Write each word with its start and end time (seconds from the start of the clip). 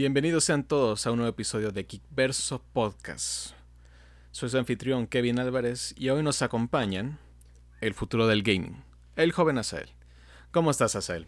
Bienvenidos 0.00 0.44
sean 0.44 0.64
todos 0.64 1.06
a 1.06 1.10
un 1.10 1.18
nuevo 1.18 1.28
episodio 1.28 1.72
de 1.72 1.84
Kickverso 1.84 2.62
Podcast. 2.72 3.52
Soy 4.30 4.48
su 4.48 4.56
anfitrión 4.56 5.06
Kevin 5.06 5.38
Álvarez 5.38 5.94
y 5.94 6.08
hoy 6.08 6.22
nos 6.22 6.40
acompañan 6.40 7.18
el 7.82 7.92
futuro 7.92 8.26
del 8.26 8.42
gaming, 8.42 8.82
el 9.16 9.32
joven 9.32 9.58
Asael. 9.58 9.90
¿Cómo 10.52 10.70
estás, 10.70 10.96
Asael? 10.96 11.26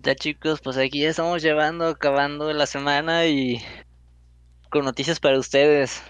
Ya 0.00 0.16
chicos, 0.16 0.60
pues 0.60 0.78
aquí 0.78 1.02
ya 1.02 1.10
estamos 1.10 1.42
llevando, 1.42 1.86
acabando 1.86 2.52
la 2.52 2.66
semana 2.66 3.28
y 3.28 3.62
con 4.68 4.84
noticias 4.84 5.20
para 5.20 5.38
ustedes. 5.38 6.02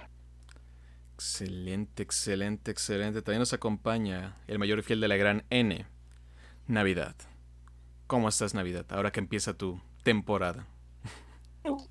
Excelente, 1.13 2.03
excelente, 2.03 2.71
excelente. 2.71 3.21
También 3.21 3.41
nos 3.41 3.53
acompaña 3.53 4.39
el 4.47 4.59
mayor 4.59 4.83
fiel 4.83 5.03
de 5.03 5.09
la 5.09 5.19
gran 5.19 5.45
N, 5.51 5.85
Navidad. 6.67 7.17
¿Cómo 8.07 8.31
estás, 8.31 8.55
Navidad? 8.55 8.87
Ahora 8.89 9.13
que 9.13 9.21
empieza 9.21 9.53
tu 9.53 9.79
temporada. 10.05 10.67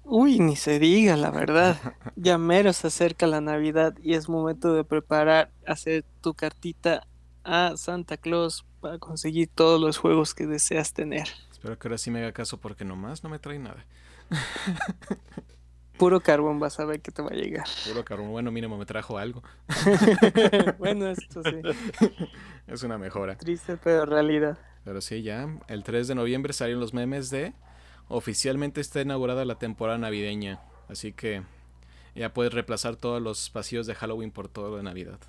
Uy, 0.04 0.40
ni 0.40 0.56
se 0.56 0.80
diga, 0.80 1.16
la 1.16 1.32
verdad. 1.32 1.78
Ya 2.16 2.38
mero 2.38 2.74
se 2.74 2.88
acerca 2.88 3.28
la 3.28 3.40
Navidad 3.40 3.96
y 4.02 4.14
es 4.14 4.28
momento 4.28 4.74
de 4.74 4.84
preparar, 4.84 5.52
hacer 5.66 6.04
tu 6.22 6.34
cartita 6.34 7.08
a 7.44 7.78
Santa 7.78 8.18
Claus 8.18 8.66
para 8.82 9.00
conseguir 9.00 9.50
todos 9.54 9.80
los 9.80 9.98
juegos 9.98 10.34
que 10.34 10.46
deseas 10.46 10.94
tener. 10.94 11.28
Espero 11.52 11.78
que 11.80 11.88
ahora 11.88 11.98
sí 11.98 12.12
me 12.12 12.20
haga 12.20 12.34
caso 12.34 12.60
porque 12.60 12.84
nomás 12.84 13.24
no 13.24 13.30
me 13.30 13.40
trae 13.40 13.60
nada. 13.60 13.86
Puro 15.98 16.22
carbón 16.22 16.60
vas 16.60 16.80
a 16.80 16.86
ver 16.86 17.02
que 17.02 17.12
te 17.12 17.22
va 17.22 17.30
a 17.30 17.34
llegar. 17.34 17.66
Puro 17.86 18.06
carbón, 18.06 18.32
bueno, 18.32 18.52
mínimo 18.52 18.78
me 18.78 18.86
trajo 18.86 19.18
algo. 19.18 19.44
bueno, 20.78 21.10
esto 21.10 21.42
sí. 21.44 21.62
Es 22.68 22.84
una 22.84 22.98
mejora. 22.98 23.36
Triste, 23.38 23.78
pero 23.78 24.06
realidad. 24.06 24.58
Pero 24.86 25.02
sí, 25.02 25.22
ya, 25.22 25.60
el 25.68 25.84
3 25.84 26.08
de 26.08 26.16
noviembre 26.16 26.54
salieron 26.54 26.80
los 26.80 26.94
memes 26.94 27.30
de 27.30 27.54
oficialmente 28.10 28.82
está 28.82 29.02
inaugurada 29.02 29.46
la 29.46 29.56
temporada 29.56 29.98
navideña, 29.98 30.60
así 30.90 31.14
que 31.14 31.44
ya 32.16 32.34
puedes 32.34 32.54
reemplazar 32.54 32.98
todos 32.98 33.22
los 33.22 33.50
pasillos 33.50 33.88
de 33.88 33.96
Halloween 33.96 34.32
por 34.32 34.50
todo 34.50 34.76
de 34.76 34.84
Navidad. 34.84 35.20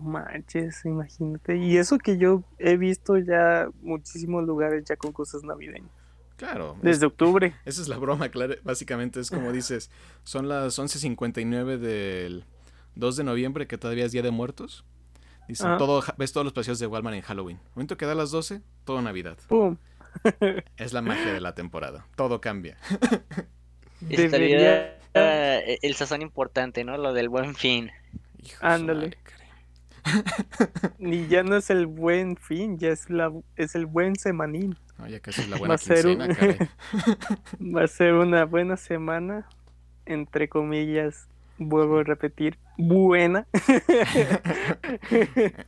Manches, 0.00 0.84
imagínate. 0.84 1.56
Y 1.56 1.76
eso 1.76 1.98
que 1.98 2.16
yo 2.16 2.42
he 2.58 2.76
visto 2.76 3.18
ya 3.18 3.68
muchísimos 3.82 4.44
lugares 4.44 4.84
ya 4.84 4.96
con 4.96 5.12
cosas 5.12 5.42
navideñas. 5.42 5.90
Claro. 6.36 6.78
Desde 6.80 7.04
octubre. 7.04 7.54
Esa 7.66 7.82
es 7.82 7.88
la 7.88 7.98
broma, 7.98 8.30
claro. 8.30 8.54
Básicamente 8.62 9.20
es 9.20 9.30
como 9.30 9.52
dices, 9.52 9.90
son 10.24 10.48
las 10.48 10.78
11.59 10.78 11.76
del 11.76 12.44
2 12.94 13.16
de 13.16 13.24
noviembre, 13.24 13.66
que 13.66 13.76
todavía 13.76 14.06
es 14.06 14.12
Día 14.12 14.22
de 14.22 14.30
Muertos. 14.30 14.84
Dicen, 15.48 15.76
todo, 15.76 16.02
ves 16.16 16.32
todos 16.32 16.44
los 16.44 16.52
pasillos 16.52 16.78
de 16.78 16.86
Walmart 16.86 17.16
en 17.16 17.22
Halloween. 17.22 17.58
momento 17.74 17.96
que 17.96 18.06
da 18.06 18.14
las 18.14 18.30
12, 18.30 18.62
todo 18.84 19.02
Navidad. 19.02 19.36
¡Pum! 19.48 19.76
Es 20.76 20.92
la 20.92 21.02
magia 21.02 21.32
de 21.32 21.40
la 21.40 21.54
temporada. 21.54 22.06
Todo 22.16 22.40
cambia. 22.40 22.76
Debería... 24.00 24.96
el 25.14 25.94
sazón 25.94 26.22
importante, 26.22 26.84
¿no? 26.84 26.96
Lo 26.96 27.12
del 27.12 27.28
buen 27.28 27.54
fin. 27.54 27.90
Ándale. 28.60 29.16
Ni 30.98 31.26
ya 31.28 31.42
no 31.42 31.56
es 31.56 31.70
el 31.70 31.86
buen 31.86 32.36
fin, 32.36 32.78
ya 32.78 32.90
es 32.90 33.10
la 33.10 33.32
es 33.56 33.74
el 33.74 33.86
buen 33.86 34.16
semanín. 34.16 34.76
No, 34.98 35.06
ya 35.06 35.20
casi 35.20 35.42
es 35.42 35.48
la 35.48 35.56
buena 35.56 35.74
va 35.74 35.78
quincena, 35.78 36.28
Va 37.76 37.84
a 37.84 37.88
ser 37.88 38.14
una 38.14 38.44
buena 38.44 38.76
semana, 38.76 39.46
entre 40.06 40.48
comillas, 40.48 41.28
vuelvo 41.58 41.98
a 41.98 42.04
repetir, 42.04 42.58
buena. 42.76 43.46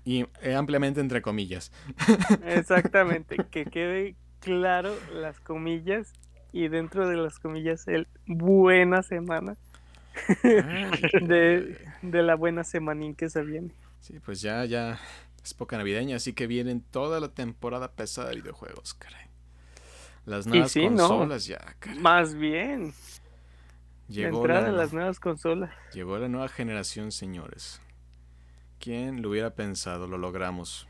y 0.05 0.27
eh, 0.43 0.55
ampliamente 0.55 1.01
entre 1.01 1.23
comillas. 1.23 1.73
Exactamente, 2.45 3.37
que 3.51 3.65
quede 3.67 4.17
claro 4.43 4.95
las 5.15 5.41
comillas 5.41 6.13
y 6.53 6.69
dentro 6.69 7.09
de 7.09 7.17
las 7.17 7.39
comillas 7.39 7.89
el 7.89 8.07
buena 8.27 9.03
semana 9.03 9.57
de, 10.43 11.79
la 12.03 12.35
buena 12.35 12.65
semanín 12.65 13.15
que 13.15 13.31
se 13.31 13.43
viene. 13.43 13.71
Sí, 14.01 14.19
pues 14.21 14.43
ya, 14.43 14.65
ya 14.67 15.01
es 15.43 15.55
poca 15.55 15.79
navideña, 15.79 16.17
así 16.17 16.35
que 16.35 16.47
vienen 16.47 16.83
toda 16.83 17.21
la 17.21 17.29
temporada 17.29 17.93
pesada 17.93 18.29
de 18.31 18.37
videojuegos, 18.37 18.95
caray. 18.95 19.27
Las 20.27 20.47
nuevas 20.47 20.75
consolas 20.75 21.47
ya, 21.47 21.59
caray. 21.79 21.99
Más 21.99 22.35
bien. 22.35 22.93
Llegó 24.09 24.47
la 24.47 24.55
entrada 24.55 24.67
de 24.71 24.77
las 24.77 24.93
nuevas 24.93 25.19
consolas. 25.19 25.71
Llegó 25.95 26.19
la 26.19 26.29
nueva 26.29 26.49
generación, 26.49 27.13
señores. 27.13 27.81
¿Quién 28.79 29.23
lo 29.23 29.31
hubiera 29.31 29.55
pensado? 29.55 30.07
Lo 30.07 30.19
logramos. 30.19 30.87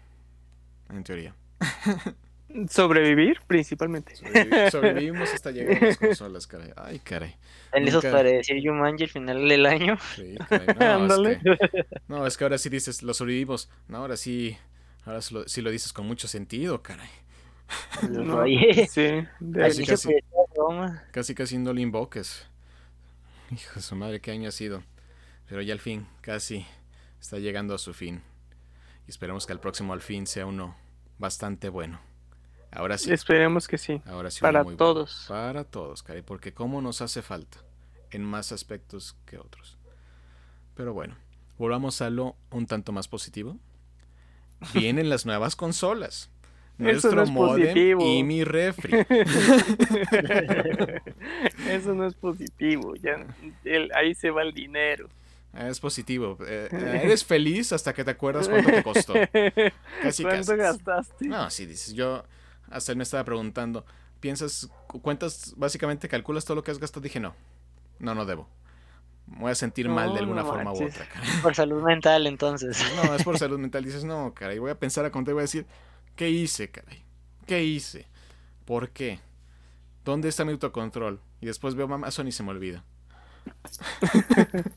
En 0.90 1.04
teoría. 1.04 1.34
Sobrevivir, 2.68 3.40
principamente. 3.46 4.14
sobrevivimos 4.70 5.32
hasta 5.32 5.50
llegar 5.50 5.82
a 5.82 5.86
las 5.86 5.96
consolas, 5.96 6.46
caray. 6.46 6.72
Ay, 6.76 6.98
caray. 6.98 7.34
En 7.72 7.88
eso 7.88 8.02
para 8.02 8.24
decir 8.24 8.62
Jumanji 8.62 9.04
al 9.04 9.10
final 9.10 9.48
del 9.48 9.66
año. 9.66 9.98
Sí, 10.16 10.36
caray. 10.48 11.06
No, 11.08 11.28
es 11.28 11.38
que, 11.38 11.86
no, 12.08 12.26
es 12.26 12.36
que 12.36 12.44
ahora 12.44 12.58
sí 12.58 12.68
dices, 12.68 13.02
lo 13.02 13.14
sobrevivimos. 13.14 13.70
No, 13.88 13.98
ahora 13.98 14.16
sí, 14.16 14.56
ahora 15.04 15.22
sí 15.22 15.62
lo, 15.62 15.70
dices 15.70 15.92
con 15.92 16.06
mucho 16.06 16.28
sentido, 16.28 16.82
caray. 16.82 17.08
No, 18.10 18.44
sí, 18.44 19.26
casi, 19.54 19.86
casi, 19.86 20.14
casi, 21.10 21.34
casi 21.34 21.58
no 21.58 21.72
lo 21.72 21.80
invoques. 21.80 22.46
Hijo 23.50 23.74
de 23.76 23.80
su 23.80 23.96
madre, 23.96 24.20
qué 24.20 24.30
año 24.30 24.48
ha 24.48 24.52
sido. 24.52 24.82
Pero 25.48 25.62
ya 25.62 25.72
al 25.72 25.80
fin, 25.80 26.06
casi 26.20 26.66
está 27.20 27.38
llegando 27.38 27.74
a 27.74 27.78
su 27.78 27.94
fin. 27.94 28.22
Y 29.06 29.10
esperemos 29.10 29.46
que 29.46 29.52
el 29.54 29.60
próximo 29.60 29.94
al 29.94 30.02
fin 30.02 30.26
sea 30.26 30.44
uno 30.44 30.76
bastante 31.18 31.68
bueno. 31.70 32.11
Ahora 32.72 32.96
sí. 32.96 33.12
Esperemos 33.12 33.68
que 33.68 33.76
sí. 33.76 34.00
Ahora 34.06 34.30
sí. 34.30 34.40
Para 34.40 34.64
todos. 34.64 35.26
Para 35.28 35.64
todos, 35.64 36.02
Cari, 36.02 36.22
porque 36.22 36.54
cómo 36.54 36.80
nos 36.80 37.02
hace 37.02 37.20
falta 37.20 37.58
en 38.10 38.24
más 38.24 38.50
aspectos 38.50 39.14
que 39.26 39.38
otros. 39.38 39.76
Pero 40.74 40.94
bueno, 40.94 41.14
volvamos 41.58 42.00
a 42.00 42.08
lo 42.08 42.34
un 42.50 42.66
tanto 42.66 42.92
más 42.92 43.08
positivo. 43.08 43.58
Vienen 44.72 45.10
las 45.10 45.26
nuevas 45.26 45.54
consolas. 45.54 46.30
Nuestro 46.78 47.26
modem 47.26 48.00
y 48.00 48.24
mi 48.24 48.42
refri. 48.42 49.04
Eso 51.68 51.94
no 51.94 52.06
es 52.06 52.14
positivo. 52.14 52.94
Ya, 52.96 53.26
ahí 53.94 54.14
se 54.14 54.30
va 54.30 54.42
el 54.42 54.54
dinero. 54.54 55.10
Es 55.52 55.78
positivo. 55.78 56.38
Eh, 56.46 56.68
eres 57.04 57.22
feliz 57.22 57.72
hasta 57.74 57.92
que 57.92 58.02
te 58.02 58.12
acuerdas 58.12 58.48
cuánto 58.48 58.70
te 58.70 58.82
costó. 58.82 59.12
Casi, 60.02 60.22
¿Cuánto 60.22 60.56
gastaste? 60.56 61.26
No, 61.26 61.50
sí, 61.50 61.66
dices. 61.66 61.92
Yo 61.92 62.24
hasta 62.72 62.92
él 62.92 62.98
me 62.98 63.04
estaba 63.04 63.24
preguntando, 63.24 63.84
¿piensas, 64.20 64.68
cuentas, 65.02 65.54
básicamente 65.56 66.08
calculas 66.08 66.44
todo 66.44 66.56
lo 66.56 66.64
que 66.64 66.70
has 66.70 66.78
gastado? 66.78 67.02
Dije, 67.02 67.20
no, 67.20 67.34
no, 67.98 68.14
no 68.14 68.24
debo. 68.24 68.48
Me 69.26 69.40
voy 69.40 69.52
a 69.52 69.54
sentir 69.54 69.88
mal 69.88 70.12
de 70.12 70.18
alguna 70.20 70.44
forma 70.44 70.72
u 70.72 70.84
otra. 70.84 71.06
Por 71.42 71.54
salud 71.54 71.82
mental, 71.82 72.26
entonces. 72.26 72.84
No, 72.96 73.14
es 73.14 73.22
por 73.22 73.38
salud 73.38 73.58
mental. 73.58 73.84
Dices, 73.84 74.04
no, 74.04 74.34
caray, 74.34 74.58
voy 74.58 74.70
a 74.70 74.78
pensar 74.78 75.04
a 75.04 75.10
contar 75.10 75.32
y 75.32 75.34
voy 75.34 75.40
a 75.42 75.42
decir, 75.42 75.66
¿qué 76.16 76.28
hice, 76.28 76.70
caray? 76.70 77.04
¿Qué 77.46 77.62
hice? 77.64 78.06
¿Por 78.64 78.90
qué? 78.90 79.20
¿Dónde 80.04 80.28
está 80.28 80.44
mi 80.44 80.52
autocontrol? 80.52 81.20
Y 81.40 81.46
después 81.46 81.74
veo 81.74 81.92
Amazon 81.92 82.26
y 82.28 82.32
se 82.32 82.42
me 82.42 82.50
olvida. 82.50 82.84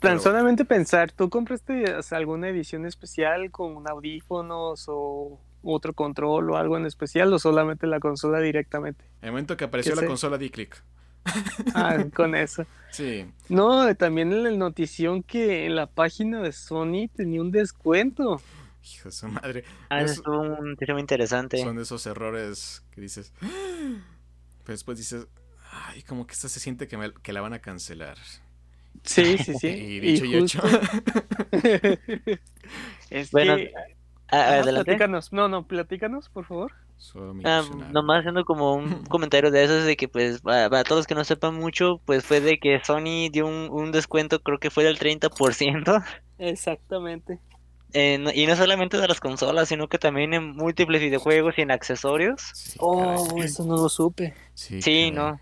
Tan 0.00 0.20
solamente 0.20 0.64
pensar, 0.66 1.12
¿tú 1.12 1.30
compraste 1.30 1.84
alguna 2.10 2.48
edición 2.48 2.84
especial 2.84 3.50
con 3.50 3.88
audífonos 3.88 4.84
o 4.88 5.40
otro 5.64 5.92
control 5.94 6.50
o 6.50 6.56
algo 6.56 6.76
en 6.76 6.86
especial 6.86 7.32
o 7.32 7.38
solamente 7.38 7.86
la 7.86 8.00
consola 8.00 8.40
directamente. 8.40 9.04
En 9.20 9.28
el 9.28 9.30
momento 9.32 9.56
que 9.56 9.64
apareció 9.64 9.94
la 9.94 10.06
consola 10.06 10.38
di 10.38 10.50
clic. 10.50 10.82
Ah, 11.74 12.04
con 12.14 12.34
eso. 12.34 12.66
Sí. 12.90 13.26
No, 13.48 13.92
también 13.96 14.32
en 14.32 14.44
la 14.44 14.50
notición 14.52 15.24
que 15.24 15.66
en 15.66 15.74
la 15.74 15.86
página 15.86 16.40
de 16.40 16.52
Sony 16.52 17.08
tenía 17.12 17.40
un 17.40 17.50
descuento. 17.50 18.40
Hijo 18.84 19.08
de 19.08 19.12
su 19.12 19.26
madre. 19.26 19.64
Ah, 19.88 20.02
eso 20.02 20.20
es 20.20 20.60
un 20.60 20.76
tema 20.76 21.00
interesante. 21.00 21.58
Son 21.58 21.74
de 21.74 21.82
esos 21.82 22.06
errores 22.06 22.84
que 22.92 23.00
dices. 23.00 23.32
Pero 23.40 24.74
después 24.74 24.96
dices, 24.96 25.26
ay, 25.72 26.02
como 26.02 26.24
que 26.24 26.34
esta 26.34 26.48
se 26.48 26.60
siente 26.60 26.86
que, 26.86 27.12
que 27.20 27.32
la 27.32 27.40
van 27.40 27.52
a 27.52 27.58
cancelar. 27.58 28.16
Sí, 29.02 29.38
sí, 29.38 29.54
sí. 29.58 29.66
y 29.68 30.00
dicho 30.00 30.24
y, 30.24 30.36
hecho. 30.36 30.62
es 33.10 33.30
bueno, 33.32 33.56
Ah, 34.34 34.62
platícanos, 34.62 35.32
no, 35.32 35.48
no, 35.48 35.64
platícanos, 35.64 36.28
por 36.28 36.44
favor. 36.44 36.72
Ah, 37.44 37.62
nomás 37.92 38.20
haciendo 38.20 38.44
como 38.44 38.74
un 38.74 39.04
comentario 39.08 39.50
de 39.50 39.64
eso, 39.64 39.74
de 39.74 39.96
que 39.96 40.08
pues 40.08 40.40
para, 40.40 40.84
todos 40.84 41.00
los 41.00 41.06
que 41.06 41.14
no 41.14 41.24
sepan 41.24 41.54
mucho, 41.54 42.00
pues 42.04 42.24
fue 42.24 42.40
de 42.40 42.58
que 42.58 42.80
Sony 42.84 43.30
dio 43.30 43.46
un, 43.46 43.92
descuento, 43.92 44.40
creo 44.40 44.58
que 44.58 44.70
fue 44.70 44.84
del 44.84 44.98
30%. 44.98 46.04
Exactamente. 46.38 47.38
y 47.92 48.46
no 48.46 48.56
solamente 48.56 48.96
de 48.96 49.06
las 49.06 49.20
consolas, 49.20 49.68
sino 49.68 49.88
que 49.88 49.98
también 49.98 50.34
en 50.34 50.56
múltiples 50.56 51.00
videojuegos 51.00 51.54
y 51.58 51.62
en 51.62 51.70
accesorios. 51.70 52.76
oh, 52.78 53.36
eso 53.42 53.64
no 53.64 53.76
lo 53.76 53.88
supe. 53.88 54.34
Sí, 54.54 55.10
no. 55.12 55.38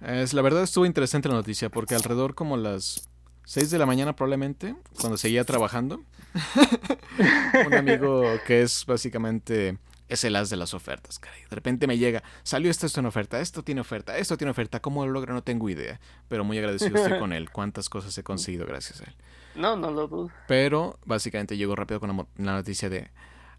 Es, 0.00 0.32
la 0.32 0.40
verdad 0.42 0.62
estuvo 0.62 0.86
interesante 0.86 1.28
la 1.28 1.34
noticia 1.34 1.68
porque 1.68 1.94
alrededor 1.94 2.34
como 2.34 2.56
las 2.56 3.09
6 3.50 3.68
de 3.72 3.78
la 3.78 3.86
mañana 3.86 4.14
probablemente, 4.14 4.76
cuando 5.00 5.16
seguía 5.16 5.42
trabajando, 5.42 6.04
un 7.66 7.74
amigo 7.74 8.22
que 8.46 8.62
es 8.62 8.86
básicamente 8.86 9.76
es 10.08 10.22
el 10.22 10.36
as 10.36 10.50
de 10.50 10.56
las 10.56 10.72
ofertas, 10.72 11.18
caray. 11.18 11.40
De 11.50 11.56
repente 11.56 11.88
me 11.88 11.98
llega, 11.98 12.22
salió 12.44 12.70
esto, 12.70 12.86
esto 12.86 13.00
en 13.00 13.06
oferta, 13.06 13.40
esto 13.40 13.64
tiene 13.64 13.80
oferta, 13.80 14.16
esto 14.18 14.36
tiene 14.36 14.52
oferta. 14.52 14.78
¿Cómo 14.78 15.04
lo 15.04 15.10
logra? 15.10 15.34
No 15.34 15.42
tengo 15.42 15.68
idea. 15.68 15.98
Pero 16.28 16.44
muy 16.44 16.58
agradecido 16.58 16.96
estoy 16.96 17.18
con 17.18 17.32
él. 17.32 17.50
Cuántas 17.50 17.88
cosas 17.88 18.16
he 18.16 18.22
conseguido 18.22 18.66
gracias 18.66 19.00
a 19.00 19.06
él. 19.06 19.16
No, 19.56 19.74
no 19.74 19.90
lo 19.90 20.06
dudo. 20.06 20.30
Pero 20.46 21.00
básicamente 21.04 21.56
llegó 21.56 21.74
rápido 21.74 21.98
con 21.98 22.28
la, 22.36 22.52
noticia 22.52 22.88
de 22.88 23.10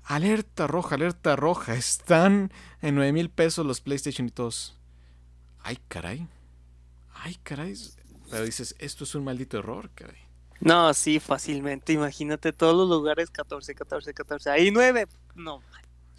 alerta 0.05 0.67
roja, 0.67 0.95
alerta 0.95 1.35
roja. 1.35 1.75
Están 1.75 2.53
en 2.81 2.95
9 2.95 3.11
mil 3.11 3.29
pesos 3.29 3.65
los 3.65 3.81
PlayStation 3.81 4.25
y 4.25 4.31
todos. 4.31 4.79
Ay, 5.59 5.79
caray. 5.89 6.29
Ay, 7.13 7.35
caray. 7.43 7.75
Pero 8.31 8.45
dices, 8.45 8.75
esto 8.79 9.03
es 9.03 9.13
un 9.13 9.23
maldito 9.23 9.59
error, 9.59 9.89
caray. 9.93 10.17
No, 10.61 10.93
sí, 10.93 11.19
fácilmente. 11.19 11.91
Imagínate 11.91 12.53
todos 12.53 12.75
los 12.75 12.87
lugares 12.87 13.29
14, 13.29 13.75
14, 13.75 14.13
14. 14.13 14.49
Ahí 14.49 14.71
9. 14.71 15.07
No. 15.35 15.61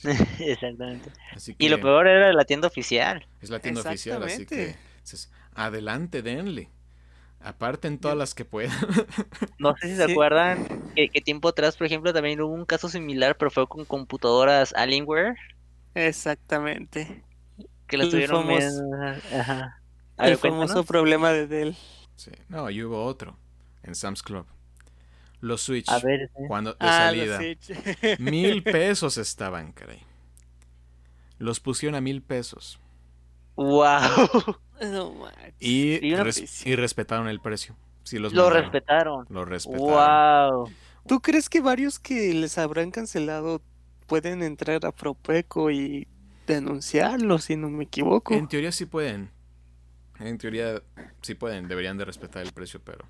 Exactamente. 0.38 1.10
y 1.58 1.68
lo 1.68 1.80
peor 1.80 2.08
era 2.08 2.32
la 2.32 2.44
tienda 2.44 2.66
oficial. 2.66 3.26
Es 3.40 3.50
la 3.50 3.60
tienda 3.60 3.80
oficial, 3.80 4.22
así 4.22 4.46
que 4.46 4.76
adelante, 5.54 6.22
denle. 6.22 6.70
Aparten 7.40 7.98
todas 7.98 8.16
las 8.16 8.34
que 8.34 8.44
puedan. 8.44 8.76
No 9.58 9.76
sé 9.76 9.88
si 9.88 9.96
se 9.96 10.04
acuerdan 10.04 10.66
que, 10.94 11.08
tiempo 11.20 11.48
atrás, 11.48 11.76
por 11.76 11.86
ejemplo, 11.86 12.12
también 12.12 12.40
hubo 12.40 12.52
un 12.52 12.64
caso 12.64 12.88
similar, 12.88 13.36
pero 13.36 13.50
fue 13.50 13.68
con 13.68 13.84
computadoras 13.84 14.72
Alienware. 14.74 15.36
Exactamente. 15.94 17.22
Que 17.86 17.96
lo 17.96 18.08
tuvieron 18.08 18.48
el 20.18 20.36
famoso 20.36 20.84
problema 20.84 21.30
de 21.30 21.46
Dell. 21.46 21.76
Sí. 22.22 22.30
No, 22.48 22.70
y 22.70 22.80
hubo 22.84 23.04
otro 23.04 23.36
en 23.82 23.96
Sam's 23.96 24.22
Club. 24.22 24.46
Los 25.40 25.62
Switch, 25.62 25.88
a 25.88 25.98
ver, 25.98 26.30
cuando 26.46 26.70
de 26.70 26.76
ah, 26.78 27.08
salida, 27.08 27.40
mil 28.20 28.62
pesos 28.62 29.19
estaban, 29.19 29.72
caray. 29.72 30.04
Los 31.38 31.58
pusieron 31.58 31.96
a 31.96 32.00
mil 32.00 32.22
pesos. 32.22 32.78
¡Wow! 33.56 33.90
y, 35.58 36.06
y, 36.06 36.14
respetaron 36.76 37.26
el 37.26 37.40
precio. 37.40 37.74
Sí, 38.04 38.20
los 38.20 38.32
lo 38.32 38.50
respetaron. 38.50 39.26
Lo 39.30 39.44
respetaron. 39.44 40.60
¡Wow! 40.60 40.70
¿Tú 41.08 41.20
crees 41.20 41.48
que 41.48 41.60
varios 41.60 41.98
que 41.98 42.32
les 42.34 42.56
habrán 42.56 42.92
cancelado 42.92 43.62
pueden 44.06 44.44
entrar 44.44 44.86
a 44.86 44.92
Propeco 44.92 45.72
y 45.72 46.06
denunciarlo, 46.46 47.38
si 47.38 47.56
no 47.56 47.69
me 47.69 47.82
equivoco? 47.82 48.32
En 48.32 48.46
teoría 48.46 48.70
sí 48.70 48.86
pueden. 48.86 49.28
En 50.26 50.38
teoría 50.38 50.82
sí 51.20 51.34
pueden, 51.34 51.69
deberían 51.69 51.98
de 51.98 52.04
respetar 52.04 52.42
el 52.42 52.52
precio, 52.52 52.80
pero... 52.84 53.06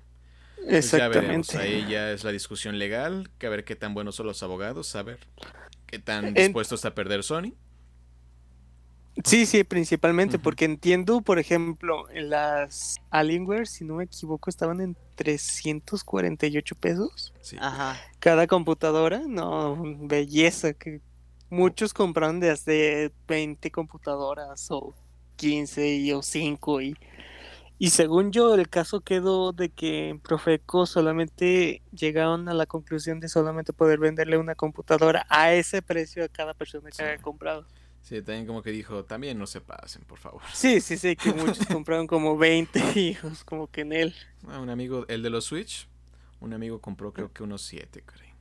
Pues 0.55 0.93
Exactamente. 0.93 1.57
Ahí 1.57 1.85
ya 1.89 2.11
es 2.11 2.23
la 2.23 2.31
discusión 2.31 2.79
legal, 2.79 3.29
que 3.37 3.47
a 3.47 3.49
ver 3.49 3.65
qué 3.65 3.75
tan 3.75 3.93
buenos 3.93 4.15
son 4.15 4.27
los 4.27 4.43
abogados, 4.43 4.87
saber 4.87 5.19
qué 5.87 5.99
tan 5.99 6.33
dispuestos 6.33 6.85
a 6.85 6.95
perder 6.95 7.23
Sony. 7.23 7.53
Sí, 9.23 9.45
sí, 9.45 9.63
principalmente, 9.63 10.39
porque 10.39 10.65
entiendo, 10.65 11.21
por 11.21 11.37
ejemplo, 11.37 12.09
en 12.09 12.31
las 12.31 12.99
Alienware, 13.11 13.67
si 13.67 13.85
no 13.85 13.95
me 13.95 14.05
equivoco, 14.05 14.49
estaban 14.49 14.81
en 14.81 14.97
348 15.15 16.75
pesos. 16.75 17.31
Sí. 17.41 17.55
Ajá. 17.59 17.95
Cada 18.19 18.47
computadora, 18.47 19.21
no, 19.27 19.79
belleza, 19.99 20.73
que 20.73 20.99
muchos 21.51 21.93
compraron 21.93 22.39
desde 22.39 23.11
20 23.27 23.69
computadoras 23.69 24.65
o 24.71 24.95
15 25.35 26.13
o 26.13 26.21
5 26.21 26.81
y, 26.81 26.95
y 27.79 27.89
según 27.91 28.31
yo 28.31 28.55
el 28.55 28.69
caso 28.69 29.01
quedó 29.01 29.51
de 29.53 29.69
que 29.69 30.09
en 30.09 30.19
Profeco 30.19 30.85
solamente 30.85 31.83
llegaron 31.91 32.49
a 32.49 32.53
la 32.53 32.65
conclusión 32.65 33.19
de 33.19 33.29
solamente 33.29 33.73
poder 33.73 33.99
venderle 33.99 34.37
una 34.37 34.55
computadora 34.55 35.25
a 35.29 35.53
ese 35.53 35.81
precio 35.81 36.23
a 36.23 36.29
cada 36.29 36.53
persona 36.53 36.91
que 36.91 37.03
haya 37.03 37.19
comprado. 37.21 37.67
Sí, 38.01 38.21
también 38.21 38.45
como 38.45 38.61
que 38.61 38.71
dijo, 38.71 39.05
también 39.05 39.37
no 39.37 39.47
se 39.47 39.61
pasen, 39.61 40.03
por 40.03 40.19
favor. 40.19 40.41
Sí, 40.53 40.81
sí, 40.81 40.97
sí, 40.97 41.15
que 41.15 41.31
muchos 41.31 41.65
compraron 41.67 42.05
como 42.05 42.37
20 42.37 42.81
hijos, 42.99 43.43
como 43.45 43.67
que 43.67 43.81
en 43.81 43.93
él. 43.93 44.15
Ah, 44.47 44.59
un 44.59 44.69
amigo, 44.69 45.05
el 45.07 45.23
de 45.23 45.29
los 45.29 45.45
Switch, 45.45 45.87
un 46.41 46.53
amigo 46.53 46.81
compró 46.81 47.13
creo 47.13 47.31
que 47.31 47.43
unos 47.43 47.61
7, 47.61 48.03
creo. 48.05 48.33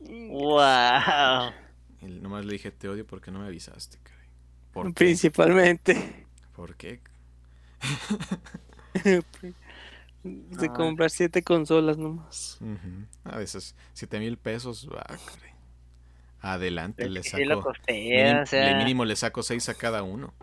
¡Wow! 0.00 1.52
Y 2.00 2.06
nomás 2.06 2.44
le 2.44 2.52
dije, 2.52 2.70
te 2.70 2.88
odio 2.88 3.06
porque 3.06 3.30
no 3.30 3.40
me 3.40 3.46
avisaste, 3.46 3.98
¿Por 4.72 4.94
Principalmente. 4.94 6.27
¿Por 6.58 6.74
qué? 6.74 7.00
de 10.24 10.68
comprar 10.70 11.08
siete 11.08 11.44
consolas 11.44 11.96
nomás. 11.96 12.58
A 13.22 13.38
veces, 13.38 13.76
siete 13.92 14.18
mil 14.18 14.36
pesos, 14.38 14.88
va, 14.92 15.06
Adelante, 16.40 17.08
le 17.08 17.22
saco. 17.22 17.72
mínimo, 17.88 19.04
le 19.04 19.14
saco 19.14 19.44
seis 19.44 19.68
a 19.68 19.74
cada 19.74 20.02
uno. 20.02 20.34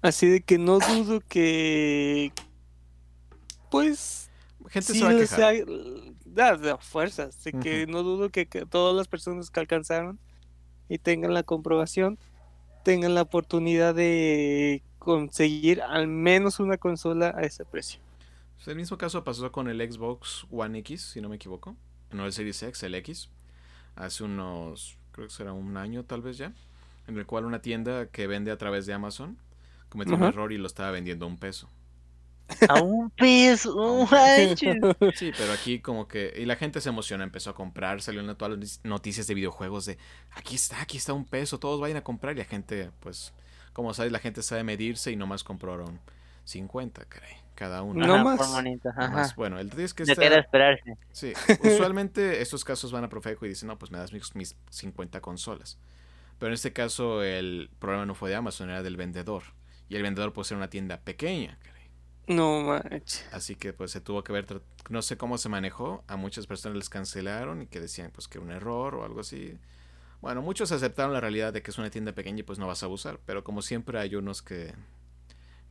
Así 0.00 0.26
de 0.30 0.40
que 0.40 0.56
no 0.56 0.78
dudo 0.78 1.20
que. 1.20 2.32
Pues. 3.70 4.30
Gente 4.70 4.94
se 4.94 5.04
va 5.04 5.10
a 5.10 5.16
quejar. 5.18 5.56
Da, 6.24 6.56
de 6.56 6.74
fuerzas. 6.78 7.36
Así 7.36 7.52
que 7.52 7.86
no 7.86 8.02
dudo 8.02 8.30
que, 8.30 8.46
que 8.46 8.64
todas 8.64 8.96
las 8.96 9.08
personas 9.08 9.50
que 9.50 9.60
alcanzaron 9.60 10.18
y 10.88 10.96
tengan 10.96 11.34
la 11.34 11.42
comprobación 11.42 12.18
tengan 12.82 13.14
la 13.14 13.22
oportunidad 13.22 13.94
de 13.94 14.82
conseguir 14.98 15.82
al 15.82 16.06
menos 16.06 16.60
una 16.60 16.76
consola 16.76 17.34
a 17.36 17.42
ese 17.42 17.64
precio. 17.64 18.00
Pues, 18.56 18.68
el 18.68 18.76
mismo 18.76 18.98
caso 18.98 19.24
pasó 19.24 19.50
con 19.50 19.68
el 19.68 19.80
Xbox 19.90 20.46
One 20.50 20.78
X, 20.80 21.02
si 21.02 21.20
no 21.20 21.28
me 21.28 21.36
equivoco. 21.36 21.76
No 22.10 22.26
el 22.26 22.32
Series 22.32 22.62
X, 22.62 22.82
el 22.82 22.94
X. 22.96 23.30
Hace 23.96 24.24
unos, 24.24 24.98
creo 25.12 25.28
que 25.28 25.32
será 25.32 25.52
un 25.52 25.76
año 25.76 26.04
tal 26.04 26.22
vez 26.22 26.36
ya. 26.38 26.52
En 27.06 27.16
el 27.16 27.26
cual 27.26 27.46
una 27.46 27.62
tienda 27.62 28.06
que 28.06 28.26
vende 28.26 28.50
a 28.50 28.58
través 28.58 28.86
de 28.86 28.92
Amazon 28.92 29.38
cometió 29.88 30.14
un 30.14 30.22
error 30.22 30.52
y 30.52 30.58
lo 30.58 30.66
estaba 30.66 30.90
vendiendo 30.90 31.24
a 31.24 31.28
un 31.28 31.38
peso. 31.38 31.68
A 32.68 32.82
un 32.82 33.10
peso, 33.10 34.06
Sí, 35.14 35.32
pero 35.36 35.52
aquí 35.52 35.80
como 35.80 36.08
que. 36.08 36.34
Y 36.36 36.44
la 36.44 36.56
gente 36.56 36.80
se 36.80 36.88
emociona, 36.88 37.24
empezó 37.24 37.50
a 37.50 37.54
comprar, 37.54 38.02
salió 38.02 38.20
en 38.20 38.34
todas 38.36 38.58
las 38.58 38.80
noticias 38.84 39.26
de 39.26 39.34
videojuegos 39.34 39.86
de 39.86 39.98
aquí 40.30 40.54
está, 40.54 40.80
aquí 40.80 40.96
está 40.96 41.12
un 41.12 41.24
peso, 41.24 41.58
todos 41.58 41.80
vayan 41.80 41.96
a 41.96 42.04
comprar. 42.04 42.34
Y 42.34 42.38
la 42.38 42.44
gente, 42.44 42.90
pues, 43.00 43.32
como 43.72 43.94
sabes, 43.94 44.12
la 44.12 44.18
gente 44.18 44.42
sabe 44.42 44.64
medirse 44.64 45.10
y 45.10 45.16
nomás 45.16 45.44
compraron 45.44 46.00
50, 46.44 47.04
caray, 47.06 47.36
cada 47.54 47.82
uno. 47.82 48.06
No 48.06 48.24
más. 48.24 49.34
Bueno, 49.36 49.58
el 49.58 49.70
es 49.78 49.94
que. 49.94 50.02
Está... 50.02 50.24
esperarse. 50.26 50.96
Sí, 51.12 51.32
usualmente 51.62 52.42
estos 52.42 52.64
casos 52.64 52.92
van 52.92 53.04
a 53.04 53.08
Profeco 53.08 53.46
y 53.46 53.50
dicen, 53.50 53.68
no, 53.68 53.78
pues 53.78 53.90
me 53.90 53.98
das 53.98 54.12
mis, 54.12 54.34
mis 54.34 54.56
50 54.70 55.20
consolas. 55.20 55.78
Pero 56.38 56.48
en 56.48 56.54
este 56.54 56.72
caso 56.72 57.22
el 57.22 57.70
problema 57.78 58.06
no 58.06 58.14
fue 58.14 58.30
de 58.30 58.36
Amazon, 58.36 58.70
era 58.70 58.82
del 58.82 58.96
vendedor. 58.96 59.42
Y 59.90 59.96
el 59.96 60.02
vendedor 60.02 60.32
puede 60.32 60.48
ser 60.48 60.56
una 60.56 60.70
tienda 60.70 61.00
pequeña, 61.00 61.58
caray. 61.62 61.79
No 62.30 62.60
manches. 62.62 63.26
Así 63.32 63.56
que 63.56 63.72
pues 63.72 63.90
se 63.90 64.00
tuvo 64.00 64.22
que 64.22 64.32
ver, 64.32 64.46
no 64.88 65.02
sé 65.02 65.16
cómo 65.16 65.36
se 65.36 65.48
manejó, 65.48 66.04
a 66.06 66.16
muchas 66.16 66.46
personas 66.46 66.76
les 66.76 66.88
cancelaron 66.88 67.62
y 67.62 67.66
que 67.66 67.80
decían 67.80 68.12
pues 68.12 68.28
que 68.28 68.38
un 68.38 68.52
error 68.52 68.94
o 68.94 69.04
algo 69.04 69.20
así. 69.20 69.58
Bueno, 70.20 70.40
muchos 70.40 70.70
aceptaron 70.70 71.12
la 71.12 71.20
realidad 71.20 71.52
de 71.52 71.60
que 71.62 71.72
es 71.72 71.78
una 71.78 71.90
tienda 71.90 72.12
pequeña 72.12 72.40
y 72.40 72.42
pues 72.44 72.60
no 72.60 72.68
vas 72.68 72.84
a 72.84 72.86
abusar, 72.86 73.18
pero 73.26 73.42
como 73.42 73.62
siempre 73.62 73.98
hay 73.98 74.14
unos 74.14 74.42
que 74.42 74.72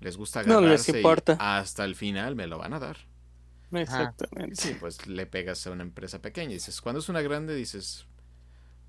les 0.01 0.17
gusta 0.17 0.41
agarrarse 0.41 0.65
no 0.65 0.69
les 0.69 0.89
importa. 0.89 1.37
hasta 1.39 1.85
el 1.85 1.95
final 1.95 2.35
me 2.35 2.47
lo 2.47 2.57
van 2.57 2.73
a 2.73 2.79
dar. 2.79 2.97
Exactamente. 3.71 4.55
Sí, 4.55 4.75
pues 4.77 5.07
le 5.07 5.27
pegas 5.27 5.65
a 5.65 5.71
una 5.71 5.83
empresa 5.83 6.21
pequeña 6.21 6.51
y 6.51 6.55
dices, 6.55 6.81
cuando 6.81 6.99
es 6.99 7.07
una 7.07 7.21
grande 7.21 7.55
dices, 7.55 8.05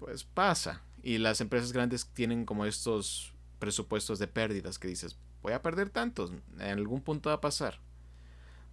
pues 0.01 0.25
pasa. 0.25 0.83
Y 1.05 1.19
las 1.19 1.41
empresas 1.41 1.73
grandes 1.73 2.09
tienen 2.09 2.45
como 2.45 2.65
estos 2.67 3.33
presupuestos 3.61 4.19
de 4.19 4.27
pérdidas 4.27 4.79
que 4.79 4.89
dices, 4.89 5.19
voy 5.43 5.53
a 5.53 5.63
perder 5.63 5.91
tantos, 5.91 6.33
en 6.59 6.79
algún 6.79 7.01
punto 7.01 7.31
va 7.31 7.37
a 7.37 7.41
pasar. 7.41 7.79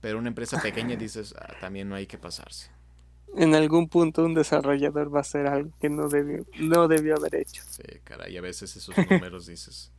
Pero 0.02 0.20
una 0.20 0.30
empresa 0.30 0.62
pequeña 0.62 0.96
dices, 1.00 1.34
ah, 1.38 1.54
también 1.60 1.90
no 1.90 1.96
hay 1.96 2.08
que 2.08 2.18
pasarse. 2.18 2.70
En 3.36 3.56
algún 3.56 3.90
punto 3.90 4.24
un 4.24 4.34
desarrollador 4.34 5.14
va 5.14 5.20
a 5.20 5.22
hacer 5.22 5.48
algo 5.48 5.72
que 5.80 5.90
no 5.90 6.08
debió, 6.08 6.46
no 6.60 6.88
debió 6.88 7.18
haber 7.18 7.36
hecho. 7.36 7.62
Sí, 7.70 7.84
caray, 8.04 8.38
a 8.38 8.42
veces 8.42 8.76
esos 8.76 8.96
números 8.98 9.48
dices, 9.48 9.92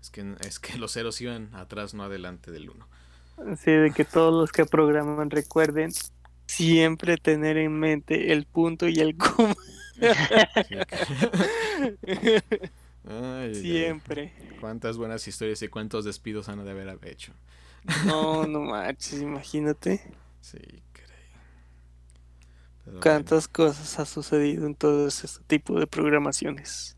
es 0.00 0.10
que, 0.10 0.34
es 0.40 0.58
que 0.58 0.78
los 0.78 0.92
ceros 0.92 1.20
iban 1.20 1.54
atrás, 1.54 1.94
no 1.94 2.02
adelante 2.02 2.50
del 2.50 2.70
uno. 2.70 2.86
Sí, 3.62 3.70
de 3.70 3.92
que 3.92 4.04
todos 4.04 4.34
los 4.34 4.52
que 4.52 4.66
programan 4.66 5.30
recuerden 5.30 5.92
siempre 6.46 7.16
tener 7.16 7.56
en 7.56 7.78
mente 7.78 8.32
el 8.32 8.46
punto 8.46 8.88
y 8.88 9.00
el 9.00 9.16
coma. 9.16 9.54
Siempre. 13.52 14.32
Cuántas 14.60 14.96
buenas 14.98 15.26
historias 15.26 15.62
y 15.62 15.68
cuántos 15.68 16.04
despidos 16.04 16.48
han 16.48 16.64
de 16.64 16.70
haber 16.70 16.98
hecho. 17.04 17.32
No, 18.04 18.46
no 18.46 18.60
manches, 18.60 19.20
imagínate. 19.20 20.02
Sí, 20.40 20.58
creí. 20.92 21.08
Cuántas 23.00 23.48
cosas 23.48 23.98
ha 23.98 24.04
sucedido 24.04 24.66
en 24.66 24.74
todo 24.74 25.08
ese 25.08 25.26
tipo 25.46 25.78
de 25.78 25.86
programaciones. 25.86 26.96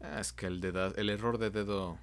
Ah, 0.00 0.20
es 0.20 0.32
que 0.32 0.46
el, 0.46 0.64
el 0.96 1.10
error 1.10 1.38
de 1.38 1.50
dedo, 1.50 1.98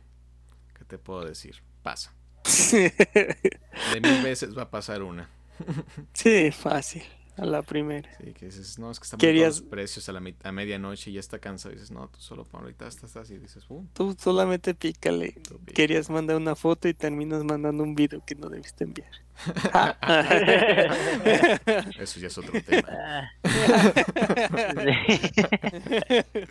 ¿qué 0.77 0.85
te 0.85 0.97
puedo 0.97 1.25
decir? 1.25 1.63
Pasa. 1.81 2.13
de 2.71 4.01
mil 4.01 4.21
veces 4.23 4.57
va 4.57 4.63
a 4.63 4.69
pasar 4.69 5.01
una. 5.01 5.29
sí, 6.13 6.51
fácil, 6.51 7.03
a 7.37 7.45
la 7.45 7.61
primera. 7.61 8.09
Sí, 8.17 8.33
que 8.33 8.47
dices, 8.47 8.79
no, 8.79 8.89
es 8.89 8.99
que 8.99 9.03
están 9.03 9.19
Querías... 9.19 9.59
los 9.59 9.69
precios 9.69 10.09
a, 10.09 10.11
la 10.11 10.21
a 10.43 10.51
medianoche 10.51 11.11
y 11.11 11.13
ya 11.13 11.19
está 11.19 11.37
cansado. 11.39 11.73
Y 11.73 11.75
dices, 11.75 11.91
no, 11.91 12.07
tú 12.07 12.19
solo 12.19 12.45
para 12.45 12.63
ahorita 12.63 12.87
estás 12.87 13.15
así. 13.15 13.35
Y 13.35 13.37
dices, 13.37 13.63
uh. 13.69 13.85
Tú 13.93 14.17
solamente 14.19 14.73
pícale. 14.73 15.33
Tú 15.47 15.59
Querías 15.65 16.09
mandar 16.09 16.37
una 16.37 16.55
foto 16.55 16.87
y 16.87 16.95
terminas 16.95 17.43
mandando 17.43 17.83
un 17.83 17.93
video 17.93 18.25
que 18.25 18.33
no 18.35 18.49
debiste 18.49 18.85
enviar. 18.85 19.11
Eso 21.99 22.19
ya 22.19 22.27
es 22.27 22.37
otro 22.37 22.53
tema. 22.63 23.31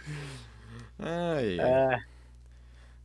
Ay, 0.98 1.58
ah. 1.60 1.98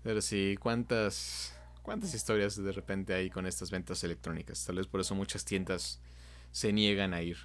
Pero 0.04 0.22
sí, 0.22 0.56
¿cuántas, 0.60 1.56
¿cuántas 1.82 2.14
historias 2.14 2.62
de 2.62 2.72
repente 2.72 3.14
hay 3.14 3.32
con 3.32 3.48
estas 3.48 3.72
ventas 3.72 4.04
electrónicas? 4.04 4.64
Tal 4.66 4.76
vez 4.78 4.88
por 4.88 5.02
eso 5.02 5.16
muchas 5.16 5.46
tiendas 5.46 6.00
se 6.52 6.74
niegan 6.74 7.14
a 7.14 7.22
ir. 7.22 7.38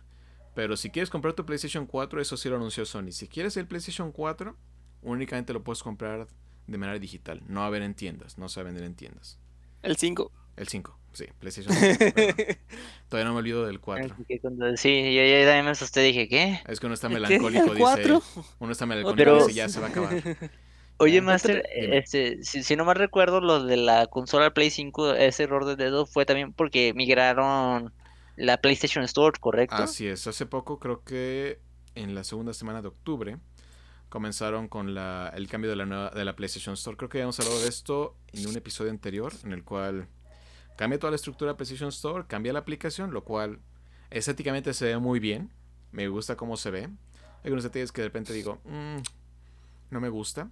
Pero 0.56 0.78
si 0.78 0.88
quieres 0.88 1.10
comprar 1.10 1.34
tu 1.34 1.44
PlayStation 1.44 1.84
4, 1.84 2.18
eso 2.18 2.38
sí 2.38 2.48
lo 2.48 2.56
anunció 2.56 2.86
Sony. 2.86 3.12
Si 3.12 3.28
quieres 3.28 3.58
el 3.58 3.66
PlayStation 3.66 4.10
4, 4.10 4.56
únicamente 5.02 5.52
lo 5.52 5.62
puedes 5.62 5.82
comprar 5.82 6.28
de 6.66 6.78
manera 6.78 6.98
digital. 6.98 7.42
No 7.46 7.60
va 7.60 7.66
a 7.66 7.68
haber 7.68 7.82
en 7.82 7.92
tiendas, 7.92 8.38
no 8.38 8.48
se 8.48 8.60
va 8.60 8.62
a 8.62 8.72
vender 8.72 8.84
en 8.84 8.94
tiendas. 8.94 9.38
El 9.82 9.98
5. 9.98 10.32
El 10.56 10.66
5, 10.66 10.98
sí, 11.12 11.26
PlayStation 11.38 11.74
5. 11.74 11.98
todavía 13.10 13.28
no 13.28 13.34
me 13.34 13.40
olvido 13.40 13.66
del 13.66 13.80
4. 13.80 14.16
Sí, 14.76 15.14
yo, 15.14 15.22
yo 15.24 15.44
también 15.44 15.66
me 15.66 15.72
asusté, 15.72 16.00
dije, 16.00 16.26
¿qué? 16.26 16.58
Es 16.66 16.80
que 16.80 16.86
uno 16.86 16.94
está 16.94 17.10
melancólico, 17.10 17.74
dice. 17.74 18.18
Uno 18.58 18.72
está 18.72 18.86
melancólico, 18.86 19.48
dice, 19.48 19.52
ya 19.52 19.68
se 19.68 19.78
va 19.78 19.88
a 19.88 19.90
acabar. 19.90 20.14
Oye, 20.96 21.20
Master, 21.20 21.68
este, 21.70 22.42
si, 22.42 22.62
si, 22.62 22.76
no 22.76 22.86
mal 22.86 22.96
recuerdo, 22.96 23.42
lo 23.42 23.62
de 23.62 23.76
la 23.76 24.06
consola 24.06 24.54
Play 24.54 24.70
5, 24.70 25.12
ese 25.16 25.42
error 25.42 25.66
de 25.66 25.76
dedo 25.76 26.06
fue 26.06 26.24
también 26.24 26.54
porque 26.54 26.94
migraron 26.94 27.92
la 28.36 28.58
PlayStation 28.58 29.04
Store, 29.04 29.38
¿correcto? 29.40 29.76
Así 29.76 30.06
es, 30.06 30.26
hace 30.26 30.46
poco 30.46 30.78
creo 30.78 31.02
que 31.02 31.60
en 31.94 32.14
la 32.14 32.24
segunda 32.24 32.52
semana 32.54 32.82
de 32.82 32.88
octubre 32.88 33.38
comenzaron 34.08 34.68
con 34.68 34.94
la, 34.94 35.32
el 35.34 35.48
cambio 35.48 35.70
de 35.70 35.76
la, 35.76 35.86
nueva, 35.86 36.10
de 36.10 36.24
la 36.24 36.36
PlayStation 36.36 36.74
Store. 36.74 36.96
Creo 36.96 37.08
que 37.08 37.18
habíamos 37.18 37.40
hablado 37.40 37.60
de 37.60 37.68
esto 37.68 38.16
en 38.32 38.46
un 38.46 38.56
episodio 38.56 38.90
anterior 38.90 39.32
en 39.44 39.52
el 39.52 39.64
cual 39.64 40.08
cambia 40.76 40.98
toda 40.98 41.10
la 41.10 41.16
estructura 41.16 41.52
de 41.52 41.56
PlayStation 41.56 41.88
Store, 41.88 42.24
cambia 42.26 42.52
la 42.52 42.60
aplicación, 42.60 43.12
lo 43.12 43.24
cual 43.24 43.60
estéticamente 44.10 44.74
se 44.74 44.86
ve 44.86 44.98
muy 44.98 45.18
bien. 45.18 45.50
Me 45.92 46.08
gusta 46.08 46.36
cómo 46.36 46.56
se 46.56 46.70
ve. 46.70 46.82
Hay 46.82 47.44
algunos 47.44 47.64
detalles 47.64 47.92
que 47.92 48.02
de 48.02 48.08
repente 48.08 48.32
digo, 48.32 48.60
mm, 48.64 48.98
no 49.90 50.00
me 50.00 50.08
gusta. 50.08 50.50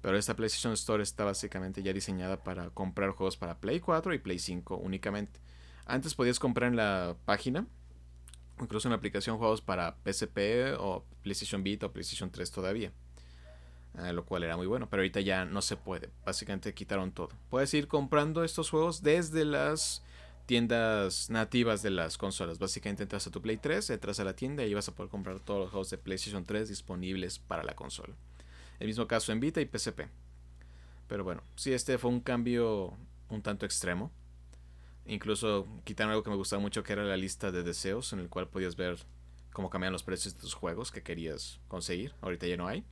Pero 0.00 0.18
esta 0.18 0.34
PlayStation 0.34 0.72
Store 0.72 1.02
está 1.02 1.24
básicamente 1.24 1.82
ya 1.82 1.92
diseñada 1.92 2.42
para 2.42 2.70
comprar 2.70 3.10
juegos 3.10 3.36
para 3.36 3.60
Play 3.60 3.78
4 3.78 4.12
y 4.14 4.18
Play 4.18 4.40
5 4.40 4.76
únicamente. 4.76 5.38
Antes 5.86 6.14
podías 6.14 6.38
comprar 6.38 6.70
en 6.70 6.76
la 6.76 7.16
página, 7.24 7.66
incluso 8.60 8.88
en 8.88 8.90
la 8.90 8.96
aplicación, 8.96 9.38
juegos 9.38 9.60
para 9.60 9.96
PSP 10.04 10.76
o 10.78 11.04
PlayStation 11.22 11.62
Vita 11.62 11.86
o 11.86 11.92
PlayStation 11.92 12.30
3 12.30 12.50
todavía. 12.50 12.92
Eh, 13.98 14.12
lo 14.12 14.24
cual 14.24 14.42
era 14.42 14.56
muy 14.56 14.66
bueno, 14.66 14.88
pero 14.88 15.02
ahorita 15.02 15.20
ya 15.20 15.44
no 15.44 15.60
se 15.60 15.76
puede. 15.76 16.10
Básicamente 16.24 16.72
quitaron 16.72 17.12
todo. 17.12 17.30
Puedes 17.50 17.74
ir 17.74 17.88
comprando 17.88 18.42
estos 18.42 18.70
juegos 18.70 19.02
desde 19.02 19.44
las 19.44 20.02
tiendas 20.46 21.28
nativas 21.28 21.82
de 21.82 21.90
las 21.90 22.16
consolas. 22.16 22.58
Básicamente 22.58 23.02
entras 23.02 23.26
a 23.26 23.30
tu 23.30 23.42
Play 23.42 23.58
3, 23.58 23.90
entras 23.90 24.18
a 24.18 24.24
la 24.24 24.34
tienda 24.34 24.64
y 24.64 24.72
vas 24.72 24.88
a 24.88 24.94
poder 24.94 25.10
comprar 25.10 25.40
todos 25.40 25.60
los 25.60 25.70
juegos 25.70 25.90
de 25.90 25.98
PlayStation 25.98 26.44
3 26.44 26.68
disponibles 26.68 27.38
para 27.38 27.62
la 27.64 27.74
consola. 27.74 28.14
El 28.80 28.86
mismo 28.86 29.06
caso 29.06 29.30
en 29.30 29.40
Vita 29.40 29.60
y 29.60 29.66
PSP. 29.66 30.08
Pero 31.06 31.24
bueno, 31.24 31.42
sí, 31.56 31.72
este 31.72 31.98
fue 31.98 32.10
un 32.10 32.20
cambio 32.20 32.96
un 33.28 33.42
tanto 33.42 33.66
extremo. 33.66 34.10
Incluso 35.06 35.66
quitaron 35.84 36.10
algo 36.10 36.22
que 36.22 36.30
me 36.30 36.36
gustaba 36.36 36.60
mucho, 36.60 36.82
que 36.82 36.92
era 36.92 37.04
la 37.04 37.16
lista 37.16 37.50
de 37.50 37.62
deseos, 37.62 38.12
en 38.12 38.20
el 38.20 38.28
cual 38.28 38.48
podías 38.48 38.76
ver 38.76 38.98
cómo 39.52 39.70
cambian 39.70 39.92
los 39.92 40.02
precios 40.02 40.34
de 40.34 40.40
tus 40.40 40.54
juegos 40.54 40.92
que 40.92 41.02
querías 41.02 41.60
conseguir. 41.68 42.14
Ahorita 42.20 42.46
ya 42.46 42.56
no 42.56 42.66
hay. 42.66 42.84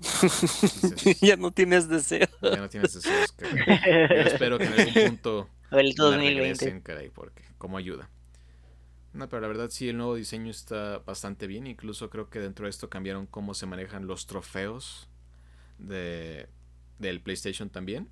ya 1.20 1.36
no 1.36 1.50
tienes 1.50 1.88
deseos. 1.88 2.30
Ya 2.42 2.56
no 2.56 2.68
tienes 2.68 2.94
deseos. 2.94 3.34
Yo 3.38 4.16
espero 4.22 4.58
que 4.58 4.64
en 4.64 4.72
algún 4.72 4.94
punto 4.94 5.50
el 5.70 5.94
2020. 5.94 6.82
caray, 6.82 7.10
porque 7.10 7.44
como 7.58 7.76
ayuda. 7.76 8.08
No, 9.12 9.28
pero 9.28 9.42
la 9.42 9.48
verdad 9.48 9.70
sí, 9.70 9.88
el 9.88 9.96
nuevo 9.96 10.14
diseño 10.14 10.50
está 10.50 10.98
bastante 10.98 11.46
bien. 11.46 11.66
Incluso 11.66 12.10
creo 12.10 12.30
que 12.30 12.38
dentro 12.38 12.66
de 12.66 12.70
esto 12.70 12.88
cambiaron 12.88 13.26
cómo 13.26 13.54
se 13.54 13.66
manejan 13.66 14.06
los 14.06 14.26
trofeos 14.26 15.08
de, 15.78 16.48
del 16.98 17.20
PlayStation 17.20 17.70
también. 17.70 18.08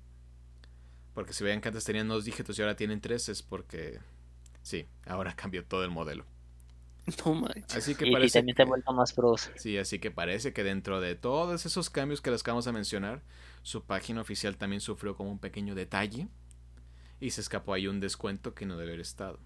Porque 1.19 1.33
si 1.33 1.43
vean 1.43 1.59
que 1.59 1.67
antes 1.67 1.83
tenían 1.83 2.07
dos 2.07 2.23
dígitos 2.23 2.57
y 2.57 2.61
ahora 2.61 2.77
tienen 2.77 3.01
tres, 3.01 3.27
es 3.27 3.43
porque 3.43 3.99
sí, 4.61 4.87
ahora 5.05 5.35
cambió 5.35 5.65
todo 5.65 5.83
el 5.83 5.89
modelo. 5.89 6.23
No 7.25 7.33
manches. 7.33 7.75
Así 7.75 7.93
que 7.93 8.09
parece. 8.09 8.37
Y 8.37 8.39
también 8.39 8.55
te 8.55 8.61
ha 8.61 8.65
vuelto 8.65 8.93
más 8.93 9.11
pros. 9.11 9.51
Sí, 9.57 9.77
así 9.77 9.99
que 9.99 10.11
parece 10.11 10.53
que 10.53 10.63
dentro 10.63 11.01
de 11.01 11.15
todos 11.15 11.65
esos 11.65 11.89
cambios 11.89 12.21
que 12.21 12.31
les 12.31 12.39
acabamos 12.39 12.63
de 12.63 12.71
mencionar, 12.71 13.21
su 13.63 13.83
página 13.83 14.21
oficial 14.21 14.55
también 14.55 14.79
sufrió 14.79 15.17
como 15.17 15.29
un 15.29 15.39
pequeño 15.39 15.75
detalle. 15.75 16.29
Y 17.19 17.31
se 17.31 17.41
escapó 17.41 17.73
ahí 17.73 17.87
un 17.87 17.99
descuento 17.99 18.53
que 18.53 18.65
no 18.65 18.77
debe 18.77 18.91
haber 18.91 19.01
estado. 19.01 19.41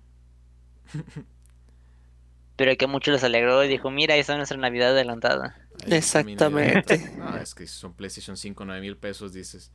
pero 2.56 2.78
que 2.78 2.86
mucho 2.86 3.12
les 3.12 3.24
alegró 3.24 3.64
y 3.64 3.68
dijo, 3.68 3.90
mira, 3.90 4.16
esa 4.16 4.34
es 4.34 4.38
nuestra 4.38 4.60
Navidad 4.60 4.92
adelantada. 4.92 5.58
Exactamente. 5.88 7.10
No, 7.18 7.36
es 7.36 7.56
que 7.56 7.66
si 7.66 7.74
son 7.74 7.96
PlayStation 7.96 8.38
5, 8.38 8.64
9 8.64 8.80
mil 8.80 8.96
pesos, 8.96 9.34
dices, 9.34 9.72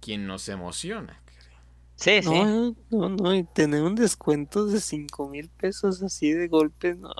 ¿quién 0.00 0.28
no 0.28 0.38
se 0.38 0.52
emociona? 0.52 1.20
Sí, 2.00 2.22
sí. 2.22 2.30
No, 2.30 3.08
no, 3.10 3.34
y 3.34 3.44
tener 3.44 3.82
un 3.82 3.94
descuento 3.94 4.64
de 4.64 4.80
5 4.80 5.28
mil 5.28 5.50
pesos 5.50 6.02
así 6.02 6.32
de 6.32 6.48
golpe, 6.48 6.94
no. 6.94 7.12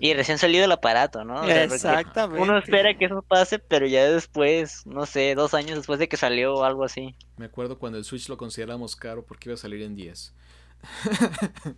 Y 0.00 0.14
recién 0.14 0.38
salido 0.38 0.64
el 0.64 0.72
aparato, 0.72 1.24
¿no? 1.24 1.44
Exactamente. 1.44 2.42
Uno 2.42 2.58
espera 2.58 2.98
que 2.98 3.04
eso 3.04 3.22
pase, 3.22 3.60
pero 3.60 3.86
ya 3.86 4.10
después, 4.10 4.84
no 4.84 5.06
sé, 5.06 5.36
dos 5.36 5.54
años 5.54 5.76
después 5.76 6.00
de 6.00 6.08
que 6.08 6.16
salió 6.16 6.54
o 6.54 6.64
algo 6.64 6.82
así. 6.82 7.14
Me 7.36 7.46
acuerdo 7.46 7.78
cuando 7.78 7.96
el 7.96 8.04
Switch 8.04 8.28
lo 8.28 8.36
consideramos 8.36 8.96
caro 8.96 9.24
porque 9.24 9.50
iba 9.50 9.54
a 9.54 9.58
salir 9.58 9.82
en 9.82 9.94
10. 9.94 10.34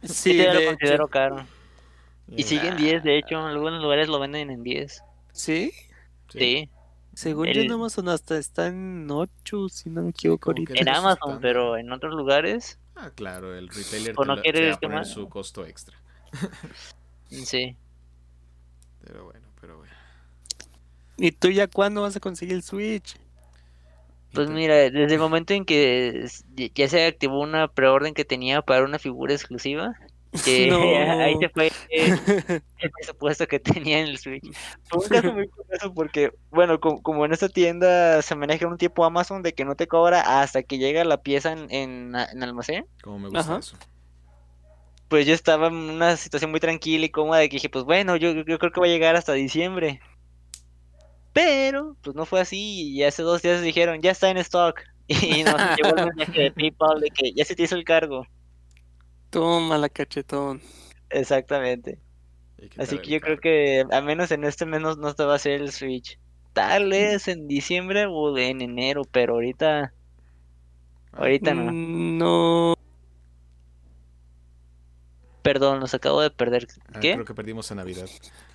sí, 0.05 0.37
yo 0.39 0.55
lo 0.55 0.65
considero 0.65 1.09
caro. 1.09 1.47
Y 2.35 2.45
sigue 2.45 2.69
en 2.69 2.79
10, 2.79 3.05
de 3.05 3.19
hecho, 3.19 3.35
en 3.35 3.45
algunos 3.45 3.83
lugares 3.83 4.09
lo 4.09 4.19
venden 4.19 4.51
en 4.51 4.63
10. 4.63 5.03
¿Sí? 5.33 5.71
Sí. 6.31 6.71
Según 7.17 7.47
yo 7.47 7.63
en 7.63 7.73
Amazon 7.73 8.11
hasta 8.11 8.37
está 8.37 8.67
en 8.67 9.11
8, 9.11 9.71
si 9.71 9.89
no 9.89 10.03
me 10.03 10.11
equivoco 10.11 10.51
ahorita. 10.51 10.75
En 10.77 10.87
Amazon, 10.91 11.39
pero 11.41 11.79
en 11.79 11.91
otros 11.91 12.15
lugares. 12.15 12.79
Ah, 12.95 13.11
claro, 13.15 13.57
el 13.57 13.71
retailer 13.71 14.15
te, 14.15 14.25
no 14.27 14.43
te 14.43 14.69
va 14.69 14.75
a 14.75 14.79
poner 14.79 15.07
su 15.07 15.27
costo 15.27 15.65
extra. 15.65 15.97
sí. 17.31 17.75
Pero 19.03 19.25
bueno, 19.25 19.47
pero 19.59 19.79
bueno. 19.79 19.95
¿Y 21.17 21.33
tú 21.33 21.49
ya 21.49 21.69
cuándo 21.69 22.03
vas 22.03 22.17
a 22.17 22.21
conseguir 22.21 22.55
el 22.55 22.63
Switch? 22.63 23.17
Pues 24.35 24.51
mira, 24.51 24.75
desde 24.75 25.15
el 25.15 25.19
momento 25.19 25.55
en 25.55 25.65
que 25.65 26.29
ya 26.75 26.89
se 26.91 27.07
activó 27.07 27.41
una 27.41 27.69
preorden 27.69 28.13
que 28.13 28.27
tenía 28.27 28.61
para 28.61 28.85
una 28.85 28.99
figura 28.99 29.33
exclusiva, 29.33 29.99
que 30.45 30.71
ahí 31.25 31.37
se 31.39 31.49
fue 31.49 31.73
el 31.91 32.91
presupuesto 32.91 33.47
que 33.47 33.59
tenía 33.59 34.01
en 34.01 34.09
el 34.09 34.19
Switch. 34.19 34.45
Fue 34.85 35.03
un 35.03 35.09
caso 35.09 35.33
muy 35.33 35.49
curioso 35.49 35.93
porque, 35.95 36.33
bueno, 36.51 36.81
como, 36.81 37.25
en 37.25 37.33
esta 37.33 37.49
tienda 37.49 38.23
se 38.23 38.35
maneja 38.35 38.67
un 38.67 38.79
tiempo 38.79 39.05
Amazon 39.05 39.43
de 39.43 39.53
que 39.55 39.65
no 39.65 39.75
te 39.75 39.87
cobra 39.87 40.41
hasta 40.41 40.63
que 40.63 40.79
llega 40.79 41.05
la 41.05 41.23
pieza 41.23 41.53
en, 41.53 41.71
en, 41.71 42.43
almacén. 42.43 42.87
Como 43.03 43.19
me 43.19 43.29
gusta 43.29 43.59
eso. 43.59 43.77
Pues 45.09 45.25
yo 45.25 45.35
estaba 45.35 45.69
en 45.69 45.75
una 45.75 46.17
situación 46.17 46.51
muy 46.51 46.59
tranquila 46.59 47.07
y 47.07 47.11
cómoda 47.11 47.39
de 47.39 47.49
que 47.49 47.57
dije, 47.57 47.69
pues 47.69 47.85
bueno, 47.85 48.17
yo, 48.17 48.33
yo 48.33 48.59
creo 48.59 48.73
que 48.73 48.81
va 48.81 48.87
a 48.87 48.91
llegar 48.91 49.15
hasta 49.15 49.33
diciembre. 49.33 50.01
Pero, 51.33 51.97
pues 52.03 52.17
no 52.17 52.25
fue 52.25 52.41
así 52.41 52.93
y 52.93 53.03
hace 53.05 53.23
dos 53.23 53.43
días 53.43 53.63
dijeron, 53.63 54.01
ya 54.01 54.11
está 54.11 54.31
en 54.31 54.39
stock. 54.39 54.81
Y 55.07 55.45
nos 55.45 55.55
llegó 55.77 55.97
el 55.97 56.07
mensaje 56.07 56.41
de 56.41 56.51
PayPal 56.51 57.01
de 57.01 57.11
que 57.11 57.33
ya 57.33 57.45
se 57.45 57.55
te 57.55 57.63
hizo 57.63 57.77
el 57.77 57.85
cargo. 57.85 58.27
Toma 59.37 59.77
la 59.77 59.91
cachetón. 59.91 60.63
Exactamente. 61.11 61.99
Así 62.79 62.97
que 63.01 63.11
yo 63.11 63.21
creo 63.21 63.37
que 63.37 63.85
a 63.93 64.01
menos 64.01 64.31
en 64.31 64.45
este 64.45 64.65
menos 64.65 64.97
no 64.97 65.15
te 65.15 65.25
va 65.25 65.35
a 65.35 65.37
hacer 65.37 65.61
el 65.61 65.73
Switch. 65.73 66.19
Tal 66.55 66.89
vez 66.89 67.29
en 67.29 67.47
diciembre 67.47 68.07
o 68.09 68.39
en 68.39 68.63
enero, 68.63 69.03
pero 69.05 69.35
ahorita. 69.35 69.93
Ahorita 71.13 71.53
no. 71.53 71.71
Mm, 71.71 72.17
no. 72.17 72.75
Perdón, 75.43 75.81
nos 75.81 75.93
acabo 75.93 76.23
de 76.23 76.31
perder. 76.31 76.67
Ah, 76.95 77.01
¿Qué? 77.01 77.13
creo 77.13 77.27
que 77.27 77.35
perdimos 77.35 77.71
a 77.71 77.75
Navidad. 77.75 78.09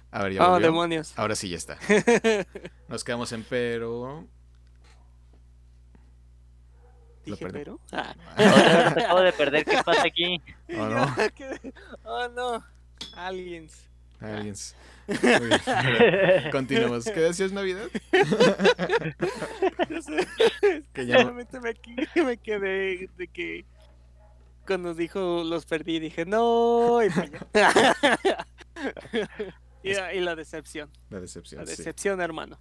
A 0.09 0.23
ver, 0.23 0.33
ya 0.33 0.51
oh, 0.51 0.59
demonios. 0.59 1.13
Ahora 1.15 1.35
sí 1.35 1.47
ya 1.47 1.57
está. 1.57 1.77
Nos 2.87 3.03
quedamos 3.03 3.31
en 3.33 3.43
pero. 3.43 4.25
Dije, 7.25 7.47
pero. 7.47 7.79
Ah. 7.91 8.15
acabo 8.95 9.21
de 9.21 9.33
perder. 9.33 9.65
¿Qué 9.65 9.81
pasa 9.83 10.03
aquí? 10.05 10.41
Oh, 10.77 10.87
no. 10.87 11.15
oh, 12.05 12.27
no. 12.29 12.63
Aliens. 13.15 13.89
Aliens. 14.19 14.75
Continuamos. 16.51 17.05
¿Qué 17.05 17.19
decías 17.19 17.51
Navidad? 17.51 17.89
que 20.93 21.05
ya 21.05 21.17
Solamente 21.17 21.59
me, 21.59 21.73
me 22.23 22.37
quedé 22.37 23.09
de 23.17 23.27
que 23.27 23.65
cuando 24.65 24.93
dijo 24.93 25.43
los 25.43 25.65
perdí, 25.65 25.99
dije, 25.99 26.25
no. 26.25 26.99
Y, 27.03 27.07
y, 29.89 30.19
la 30.21 30.35
decepción. 30.35 30.89
La 31.09 31.19
decepción. 31.19 31.59
La 31.59 31.69
decepción, 31.69 32.21
hermano. 32.21 32.59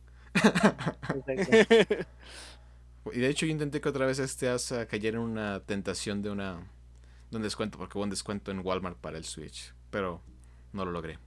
Y 3.12 3.18
de 3.18 3.28
hecho 3.28 3.46
yo 3.46 3.52
intenté 3.52 3.80
que 3.80 3.88
otra 3.88 4.06
vez 4.06 4.18
este 4.18 4.48
asa 4.48 4.86
cayera 4.86 5.18
en 5.18 5.24
una 5.24 5.60
tentación 5.60 6.22
de 6.22 6.30
una 6.30 6.66
de 7.30 7.36
un 7.36 7.42
descuento, 7.42 7.78
porque 7.78 7.96
hubo 7.96 8.04
un 8.04 8.10
descuento 8.10 8.50
en 8.50 8.60
Walmart 8.64 8.98
para 8.98 9.16
el 9.16 9.24
Switch, 9.24 9.72
pero 9.90 10.20
no 10.72 10.84
lo 10.84 10.90
logré. 10.90 11.18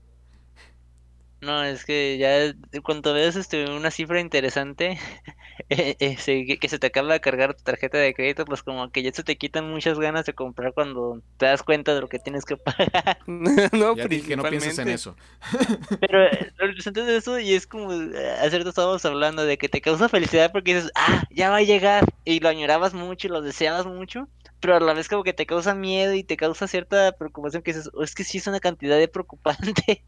No, 1.44 1.62
es 1.62 1.84
que 1.84 2.16
ya 2.16 2.54
cuando 2.82 3.12
ves 3.12 3.36
este, 3.36 3.70
una 3.70 3.90
cifra 3.90 4.18
interesante, 4.18 4.98
eh, 5.68 5.96
eh, 5.98 6.58
que 6.58 6.68
se 6.70 6.78
te 6.78 6.86
acaba 6.86 7.12
de 7.12 7.20
cargar 7.20 7.52
tu 7.54 7.62
tarjeta 7.62 7.98
de 7.98 8.14
crédito, 8.14 8.46
pues 8.46 8.62
como 8.62 8.90
que 8.90 9.02
ya 9.02 9.12
se 9.12 9.22
te 9.22 9.36
quitan 9.36 9.70
muchas 9.70 9.98
ganas 9.98 10.24
de 10.24 10.32
comprar 10.32 10.72
cuando 10.72 11.20
te 11.36 11.44
das 11.44 11.62
cuenta 11.62 11.94
de 11.94 12.00
lo 12.00 12.08
que 12.08 12.18
tienes 12.18 12.46
que 12.46 12.56
pagar. 12.56 13.18
no, 13.26 13.94
ya 13.94 14.08
que 14.08 14.36
no 14.36 14.44
pienses 14.44 14.78
en 14.78 14.88
eso. 14.88 15.16
Pero 16.00 16.24
eh, 16.24 16.52
lo 16.56 16.66
interesante 16.66 17.02
de 17.02 17.16
eso, 17.18 17.38
y 17.38 17.52
es 17.52 17.66
como, 17.66 17.90
ayer 17.90 18.66
estábamos 18.66 19.04
hablando 19.04 19.44
de 19.44 19.58
que 19.58 19.68
te 19.68 19.82
causa 19.82 20.08
felicidad 20.08 20.50
porque 20.50 20.76
dices, 20.76 20.92
ah, 20.94 21.24
ya 21.30 21.50
va 21.50 21.56
a 21.56 21.62
llegar, 21.62 22.06
y 22.24 22.40
lo 22.40 22.48
añorabas 22.48 22.94
mucho 22.94 23.26
y 23.26 23.30
lo 23.30 23.42
deseabas 23.42 23.84
mucho, 23.84 24.28
pero 24.60 24.76
a 24.76 24.80
la 24.80 24.94
vez 24.94 25.10
como 25.10 25.24
que 25.24 25.34
te 25.34 25.44
causa 25.44 25.74
miedo 25.74 26.14
y 26.14 26.24
te 26.24 26.38
causa 26.38 26.66
cierta 26.68 27.12
preocupación 27.12 27.62
que 27.62 27.74
dices, 27.74 27.90
oh, 27.92 28.02
es 28.02 28.14
que 28.14 28.24
sí 28.24 28.38
es 28.38 28.46
una 28.46 28.60
cantidad 28.60 28.96
de 28.96 29.08
preocupante. 29.08 30.04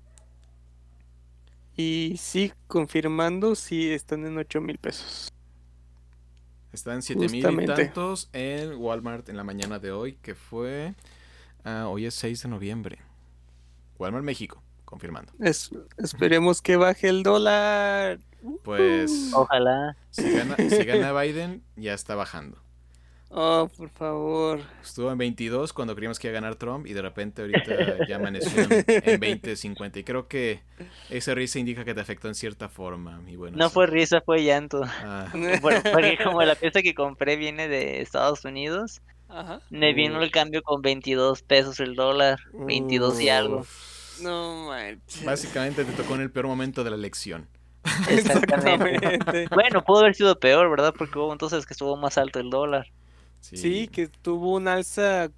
Y 1.77 2.17
sí, 2.19 2.53
confirmando, 2.67 3.55
sí 3.55 3.93
están 3.93 4.25
en 4.25 4.39
8 4.39 4.61
mil 4.61 4.79
pesos. 4.79 5.33
Están 6.73 7.03
7 7.03 7.29
mil 7.29 7.63
y 7.63 7.67
tantos 7.67 8.29
en 8.33 8.77
Walmart 8.77 9.29
en 9.29 9.37
la 9.37 9.45
mañana 9.45 9.79
de 9.79 9.93
hoy, 9.93 10.15
que 10.23 10.35
fue... 10.35 10.95
Ah, 11.65 11.87
hoy 11.89 12.07
es 12.07 12.15
6 12.15 12.43
de 12.43 12.49
noviembre. 12.49 12.99
Walmart 13.99 14.25
México, 14.25 14.63
confirmando. 14.85 15.33
esperemos 15.99 16.63
que 16.63 16.77
baje 16.77 17.09
el 17.09 17.23
dólar. 17.23 18.21
Pues... 18.63 19.33
Ojalá. 19.35 19.97
Si 20.11 20.31
gana, 20.31 20.57
si 20.57 20.85
gana 20.85 21.19
Biden, 21.19 21.63
ya 21.77 21.95
está 21.95 22.15
bajando. 22.15 22.59
Oh, 23.29 23.69
por 23.77 23.91
favor. 23.91 24.61
Estuvo 24.83 25.11
en 25.11 25.19
22 25.19 25.73
cuando 25.73 25.95
creíamos 25.95 26.19
que 26.19 26.29
iba 26.29 26.39
a 26.39 26.41
ganar 26.41 26.55
Trump 26.55 26.87
y 26.87 26.93
de 26.93 27.03
repente 27.03 27.43
ahorita 27.43 28.07
ya 28.09 28.17
amaneció 28.17 28.67
en, 28.71 29.21
20, 29.21 29.57
50. 29.57 29.99
Y 29.99 30.05
creo 30.05 30.29
que 30.29 30.61
esa 31.11 31.35
risa 31.35 31.59
indica 31.59 31.85
que 31.85 31.93
te 31.93 32.01
afectó 32.01 32.29
en 32.29 32.35
cierta 32.35 32.69
forma. 32.69 33.21
Y 33.27 33.37
bueno, 33.37 33.57
no 33.57 33.69
fue 33.69 33.87
risa, 33.89 34.21
fue 34.21 34.45
llanto. 34.45 34.83
Ah. 34.85 35.27
Bueno, 35.61 35.81
porque 35.93 36.19
como 36.23 36.43
la 36.43 36.55
pieza 36.55 36.83
que 36.83 36.95
compré 36.95 37.37
viene 37.37 37.69
de 37.69 38.01
Estados 38.01 38.45
Unidos, 38.45 39.03
me 39.71 39.93
vino 39.93 40.23
el 40.23 40.31
cambio 40.31 40.63
con 40.63 40.81
22 40.83 41.43
pesos 41.43 41.81
el 41.81 41.97
dólar, 41.97 42.39
22 42.53 43.21
y 43.21 43.29
algo. 43.29 43.67
No 44.21 44.69
manches. 44.69 45.25
Básicamente 45.25 45.85
te 45.85 45.93
tocó 45.93 46.15
en 46.15 46.23
el 46.23 46.31
peor 46.31 46.47
momento 46.47 46.85
de 46.85 46.91
la 46.91 46.97
elección. 46.97 47.49
Exactamente. 48.09 49.19
bueno, 49.51 49.85
pudo 49.85 50.01
haber 50.01 50.15
sido 50.15 50.39
peor, 50.39 50.71
¿verdad? 50.71 50.95
Porque 50.97 51.19
hubo 51.19 51.33
entonces 51.33 51.67
que 51.67 51.75
estuvo 51.75 51.97
más 51.97 52.19
alto 52.19 52.39
el 52.39 52.51
dólar. 52.51 52.87
Sí. 53.55 53.89
que 53.89 54.09
tuvo 54.09 54.55
un 54.55 54.69
alza 54.69 55.31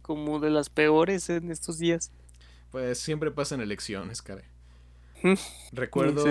como 0.00 0.40
de 0.40 0.48
las 0.48 0.70
peores 0.70 1.28
en 1.28 1.50
estos 1.50 1.78
días. 1.78 2.10
Pues 2.70 2.98
siempre 2.98 3.30
pasa 3.30 3.54
en 3.54 3.60
elecciones, 3.60 4.22
caray. 4.22 4.44
Recuerdo, 5.72 6.24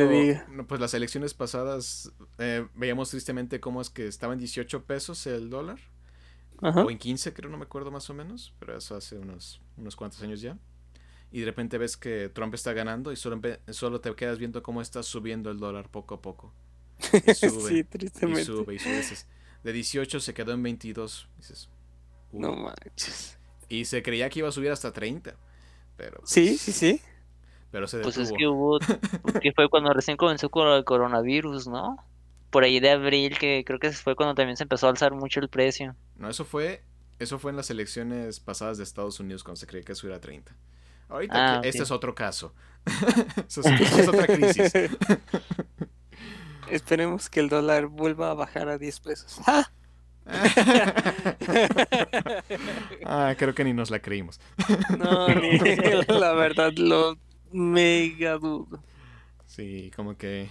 pues 0.68 0.82
las 0.82 0.94
elecciones 0.94 1.34
pasadas 1.34 2.12
eh, 2.40 2.68
veíamos 2.76 3.10
tristemente 3.10 3.60
cómo 3.60 3.80
es 3.80 3.90
que 3.90 4.08
estaba 4.08 4.34
en 4.34 4.40
18 4.40 4.84
pesos 4.86 5.26
el 5.28 5.50
dólar. 5.50 5.80
O 6.62 6.92
en 6.92 6.98
15, 6.98 7.34
creo, 7.34 7.50
no 7.50 7.58
me 7.58 7.64
acuerdo 7.64 7.90
más 7.90 8.10
o 8.10 8.14
menos, 8.14 8.54
pero 8.60 8.78
eso 8.78 8.96
hace 8.96 9.18
unos, 9.18 9.62
unos 9.78 9.96
cuantos 9.96 10.22
años 10.22 10.42
ya. 10.42 10.58
Y 11.32 11.40
de 11.40 11.46
repente 11.46 11.78
ves 11.78 11.98
que 11.98 12.30
Trump 12.30 12.54
está 12.54 12.74
ganando 12.74 13.12
y 13.12 13.16
solo, 13.16 13.42
solo 13.70 14.02
te 14.02 14.14
quedas 14.16 14.38
viendo 14.38 14.62
cómo 14.62 14.82
está 14.82 15.02
subiendo 15.02 15.50
el 15.50 15.58
dólar 15.58 15.90
poco 15.90 16.16
a 16.16 16.22
poco. 16.22 16.54
Y 17.26 17.34
sube, 17.34 17.70
sí, 17.70 17.84
tristemente. 17.84 18.42
Y 18.42 18.46
sube 18.46 18.76
y 18.76 18.80
sube 18.80 19.02
de 19.64 19.74
18 19.74 20.20
se 20.20 20.34
quedó 20.34 20.54
en 20.54 20.64
22. 20.64 21.28
Dices, 21.38 21.70
no 22.32 22.56
manches. 22.56 23.38
Y 23.70 23.86
se 23.86 24.04
creía 24.04 24.30
que 24.30 24.40
iba 24.40 24.50
a 24.50 24.52
subir 24.52 24.72
hasta 24.72 24.92
30. 24.92 25.36
Pero 25.98 26.22
sí, 26.26 26.48
pues, 26.48 26.62
sí, 26.62 26.72
sí. 26.72 27.02
Pero 27.72 27.88
se 27.88 27.98
detuvo. 27.98 28.14
Pues 28.14 28.30
es 28.30 28.34
que 28.38 28.48
hubo, 28.48 28.80
que 29.42 29.52
fue 29.54 29.70
cuando 29.70 29.94
recién 29.94 30.18
comenzó 30.18 30.50
con 30.50 30.68
el 30.68 30.84
coronavirus, 30.84 31.68
¿no? 31.68 32.04
Por 32.50 32.64
ahí 32.64 32.80
de 32.80 32.90
abril, 32.90 33.38
que 33.38 33.64
creo 33.66 33.80
que 33.80 33.92
fue 33.92 34.16
cuando 34.16 34.36
también 34.36 34.58
se 34.58 34.64
empezó 34.64 34.88
a 34.88 34.90
alzar 34.90 35.14
mucho 35.14 35.40
el 35.40 35.48
precio. 35.48 35.96
No, 36.18 36.30
eso 36.30 36.44
fue, 36.44 36.84
eso 37.20 37.40
fue 37.40 37.52
en 37.52 37.58
las 37.58 37.70
elecciones 37.70 38.40
pasadas 38.42 38.78
de 38.78 38.84
Estados 38.84 39.20
Unidos 39.20 39.44
cuando 39.44 39.58
se 39.58 39.68
creía 39.68 39.86
que 39.86 39.96
subiera 39.96 40.18
a 40.18 40.22
30. 40.22 40.54
Ahorita 41.08 41.60
ah, 41.60 41.62
este 41.64 41.84
es 41.84 41.92
otro 41.92 42.14
caso. 42.14 42.54
eso 43.48 43.62
es 43.62 44.08
otra 44.08 44.28
crisis. 44.28 44.74
Esperemos 46.72 47.30
que 47.30 47.42
el 47.42 47.50
dólar 47.50 47.88
vuelva 47.88 48.32
a 48.32 48.34
bajar 48.34 48.70
a 48.70 48.78
10 48.78 49.00
pesos. 49.02 49.42
ah, 53.06 53.36
creo 53.38 53.54
que 53.54 53.64
ni 53.64 53.74
nos 53.74 53.90
la 53.90 54.00
creímos. 54.00 54.40
no, 54.98 55.28
ni 55.28 55.58
la 56.08 56.34
verdad 56.34 56.72
lo 56.78 57.18
mega 57.52 58.38
dudo. 58.38 58.82
Sí, 59.48 59.92
como 59.96 60.16
que 60.16 60.50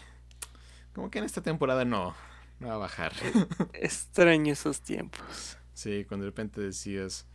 como 0.93 1.11
que 1.11 1.21
en 1.21 1.25
esta 1.25 1.41
temporada 1.41 1.85
no, 1.87 2.15
no 2.59 2.69
va 2.69 2.75
a 2.75 2.79
bajar. 2.79 3.13
Extraño 3.73 4.53
esos 4.53 4.83
tiempos. 4.83 5.57
Sí, 5.73 6.05
cuando 6.07 6.25
de 6.25 6.31
repente 6.31 6.61
decías 6.61 7.27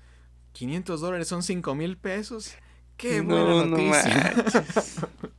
500 0.51 1.01
dólares 1.01 1.27
son 1.27 1.41
5 1.41 1.73
mil 1.73 1.97
pesos. 1.97 2.53
Qué 2.97 3.21
buena 3.21 3.65
noticia. 3.65 4.35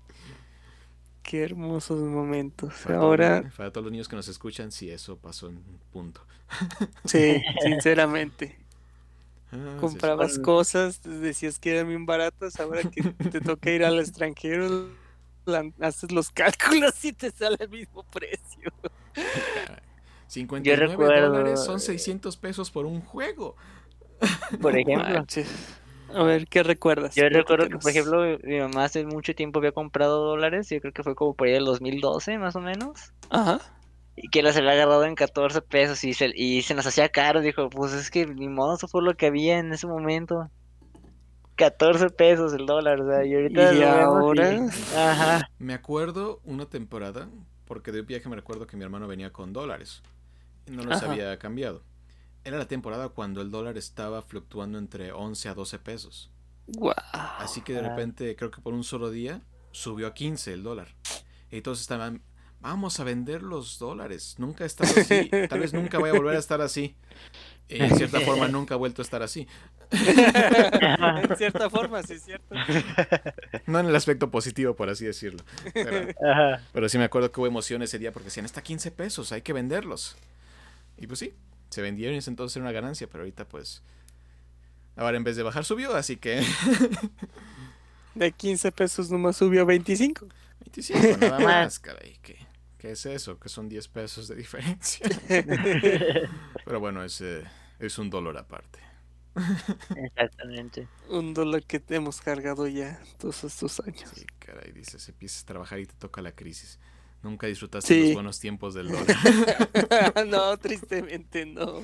Qué 1.26 1.42
hermosos 1.42 1.98
momentos. 1.98 2.86
Ahora. 2.86 3.50
para 3.56 3.72
todos 3.72 3.86
los 3.86 3.90
niños 3.90 4.06
que 4.06 4.14
nos 4.14 4.28
escuchan, 4.28 4.70
sí, 4.70 4.90
eso 4.90 5.16
pasó 5.16 5.48
en 5.48 5.60
punto. 5.92 6.20
Sí, 7.04 7.42
sinceramente. 7.62 8.56
Ah, 9.50 9.76
Comprabas 9.80 10.38
cosas, 10.38 11.02
decías 11.02 11.58
que 11.58 11.72
eran 11.72 11.88
bien 11.88 12.06
baratas, 12.06 12.60
ahora 12.60 12.82
que 12.82 13.02
te 13.02 13.40
toca 13.40 13.70
ir 13.70 13.84
al 13.84 13.98
extranjero, 13.98 14.88
haces 15.80 16.12
los 16.12 16.30
cálculos 16.30 17.04
y 17.04 17.12
te 17.12 17.32
sale 17.32 17.56
el 17.58 17.70
mismo 17.70 18.04
precio. 18.04 18.70
59 20.28 20.96
dólares 20.96 21.64
son 21.64 21.80
600 21.80 22.36
pesos 22.36 22.70
por 22.70 22.86
un 22.86 23.00
juego. 23.00 23.56
Por 24.62 24.78
ejemplo. 24.78 25.26
A 26.16 26.22
ver, 26.22 26.46
¿qué 26.48 26.62
recuerdas? 26.62 27.14
Yo 27.14 27.28
recuerdo 27.28 27.68
que, 27.68 27.76
por 27.76 27.90
ejemplo, 27.90 28.38
mi 28.42 28.58
mamá 28.58 28.84
hace 28.84 29.04
mucho 29.04 29.34
tiempo 29.34 29.58
había 29.58 29.72
comprado 29.72 30.24
dólares, 30.24 30.70
yo 30.70 30.80
creo 30.80 30.92
que 30.92 31.02
fue 31.02 31.14
como 31.14 31.34
por 31.34 31.46
ahí 31.46 31.54
el 31.54 31.66
2012, 31.66 32.38
más 32.38 32.56
o 32.56 32.60
menos. 32.60 33.12
Ajá. 33.28 33.60
Y 34.16 34.28
que 34.28 34.42
la 34.42 34.54
se 34.54 34.62
le 34.62 34.70
ha 34.70 34.72
agarrado 34.72 35.04
en 35.04 35.14
14 35.14 35.60
pesos 35.60 36.02
y 36.04 36.14
se, 36.14 36.30
y 36.34 36.62
se 36.62 36.74
nos 36.74 36.86
hacía 36.86 37.10
caro. 37.10 37.42
Dijo, 37.42 37.68
pues 37.68 37.92
es 37.92 38.10
que 38.10 38.24
ni 38.24 38.48
modo, 38.48 38.76
eso 38.76 38.88
fue 38.88 39.02
lo 39.02 39.14
que 39.14 39.26
había 39.26 39.58
en 39.58 39.74
ese 39.74 39.86
momento. 39.86 40.48
14 41.56 42.08
pesos 42.08 42.54
el 42.54 42.64
dólar, 42.64 43.00
o 43.00 43.10
sea, 43.10 43.26
y 43.26 43.34
ahorita... 43.34 43.74
¿Y 43.74 43.82
ahora? 43.82 44.66
Ajá. 44.96 45.50
Me 45.58 45.74
acuerdo 45.74 46.40
una 46.44 46.64
temporada, 46.64 47.28
porque 47.66 47.92
de 47.92 48.00
un 48.00 48.06
viaje 48.06 48.26
me 48.30 48.36
recuerdo 48.36 48.66
que 48.66 48.78
mi 48.78 48.84
hermano 48.84 49.06
venía 49.06 49.32
con 49.32 49.52
dólares. 49.52 50.02
Y 50.66 50.70
no 50.70 50.82
los 50.82 51.02
había 51.02 51.38
cambiado. 51.38 51.82
Era 52.46 52.58
la 52.58 52.68
temporada 52.68 53.08
cuando 53.08 53.42
el 53.42 53.50
dólar 53.50 53.76
estaba 53.76 54.22
fluctuando 54.22 54.78
entre 54.78 55.10
11 55.10 55.48
a 55.48 55.54
12 55.54 55.80
pesos. 55.80 56.30
Así 57.12 57.60
que 57.60 57.72
de 57.72 57.82
repente, 57.82 58.36
creo 58.36 58.52
que 58.52 58.60
por 58.60 58.72
un 58.72 58.84
solo 58.84 59.10
día, 59.10 59.42
subió 59.72 60.06
a 60.06 60.14
15 60.14 60.52
el 60.52 60.62
dólar. 60.62 60.94
Y 61.50 61.62
todos 61.62 61.80
estaban, 61.80 62.22
vamos 62.60 63.00
a 63.00 63.04
vender 63.04 63.42
los 63.42 63.80
dólares. 63.80 64.36
Nunca 64.38 64.62
he 64.62 64.68
estado 64.68 64.92
así. 64.96 65.28
Tal 65.48 65.58
vez 65.58 65.72
nunca 65.74 65.98
voy 65.98 66.10
a 66.10 66.12
volver 66.12 66.36
a 66.36 66.38
estar 66.38 66.60
así. 66.60 66.94
en 67.68 67.96
cierta 67.96 68.20
forma, 68.20 68.46
nunca 68.48 68.76
he 68.76 68.78
vuelto 68.78 69.02
a 69.02 69.04
estar 69.04 69.24
así. 69.24 69.48
en 69.90 71.36
cierta 71.36 71.68
forma, 71.68 72.04
sí 72.04 72.14
es 72.14 72.22
cierto. 72.22 72.54
No 73.66 73.80
en 73.80 73.86
el 73.86 73.96
aspecto 73.96 74.30
positivo, 74.30 74.76
por 74.76 74.88
así 74.88 75.04
decirlo. 75.04 75.42
Pero, 75.74 76.14
pero 76.72 76.88
sí 76.88 76.96
me 76.96 77.02
acuerdo 77.06 77.32
que 77.32 77.40
hubo 77.40 77.48
emoción 77.48 77.82
ese 77.82 77.98
día 77.98 78.12
porque 78.12 78.26
decían, 78.26 78.46
está 78.46 78.62
15 78.62 78.92
pesos, 78.92 79.32
hay 79.32 79.42
que 79.42 79.52
venderlos. 79.52 80.16
Y 80.96 81.08
pues 81.08 81.18
sí, 81.18 81.34
se 81.76 81.82
vendieron 81.82 82.14
y 82.14 82.20
entonces 82.26 82.56
era 82.56 82.64
una 82.64 82.72
ganancia, 82.72 83.06
pero 83.06 83.22
ahorita 83.22 83.46
pues 83.46 83.82
ahora 84.96 85.18
en 85.18 85.24
vez 85.24 85.36
de 85.36 85.42
bajar 85.42 85.62
subió, 85.62 85.94
así 85.94 86.16
que 86.16 86.42
de 88.14 88.32
15 88.32 88.72
pesos 88.72 89.10
nomás 89.10 89.36
subió 89.36 89.60
a 89.60 89.64
25. 89.66 90.26
25, 90.60 91.18
nada 91.18 91.38
más, 91.38 91.78
caray, 91.78 92.16
¿qué, 92.22 92.38
¿qué 92.78 92.92
es 92.92 93.04
eso? 93.04 93.38
Que 93.38 93.50
son 93.50 93.68
10 93.68 93.88
pesos 93.88 94.26
de 94.26 94.36
diferencia. 94.36 95.06
pero 96.64 96.80
bueno, 96.80 97.04
es, 97.04 97.22
es 97.78 97.98
un 97.98 98.08
dólar 98.08 98.38
aparte. 98.38 98.78
Exactamente. 99.96 100.88
Un 101.10 101.34
dólar 101.34 101.62
que 101.64 101.78
te 101.78 101.96
hemos 101.96 102.22
cargado 102.22 102.66
ya 102.68 103.02
todos 103.18 103.44
estos 103.44 103.80
años. 103.80 104.10
Sí, 104.14 104.24
caray, 104.38 104.72
dices, 104.72 105.06
empiezas 105.10 105.42
a 105.42 105.46
trabajar 105.46 105.78
y 105.78 105.84
te 105.84 105.92
toca 105.92 106.22
la 106.22 106.32
crisis. 106.32 106.78
Nunca 107.26 107.48
disfrutaste 107.48 108.04
los 108.04 108.14
buenos 108.14 108.38
tiempos 108.38 108.72
del 108.72 108.88
dólar. 108.88 109.16
no, 110.28 110.56
tristemente 110.58 111.44
no. 111.44 111.82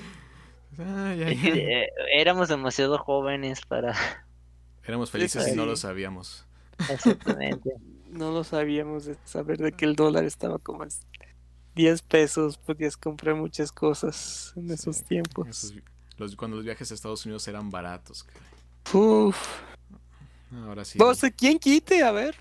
Ah, 0.79 1.15
eh, 1.17 1.89
éramos 2.15 2.49
demasiado 2.49 2.97
jóvenes 2.97 3.61
para... 3.67 3.93
Éramos 4.87 5.11
felices 5.11 5.49
y 5.49 5.57
no 5.57 5.67
lo 5.67 5.75
sabíamos. 5.75 6.47
Exactamente. 6.89 7.75
no 8.09 8.31
lo 8.31 8.45
sabíamos 8.45 9.07
de 9.07 9.17
saber 9.25 9.59
de 9.59 9.73
que 9.73 9.85
el 9.85 9.97
dólar 9.97 10.25
estaba 10.25 10.61
como 10.61 10.87
10 11.75 12.03
pesos, 12.03 12.57
podías 12.57 12.97
comprar 12.97 13.35
muchas 13.35 13.73
cosas 13.73 14.53
en 14.55 14.71
esos 14.71 15.03
tiempos. 15.03 15.75
los, 16.19 16.37
cuando 16.37 16.57
los 16.57 16.65
viajes 16.65 16.89
a 16.93 16.95
Estados 16.95 17.27
Unidos 17.27 17.49
eran 17.49 17.69
baratos. 17.69 18.25
Uf. 18.93 19.37
Ahora 20.53 20.85
sí. 20.85 21.01
¿Quién 21.37 21.59
quite? 21.59 22.05
A 22.05 22.13
ver. 22.13 22.37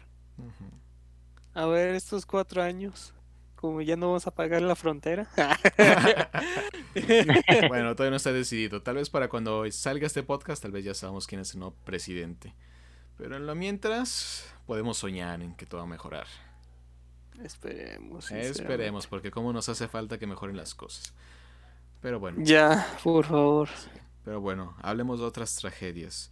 A 1.53 1.65
ver, 1.65 1.95
estos 1.95 2.25
cuatro 2.25 2.61
años 2.61 3.13
como 3.61 3.81
ya 3.81 3.95
no 3.95 4.07
vamos 4.07 4.25
a 4.25 4.31
pagar 4.31 4.63
la 4.63 4.75
frontera. 4.75 5.29
bueno, 7.69 7.95
todavía 7.95 8.09
no 8.09 8.15
está 8.15 8.33
decidido. 8.33 8.81
Tal 8.81 8.95
vez 8.95 9.11
para 9.11 9.29
cuando 9.29 9.71
salga 9.71 10.07
este 10.07 10.23
podcast, 10.23 10.63
tal 10.63 10.71
vez 10.71 10.83
ya 10.83 10.95
sabemos 10.95 11.27
quién 11.27 11.41
es 11.41 11.53
el 11.53 11.59
nuevo 11.59 11.75
presidente. 11.85 12.55
Pero 13.17 13.37
en 13.37 13.45
lo 13.45 13.53
mientras, 13.53 14.51
podemos 14.65 14.97
soñar 14.97 15.43
en 15.43 15.55
que 15.55 15.67
todo 15.67 15.81
va 15.81 15.85
a 15.85 15.89
mejorar. 15.89 16.25
Esperemos. 17.43 18.31
Esperemos, 18.31 19.05
porque 19.05 19.29
como 19.29 19.53
nos 19.53 19.69
hace 19.69 19.87
falta 19.87 20.17
que 20.17 20.25
mejoren 20.25 20.57
las 20.57 20.73
cosas. 20.73 21.13
Pero 22.01 22.19
bueno. 22.19 22.39
Ya, 22.43 22.97
por 23.03 23.25
favor. 23.25 23.69
Pero 24.25 24.41
bueno, 24.41 24.75
hablemos 24.81 25.19
de 25.19 25.27
otras 25.27 25.55
tragedias. 25.55 26.31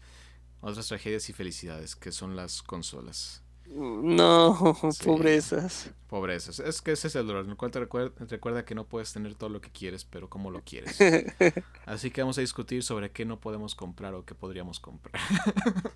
Otras 0.61 0.87
tragedias 0.87 1.29
y 1.29 1.33
felicidades, 1.33 1.95
que 1.95 2.11
son 2.11 2.35
las 2.35 2.63
consolas. 2.63 3.43
No, 3.69 4.75
pobrezas. 5.05 5.91
Pobrezas. 6.07 6.59
Es 6.59 6.81
que 6.81 6.91
ese 6.91 7.07
es 7.07 7.15
el 7.15 7.27
dolor, 7.27 7.45
en 7.45 7.51
el 7.51 7.57
cual 7.57 7.69
te 7.69 7.79
recuerda, 7.79 8.65
que 8.65 8.73
no 8.73 8.85
puedes 8.85 9.13
tener 9.13 9.35
todo 9.35 9.49
lo 9.49 9.61
que 9.61 9.69
quieres, 9.69 10.05
pero 10.05 10.27
como 10.27 10.49
lo 10.49 10.61
quieres. 10.61 10.97
Así 11.85 12.09
que 12.09 12.21
vamos 12.21 12.37
a 12.39 12.41
discutir 12.41 12.81
sobre 12.81 13.11
qué 13.11 13.25
no 13.25 13.39
podemos 13.39 13.75
comprar 13.75 14.15
o 14.15 14.25
qué 14.25 14.33
podríamos 14.33 14.79
comprar. 14.79 15.21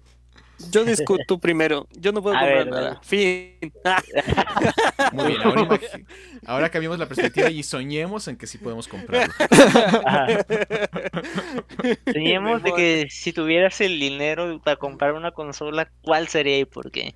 Yo 0.72 0.86
discuto 0.86 1.40
primero. 1.40 1.88
Yo 1.94 2.12
no 2.12 2.22
puedo 2.22 2.36
comprar 2.36 2.68
nada. 2.68 3.02
Fin. 3.02 3.58
Muy 5.12 5.28
bien, 5.28 5.42
ahora, 5.42 5.80
ahora, 6.46 6.70
cambiamos 6.70 7.00
la 7.00 7.08
perspectiva 7.08 7.50
y 7.50 7.64
soñemos 7.64 8.28
en 8.28 8.38
que 8.38 8.48
sí 8.48 8.60
podemos 8.60 8.88
comprarlo. 8.88 9.34
Soñemos 12.06 12.64
de 12.64 12.72
que 12.74 13.08
si 13.10 13.34
tuvieras 13.34 13.82
el 13.82 14.00
dinero 14.00 14.62
para 14.64 14.78
comprar 14.78 15.14
una 15.14 15.32
consola, 15.32 15.92
¿cuál 16.02 16.28
sería 16.28 16.60
y 16.60 16.66
por 16.66 16.92
qué? 16.92 17.16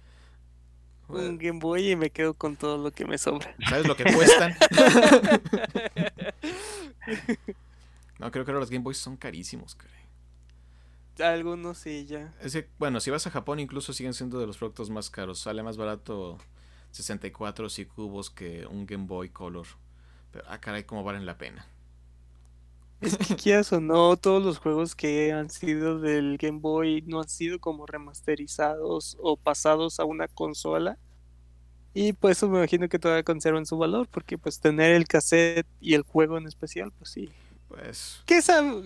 Un 1.08 1.38
Game 1.38 1.60
Boy 1.60 1.92
y 1.92 1.96
me 1.96 2.10
quedo 2.10 2.34
con 2.34 2.56
todo 2.56 2.78
lo 2.78 2.92
que 2.92 3.06
me 3.06 3.18
sobra. 3.18 3.56
¿Sabes 3.70 3.88
lo 3.88 3.96
que 3.96 4.04
cuestan? 4.04 4.56
no, 8.20 8.32
creo 8.32 8.46
que 8.46 8.52
los 8.52 8.70
Game 8.70 8.84
Boys 8.84 8.98
son 8.98 9.18
carísimos, 9.18 9.76
creo. 9.76 9.98
Algunos 11.20 11.80
sí, 11.80 12.06
ya. 12.06 12.34
bueno, 12.78 13.00
si 13.00 13.10
vas 13.10 13.26
a 13.26 13.32
Japón 13.32 13.60
incluso 13.60 13.92
siguen 13.92 14.14
siendo 14.14 14.40
de 14.40 14.46
los 14.46 14.58
productos 14.58 14.90
más 14.90 15.10
caros. 15.10 15.40
Sale 15.40 15.64
más 15.64 15.78
barato 15.78 16.38
64 16.92 17.68
y 17.78 17.86
cubos 17.86 18.30
que 18.30 18.68
un 18.68 18.86
Game 18.86 19.06
Boy 19.06 19.30
Color. 19.30 19.66
Pero, 20.32 20.46
ah, 20.48 20.60
caray, 20.60 20.84
cómo 20.84 21.04
valen 21.04 21.26
la 21.26 21.38
pena. 21.38 21.66
Es 23.00 23.16
que 23.18 23.36
quieras 23.36 23.72
o 23.74 23.80
no, 23.80 24.18
todos 24.18 24.44
los 24.44 24.58
juegos 24.58 24.96
que 24.96 25.32
han 25.32 25.50
sido 25.50 26.00
del 26.00 26.38
Game 26.38 26.60
Boy 26.60 27.04
no 27.06 27.22
han 27.22 27.30
sido 27.30 27.60
como 27.60 27.86
remasterizados 27.86 29.18
o 29.20 29.38
pasados 29.38 30.00
a 30.00 30.06
una 30.06 30.28
consola. 30.28 30.98
Y 31.94 32.14
pues 32.14 32.38
eso 32.38 32.50
me 32.50 32.58
imagino 32.58 32.90
que 32.90 33.00
todavía 33.00 33.24
conservan 33.24 33.66
su 33.66 33.78
valor, 33.78 34.08
porque 34.10 34.38
pues 34.38 34.60
tener 34.60 34.92
el 34.92 35.08
cassette 35.08 35.68
y 35.80 35.94
el 35.94 36.04
juego 36.04 36.38
en 36.38 36.48
especial, 36.48 36.92
pues 36.92 37.12
sí. 37.12 37.30
Pues... 37.68 38.24
Que, 38.26 38.42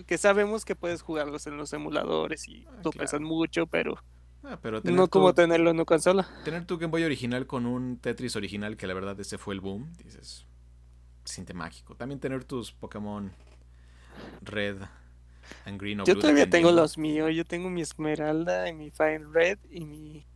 que 0.06 0.18
sabemos 0.18 0.64
que 0.64 0.76
puedes 0.76 1.02
jugarlos 1.02 1.46
en 1.46 1.56
los 1.56 1.72
emuladores 1.72 2.48
y 2.48 2.66
ah, 2.68 2.80
no 2.84 2.90
pesan 2.90 3.22
mucho, 3.22 3.66
pero... 3.66 3.96
Ah, 4.44 4.58
pero 4.60 4.80
no 4.82 5.08
como 5.08 5.34
tenerlo 5.34 5.70
en 5.70 5.76
una 5.76 5.84
consola. 5.84 6.28
Tener 6.44 6.66
tu 6.66 6.76
Game 6.76 6.90
Boy 6.90 7.04
original 7.04 7.46
con 7.46 7.64
un 7.64 7.98
Tetris 7.98 8.34
original, 8.34 8.76
que 8.76 8.86
la 8.86 8.94
verdad 8.94 9.18
ese 9.20 9.38
fue 9.38 9.54
el 9.54 9.60
boom, 9.60 9.92
dices, 10.02 10.46
siente 11.24 11.54
mágico. 11.54 11.94
También 11.94 12.18
tener 12.18 12.44
tus 12.44 12.72
Pokémon 12.72 13.30
Red 14.42 14.78
and 15.64 15.80
Green 15.80 16.00
o 16.00 16.04
Yo 16.04 16.18
todavía 16.18 16.48
tengo 16.48 16.72
los 16.72 16.98
míos. 16.98 17.30
Yo 17.34 17.44
tengo 17.44 17.70
mi 17.70 17.82
Esmeralda 17.82 18.68
y 18.68 18.74
mi 18.74 18.90
Fire 18.90 19.28
Red 19.30 19.58
y 19.70 19.84
mi. 19.84 20.26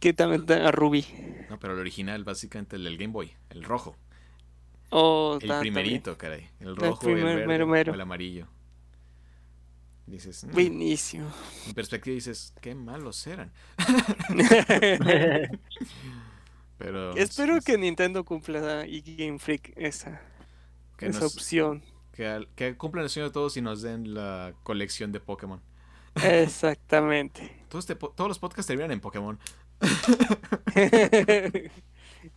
¿Qué 0.00 0.12
también 0.12 0.50
a 0.60 0.70
Ruby. 0.70 1.06
No, 1.48 1.58
pero 1.58 1.74
el 1.74 1.80
original, 1.80 2.22
básicamente 2.22 2.76
el 2.76 2.84
del 2.84 2.98
Game 2.98 3.12
Boy, 3.12 3.32
el 3.50 3.64
rojo. 3.64 3.96
Oh, 4.90 5.38
el 5.40 5.58
primerito, 5.58 6.16
caray. 6.16 6.48
El 6.60 6.76
rojo, 6.76 7.08
el, 7.08 7.18
el 7.18 7.66
verde, 7.66 7.92
el 7.92 8.00
amarillo. 8.00 8.46
Dices, 10.06 10.44
mm". 10.44 10.52
buenísimo. 10.52 11.32
En 11.66 11.74
perspectiva 11.74 12.14
dices, 12.14 12.54
qué 12.60 12.74
malos 12.74 13.26
eran. 13.26 13.52
pero 16.78 17.16
espero 17.16 17.60
que 17.60 17.76
Nintendo 17.76 18.24
cumpla 18.24 18.86
y 18.86 19.00
Game 19.16 19.38
Freak 19.40 19.72
esa, 19.76 20.20
esa 21.00 21.26
opción 21.26 21.82
que, 22.16 22.48
que 22.56 22.76
cumplan 22.76 23.04
el 23.04 23.10
sueño 23.10 23.28
de 23.28 23.32
todos 23.32 23.56
y 23.56 23.62
nos 23.62 23.82
den 23.82 24.14
la 24.14 24.54
colección 24.62 25.12
de 25.12 25.20
Pokémon. 25.20 25.60
Exactamente. 26.14 27.64
Todos, 27.68 27.86
todos 27.86 28.28
los 28.28 28.38
podcasts 28.38 28.66
terminan 28.66 28.90
en 28.90 29.00
Pokémon. 29.00 29.38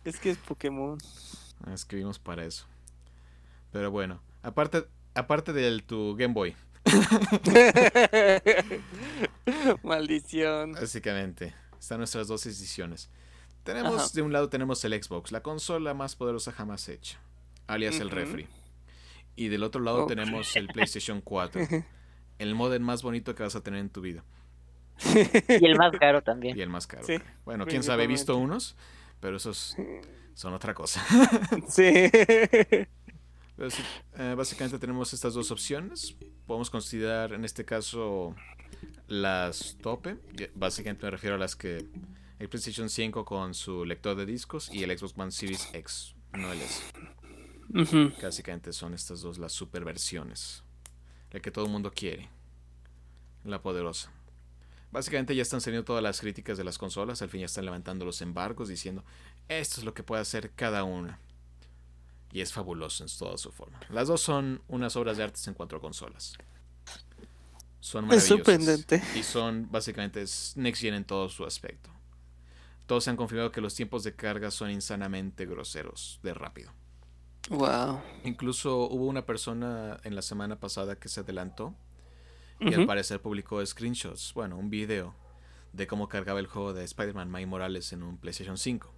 es 0.04 0.20
que 0.20 0.30
es 0.30 0.36
Pokémon. 0.38 0.98
Ah, 1.64 1.72
escribimos 1.72 2.18
para 2.18 2.44
eso. 2.44 2.66
Pero 3.72 3.90
bueno, 3.90 4.20
aparte, 4.42 4.86
aparte 5.14 5.54
del 5.54 5.84
tu 5.84 6.14
Game 6.16 6.34
Boy. 6.34 6.54
Maldición. 9.82 10.72
Básicamente, 10.72 11.54
están 11.78 11.98
nuestras 11.98 12.28
dos 12.28 12.44
decisiones. 12.44 13.08
Tenemos, 13.62 14.12
de 14.12 14.22
un 14.22 14.32
lado 14.32 14.48
tenemos 14.48 14.84
el 14.84 15.02
Xbox, 15.02 15.32
la 15.32 15.42
consola 15.42 15.94
más 15.94 16.16
poderosa 16.16 16.50
jamás 16.50 16.88
hecha, 16.88 17.18
alias 17.66 18.00
el 18.00 18.10
refri. 18.10 18.48
Y 19.36 19.48
del 19.48 19.62
otro 19.62 19.80
lado 19.80 20.06
tenemos 20.06 20.54
el 20.56 20.68
PlayStation 20.68 21.20
4. 21.20 21.62
El 22.38 22.54
modem 22.54 22.82
más 22.82 23.02
bonito 23.02 23.34
que 23.34 23.42
vas 23.42 23.54
a 23.54 23.62
tener 23.62 23.80
en 23.80 23.90
tu 23.90 24.00
vida. 24.00 24.24
Y 25.60 25.66
el 25.66 25.76
más 25.76 25.92
caro 25.98 26.22
también. 26.22 26.56
Y 26.56 26.62
el 26.62 26.70
más 26.70 26.86
caro. 26.86 27.06
Bueno, 27.44 27.66
quién 27.66 27.82
sabe, 27.82 28.04
he 28.04 28.06
visto 28.06 28.36
unos, 28.36 28.76
pero 29.20 29.36
esos 29.36 29.76
son 30.34 30.54
otra 30.54 30.74
cosa. 30.74 31.04
Sí. 31.68 32.08
Eh, 34.16 34.34
básicamente 34.34 34.78
tenemos 34.78 35.12
estas 35.12 35.34
dos 35.34 35.50
opciones. 35.50 36.16
Podemos 36.46 36.70
considerar 36.70 37.34
en 37.34 37.44
este 37.44 37.66
caso 37.66 38.34
las 39.06 39.76
tope. 39.82 40.16
Básicamente 40.54 41.04
me 41.04 41.10
refiero 41.10 41.36
a 41.36 41.38
las 41.38 41.56
que 41.56 41.86
el 42.38 42.48
PlayStation 42.48 42.88
5 42.88 43.24
con 43.26 43.52
su 43.52 43.84
lector 43.84 44.16
de 44.16 44.24
discos 44.24 44.72
y 44.72 44.82
el 44.82 44.96
Xbox 44.96 45.18
One 45.18 45.30
Series 45.30 45.68
X, 45.74 46.14
no 46.32 46.50
el 46.52 46.62
S. 46.62 46.82
Básicamente 48.22 48.72
son 48.72 48.94
estas 48.94 49.20
dos 49.20 49.38
las 49.38 49.52
superversiones. 49.52 50.62
La 51.30 51.40
que 51.40 51.50
todo 51.50 51.66
el 51.66 51.70
mundo 51.70 51.92
quiere. 51.92 52.28
La 53.44 53.62
poderosa. 53.62 54.12
Básicamente 54.90 55.36
ya 55.36 55.42
están 55.42 55.60
saliendo 55.60 55.84
todas 55.84 56.02
las 56.02 56.20
críticas 56.20 56.58
de 56.58 56.64
las 56.64 56.78
consolas. 56.78 57.22
Al 57.22 57.28
fin 57.28 57.40
ya 57.40 57.46
están 57.46 57.64
levantando 57.64 58.04
los 58.04 58.20
embargos 58.22 58.68
diciendo 58.68 59.04
esto 59.48 59.80
es 59.80 59.84
lo 59.84 59.94
que 59.94 60.02
puede 60.02 60.22
hacer 60.22 60.50
cada 60.52 60.84
una. 60.84 61.18
Y 62.32 62.40
es 62.40 62.52
fabuloso 62.52 63.04
en 63.04 63.10
toda 63.18 63.36
su 63.38 63.50
forma. 63.50 63.80
Las 63.88 64.08
dos 64.08 64.20
son 64.20 64.62
unas 64.68 64.94
obras 64.96 65.16
de 65.16 65.24
arte 65.24 65.40
en 65.46 65.54
cuatro 65.54 65.80
consolas. 65.80 66.34
Son 67.80 68.04
maravillosas. 68.04 68.30
Es 68.30 68.36
sorprendente. 68.36 69.02
Y 69.16 69.22
son 69.22 69.68
básicamente 69.70 70.24
next 70.56 70.82
gen 70.82 70.94
en 70.94 71.04
todo 71.04 71.28
su 71.28 71.44
aspecto. 71.44 71.90
Todos 72.86 73.04
se 73.04 73.10
han 73.10 73.16
confirmado 73.16 73.50
que 73.50 73.60
los 73.60 73.74
tiempos 73.74 74.04
de 74.04 74.14
carga 74.14 74.50
son 74.50 74.70
insanamente 74.70 75.46
groseros 75.46 76.20
de 76.22 76.34
rápido. 76.34 76.72
Wow. 77.50 78.00
Incluso 78.24 78.88
hubo 78.88 79.06
una 79.06 79.26
persona 79.26 79.98
en 80.04 80.14
la 80.14 80.22
semana 80.22 80.58
pasada 80.58 80.96
que 80.96 81.08
se 81.08 81.20
adelantó 81.20 81.74
y 82.60 82.72
al 82.74 82.86
parecer 82.86 83.20
publicó 83.20 83.64
screenshots, 83.64 84.32
bueno, 84.34 84.56
un 84.56 84.70
video 84.70 85.14
de 85.72 85.86
cómo 85.86 86.08
cargaba 86.08 86.40
el 86.40 86.46
juego 86.46 86.72
de 86.72 86.84
Spider-Man 86.84 87.30
Miles 87.30 87.48
Morales 87.48 87.92
en 87.92 88.02
un 88.02 88.18
PlayStation 88.18 88.56
5. 88.56 88.92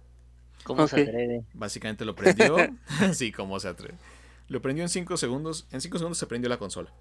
¿Cómo 0.65 0.87
se 0.87 1.01
atreve? 1.01 1.45
Básicamente 1.53 2.05
lo 2.05 2.15
prendió. 2.15 2.57
sí, 3.13 3.31
cómo 3.31 3.59
se 3.59 3.69
atreve. 3.69 3.95
Lo 4.49 4.61
prendió 4.61 4.83
en 4.83 4.89
5 4.89 5.17
segundos. 5.17 5.67
En 5.71 5.81
5 5.81 5.97
segundos 5.97 6.17
se 6.17 6.27
prendió 6.27 6.49
la 6.49 6.57
consola. 6.57 6.93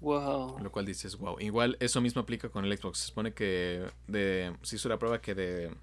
Wow. 0.00 0.60
Lo 0.60 0.70
cual 0.70 0.86
dices, 0.86 1.16
wow. 1.16 1.40
Igual 1.40 1.76
eso 1.80 2.00
mismo 2.00 2.20
aplica 2.22 2.50
con 2.50 2.64
el 2.64 2.78
Xbox. 2.78 2.98
Se 2.98 3.06
supone 3.06 3.32
que 3.32 3.84
de, 4.06 4.54
se 4.62 4.76
hizo 4.76 4.88
la 4.88 4.98
prueba 4.98 5.20
que 5.20 5.34
de 5.34 5.74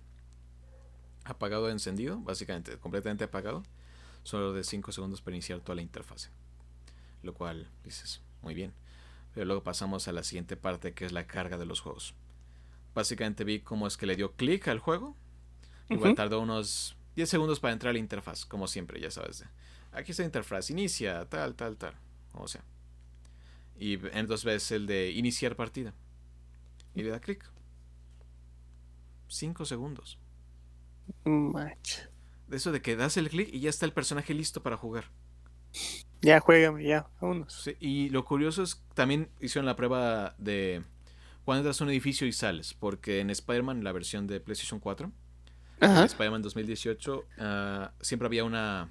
apagado 1.26 1.68
a 1.68 1.72
encendido, 1.72 2.20
básicamente 2.20 2.78
completamente 2.78 3.24
apagado, 3.24 3.64
solo 4.26 4.54
de 4.54 4.64
5 4.64 4.92
segundos 4.92 5.22
para 5.22 5.36
iniciar 5.36 5.62
toda 5.62 5.76
la 5.76 5.84
interfase. 5.84 6.30
Lo 7.22 7.34
cual 7.34 7.70
dices, 7.84 8.22
muy 8.42 8.56
bien. 8.56 8.74
Pero 9.34 9.46
luego 9.46 9.64
pasamos 9.64 10.08
a 10.08 10.12
la 10.12 10.24
siguiente 10.24 10.58
parte 10.58 10.94
que 10.94 11.06
es 11.06 11.12
la 11.12 11.28
carga 11.28 11.58
de 11.58 11.66
los 11.66 11.80
juegos. 11.80 12.16
Básicamente 12.96 13.44
vi 13.44 13.60
cómo 13.60 13.88
es 13.88 13.98
que 13.98 14.08
le 14.08 14.16
dio 14.16 14.34
clic 14.34 14.68
al 14.68 14.80
juego. 14.80 15.16
Igual 15.90 16.16
tardó 16.16 16.40
unos 16.40 16.98
10 17.16 17.30
segundos 17.30 17.60
para 17.60 17.74
entrar 17.74 17.92
a 17.92 17.94
la 17.94 18.00
interfaz, 18.00 18.46
como 18.46 18.68
siempre, 18.68 19.00
ya 19.00 19.12
sabes. 19.12 19.46
Aquí 19.92 20.12
está 20.12 20.24
la 20.24 20.28
interfaz, 20.28 20.72
inicia, 20.72 21.26
tal, 21.26 21.54
tal, 21.56 21.78
tal. 21.78 21.94
O 22.34 22.48
sea. 22.48 22.64
Y 23.78 24.00
en 24.18 24.26
dos 24.26 24.44
veces 24.44 24.72
el 24.72 24.88
de 24.88 25.12
iniciar 25.12 25.56
partida. 25.56 25.94
Y 26.96 27.04
le 27.04 27.10
da 27.10 27.20
clic. 27.20 27.46
Cinco 29.28 29.66
segundos. 29.66 30.18
Match. 31.26 32.00
De 32.48 32.58
eso 32.58 32.72
de 32.72 32.82
que 32.82 32.96
das 32.96 33.18
el 33.18 33.30
clic 33.30 33.50
y 33.52 33.60
ya 33.60 33.70
está 33.70 33.86
el 33.86 33.94
personaje 33.94 34.34
listo 34.34 34.62
para 34.62 34.78
jugar. 34.78 35.06
Ya, 36.22 36.40
juégame, 36.40 36.84
ya, 36.84 37.08
vámonos. 37.22 37.54
Sí, 37.54 37.76
y 37.80 38.10
lo 38.10 38.26
curioso 38.26 38.64
es 38.64 38.82
también 38.94 39.30
hicieron 39.40 39.66
la 39.66 39.76
prueba 39.76 40.36
de 40.38 40.84
cuando 41.44 41.60
entras 41.62 41.80
a 41.80 41.84
un 41.84 41.92
edificio 41.92 42.26
y 42.26 42.32
sales, 42.34 42.74
porque 42.74 43.20
en 43.20 43.30
Spider-Man, 43.30 43.84
la 43.84 43.92
versión 43.92 44.26
de 44.26 44.40
PlayStation 44.40 44.80
4, 44.80 45.12
Ajá. 45.82 46.06
Spider-Man 46.06 46.42
2018, 46.42 47.24
ah, 47.40 47.92
siempre 48.02 48.26
había 48.26 48.44
una, 48.44 48.90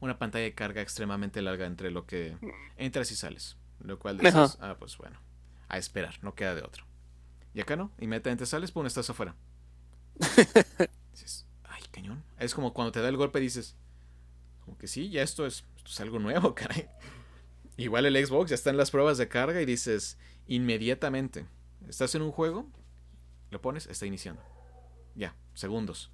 una 0.00 0.18
pantalla 0.18 0.44
de 0.44 0.54
carga 0.54 0.82
extremadamente 0.82 1.40
larga 1.42 1.66
entre 1.66 1.90
lo 1.92 2.06
que 2.06 2.36
entras 2.76 3.12
y 3.12 3.14
sales. 3.14 3.56
Lo 3.80 3.98
cual 3.98 4.18
dices, 4.18 4.34
Ajá. 4.34 4.56
ah, 4.60 4.76
pues 4.78 4.96
bueno, 4.96 5.20
a 5.68 5.78
esperar, 5.78 6.14
no 6.22 6.34
queda 6.34 6.54
de 6.54 6.62
otro. 6.62 6.84
Y 7.54 7.60
acá 7.60 7.76
no, 7.76 7.92
inmediatamente 8.00 8.46
sales, 8.46 8.72
pum, 8.72 8.86
estás 8.86 9.08
afuera. 9.10 9.36
dices, 11.12 11.46
Es 12.38 12.54
como 12.54 12.72
cuando 12.72 12.92
te 12.92 13.00
da 13.00 13.08
el 13.08 13.16
golpe 13.16 13.40
dices, 13.40 13.76
como 14.64 14.78
que 14.78 14.86
sí, 14.86 15.10
ya 15.10 15.22
esto 15.22 15.46
es, 15.46 15.64
esto 15.76 15.90
es 15.90 16.00
algo 16.00 16.18
nuevo, 16.18 16.54
caray. 16.56 16.88
Igual 17.76 18.06
el 18.06 18.26
Xbox 18.26 18.50
ya 18.50 18.54
está 18.54 18.70
en 18.70 18.76
las 18.76 18.90
pruebas 18.90 19.18
de 19.18 19.28
carga 19.28 19.60
y 19.60 19.66
dices, 19.66 20.18
inmediatamente, 20.46 21.46
estás 21.88 22.14
en 22.14 22.22
un 22.22 22.32
juego, 22.32 22.66
lo 23.50 23.60
pones, 23.60 23.86
está 23.86 24.06
iniciando. 24.06 24.42
Ya, 25.14 25.34
segundos. 25.54 26.10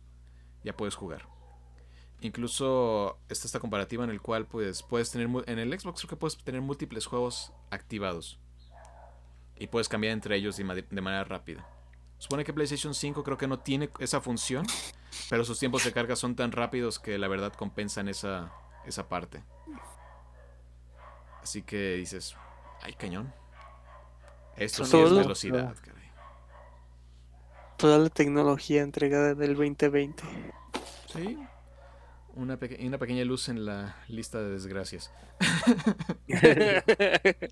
Ya 0.64 0.76
puedes 0.76 0.94
jugar. 0.94 1.28
Incluso 2.20 3.18
está 3.28 3.46
esta 3.46 3.60
comparativa 3.60 4.02
en 4.02 4.10
el 4.10 4.20
cual 4.20 4.46
pues 4.46 4.82
puedes 4.82 5.10
tener 5.10 5.28
en 5.46 5.58
el 5.58 5.78
Xbox 5.78 6.00
creo 6.00 6.10
que 6.10 6.16
puedes 6.16 6.36
tener 6.38 6.60
múltiples 6.60 7.06
juegos 7.06 7.52
activados 7.70 8.40
y 9.56 9.68
puedes 9.68 9.88
cambiar 9.88 10.14
entre 10.14 10.36
ellos 10.36 10.56
de 10.56 10.64
manera 10.64 11.22
rápida. 11.22 11.77
Supone 12.18 12.44
que 12.44 12.52
PlayStation 12.52 12.94
5 12.94 13.22
creo 13.22 13.38
que 13.38 13.46
no 13.46 13.60
tiene 13.60 13.90
esa 14.00 14.20
función, 14.20 14.66
pero 15.30 15.44
sus 15.44 15.58
tiempos 15.58 15.84
de 15.84 15.92
carga 15.92 16.16
son 16.16 16.34
tan 16.34 16.50
rápidos 16.52 16.98
que 16.98 17.16
la 17.16 17.28
verdad 17.28 17.52
compensan 17.52 18.08
esa, 18.08 18.52
esa 18.84 19.08
parte. 19.08 19.42
Así 21.42 21.62
que 21.62 21.94
dices, 21.94 22.34
ay 22.82 22.94
cañón. 22.94 23.32
Esto 24.56 24.84
sí 24.84 24.98
es 24.98 25.10
velocidad, 25.14 25.76
caray. 25.80 26.08
Toda 27.76 27.98
la 27.98 28.08
tecnología 28.10 28.82
entregada 28.82 29.34
del 29.34 29.54
2020. 29.54 30.24
Sí. 31.12 31.38
Una, 32.34 32.56
peque- 32.58 32.84
una 32.84 32.98
pequeña 32.98 33.24
luz 33.24 33.48
en 33.48 33.64
la 33.64 33.96
lista 34.08 34.38
de 34.40 34.50
desgracias. 34.50 35.12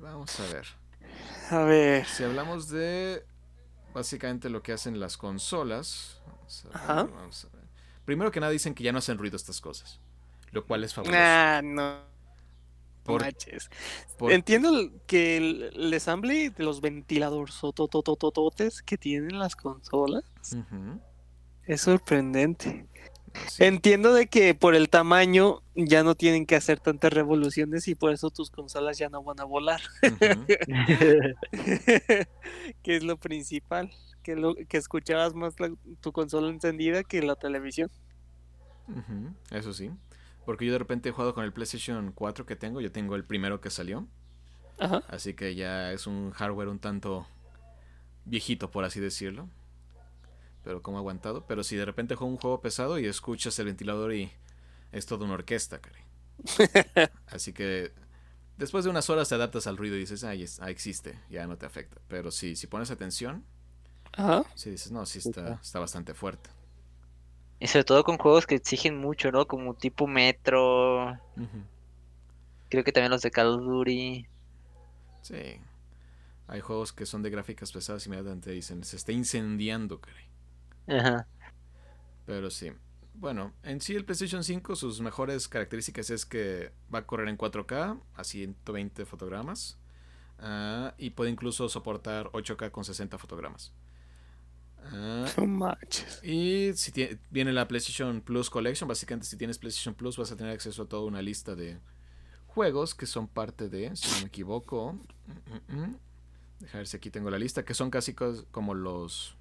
Vamos 0.00 0.38
a 0.40 0.44
ver. 0.52 0.66
A 1.50 1.64
ver. 1.64 2.06
Si 2.06 2.22
hablamos 2.24 2.68
de 2.68 3.24
básicamente 3.92 4.48
lo 4.50 4.62
que 4.62 4.72
hacen 4.72 5.00
las 5.00 5.16
consolas. 5.16 6.20
Vamos 6.26 6.64
a 6.64 6.68
ver, 6.68 6.76
Ajá. 6.76 7.02
vamos 7.04 7.44
a 7.44 7.56
ver. 7.56 7.64
Primero 8.04 8.30
que 8.30 8.40
nada 8.40 8.52
dicen 8.52 8.74
que 8.74 8.84
ya 8.84 8.92
no 8.92 8.98
hacen 8.98 9.18
ruido 9.18 9.36
estas 9.36 9.60
cosas. 9.60 10.00
Lo 10.52 10.64
cual 10.66 10.84
es 10.84 10.94
fabuloso. 10.94 11.18
Ah, 11.20 11.60
no 11.62 12.08
Por- 13.04 13.24
por- 14.18 14.32
Entiendo 14.32 14.72
que 15.06 15.36
el, 15.38 15.62
el 15.74 15.94
ensamble 15.94 16.50
de 16.50 16.64
los 16.64 16.80
ventiladores 16.80 18.82
que 18.82 18.98
tienen 18.98 19.38
las 19.38 19.56
consolas 19.56 20.24
es 21.64 21.80
sorprendente. 21.80 22.86
Sí. 23.48 23.64
Entiendo 23.64 24.12
de 24.12 24.26
que 24.28 24.54
por 24.54 24.74
el 24.74 24.88
tamaño 24.88 25.62
ya 25.74 26.02
no 26.02 26.14
tienen 26.14 26.46
que 26.46 26.56
hacer 26.56 26.80
tantas 26.80 27.12
revoluciones 27.12 27.88
y 27.88 27.94
por 27.94 28.12
eso 28.12 28.30
tus 28.30 28.50
consolas 28.50 28.98
ya 28.98 29.08
no 29.08 29.22
van 29.22 29.40
a 29.40 29.44
volar, 29.44 29.80
Ujú, 30.02 30.46
que 32.82 32.96
es 32.96 33.02
lo 33.02 33.16
principal, 33.16 33.90
que 34.22 34.36
lo 34.36 34.54
que 34.54 34.76
escuchabas 34.76 35.34
más 35.34 35.58
la- 35.60 35.74
tu 36.00 36.12
consola 36.12 36.48
encendida 36.50 37.02
que 37.04 37.22
la 37.22 37.36
televisión. 37.36 37.90
Eso 39.50 39.72
sí. 39.72 39.90
Porque 40.44 40.66
yo 40.66 40.72
de 40.72 40.78
repente 40.78 41.08
he 41.08 41.12
jugado 41.12 41.34
con 41.34 41.44
el 41.44 41.52
PlayStation 41.52 42.12
4 42.12 42.44
que 42.46 42.56
tengo. 42.56 42.80
Yo 42.80 42.90
tengo 42.90 43.14
el 43.14 43.24
primero 43.24 43.60
que 43.60 43.70
salió. 43.70 44.06
Ajá. 44.78 45.02
Así 45.08 45.34
que 45.34 45.54
ya 45.54 45.92
es 45.92 46.06
un 46.06 46.30
hardware 46.32 46.68
un 46.68 46.78
tanto 46.78 47.26
viejito, 48.24 48.70
por 48.70 48.84
así 48.84 49.00
decirlo. 49.00 49.48
Pero 50.62 50.82
como 50.82 50.98
aguantado. 50.98 51.46
Pero 51.46 51.64
si 51.64 51.76
de 51.76 51.84
repente 51.84 52.14
juego 52.14 52.32
un 52.32 52.38
juego 52.38 52.60
pesado 52.60 52.98
y 52.98 53.06
escuchas 53.06 53.58
el 53.58 53.66
ventilador 53.66 54.14
y 54.14 54.30
es 54.92 55.06
toda 55.06 55.24
una 55.24 55.34
orquesta, 55.34 55.80
caray. 55.80 56.02
Así 57.26 57.52
que 57.52 57.92
después 58.58 58.84
de 58.84 58.90
unas 58.90 59.10
horas 59.10 59.28
te 59.28 59.34
adaptas 59.36 59.66
al 59.66 59.76
ruido 59.76 59.96
y 59.96 60.00
dices, 60.00 60.24
ah, 60.24 60.34
es- 60.34 60.60
ah, 60.60 60.70
existe, 60.70 61.18
ya 61.30 61.46
no 61.46 61.56
te 61.58 61.66
afecta. 61.66 62.00
Pero 62.08 62.30
si, 62.30 62.56
si 62.56 62.66
pones 62.66 62.90
atención, 62.90 63.44
Ajá. 64.12 64.44
si 64.54 64.70
dices, 64.70 64.92
no, 64.92 65.06
sí 65.06 65.18
está, 65.18 65.54
está 65.62 65.78
bastante 65.80 66.14
fuerte. 66.14 66.50
Y 67.60 67.66
sobre 67.68 67.84
todo 67.84 68.02
con 68.04 68.18
juegos 68.18 68.46
que 68.46 68.56
exigen 68.56 68.98
mucho, 68.98 69.30
¿no? 69.30 69.46
Como 69.46 69.74
tipo 69.74 70.06
Metro. 70.08 71.16
Creo 72.70 72.84
que 72.84 72.92
también 72.92 73.10
los 73.10 73.20
de 73.22 73.30
Call 73.30 73.48
of 73.48 73.62
Duty. 73.62 74.26
Sí. 75.22 75.60
Hay 76.48 76.60
juegos 76.60 76.92
que 76.92 77.06
son 77.06 77.22
de 77.22 77.30
gráficas 77.30 77.72
pesadas 77.72 78.04
y 78.06 78.08
inmediatamente 78.08 78.50
dicen, 78.50 78.84
se 78.84 78.96
está 78.96 79.12
incendiando, 79.12 80.00
caray. 80.00 80.24
Ajá. 80.90 81.26
Pero 82.26 82.50
sí. 82.50 82.72
Bueno, 83.14 83.52
en 83.62 83.80
sí 83.80 83.94
el 83.94 84.04
PlayStation 84.04 84.42
5 84.42 84.76
sus 84.76 85.00
mejores 85.00 85.46
características 85.48 86.10
es 86.10 86.24
que 86.24 86.72
va 86.92 87.00
a 87.00 87.06
correr 87.06 87.28
en 87.28 87.36
4K 87.36 88.00
a 88.14 88.24
120 88.24 89.04
fotogramas 89.04 89.78
ah, 90.38 90.94
y 90.96 91.10
puede 91.10 91.30
incluso 91.30 91.68
soportar 91.68 92.30
8K 92.32 92.70
con 92.70 92.84
60 92.84 93.18
fotogramas. 93.18 93.72
Ah, 94.92 95.26
y 96.22 96.72
si 96.74 97.18
viene 97.30 97.52
la 97.52 97.68
PlayStation 97.68 98.22
Plus 98.22 98.48
Collection, 98.48 98.88
básicamente 98.88 99.26
si 99.26 99.36
tienes 99.36 99.58
PlayStation 99.58 99.94
Plus 99.94 100.16
vas 100.16 100.32
a 100.32 100.36
tener 100.36 100.52
acceso 100.52 100.82
a 100.84 100.88
toda 100.88 101.02
una 101.02 101.20
lista 101.20 101.54
de 101.54 101.78
juegos 102.46 102.94
que 102.94 103.06
son 103.06 103.28
parte 103.28 103.68
de, 103.68 103.94
si 103.96 104.10
no 104.12 104.20
me 104.20 104.28
equivoco, 104.28 104.94
mm, 104.94 105.76
mm, 105.76 105.80
mm, 105.80 105.96
deja 106.60 106.78
ver 106.78 106.86
si 106.86 106.96
aquí 106.96 107.10
tengo 107.10 107.30
la 107.30 107.38
lista, 107.38 107.64
que 107.64 107.74
son 107.74 107.90
casi 107.90 108.14
como 108.14 108.74
los 108.74 109.36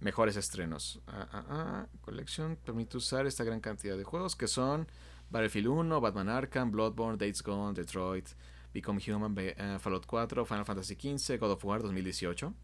mejores 0.00 0.36
estrenos. 0.36 1.00
Ah, 1.06 1.28
ah, 1.32 1.44
ah, 1.48 1.86
colección 2.00 2.56
permite 2.56 2.96
usar 2.96 3.26
esta 3.26 3.44
gran 3.44 3.60
cantidad 3.60 3.96
de 3.96 4.04
juegos 4.04 4.36
que 4.36 4.46
son 4.46 4.86
Battlefield 5.30 5.68
1, 5.68 6.00
Batman 6.00 6.28
Arkham, 6.28 6.70
Bloodborne, 6.70 7.18
Dates 7.18 7.42
Gone, 7.42 7.74
Detroit, 7.74 8.28
Become 8.72 9.00
Human, 9.06 9.34
eh, 9.38 9.78
Fallout 9.80 10.06
4, 10.06 10.44
Final 10.44 10.64
Fantasy 10.64 10.94
XV, 10.94 11.38
God 11.38 11.52
of 11.52 11.64
War 11.64 11.80
2018. 11.80 12.54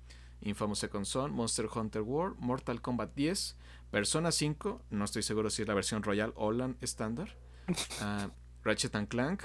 Infamous 0.45 0.79
Second 0.79 1.07
Son, 1.07 1.33
Monster 1.33 1.69
Hunter 1.75 2.03
World, 2.03 2.37
Mortal 2.39 2.81
Kombat 2.81 3.15
10, 3.15 3.57
Persona 3.91 4.31
5, 4.31 4.83
no 4.91 5.05
estoy 5.05 5.23
seguro 5.23 5.51
si 5.51 5.63
es 5.63 5.69
la 5.69 5.75
versión 5.75 6.03
Royal 6.03 6.33
o 6.37 6.53
la 6.53 6.75
estándar, 6.81 7.37
ah, 8.01 8.29
Ratchet 8.63 8.95
and 8.95 9.09
Clank, 9.09 9.45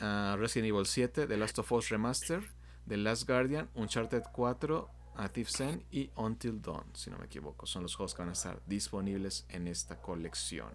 ah, 0.00 0.36
Resident 0.38 0.68
Evil 0.68 0.86
7, 0.86 1.26
The 1.26 1.36
Last 1.36 1.58
of 1.58 1.70
Us 1.72 1.90
Remaster, 1.90 2.42
The 2.86 2.96
Last 2.96 3.26
Guardian, 3.26 3.68
Uncharted 3.74 4.24
4, 4.34 4.88
a 5.16 5.28
Thief's 5.28 5.60
End 5.60 5.82
y 5.90 6.10
Until 6.16 6.60
Dawn, 6.60 6.84
si 6.94 7.10
no 7.10 7.18
me 7.18 7.26
equivoco. 7.26 7.66
Son 7.66 7.82
los 7.82 7.94
juegos 7.94 8.14
que 8.14 8.22
van 8.22 8.30
a 8.30 8.32
estar 8.32 8.60
disponibles 8.66 9.46
en 9.48 9.68
esta 9.68 10.00
colección. 10.00 10.70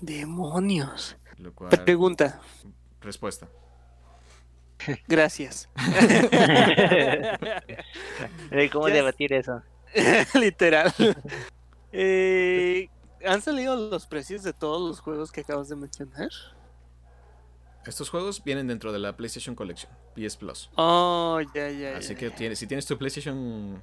Demonios. 0.00 1.16
Lo 1.38 1.54
cual, 1.54 1.70
Pregunta. 1.84 2.40
respuesta. 3.00 3.48
Gracias. 5.08 5.68
¿Cómo 8.72 8.86
debatir 8.86 9.32
eso? 9.32 9.62
Literal. 10.34 10.92
Eh, 11.92 12.88
¿Han 13.24 13.42
salido 13.42 13.90
los 13.90 14.06
precios 14.06 14.42
de 14.42 14.52
todos 14.52 14.88
los 14.88 15.00
juegos 15.00 15.32
que 15.32 15.40
acabas 15.40 15.68
de 15.68 15.76
mencionar? 15.76 16.28
Estos 17.86 18.10
juegos 18.10 18.42
vienen 18.42 18.66
dentro 18.66 18.92
de 18.92 18.98
la 18.98 19.16
PlayStation 19.16 19.54
Collection, 19.54 19.90
PS 20.14 20.36
Plus. 20.36 20.70
Oh, 20.76 21.40
ya, 21.54 21.70
ya. 21.70 21.96
Así 21.98 22.14
ya. 22.14 22.18
que 22.18 22.30
tienes, 22.30 22.58
si 22.58 22.66
tienes 22.66 22.86
tu 22.86 22.98
PlayStation, 22.98 23.82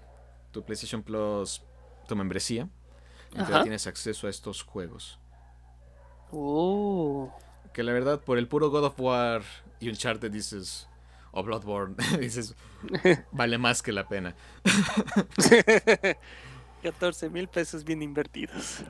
tu 0.51 0.63
PlayStation 0.63 1.01
Plus, 1.01 1.63
tu 2.07 2.15
membresía, 2.15 2.67
entonces 3.31 3.61
tienes 3.63 3.87
acceso 3.87 4.27
a 4.27 4.29
estos 4.29 4.63
juegos. 4.63 5.19
Oh. 6.31 7.33
Que 7.73 7.83
la 7.83 7.93
verdad, 7.93 8.21
por 8.21 8.37
el 8.37 8.47
puro 8.47 8.69
God 8.69 8.85
of 8.85 8.99
War 8.99 9.43
y 9.79 9.89
Uncharted 9.89 10.31
dices, 10.31 10.87
o 11.31 11.43
Bloodborne, 11.43 11.95
dices, 12.19 12.55
vale 13.31 13.57
más 13.57 13.81
que 13.81 13.91
la 13.91 14.07
pena. 14.07 14.35
14 16.83 17.29
mil 17.29 17.47
pesos 17.47 17.83
bien 17.83 18.01
invertidos. 18.01 18.83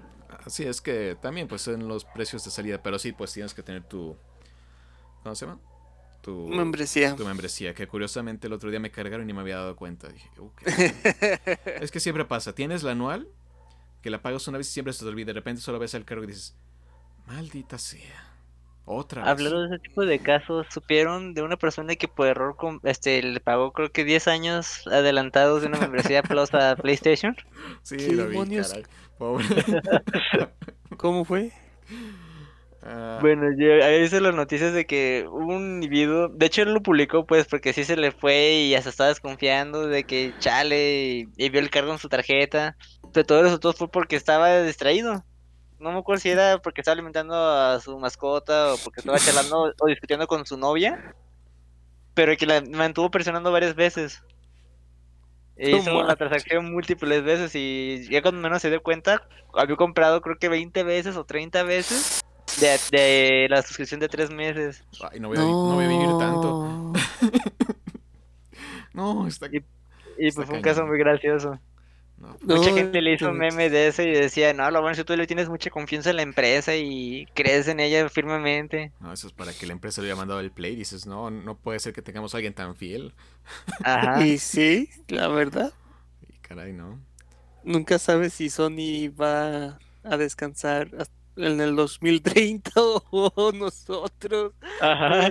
Así 0.45 0.63
es 0.63 0.81
que 0.81 1.15
también 1.21 1.47
pues 1.47 1.61
son 1.61 1.87
los 1.87 2.03
precios 2.03 2.43
de 2.43 2.51
salida, 2.51 2.81
pero 2.81 2.99
sí, 2.99 3.13
pues 3.13 3.31
tienes 3.31 3.53
que 3.53 3.63
tener 3.63 3.83
tu, 3.83 4.17
¿cómo 5.23 5.35
se 5.35 5.45
llama? 5.45 5.59
Tu 6.21 6.47
Membresía. 6.47 7.15
tu 7.15 7.25
membresía, 7.25 7.73
que 7.73 7.85
curiosamente 7.87 8.47
el 8.47 8.53
otro 8.53 8.69
día 8.69 8.79
me 8.79 8.91
cargaron 8.91 9.29
y 9.29 9.33
me 9.33 9.41
había 9.41 9.57
dado 9.57 9.75
cuenta. 9.75 10.07
Dije, 10.07 10.29
"Uh, 10.37 10.51
qué 10.55 11.79
es 11.81 11.91
que 11.91 11.99
siempre 11.99 12.23
pasa. 12.25 12.55
Tienes 12.55 12.83
la 12.83 12.91
anual, 12.91 13.27
que 14.01 14.09
la 14.09 14.21
pagas 14.21 14.47
una 14.47 14.57
vez 14.57 14.69
y 14.69 14.71
siempre 14.71 14.93
se 14.93 15.03
te 15.03 15.09
olvida. 15.09 15.27
De 15.27 15.33
repente 15.33 15.61
solo 15.61 15.79
ves 15.79 15.93
el 15.95 16.05
cargo 16.05 16.23
y 16.23 16.27
dices, 16.27 16.55
maldita 17.27 17.77
sea. 17.77 18.29
Otra 18.85 19.23
Hablando 19.23 19.61
de 19.61 19.67
ese 19.75 19.79
tipo 19.79 20.05
de 20.05 20.19
casos, 20.19 20.67
supieron 20.69 21.33
de 21.33 21.41
una 21.41 21.55
persona 21.55 21.95
que 21.95 22.09
por 22.09 22.27
error 22.27 22.57
este 22.83 23.23
le 23.23 23.39
pagó 23.39 23.71
creo 23.71 23.93
que 23.93 24.03
10 24.03 24.27
años 24.27 24.85
adelantados 24.87 25.61
de 25.61 25.67
una 25.69 25.79
membresía 25.79 26.21
Plus 26.23 26.53
a 26.53 26.75
PlayStation. 26.75 27.35
Sí, 27.81 27.97
lo 28.11 28.27
vi, 28.27 28.35
caray. 28.57 28.83
Pobre. 29.17 29.45
¿Cómo 30.97 31.23
fue? 31.23 31.53
Ah. 32.85 33.19
Bueno, 33.21 33.49
yo 33.57 33.83
ahí 33.83 34.03
hice 34.03 34.19
las 34.19 34.35
noticias 34.35 34.73
de 34.73 34.85
que 34.85 35.25
un 35.31 35.75
individuo, 35.75 36.27
de 36.27 36.47
hecho 36.47 36.63
él 36.63 36.73
lo 36.73 36.83
publicó 36.83 37.25
pues 37.25 37.45
porque 37.45 37.71
sí 37.71 37.85
se 37.85 37.95
le 37.95 38.11
fue 38.11 38.51
y 38.53 38.75
hasta 38.75 38.89
estaba 38.89 39.07
desconfiando 39.09 39.87
de 39.87 40.03
que 40.03 40.33
chale 40.39 41.29
y, 41.37 41.49
vio 41.49 41.61
el 41.61 41.69
cargo 41.69 41.93
en 41.93 41.97
su 41.99 42.09
tarjeta, 42.09 42.75
pero 43.13 43.25
todo 43.25 43.45
eso 43.45 43.59
todo 43.59 43.71
fue 43.73 43.87
porque 43.87 44.17
estaba 44.17 44.61
distraído. 44.63 45.23
No 45.79 45.91
me 45.93 45.99
acuerdo 45.99 46.21
si 46.21 46.29
era 46.29 46.57
porque 46.61 46.81
estaba 46.81 46.93
alimentando 46.93 47.35
a 47.35 47.79
su 47.79 47.97
mascota 47.99 48.73
o 48.73 48.77
porque 48.83 48.99
estaba 48.99 49.17
charlando 49.17 49.73
o 49.79 49.87
discutiendo 49.87 50.27
con 50.27 50.45
su 50.45 50.57
novia, 50.57 51.15
pero 52.13 52.35
que 52.35 52.45
la 52.45 52.61
mantuvo 52.61 53.09
presionando 53.11 53.51
varias 53.51 53.75
veces. 53.75 54.21
Hizo 55.55 56.03
la 56.03 56.15
transacción 56.15 56.73
múltiples 56.73 57.23
veces 57.23 57.55
y 57.55 58.09
ya 58.09 58.21
cuando 58.21 58.41
menos 58.41 58.61
se 58.61 58.69
dio 58.69 58.83
cuenta, 58.83 59.25
había 59.53 59.75
comprado 59.77 60.19
creo 60.19 60.37
que 60.37 60.49
20 60.49 60.83
veces 60.83 61.15
o 61.15 61.25
30 61.25 61.63
veces 61.63 62.23
de, 62.59 63.47
la 63.49 63.61
suscripción 63.61 63.99
de 63.99 64.09
tres 64.09 64.29
meses. 64.29 64.83
Ay, 65.11 65.19
no 65.19 65.29
voy 65.29 65.37
a, 65.37 65.41
no. 65.41 65.75
voy 65.75 65.85
a 65.85 65.87
vivir 65.87 66.09
tanto. 66.17 66.93
no, 68.93 69.27
está 69.27 69.47
Y, 69.47 69.63
y 70.17 70.31
pues 70.31 70.47
fue 70.47 70.55
un 70.55 70.61
caso 70.61 70.85
muy 70.85 70.97
gracioso. 70.97 71.59
Mucha 72.41 72.71
gente 72.73 73.01
le 73.01 73.13
hizo 73.13 73.29
un 73.29 73.37
meme 73.37 73.69
de 73.69 73.87
eso 73.87 74.01
y 74.01 74.11
decía, 74.11 74.53
no, 74.53 74.69
lo 74.71 74.79
bueno 74.79 74.93
es 74.93 74.97
que 74.97 75.03
tú 75.03 75.15
le 75.15 75.27
tienes 75.27 75.49
mucha 75.49 75.69
confianza 75.69 76.09
en 76.09 76.17
la 76.17 76.21
empresa 76.21 76.75
y 76.75 77.25
crees 77.33 77.67
en 77.67 77.79
ella 77.79 78.07
firmemente. 78.09 78.91
No, 78.99 79.11
eso 79.11 79.27
es 79.27 79.33
para 79.33 79.53
que 79.53 79.65
la 79.65 79.73
empresa 79.73 80.01
le 80.01 80.07
haya 80.07 80.15
mandado 80.15 80.39
el 80.39 80.51
play. 80.51 80.75
Dices, 80.75 81.05
no, 81.05 81.29
no 81.29 81.55
puede 81.55 81.79
ser 81.79 81.93
que 81.93 82.01
tengamos 82.01 82.33
a 82.33 82.37
alguien 82.37 82.53
tan 82.53 82.75
fiel. 82.75 83.13
Ajá. 83.83 84.23
y 84.25 84.37
sí, 84.37 84.89
la 85.07 85.27
verdad. 85.27 85.73
Y 86.29 86.37
caray, 86.39 86.73
no. 86.73 86.99
Nunca 87.63 87.99
sabes 87.99 88.33
si 88.33 88.49
Sony 88.49 89.09
va 89.09 89.79
a 90.03 90.17
descansar 90.17 90.89
hasta 90.97 91.22
en 91.35 91.61
el 91.61 91.75
2030 91.75 92.71
o 92.75 93.51
nosotros 93.53 94.53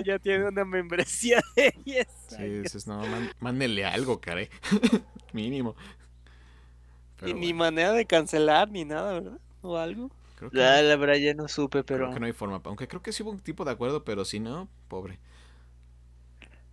ya 0.05 0.19
tiene 0.19 0.47
una 0.47 0.65
membresía 0.65 1.41
de 1.55 1.73
10 1.85 2.07
Sí, 2.27 2.43
dices, 2.43 2.87
no, 2.87 3.01
mándenle 3.39 3.85
algo, 3.85 4.19
caray. 4.19 4.49
Mínimo. 5.33 5.75
y 7.25 7.33
ni 7.33 7.53
manera 7.53 7.93
de 7.93 8.05
cancelar 8.05 8.69
ni 8.69 8.85
nada, 8.85 9.13
¿verdad? 9.13 9.39
O 9.61 9.77
algo. 9.77 10.11
Creo 10.35 10.49
que 10.49 10.57
la, 10.57 10.81
la 10.81 10.95
verdad 10.95 11.15
ya 11.15 11.33
no 11.33 11.47
supe, 11.47 11.83
pero. 11.83 12.05
Creo 12.05 12.13
que 12.15 12.19
no 12.19 12.25
hay 12.25 12.33
forma. 12.33 12.59
Aunque 12.65 12.87
creo 12.87 13.01
que 13.01 13.11
sí 13.11 13.23
hubo 13.23 13.31
un 13.31 13.39
tipo 13.39 13.63
de 13.65 13.71
acuerdo, 13.71 14.03
pero 14.03 14.25
si 14.25 14.39
no, 14.39 14.67
pobre. 14.87 15.19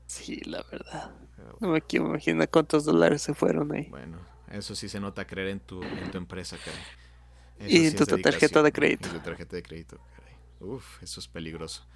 Sí, 0.07 0.41
la 0.47 0.63
verdad. 0.71 1.13
No 1.61 1.69
me 1.69 1.81
quiero 1.81 2.07
imaginar 2.07 2.49
cuántos 2.49 2.85
dólares 2.85 3.23
se 3.23 3.35
fueron 3.35 3.73
ahí. 3.73 3.87
Bueno, 3.91 4.19
eso 4.51 4.75
sí 4.75 4.89
se 4.89 4.99
nota 4.99 5.27
creer 5.27 5.49
en 5.49 5.61
tu, 5.61 5.83
en 5.83 6.11
tu 6.11 6.19
empresa, 6.19 6.57
caray 6.59 6.81
y 7.67 7.91
tu, 7.93 8.07
tarjeta 8.07 8.63
de 8.63 8.73
crédito. 8.73 9.09
tu 9.09 9.19
tarjeta 9.21 9.57
de 9.57 9.63
crédito, 9.63 9.99
Uf, 10.61 11.03
eso 11.03 11.21
es 11.21 11.29
peligroso. 11.29 11.87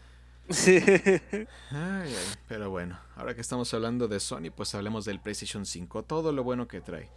pero 2.48 2.70
bueno, 2.70 2.98
ahora 3.16 3.34
que 3.34 3.40
estamos 3.40 3.72
hablando 3.72 4.08
de 4.08 4.20
Sony, 4.20 4.50
pues 4.54 4.74
hablemos 4.74 5.04
del 5.04 5.20
PlayStation 5.20 5.64
5, 5.64 6.02
todo 6.04 6.32
lo 6.32 6.44
bueno 6.44 6.68
que 6.68 6.80
trae. 6.80 7.10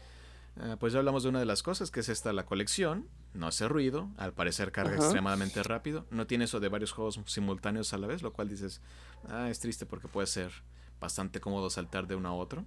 Ah, 0.60 0.76
pues 0.80 0.94
ya 0.94 1.00
hablamos 1.00 1.24
de 1.24 1.30
una 1.30 1.40
de 1.40 1.46
las 1.46 1.62
cosas, 1.62 1.92
que 1.92 2.00
es 2.00 2.10
esta 2.10 2.34
la 2.34 2.46
colección. 2.46 3.08
No 3.34 3.48
hace 3.48 3.68
ruido, 3.68 4.10
al 4.18 4.34
parecer 4.34 4.72
carga 4.72 4.96
extremadamente 4.96 5.62
rápido. 5.62 6.06
No 6.10 6.26
tiene 6.26 6.46
eso 6.46 6.60
de 6.60 6.70
varios 6.70 6.92
juegos 6.92 7.20
simultáneos 7.26 7.94
a 7.94 7.98
la 7.98 8.08
vez, 8.08 8.24
lo 8.24 8.34
cual 8.34 8.50
dices, 8.50 8.82
ah, 9.30 9.50
es 9.50 9.60
triste 9.60 9.86
porque 9.86 10.08
puede 10.08 10.28
ser 10.28 10.52
bastante 11.00 11.40
cómodo 11.40 11.70
saltar 11.70 12.08
de 12.08 12.16
uno 12.16 12.30
a 12.30 12.34
otro. 12.34 12.66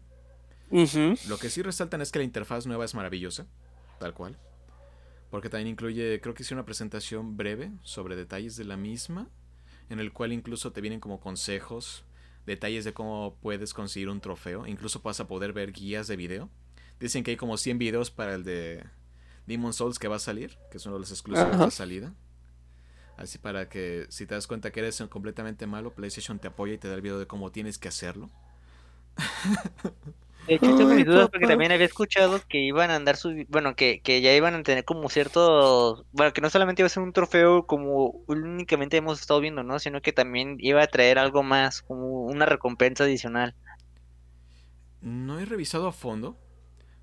Lo 0.70 1.38
que 1.38 1.50
sí 1.50 1.62
resaltan 1.62 2.00
es 2.00 2.12
que 2.12 2.20
la 2.20 2.24
interfaz 2.24 2.66
nueva 2.66 2.84
es 2.84 2.94
maravillosa, 2.94 3.46
tal 3.98 4.14
cual 4.14 4.38
porque 5.30 5.48
también 5.48 5.68
incluye, 5.68 6.20
creo 6.20 6.34
que 6.34 6.42
hice 6.42 6.54
una 6.54 6.64
presentación 6.64 7.36
breve 7.36 7.70
sobre 7.82 8.16
detalles 8.16 8.56
de 8.56 8.64
la 8.64 8.76
misma, 8.76 9.28
en 9.88 10.00
el 10.00 10.12
cual 10.12 10.32
incluso 10.32 10.72
te 10.72 10.80
vienen 10.80 11.00
como 11.00 11.20
consejos, 11.20 12.04
detalles 12.46 12.84
de 12.84 12.92
cómo 12.92 13.36
puedes 13.40 13.72
conseguir 13.72 14.08
un 14.08 14.20
trofeo, 14.20 14.66
incluso 14.66 15.00
vas 15.00 15.20
a 15.20 15.28
poder 15.28 15.52
ver 15.52 15.72
guías 15.72 16.08
de 16.08 16.16
video. 16.16 16.50
Dicen 16.98 17.22
que 17.22 17.30
hay 17.30 17.36
como 17.36 17.56
100 17.56 17.78
videos 17.78 18.10
para 18.10 18.34
el 18.34 18.44
de 18.44 18.84
Demon 19.46 19.72
Souls 19.72 19.98
que 19.98 20.08
va 20.08 20.16
a 20.16 20.20
salir, 20.20 20.58
que 20.70 20.78
es 20.78 20.86
uno 20.86 20.96
de 20.96 21.00
los 21.00 21.10
exclusivos 21.10 21.58
de 21.58 21.70
salida. 21.70 22.12
Así 23.16 23.38
para 23.38 23.68
que 23.68 24.06
si 24.08 24.26
te 24.26 24.34
das 24.34 24.46
cuenta 24.46 24.70
que 24.70 24.80
eres 24.80 25.00
completamente 25.08 25.66
malo, 25.66 25.94
PlayStation 25.94 26.38
te 26.38 26.48
apoya 26.48 26.74
y 26.74 26.78
te 26.78 26.88
da 26.88 26.94
el 26.94 27.02
video 27.02 27.18
de 27.18 27.26
cómo 27.26 27.52
tienes 27.52 27.78
que 27.78 27.88
hacerlo. 27.88 28.30
De 30.46 30.57
hecho, 30.57 30.74
tengo 30.74 30.94
mis 30.94 31.07
dudas 31.07 31.29
porque 31.31 31.46
también 31.46 31.70
había 31.70 31.87
escuchado 31.87 32.40
que 32.48 32.59
iban 32.59 32.90
a 32.90 32.96
andar 32.96 33.16
su, 33.16 33.44
bueno, 33.48 33.76
que, 33.76 34.00
que 34.03 34.20
ya 34.20 34.35
iban 34.35 34.55
a 34.55 34.62
tener 34.64 34.85
como 34.85 35.09
ciertos, 35.09 36.05
bueno, 36.12 36.33
que 36.33 36.40
no 36.40 36.50
solamente 36.50 36.83
iba 36.83 36.87
a 36.87 36.90
ser 36.90 37.03
un 37.05 37.12
trofeo 37.12 37.66
como 37.66 38.24
únicamente 38.26 38.96
hemos 38.96 39.20
estado 39.20 39.40
viendo, 39.40 39.62
¿no? 39.62 39.79
Sino 39.79 40.03
que 40.03 40.12
también 40.12 40.57
iba 40.59 40.83
a 40.83 40.88
traer 40.88 41.18
algo 41.18 41.42
más, 41.44 41.83
como 41.83 42.22
una 42.24 42.46
recompensa 42.46 43.05
adicional. 43.05 43.55
No 45.03 45.38
he 45.38 45.44
revisado 45.44 45.87
a 45.87 45.92
fondo. 45.92 46.37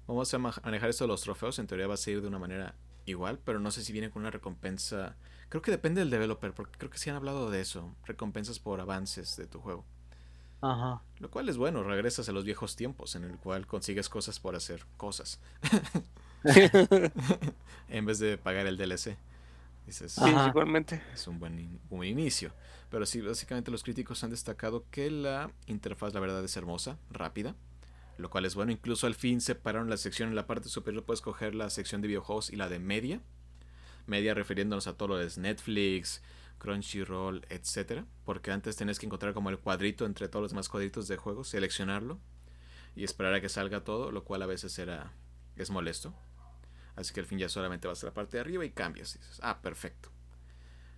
Vamos 0.08 0.34
a 0.34 0.40
manejar 0.40 0.90
esto 0.90 1.04
de 1.06 1.10
los 1.10 1.22
trofeos. 1.22 1.60
En 1.60 1.68
teoría 1.68 1.88
va 1.88 1.96
a 1.96 1.98
seguir 1.98 2.22
de 2.22 2.28
una 2.28 2.40
manera 2.40 2.76
igual, 3.06 3.40
pero 3.44 3.60
no 3.60 3.72
sé 3.72 3.84
si 3.84 3.94
viene 3.94 4.10
con 4.12 4.22
una 4.22 4.32
recompensa. 4.32 5.18
Creo 5.50 5.62
que 5.62 5.72
depende 5.72 6.02
del 6.02 6.10
developer, 6.10 6.54
porque 6.54 6.78
creo 6.78 6.92
que 6.92 6.98
sí 6.98 7.10
han 7.10 7.16
hablado 7.18 7.50
de 7.52 7.62
eso. 7.62 7.96
Recompensas 8.06 8.60
por 8.60 8.82
avances 8.82 9.36
de 9.38 9.48
tu 9.48 9.60
juego. 9.60 9.86
Ajá. 10.62 11.02
Lo 11.20 11.30
cual 11.30 11.50
es 11.50 11.58
bueno, 11.58 11.84
regresas 11.84 12.30
a 12.30 12.32
los 12.32 12.44
viejos 12.44 12.76
tiempos 12.76 13.16
en 13.16 13.24
el 13.24 13.38
cual 13.38 13.68
consigues 13.68 14.10
cosas 14.10 14.40
por 14.40 14.56
hacer 14.56 14.86
cosas. 14.98 15.40
en 17.90 18.06
vez 18.06 18.20
de 18.20 18.38
pagar 18.38 18.66
el 18.68 18.78
DLC. 18.78 19.18
Dices, 19.86 20.12
sí, 20.12 20.30
igualmente. 20.50 21.02
Es 21.14 21.28
un 21.28 21.40
buen, 21.40 21.80
buen, 21.90 22.10
inicio. 22.10 22.52
Pero 22.90 23.06
sí, 23.06 23.22
básicamente 23.22 23.72
los 23.72 23.84
críticos 23.84 24.24
han 24.24 24.32
destacado 24.32 24.84
que 24.92 25.10
la 25.10 25.50
interfaz, 25.66 26.14
la 26.14 26.20
verdad, 26.20 26.44
es 26.44 26.58
hermosa, 26.58 26.98
rápida. 27.10 27.56
Lo 28.18 28.30
cual 28.30 28.46
es 28.46 28.56
bueno. 28.56 28.72
Incluso 28.72 29.08
al 29.08 29.16
fin 29.16 29.40
separaron 29.40 29.90
la 29.90 29.98
sección 29.98 30.30
en 30.30 30.36
la 30.36 30.46
parte 30.46 30.68
superior. 30.68 31.04
Puedes 31.04 31.22
coger 31.22 31.56
la 31.56 31.70
sección 31.70 32.02
de 32.02 32.10
videojuegos 32.10 32.50
y 32.50 32.58
la 32.58 32.68
de 32.68 32.80
media. 32.80 33.22
Media 34.08 34.34
refiriéndonos 34.34 34.88
a 34.88 34.94
todo 34.94 35.10
lo 35.10 35.18
de 35.18 35.30
Netflix, 35.38 36.22
Crunchyroll, 36.58 37.46
etcétera, 37.50 38.06
porque 38.26 38.52
antes 38.52 38.76
tenías 38.76 39.00
que 39.00 39.06
encontrar 39.06 39.34
como 39.34 39.50
el 39.50 39.60
cuadrito 39.60 40.06
entre 40.06 40.28
todos 40.28 40.44
los 40.44 40.52
demás 40.52 40.70
cuadritos 40.70 41.08
de 41.08 41.18
juegos, 41.18 41.50
seleccionarlo 41.50 42.20
y 42.96 43.04
esperar 43.04 43.34
a 43.34 43.42
que 43.42 43.50
salga 43.50 43.84
todo, 43.84 44.12
lo 44.12 44.24
cual 44.24 44.42
a 44.42 44.48
veces 44.48 44.78
era 44.80 45.14
es 45.56 45.70
molesto. 45.70 46.14
Así 46.96 47.14
que 47.14 47.20
al 47.20 47.26
fin 47.26 47.38
ya 47.38 47.50
solamente 47.50 47.88
vas 47.88 48.04
a 48.04 48.08
la 48.08 48.14
parte 48.14 48.38
de 48.38 48.42
arriba 48.42 48.66
y 48.66 48.72
cambias. 48.72 49.20
Ah, 49.42 49.62
perfecto. 49.62 50.10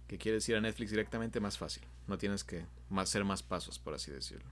Que 0.07 0.17
quieres 0.17 0.47
ir 0.47 0.55
a 0.55 0.61
Netflix 0.61 0.91
directamente 0.91 1.39
más 1.39 1.57
fácil. 1.57 1.83
No 2.07 2.17
tienes 2.17 2.43
que 2.43 2.65
hacer 2.95 3.25
más 3.25 3.43
pasos, 3.43 3.79
por 3.79 3.93
así 3.93 4.11
decirlo. 4.11 4.49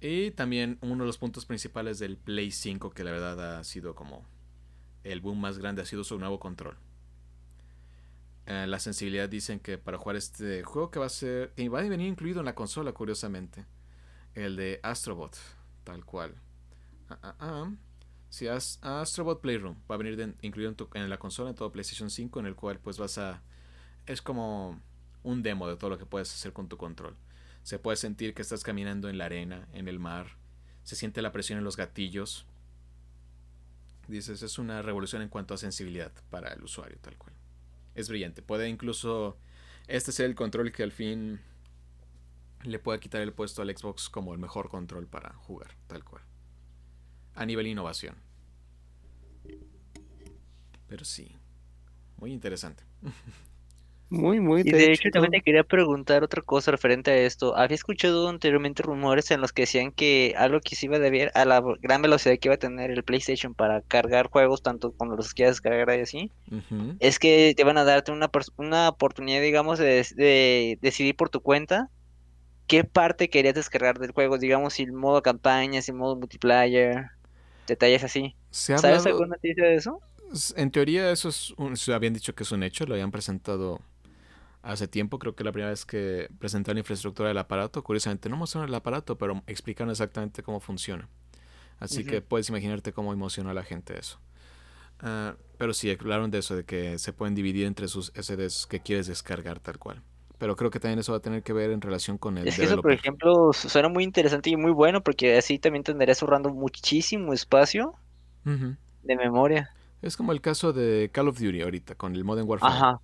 Y 0.00 0.30
también 0.32 0.78
uno 0.80 1.04
de 1.04 1.06
los 1.06 1.18
puntos 1.18 1.44
principales 1.44 1.98
del 1.98 2.16
Play 2.16 2.50
5, 2.50 2.90
que 2.90 3.04
la 3.04 3.10
verdad 3.10 3.58
ha 3.58 3.64
sido 3.64 3.94
como 3.94 4.24
el 5.02 5.20
boom 5.20 5.40
más 5.40 5.58
grande, 5.58 5.82
ha 5.82 5.86
sido 5.86 6.04
su 6.04 6.18
nuevo 6.18 6.38
control. 6.38 6.76
Eh, 8.46 8.66
la 8.66 8.78
sensibilidad 8.78 9.28
dicen 9.28 9.58
que 9.58 9.78
para 9.78 9.96
jugar 9.96 10.16
este 10.16 10.62
juego 10.64 10.90
que 10.90 10.98
va 10.98 11.06
a 11.06 11.10
ser 11.10 11.52
que 11.54 11.66
va 11.70 11.80
a 11.80 11.82
venir 11.82 12.06
incluido 12.06 12.40
en 12.40 12.44
la 12.44 12.54
consola 12.54 12.92
curiosamente 12.92 13.64
el 14.34 14.56
de 14.56 14.80
Astrobot 14.82 15.38
tal 15.82 16.04
cual. 16.04 16.34
Ah, 17.08 17.18
ah, 17.22 17.34
ah. 17.40 17.72
si 18.28 18.46
Astrobot 18.48 19.40
Playroom 19.40 19.76
va 19.90 19.94
a 19.94 19.98
venir 19.98 20.36
incluido 20.42 20.74
en, 20.94 21.08
la 21.08 21.18
consola 21.18 21.50
en 21.50 21.56
todo 21.56 21.72
PlayStation 21.72 22.10
5 22.10 22.40
en 22.40 22.46
el 22.46 22.54
cual 22.54 22.78
pues 22.80 22.98
vas 22.98 23.16
a 23.16 23.42
es 24.06 24.20
como 24.20 24.78
un 25.22 25.42
demo 25.42 25.66
de 25.66 25.76
todo 25.76 25.88
lo 25.88 25.98
que 25.98 26.04
puedes 26.04 26.32
hacer 26.32 26.52
con 26.52 26.68
tu 26.68 26.76
control. 26.76 27.16
Se 27.62 27.78
puede 27.78 27.96
sentir 27.96 28.34
que 28.34 28.42
estás 28.42 28.62
caminando 28.62 29.08
en 29.08 29.16
la 29.16 29.24
arena 29.24 29.68
en 29.72 29.88
el 29.88 29.98
mar 29.98 30.36
se 30.82 30.96
siente 30.96 31.22
la 31.22 31.32
presión 31.32 31.58
en 31.58 31.64
los 31.64 31.78
gatillos. 31.78 32.44
Dices 34.06 34.42
es 34.42 34.58
una 34.58 34.82
revolución 34.82 35.22
en 35.22 35.30
cuanto 35.30 35.54
a 35.54 35.56
sensibilidad 35.56 36.12
para 36.28 36.52
el 36.52 36.62
usuario 36.62 36.98
tal 37.00 37.16
cual 37.16 37.34
es 37.94 38.08
brillante. 38.08 38.42
Puede 38.42 38.68
incluso 38.68 39.36
este 39.86 40.12
ser 40.12 40.26
el 40.26 40.34
control 40.34 40.72
que 40.72 40.82
al 40.82 40.92
fin 40.92 41.40
le 42.62 42.78
pueda 42.78 42.98
quitar 42.98 43.20
el 43.20 43.32
puesto 43.32 43.62
al 43.62 43.76
Xbox 43.76 44.08
como 44.08 44.32
el 44.32 44.38
mejor 44.38 44.68
control 44.68 45.06
para 45.06 45.34
jugar, 45.34 45.70
tal 45.86 46.04
cual. 46.04 46.22
A 47.34 47.44
nivel 47.46 47.66
innovación. 47.66 48.16
Pero 50.88 51.04
sí, 51.04 51.36
muy 52.16 52.32
interesante. 52.32 52.84
Muy, 54.10 54.38
muy. 54.38 54.60
Y 54.60 54.70
de 54.70 54.92
hecho, 54.92 55.08
también 55.10 55.32
te 55.32 55.40
quería 55.42 55.64
preguntar 55.64 56.22
otra 56.22 56.40
cosa 56.42 56.70
referente 56.70 57.10
a 57.10 57.16
esto. 57.16 57.56
Había 57.56 57.74
escuchado 57.74 58.28
anteriormente 58.28 58.82
rumores 58.82 59.30
en 59.30 59.40
los 59.40 59.52
que 59.52 59.62
decían 59.62 59.90
que 59.90 60.34
algo 60.36 60.60
que 60.60 60.76
se 60.76 60.86
iba 60.86 60.96
a 60.96 61.00
deber 61.00 61.32
a 61.34 61.44
la 61.44 61.62
gran 61.80 62.02
velocidad 62.02 62.38
que 62.38 62.48
iba 62.48 62.54
a 62.54 62.58
tener 62.58 62.90
el 62.90 63.02
PlayStation 63.02 63.54
para 63.54 63.80
cargar 63.80 64.28
juegos, 64.28 64.62
tanto 64.62 64.92
cuando 64.92 65.16
los 65.16 65.34
quieras 65.34 65.60
cargar 65.60 65.98
y 65.98 66.02
así, 66.02 66.30
es 67.00 67.18
que 67.18 67.54
te 67.56 67.64
van 67.64 67.78
a 67.78 67.84
darte 67.84 68.12
una, 68.12 68.30
una 68.56 68.88
oportunidad, 68.88 69.40
digamos, 69.40 69.78
de, 69.78 70.06
de 70.14 70.78
decidir 70.80 71.16
por 71.16 71.28
tu 71.30 71.40
cuenta 71.40 71.90
qué 72.66 72.84
parte 72.84 73.28
querías 73.28 73.54
descargar 73.54 73.98
del 73.98 74.12
juego, 74.12 74.38
digamos, 74.38 74.74
si 74.74 74.84
el 74.84 74.92
modo 74.92 75.22
campaña, 75.22 75.82
si 75.82 75.90
el 75.90 75.96
modo 75.96 76.16
multiplayer, 76.16 77.06
detalles 77.66 78.04
así. 78.04 78.36
¿Sabes 78.50 79.06
alguna 79.06 79.28
noticia 79.28 79.64
de 79.64 79.74
eso? 79.76 80.00
En 80.56 80.70
teoría 80.70 81.10
eso 81.10 81.28
es 81.28 81.52
un, 81.56 81.76
se 81.76 81.92
habían 81.92 82.14
dicho 82.14 82.34
que 82.34 82.42
es 82.42 82.52
un 82.52 82.62
hecho, 82.62 82.86
lo 82.86 82.94
habían 82.94 83.10
presentado 83.10 83.80
hace 84.64 84.88
tiempo, 84.88 85.18
creo 85.18 85.34
que 85.34 85.44
la 85.44 85.52
primera 85.52 85.70
vez 85.70 85.84
que 85.84 86.28
presentaron 86.38 86.76
la 86.76 86.80
infraestructura 86.80 87.28
del 87.28 87.38
aparato, 87.38 87.84
curiosamente 87.84 88.28
no 88.28 88.36
mostraron 88.36 88.68
el 88.68 88.74
aparato, 88.74 89.16
pero 89.16 89.42
explicaron 89.46 89.90
exactamente 89.90 90.42
cómo 90.42 90.60
funciona. 90.60 91.08
Así 91.78 92.04
que 92.04 92.22
puedes 92.22 92.48
imaginarte 92.48 92.92
cómo 92.92 93.12
emocionó 93.12 93.50
a 93.50 93.54
la 93.54 93.62
gente 93.62 93.98
eso. 93.98 94.18
Ah, 95.00 95.36
pero 95.58 95.74
sí, 95.74 95.90
hablaron 95.90 96.30
de 96.30 96.38
eso, 96.38 96.56
de 96.56 96.64
que 96.64 96.98
se 96.98 97.12
pueden 97.12 97.34
dividir 97.34 97.66
entre 97.66 97.88
sus 97.88 98.12
SDs 98.14 98.66
que 98.66 98.80
quieres 98.80 99.06
descargar 99.06 99.60
tal 99.60 99.78
cual. 99.78 100.02
Pero 100.38 100.56
creo 100.56 100.70
que 100.70 100.80
también 100.80 100.98
eso 100.98 101.12
va 101.12 101.18
a 101.18 101.22
tener 101.22 101.42
que 101.42 101.52
ver 101.52 101.70
en 101.70 101.80
relación 101.80 102.18
con 102.18 102.38
el. 102.38 102.48
Es 102.48 102.56
que 102.56 102.64
eso, 102.64 102.80
por 102.80 102.92
ejemplo, 102.92 103.52
suena 103.52 103.88
muy 103.88 104.02
interesante 104.02 104.50
y 104.50 104.56
muy 104.56 104.72
bueno 104.72 105.02
porque 105.02 105.36
así 105.36 105.58
también 105.58 105.84
tendrías 105.84 106.22
ahorrando 106.22 106.50
muchísimo 106.50 107.32
espacio 107.32 107.94
de 108.44 109.16
memoria. 109.16 109.70
Es 110.02 110.16
como 110.16 110.32
el 110.32 110.40
caso 110.40 110.72
de 110.72 111.10
Call 111.12 111.28
of 111.28 111.38
Duty 111.38 111.62
ahorita 111.62 111.94
con 111.94 112.14
el 112.14 112.24
Modern 112.24 112.48
Warfare. 112.48 112.74
Ajá. 112.74 113.00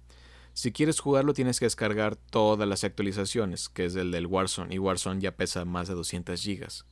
Si 0.53 0.73
quieres 0.73 1.01
jugarlo 1.01 1.33
tienes 1.33 1.59
que 1.59 1.67
descargar 1.67 2.17
todas 2.17 2.69
las 2.69 2.85
actualizaciones, 2.85 3.69
que 3.69 3.85
es 3.85 3.95
el 3.95 4.11
del 4.11 4.27
Warzone, 4.27 4.75
y 4.75 4.79
Warzone 4.79 5.21
ya 5.21 5.37
pesa 5.37 5.65
más 5.65 5.89
de 5.89 5.95
200 5.95 6.41
gigas. 6.41 6.85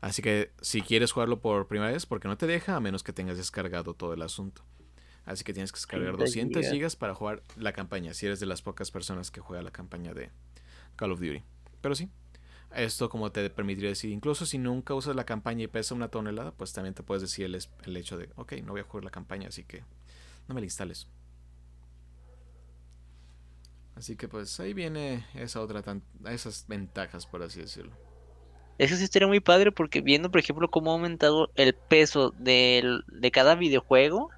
Así 0.00 0.22
que 0.22 0.52
si 0.60 0.82
quieres 0.82 1.12
jugarlo 1.12 1.40
por 1.40 1.66
primera 1.66 1.90
vez, 1.90 2.06
porque 2.06 2.28
no 2.28 2.36
te 2.36 2.46
deja 2.46 2.76
a 2.76 2.80
menos 2.80 3.02
que 3.02 3.12
tengas 3.12 3.36
descargado 3.36 3.94
todo 3.94 4.12
el 4.12 4.22
asunto. 4.22 4.62
Así 5.24 5.44
que 5.44 5.52
tienes 5.52 5.72
que 5.72 5.76
descargar 5.76 6.16
200 6.16 6.70
gigas 6.70 6.96
para 6.96 7.14
jugar 7.14 7.42
la 7.56 7.72
campaña, 7.72 8.14
si 8.14 8.26
eres 8.26 8.40
de 8.40 8.46
las 8.46 8.62
pocas 8.62 8.90
personas 8.90 9.30
que 9.30 9.40
juega 9.40 9.62
la 9.62 9.70
campaña 9.70 10.14
de 10.14 10.30
Call 10.96 11.12
of 11.12 11.20
Duty. 11.20 11.42
Pero 11.80 11.94
sí, 11.94 12.08
esto 12.74 13.08
como 13.08 13.30
te 13.30 13.48
permitiría 13.50 13.90
decir, 13.90 14.10
incluso 14.10 14.46
si 14.46 14.58
nunca 14.58 14.94
usas 14.94 15.16
la 15.16 15.24
campaña 15.24 15.64
y 15.64 15.68
pesa 15.68 15.94
una 15.94 16.08
tonelada, 16.08 16.52
pues 16.52 16.72
también 16.72 16.94
te 16.94 17.02
puedes 17.02 17.22
decir 17.22 17.44
el, 17.44 17.58
el 17.84 17.96
hecho 17.96 18.16
de, 18.16 18.30
ok, 18.36 18.54
no 18.64 18.72
voy 18.72 18.80
a 18.80 18.84
jugar 18.84 19.04
la 19.04 19.10
campaña, 19.10 19.48
así 19.48 19.64
que 19.64 19.84
no 20.46 20.54
me 20.54 20.60
la 20.60 20.66
instales. 20.66 21.08
Así 23.98 24.14
que 24.14 24.28
pues 24.28 24.60
ahí 24.60 24.74
viene 24.74 25.26
esa 25.34 25.60
otra 25.60 25.82
esas 26.26 26.66
ventajas, 26.68 27.26
por 27.26 27.42
así 27.42 27.60
decirlo. 27.60 27.92
Eso 28.78 28.94
sí 28.94 29.02
estaría 29.02 29.26
muy 29.26 29.40
padre 29.40 29.72
porque 29.72 30.00
viendo, 30.00 30.30
por 30.30 30.38
ejemplo, 30.38 30.70
cómo 30.70 30.92
ha 30.92 30.94
aumentado 30.94 31.50
el 31.56 31.74
peso 31.74 32.32
de 32.38 33.30
cada 33.32 33.56
videojuego 33.56 34.30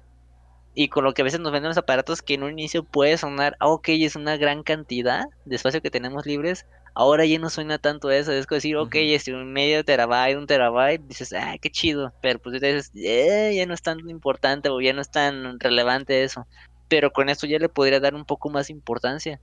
y 0.73 0.87
con 0.87 1.03
lo 1.03 1.13
que 1.13 1.21
a 1.21 1.25
veces 1.25 1.39
nos 1.39 1.51
venden 1.51 1.69
los 1.69 1.77
aparatos 1.77 2.23
que 2.23 2.33
en 2.33 2.43
un 2.43 2.51
inicio 2.51 2.83
puede 2.83 3.17
sonar, 3.17 3.55
ah, 3.59 3.67
ok, 3.67 3.89
es 3.89 4.15
una 4.15 4.37
gran 4.37 4.63
cantidad 4.63 5.25
de 5.45 5.55
espacio 5.55 5.81
que 5.81 5.91
tenemos 5.91 6.25
libres, 6.25 6.65
ahora 6.95 7.25
ya 7.25 7.37
no 7.37 7.49
suena 7.51 7.77
tanto 7.77 8.09
eso, 8.09 8.31
es 8.31 8.47
decir, 8.47 8.77
ok, 8.77 8.95
es 8.95 9.27
un 9.27 9.51
medio 9.53 9.83
terabyte, 9.83 10.37
un 10.37 10.47
terabyte, 10.47 11.05
dices, 11.07 11.33
ah, 11.33 11.55
qué 11.61 11.69
chido, 11.69 12.13
pero 12.21 12.39
pues 12.39 12.59
dices, 12.59 12.91
eh, 12.95 13.53
ya 13.55 13.65
no 13.65 13.73
es 13.73 13.81
tan 13.81 14.09
importante 14.09 14.69
o 14.69 14.79
ya 14.81 14.93
no 14.93 15.01
es 15.01 15.11
tan 15.11 15.59
relevante 15.59 16.23
eso, 16.23 16.47
pero 16.87 17.11
con 17.11 17.29
esto 17.29 17.47
ya 17.47 17.59
le 17.59 17.69
podría 17.69 17.99
dar 17.99 18.15
un 18.15 18.25
poco 18.25 18.49
más 18.49 18.69
importancia. 18.69 19.39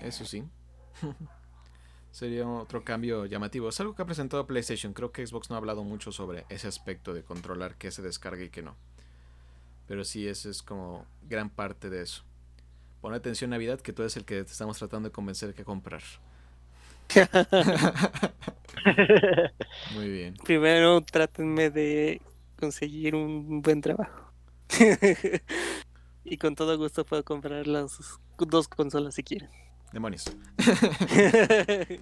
Eso 0.00 0.24
sí. 0.24 0.44
Sería 2.10 2.48
otro 2.48 2.84
cambio 2.84 3.26
llamativo. 3.26 3.68
Es 3.68 3.78
algo 3.80 3.94
que 3.94 4.02
ha 4.02 4.06
presentado 4.06 4.46
PlayStation. 4.46 4.92
Creo 4.92 5.12
que 5.12 5.26
Xbox 5.26 5.50
no 5.50 5.56
ha 5.56 5.58
hablado 5.58 5.84
mucho 5.84 6.10
sobre 6.10 6.46
ese 6.48 6.66
aspecto 6.66 7.14
de 7.14 7.22
controlar 7.22 7.76
qué 7.76 7.90
se 7.90 8.02
descarga 8.02 8.42
y 8.42 8.50
qué 8.50 8.62
no. 8.62 8.76
Pero 9.86 10.04
sí, 10.04 10.26
eso 10.26 10.50
es 10.50 10.62
como 10.62 11.06
gran 11.22 11.50
parte 11.50 11.90
de 11.90 12.02
eso. 12.02 12.24
Pon 13.00 13.14
atención 13.14 13.50
Navidad, 13.50 13.80
que 13.80 13.92
tú 13.92 14.02
eres 14.02 14.16
el 14.16 14.24
que 14.24 14.42
te 14.42 14.50
estamos 14.50 14.78
tratando 14.78 15.08
de 15.08 15.12
convencer 15.12 15.54
que 15.54 15.64
comprar. 15.64 16.02
Muy 19.94 20.10
bien. 20.10 20.34
Primero 20.44 21.00
trátenme 21.00 21.70
de 21.70 22.20
conseguir 22.58 23.14
un 23.14 23.62
buen 23.62 23.80
trabajo. 23.80 24.32
y 26.24 26.36
con 26.36 26.54
todo 26.54 26.76
gusto 26.76 27.06
puedo 27.06 27.24
comprar 27.24 27.66
las 27.66 28.20
dos 28.46 28.68
consolas 28.68 29.14
si 29.14 29.22
quieren. 29.22 29.50
Demonios. 29.92 30.24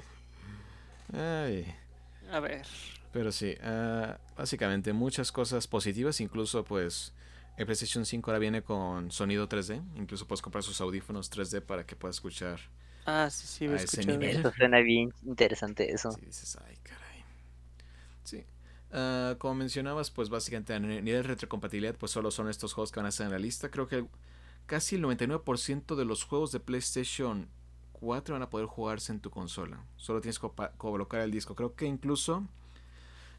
A 2.32 2.40
ver. 2.40 2.66
Pero 3.12 3.32
sí, 3.32 3.54
ah, 3.62 4.18
básicamente 4.36 4.92
muchas 4.92 5.32
cosas 5.32 5.66
positivas, 5.66 6.20
incluso 6.20 6.64
pues 6.64 7.14
el 7.56 7.64
PlayStation 7.64 8.04
5 8.04 8.30
ahora 8.30 8.38
viene 8.38 8.62
con 8.62 9.10
sonido 9.10 9.48
3D, 9.48 9.82
incluso 9.96 10.26
puedes 10.26 10.42
comprar 10.42 10.62
sus 10.62 10.80
audífonos 10.80 11.30
3D 11.30 11.62
para 11.62 11.86
que 11.86 11.96
puedas 11.96 12.16
escuchar 12.16 12.60
ah, 13.06 13.30
sí, 13.30 13.46
sí, 13.46 13.66
a 13.66 13.76
ese 13.76 14.04
nivel. 14.04 14.36
Eso 14.36 14.52
suena 14.52 14.80
bien 14.80 15.14
interesante 15.24 15.90
eso. 15.90 16.10
Sí, 16.12 16.20
dices, 16.26 16.58
ay, 16.66 16.76
caray. 16.82 17.24
Sí. 18.24 18.44
Ah, 18.92 19.36
como 19.38 19.54
mencionabas, 19.54 20.10
pues 20.10 20.28
básicamente 20.28 20.74
a 20.74 20.78
nivel 20.78 21.04
de 21.04 21.22
retrocompatibilidad, 21.22 21.94
pues 21.94 22.12
solo 22.12 22.30
son 22.30 22.50
estos 22.50 22.74
juegos 22.74 22.92
que 22.92 23.00
van 23.00 23.06
a 23.06 23.10
estar 23.10 23.24
en 23.24 23.32
la 23.32 23.38
lista. 23.38 23.70
Creo 23.70 23.88
que 23.88 24.04
casi 24.66 24.96
el 24.96 25.04
99% 25.04 25.94
de 25.94 26.04
los 26.04 26.24
juegos 26.24 26.52
de 26.52 26.60
PlayStation 26.60 27.48
4 27.92 28.34
van 28.34 28.42
a 28.42 28.50
poder 28.50 28.66
jugarse 28.66 29.12
en 29.12 29.20
tu 29.20 29.30
consola. 29.30 29.84
Solo 29.96 30.20
tienes 30.20 30.38
que 30.38 30.48
colocar 30.76 31.20
el 31.22 31.30
disco. 31.30 31.54
Creo 31.54 31.74
que 31.74 31.86
incluso 31.86 32.46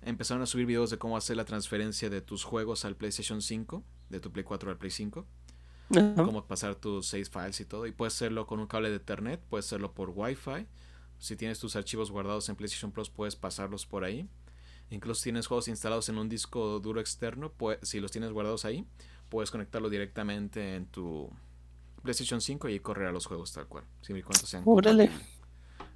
empezaron 0.01 0.41
a 0.41 0.45
subir 0.45 0.65
videos 0.65 0.89
de 0.89 0.97
cómo 0.97 1.17
hacer 1.17 1.37
la 1.37 1.45
transferencia 1.45 2.09
de 2.09 2.21
tus 2.21 2.43
juegos 2.43 2.85
al 2.85 2.95
PlayStation 2.95 3.41
5, 3.41 3.83
de 4.09 4.19
tu 4.19 4.31
Play 4.31 4.43
4 4.43 4.71
al 4.71 4.77
Play 4.77 4.91
5. 4.91 5.25
Cómo 6.15 6.45
pasar 6.45 6.75
tus 6.75 7.07
save 7.07 7.25
files 7.25 7.59
y 7.61 7.65
todo. 7.65 7.87
Y 7.87 7.91
puedes 7.91 8.13
hacerlo 8.15 8.45
con 8.45 8.59
un 8.59 8.67
cable 8.67 8.89
de 8.89 8.97
Ethernet, 8.97 9.39
puedes 9.39 9.65
hacerlo 9.67 9.93
por 9.93 10.09
Wi-Fi. 10.09 10.67
Si 11.19 11.35
tienes 11.35 11.59
tus 11.59 11.75
archivos 11.75 12.11
guardados 12.11 12.49
en 12.49 12.55
PlayStation 12.55 12.91
Plus, 12.91 13.09
puedes 13.09 13.35
pasarlos 13.35 13.85
por 13.85 14.03
ahí. 14.03 14.27
Incluso 14.89 15.19
si 15.19 15.23
tienes 15.25 15.47
juegos 15.47 15.67
instalados 15.67 16.09
en 16.09 16.17
un 16.17 16.29
disco 16.29 16.79
duro 16.79 16.99
externo, 16.99 17.51
pues, 17.51 17.79
si 17.81 17.99
los 17.99 18.11
tienes 18.11 18.31
guardados 18.31 18.65
ahí, 18.65 18.85
puedes 19.29 19.51
conectarlo 19.51 19.89
directamente 19.89 20.75
en 20.75 20.85
tu 20.85 21.29
PlayStation 22.03 22.41
5 22.41 22.69
y 22.69 22.79
correr 22.79 23.07
a 23.07 23.11
los 23.11 23.25
juegos 23.25 23.51
tal 23.53 23.67
cual. 23.67 23.83
Siempre 24.01 24.19
y 24.19 24.23
cuando 24.23 24.45
sean. 24.45 24.63
Órale. 24.65 25.09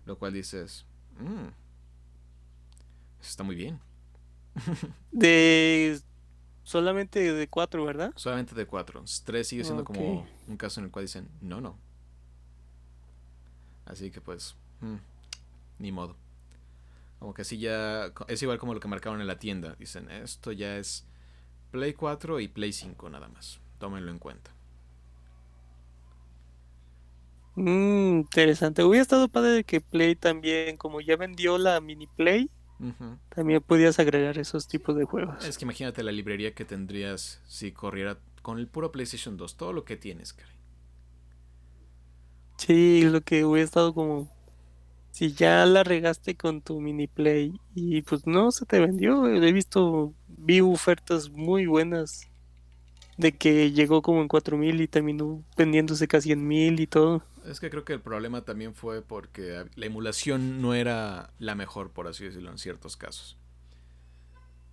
Lo 0.06 0.18
cual 0.18 0.34
dices, 0.34 0.86
mmm, 1.20 1.50
está 3.22 3.44
muy 3.44 3.56
bien. 3.56 3.80
de 5.12 6.00
solamente 6.64 7.34
de 7.34 7.48
4, 7.48 7.86
¿verdad? 7.86 8.12
Solamente 8.16 8.56
de 8.56 8.66
4. 8.66 9.04
3 9.26 9.48
sigue 9.48 9.64
siendo 9.64 9.84
como 9.84 10.28
un 10.48 10.58
caso 10.58 10.80
en 10.80 10.86
el 10.86 10.92
cual 10.92 11.06
dicen, 11.06 11.30
no, 11.42 11.62
no. 11.62 11.78
Así 13.86 14.12
que 14.12 14.22
pues, 14.22 14.56
mm, 14.82 14.96
ni 15.80 15.92
modo. 15.92 16.16
Como 17.20 17.34
que 17.34 17.44
así 17.44 17.60
ya 17.60 18.12
es 18.28 18.42
igual 18.42 18.58
como 18.58 18.74
lo 18.74 18.80
que 18.80 18.88
marcaron 18.88 19.22
en 19.22 19.28
la 19.28 19.38
tienda. 19.38 19.76
Dicen, 19.78 20.10
esto 20.10 20.52
ya 20.52 20.78
es 20.78 21.06
Play 21.72 21.94
4 21.94 22.40
y 22.40 22.48
Play 22.48 22.74
5 22.74 23.10
nada 23.10 23.28
más. 23.30 23.60
Tómenlo 23.80 24.12
en 24.12 24.20
cuenta. 24.20 24.52
Mm, 27.56 28.20
interesante. 28.20 28.84
Hubiera 28.84 29.02
estado 29.02 29.28
padre 29.28 29.64
que 29.64 29.82
Play 29.82 30.16
también, 30.16 30.78
como 30.78 31.02
ya 31.02 31.16
vendió 31.16 31.58
la 31.58 31.80
mini 31.82 32.08
Play, 32.08 32.50
también 33.30 33.62
podías 33.62 34.00
agregar 34.00 34.38
esos 34.38 34.68
tipos 34.68 34.96
de 34.96 35.06
juegos. 35.06 35.46
Es 35.46 35.58
que 35.58 35.66
imagínate 35.66 36.04
la 36.04 36.12
librería 36.12 36.54
que 36.54 36.66
tendrías 36.66 37.42
si 37.46 37.72
corriera 37.72 38.18
con 38.42 38.58
el 38.58 38.68
puro 38.68 38.92
PlayStation 38.92 39.38
2, 39.38 39.56
todo 39.56 39.72
lo 39.72 39.86
que 39.86 39.98
tienes, 39.98 40.34
caray. 40.34 40.56
Sí, 42.58 43.04
lo 43.04 43.22
que 43.22 43.46
hubiera 43.46 43.66
estado 43.66 43.94
como 43.94 44.30
si 45.12 45.34
ya 45.34 45.66
la 45.66 45.84
regaste 45.84 46.36
con 46.36 46.62
tu 46.62 46.80
mini 46.80 47.08
play 47.08 47.60
y 47.76 48.02
pues 48.02 48.26
no 48.26 48.52
se 48.52 48.66
te 48.66 48.80
vendió, 48.80 49.28
he 49.28 49.52
visto, 49.52 50.14
vi 50.42 50.62
ofertas 50.62 51.30
muy 51.30 51.66
buenas 51.66 52.28
de 53.18 53.32
que 53.38 53.72
llegó 53.72 54.02
como 54.02 54.22
en 54.22 54.28
4000 54.28 54.82
y 54.82 54.88
terminó 54.88 55.44
vendiéndose 55.56 56.08
casi 56.08 56.32
en 56.32 56.48
1000 56.48 56.80
y 56.80 56.88
todo. 56.88 57.24
Es 57.46 57.60
que 57.60 57.70
creo 57.70 57.86
que 57.86 57.94
el 57.94 58.02
problema 58.02 58.42
también 58.44 58.74
fue 58.74 59.02
porque 59.02 59.66
la 59.76 59.86
emulación 59.86 60.62
no 60.62 60.74
era 60.74 61.32
la 61.39 61.56
mejor, 61.56 61.92
por 61.92 62.08
así 62.08 62.26
decirlo, 62.26 62.52
en 62.52 62.58
ciertos 62.58 62.98
casos. 62.98 63.38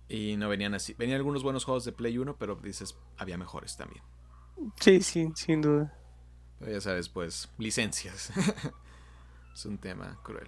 Y 0.07 0.37
no 0.37 0.49
venían 0.49 0.73
así. 0.73 0.95
Venían 0.97 1.17
algunos 1.17 1.43
buenos 1.43 1.65
juegos 1.65 1.85
de 1.85 1.91
Play 1.91 2.17
1, 2.17 2.37
pero 2.37 2.55
dices, 2.55 2.97
había 3.17 3.37
mejores 3.37 3.77
también. 3.77 4.03
Sí, 4.79 5.01
sí, 5.01 5.29
sin 5.35 5.61
duda. 5.61 5.93
Pero 6.59 6.71
ya 6.71 6.81
sabes, 6.81 7.09
pues, 7.09 7.49
licencias. 7.57 8.31
es 9.53 9.65
un 9.65 9.77
tema 9.77 10.19
cruel. 10.23 10.47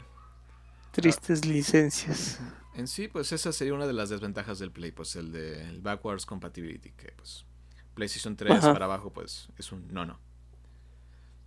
Tristes 0.91 1.45
licencias. 1.45 2.39
En 2.73 2.87
sí, 2.87 3.07
pues 3.07 3.31
esa 3.31 3.51
sería 3.51 3.73
una 3.73 3.87
de 3.87 3.93
las 3.93 4.09
desventajas 4.09 4.59
del 4.59 4.71
Play, 4.71 4.91
pues 4.91 5.15
el 5.15 5.31
de 5.31 5.61
el 5.69 5.81
backwards 5.81 6.25
compatibility, 6.25 6.91
que 6.91 7.11
pues 7.11 7.45
PlayStation 7.93 8.35
3 8.35 8.59
para 8.59 8.85
abajo, 8.85 9.11
pues 9.11 9.49
es 9.57 9.71
un 9.71 9.87
no 9.93 10.05
no. 10.05 10.19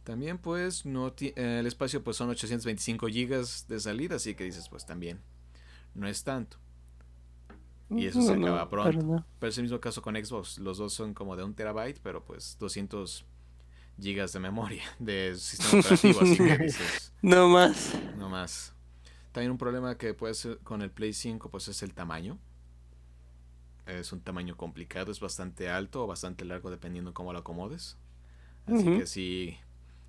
También 0.05 0.37
pues 0.37 0.85
no 0.85 1.14
eh, 1.18 1.57
el 1.61 1.66
espacio 1.66 2.05
pues 2.05 2.18
son 2.18 2.29
825 2.29 3.07
gigas 3.09 3.66
de 3.68 3.81
salida, 3.81 4.16
así 4.16 4.35
que 4.35 4.45
dices 4.45 4.68
pues 4.68 4.85
también 4.85 5.20
no 5.95 6.07
es 6.07 6.25
tanto. 6.25 6.59
Y 7.91 8.07
eso 8.07 8.20
se 8.22 8.33
acaba 8.33 8.68
pronto. 8.68 9.25
Pero, 9.39 9.51
es 9.51 9.59
el 9.59 9.64
mismo 9.64 9.81
caso 9.81 10.03
con 10.03 10.16
Xbox. 10.16 10.59
Los 10.59 10.79
dos 10.79 10.93
son 10.93 11.14
como 11.14 11.37
de 11.37 11.45
un 11.45 11.55
terabyte, 11.55 12.01
pero 12.03 12.25
pues 12.25 12.57
200 12.59 13.25
gigas 14.01 14.33
de 14.33 14.41
memoria 14.41 14.83
de 14.99 15.37
sistema 15.37 15.81
operativo. 15.81 16.20
así 16.20 16.37
que 16.37 16.59
dices, 16.64 17.12
no 17.22 17.49
más. 17.49 17.95
No 18.16 18.29
más. 18.29 18.74
También 19.35 19.51
un 19.51 19.59
problema 19.59 19.99
que 19.99 20.14
puede 20.14 20.32
ser 20.35 20.59
con 20.59 20.80
el 20.80 20.93
Play 20.93 21.12
5 21.12 21.51
pues 21.51 21.66
es 21.66 21.82
el 21.82 21.93
tamaño. 21.93 22.39
Es 23.85 24.12
un 24.12 24.20
tamaño 24.20 24.57
complicado, 24.57 25.11
es 25.11 25.18
bastante 25.18 25.68
alto 25.68 26.05
o 26.05 26.07
bastante 26.07 26.45
largo 26.45 26.70
dependiendo 26.70 27.12
cómo 27.12 27.32
lo 27.32 27.41
acomodes. 27.41 27.99
Así 28.66 28.85
que 28.85 29.07
sí, 29.07 29.59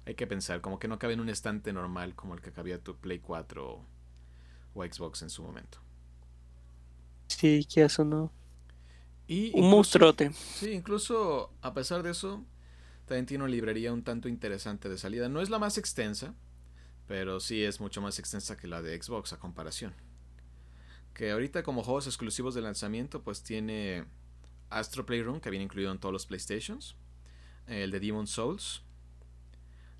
hay 0.06 0.14
que 0.14 0.28
pensar, 0.28 0.62
como 0.62 0.78
que 0.78 0.88
no 0.88 1.00
cabe 1.00 1.14
en 1.14 1.22
un 1.22 1.30
estante 1.30 1.74
normal 1.74 2.14
como 2.14 2.36
el 2.36 2.42
que 2.42 2.52
cabía 2.52 2.78
tu 2.78 2.98
Play 2.98 3.18
4 3.18 3.84
o, 4.76 4.84
Xbox 4.84 5.24
en 5.24 5.32
su 5.32 5.42
momento. 5.42 5.80
Sí, 7.26 7.66
que 7.66 7.82
eso 7.82 8.06
no. 8.06 8.32
Y 9.28 9.60
un 9.60 9.72
monstruote. 9.72 10.34
Sí, 10.34 10.72
incluso 10.72 11.52
a 11.64 11.74
pesar 11.74 12.04
de 12.04 12.12
eso, 12.12 12.46
también 13.08 13.26
tiene 13.26 13.44
una 13.44 13.52
librería 13.52 13.92
un 13.92 14.04
tanto 14.04 14.30
interesante 14.30 14.88
de 14.88 15.00
salida. 15.00 15.30
No 15.30 15.42
es 15.42 15.50
la 15.50 15.58
más 15.58 15.80
extensa, 15.80 16.36
pero 17.08 17.40
sí 17.40 17.64
es 17.64 17.80
mucho 17.80 18.02
más 18.02 18.20
extensa 18.20 18.58
que 18.58 18.68
la 18.68 18.82
de 18.82 19.02
Xbox 19.02 19.34
a 19.34 19.40
comparación. 19.40 19.94
Que 21.14 21.32
ahorita 21.32 21.64
como 21.64 21.84
juegos 21.84 22.08
exclusivos 22.08 22.56
de 22.56 22.62
lanzamiento, 22.62 23.22
pues 23.22 23.44
tiene 23.44 24.06
Astro 24.70 25.06
Playroom, 25.06 25.40
que 25.40 25.50
viene 25.50 25.66
incluido 25.66 25.92
en 25.92 26.00
todos 26.00 26.12
los 26.12 26.26
PlayStations. 26.26 26.96
El 27.68 27.92
de 27.92 28.00
Demon 28.00 28.28
Souls. 28.28 28.84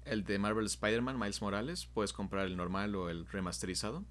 El 0.04 0.24
de 0.24 0.38
Marvel 0.40 0.66
Spider-Man, 0.66 1.18
Miles 1.18 1.42
Morales. 1.42 1.86
Puedes 1.86 2.12
comprar 2.12 2.48
el 2.48 2.58
normal 2.58 2.96
o 2.96 3.10
el 3.10 3.26
remasterizado. 3.28 4.04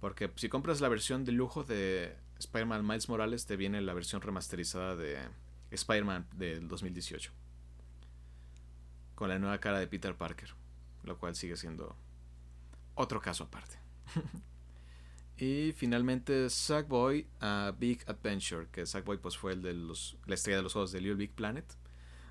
Porque 0.00 0.30
si 0.36 0.48
compras 0.48 0.80
la 0.80 0.88
versión 0.88 1.24
de 1.24 1.32
lujo 1.32 1.64
de 1.64 2.16
Spider-Man 2.38 2.86
Miles 2.86 3.08
Morales, 3.08 3.46
te 3.46 3.56
viene 3.56 3.80
la 3.80 3.94
versión 3.94 4.20
remasterizada 4.20 4.96
de 4.96 5.18
Spider-Man 5.70 6.26
del 6.34 6.68
2018. 6.68 7.32
Con 9.14 9.28
la 9.28 9.38
nueva 9.38 9.58
cara 9.58 9.78
de 9.78 9.86
Peter 9.86 10.14
Parker. 10.14 10.54
Lo 11.04 11.18
cual 11.18 11.34
sigue 11.34 11.56
siendo 11.56 11.96
otro 12.98 13.20
caso 13.20 13.44
aparte. 13.44 13.78
y 15.36 15.72
finalmente 15.72 16.50
Sackboy 16.50 17.26
a 17.40 17.72
Big 17.78 18.04
Adventure. 18.06 18.68
Que 18.70 18.86
Sackboy 18.86 19.18
pues, 19.18 19.36
fue 19.36 19.52
el 19.52 19.62
de 19.62 19.74
los, 19.74 20.16
la 20.26 20.34
estrella 20.34 20.58
de 20.58 20.62
los 20.64 20.72
juegos 20.72 20.92
de 20.92 21.00
Little 21.00 21.16
Big 21.16 21.32
Planet. 21.32 21.66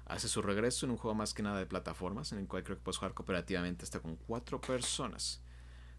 Hace 0.05 0.27
su 0.27 0.41
regreso 0.41 0.85
en 0.85 0.91
un 0.91 0.97
juego 0.97 1.15
más 1.15 1.33
que 1.33 1.43
nada 1.43 1.59
de 1.59 1.65
plataformas. 1.65 2.31
En 2.31 2.39
el 2.39 2.47
cual 2.47 2.63
creo 2.63 2.77
que 2.77 2.83
puedes 2.83 2.97
jugar 2.97 3.13
cooperativamente 3.13 3.83
hasta 3.83 3.99
con 3.99 4.15
cuatro 4.15 4.61
personas 4.61 5.41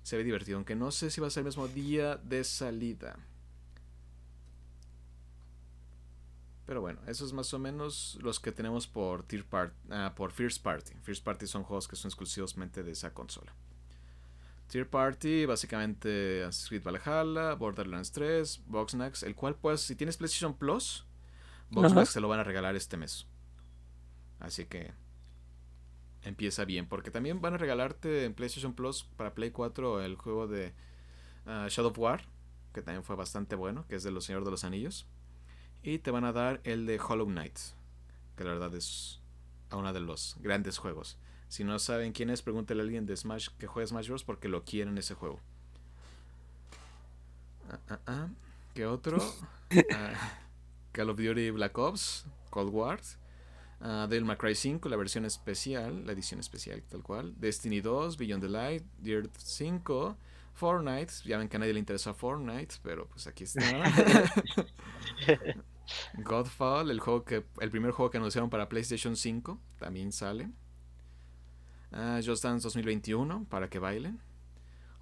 se 0.09 0.17
ve 0.17 0.25
divertido, 0.25 0.57
aunque 0.57 0.75
no 0.75 0.91
sé 0.91 1.11
si 1.11 1.21
va 1.21 1.27
a 1.27 1.31
ser 1.31 1.43
el 1.43 1.47
mismo 1.47 1.69
día 1.69 2.17
de 2.17 2.43
salida. 2.43 3.19
Pero 6.65 6.81
bueno, 6.81 7.01
eso 7.07 7.27
es 7.27 7.35
más 7.35 7.53
o 7.53 7.59
menos 7.59 8.19
los 8.23 8.41
que 8.41 8.51
tenemos 8.51 8.87
por, 8.87 9.27
ah, 9.91 10.15
por 10.17 10.33
First 10.33 10.63
Party. 10.63 10.95
First 11.03 11.25
Party 11.25 11.47
son 11.47 11.63
juegos 11.63 11.89
que 11.89 11.97
son 11.97 12.09
exclusivamente 12.09 12.83
de 12.83 12.93
esa 12.93 13.13
consola. 13.13 13.55
Tier 14.69 14.89
Party, 14.89 15.47
básicamente 15.47 16.47
Street 16.49 16.83
Valhalla, 16.83 17.55
Borderlands 17.55 18.13
3, 18.13 18.63
Boxnax, 18.67 19.23
el 19.23 19.35
cual 19.35 19.57
pues 19.57 19.81
si 19.81 19.97
tienes 19.97 20.17
PlayStation 20.17 20.55
Plus, 20.55 21.07
Boxnax 21.71 22.11
se 22.11 22.21
lo 22.21 22.29
van 22.29 22.41
a 22.41 22.45
regalar 22.45 22.77
este 22.77 22.97
mes. 22.97 23.27
Así 24.41 24.67
que 24.67 24.93
empieza 26.23 26.65
bien. 26.65 26.87
Porque 26.87 27.11
también 27.11 27.41
van 27.41 27.55
a 27.55 27.59
regalarte 27.59 28.25
en 28.25 28.35
PlayStation 28.35 28.75
Plus 28.75 29.05
para 29.17 29.35
Play 29.35 29.51
4 29.51 30.03
el 30.03 30.17
juego 30.17 30.47
de 30.47 30.75
ah, 31.47 31.67
Shadow 31.69 31.91
of 31.91 31.99
War, 31.99 32.25
que 32.73 32.83
también 32.83 33.05
fue 33.05 33.17
bastante 33.17 33.57
bueno, 33.57 33.87
que 33.89 33.97
es 33.97 34.03
de 34.03 34.11
los 34.11 34.25
Señores 34.25 34.45
de 34.45 34.51
los 34.51 34.65
Anillos. 34.65 35.07
Y 35.83 35.99
te 35.99 36.11
van 36.11 36.25
a 36.25 36.33
dar 36.33 36.61
el 36.65 36.87
de 36.87 37.01
Hollow 37.01 37.27
Knight, 37.27 37.59
que 38.37 38.45
la 38.45 38.51
verdad 38.51 38.75
es 38.75 39.21
uno 39.73 39.93
de 39.93 40.01
los 40.01 40.37
grandes 40.41 40.79
juegos. 40.79 41.19
Si 41.49 41.65
no 41.65 41.79
saben 41.79 42.13
quién 42.13 42.31
es, 42.31 42.43
pregúntale 42.43 42.81
a 42.81 42.85
alguien 42.85 43.07
de 43.07 43.17
Smash 43.17 43.49
que 43.59 43.67
juegue 43.67 43.87
Smash 43.87 44.09
Bros. 44.09 44.25
porque 44.25 44.49
lo 44.49 44.65
quieren 44.65 44.99
ese 44.99 45.15
juego. 45.15 45.41
Ah, 47.89 48.01
ah, 48.07 48.29
¿Qué 48.75 48.87
otro? 48.87 49.19
Call 50.93 51.11
of 51.11 51.19
Duty 51.19 51.51
Black 51.51 51.77
Ops, 51.77 52.27
Cold 52.51 52.73
War. 52.73 53.01
Uh, 53.81 54.09
May 54.25 54.37
Cry 54.37 54.55
5, 54.55 54.89
la 54.89 54.97
versión 54.97 55.25
especial, 55.25 56.05
la 56.05 56.13
edición 56.13 56.41
especial 56.41 56.83
tal 56.83 57.03
cual. 57.03 57.35
Destiny 57.39 57.81
2, 57.81 58.17
Beyond 58.17 58.43
the 58.43 58.49
Light, 58.49 58.85
Dirt 58.99 59.33
5, 59.39 60.17
Fortnite. 60.55 61.13
Ya 61.25 61.39
ven 61.39 61.49
que 61.49 61.57
a 61.57 61.61
nadie 61.61 61.73
le 61.73 61.79
interesa 61.79 62.13
Fortnite, 62.13 62.77
pero 62.83 63.07
pues 63.07 63.27
aquí 63.29 63.45
está. 63.45 63.61
Godfall, 66.25 66.91
el, 66.91 67.01
juego 67.01 67.25
que, 67.25 67.45
el 67.61 67.71
primer 67.71 67.93
juego 67.93 68.11
que 68.11 68.19
anunciaron 68.19 68.51
para 68.51 68.69
PlayStation 68.69 69.17
5, 69.17 69.61
también 69.79 70.11
sale. 70.11 70.51
Uh, 71.93 72.21
Just 72.21 72.43
Dance 72.43 72.63
2021, 72.63 73.47
para 73.47 73.69
que 73.69 73.79
bailen. 73.79 74.21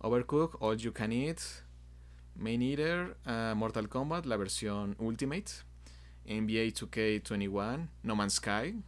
Overcook, 0.01 0.57
All 0.61 0.77
You 0.77 0.93
Can 0.93 1.13
Eat. 1.13 1.41
Main 2.35 2.61
Eater, 2.63 3.17
uh, 3.27 3.55
Mortal 3.55 3.89
Kombat, 3.89 4.27
la 4.27 4.37
versión 4.37 4.95
Ultimate. 4.99 5.65
NBA 6.27 6.73
2K21, 6.73 7.89
No 8.03 8.17
Man's 8.17 8.35
Sky, 8.35 8.83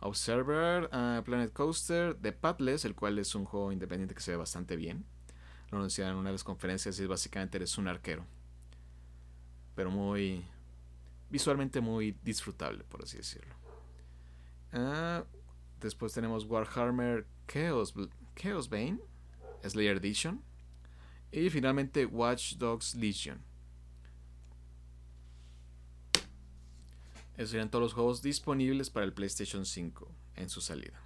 Observer, 0.00 0.88
uh, 0.92 1.22
Planet 1.22 1.52
Coaster, 1.52 2.14
The 2.14 2.32
Padless, 2.32 2.84
el 2.84 2.94
cual 2.94 3.18
es 3.18 3.34
un 3.34 3.44
juego 3.44 3.72
independiente 3.72 4.14
que 4.14 4.20
se 4.20 4.30
ve 4.30 4.36
bastante 4.36 4.76
bien. 4.76 5.04
Lo 5.70 5.78
anunciaron 5.78 6.14
en 6.14 6.18
una 6.20 6.28
de 6.30 6.34
las 6.34 6.44
conferencias 6.44 6.98
y 6.98 7.06
básicamente 7.06 7.58
eres 7.58 7.76
un 7.76 7.88
arquero. 7.88 8.24
Pero 9.74 9.90
muy. 9.90 10.44
visualmente 11.28 11.80
muy 11.80 12.16
disfrutable, 12.22 12.84
por 12.84 13.02
así 13.02 13.18
decirlo. 13.18 13.54
Uh, 14.72 15.24
después 15.80 16.12
tenemos 16.12 16.44
Warhammer 16.44 17.26
Chaos, 17.46 17.94
Bane, 18.68 18.98
Slayer 19.66 19.96
Edition. 19.96 20.42
Y 21.32 21.48
finalmente 21.50 22.06
Watch 22.06 22.54
Dogs 22.54 22.94
Legion. 22.94 23.40
Esos 27.36 27.50
serían 27.50 27.70
todos 27.70 27.82
los 27.82 27.92
juegos 27.94 28.20
disponibles 28.20 28.90
para 28.90 29.06
el 29.06 29.12
PlayStation 29.12 29.64
5 29.64 30.08
en 30.36 30.50
su 30.50 30.60
salida. 30.60 31.00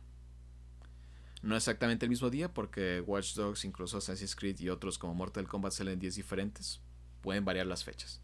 No 1.42 1.56
exactamente 1.56 2.06
el 2.06 2.10
mismo 2.10 2.30
día 2.30 2.52
porque 2.52 3.02
Watch 3.02 3.34
Dogs, 3.34 3.64
incluso 3.66 3.98
Assassin's 3.98 4.34
Creed 4.34 4.58
y 4.60 4.70
otros 4.70 4.98
como 4.98 5.14
Mortal 5.14 5.46
Kombat 5.46 5.74
salen 5.74 5.94
en 5.94 6.00
días 6.00 6.14
diferentes. 6.14 6.80
Pueden 7.20 7.44
variar 7.44 7.66
las 7.66 7.84
fechas. 7.84 8.20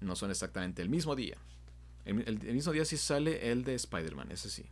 No 0.00 0.16
son 0.16 0.30
exactamente 0.30 0.82
el 0.82 0.88
mismo 0.88 1.14
día. 1.14 1.38
El, 2.04 2.38
mismo 2.52 2.72
día 2.72 2.84
sí 2.84 2.96
sale 2.96 3.50
el 3.50 3.64
de 3.64 3.74
Spider-Man, 3.74 4.30
ese 4.30 4.50
sí. 4.50 4.66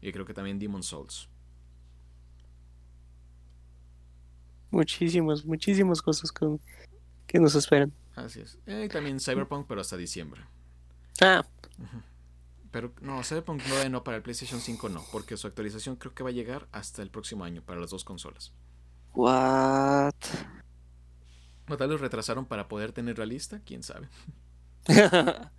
Y 0.00 0.12
creo 0.12 0.24
que 0.24 0.34
también 0.34 0.58
Demon 0.58 0.82
Souls. 0.82 1.28
Muchísimas, 4.70 5.44
muchísimas 5.44 6.00
cosas 6.00 6.32
que 6.32 7.38
nos 7.38 7.54
esperan. 7.54 7.92
Así 8.14 8.40
es. 8.40 8.58
Y 8.66 8.88
también 8.88 9.20
Cyberpunk, 9.20 9.66
pero 9.66 9.80
hasta 9.80 9.96
diciembre. 9.96 10.42
Ah. 11.20 11.44
Pero 12.70 12.92
no, 13.00 13.22
Cyberpunk 13.24 13.62
9 13.68 13.90
no, 13.90 14.04
para 14.04 14.16
el 14.16 14.22
PlayStation 14.22 14.60
5 14.60 14.88
no, 14.88 15.04
porque 15.10 15.36
su 15.36 15.46
actualización 15.46 15.96
creo 15.96 16.14
que 16.14 16.22
va 16.22 16.30
a 16.30 16.32
llegar 16.32 16.68
hasta 16.72 17.02
el 17.02 17.10
próximo 17.10 17.44
año 17.44 17.62
para 17.62 17.80
las 17.80 17.90
dos 17.90 18.04
consolas. 18.04 18.52
What? 19.14 20.14
O 21.68 21.76
tal 21.76 21.88
vez 21.88 22.00
retrasaron 22.00 22.46
para 22.46 22.68
poder 22.68 22.92
tener 22.92 23.18
la 23.18 23.26
lista, 23.26 23.60
quién 23.64 23.82
sabe. 23.82 24.08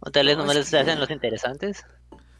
o 0.00 0.10
tal 0.10 0.26
vez 0.26 0.36
no, 0.36 0.52
les 0.52 0.72
hacen 0.72 1.00
los 1.00 1.10
interesantes. 1.10 1.84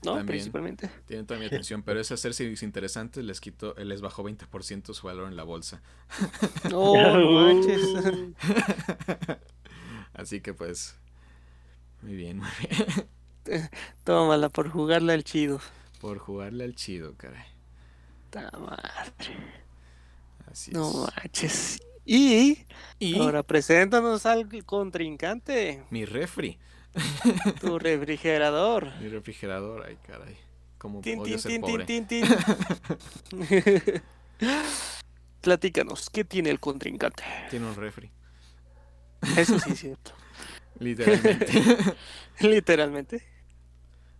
No, 0.05 0.25
principalmente. 0.25 0.91
Tienen 1.07 1.27
toda 1.27 1.41
mi 1.41 1.47
atención, 1.47 1.83
pero 1.83 2.01
ese 2.01 2.15
hacerse 2.15 2.45
interesantes 2.63 3.25
les 3.25 3.41
quito, 3.41 3.75
les 3.75 4.01
bajó 4.01 4.23
20% 4.23 4.95
su 4.95 5.07
valor 5.07 5.29
en 5.29 5.37
la 5.37 5.43
bolsa. 5.43 5.83
No, 6.71 6.95
manches. 7.33 7.95
Así 10.15 10.41
que 10.41 10.55
pues 10.55 10.97
muy 12.03 12.15
bien, 12.15 12.39
muy 12.39 12.49
bien. 12.61 13.71
Tómala 14.05 14.49
por 14.49 14.69
jugarle 14.69 15.13
al 15.13 15.25
chido. 15.25 15.61
Por 16.01 16.19
jugarle 16.19 16.65
al 16.65 16.75
chido, 16.75 17.15
caray. 17.17 17.47
Ta 18.31 18.51
madre. 18.59 19.37
Así 20.51 20.71
no 20.73 20.93
manches. 20.93 21.81
Y, 22.05 22.59
y 23.01 23.19
ahora 23.19 23.43
preséntanos 23.43 24.27
al 24.27 24.47
contrincante. 24.65 25.83
Mi 25.91 26.05
refri. 26.05 26.59
Tu 27.61 27.79
refrigerador. 27.79 28.93
Mi 29.01 29.09
refrigerador, 29.09 29.85
ay 29.87 29.97
caray. 30.07 30.37
Como 30.79 31.01
tin, 31.01 31.23
tin, 31.23 31.63
tin, 31.63 31.87
tin, 31.87 32.07
tin, 32.07 32.25
Platícanos, 35.41 36.11
¿qué 36.11 36.25
tiene 36.25 36.51
el 36.51 36.61
contrincante? 36.61 37.25
Tiene 37.51 37.67
un 37.67 37.75
refri. 37.75 38.11
Eso 39.37 39.59
sí 39.59 39.73
es 39.73 39.81
cierto. 39.81 40.13
Literalmente. 40.79 41.53
Literalmente. 42.41 43.23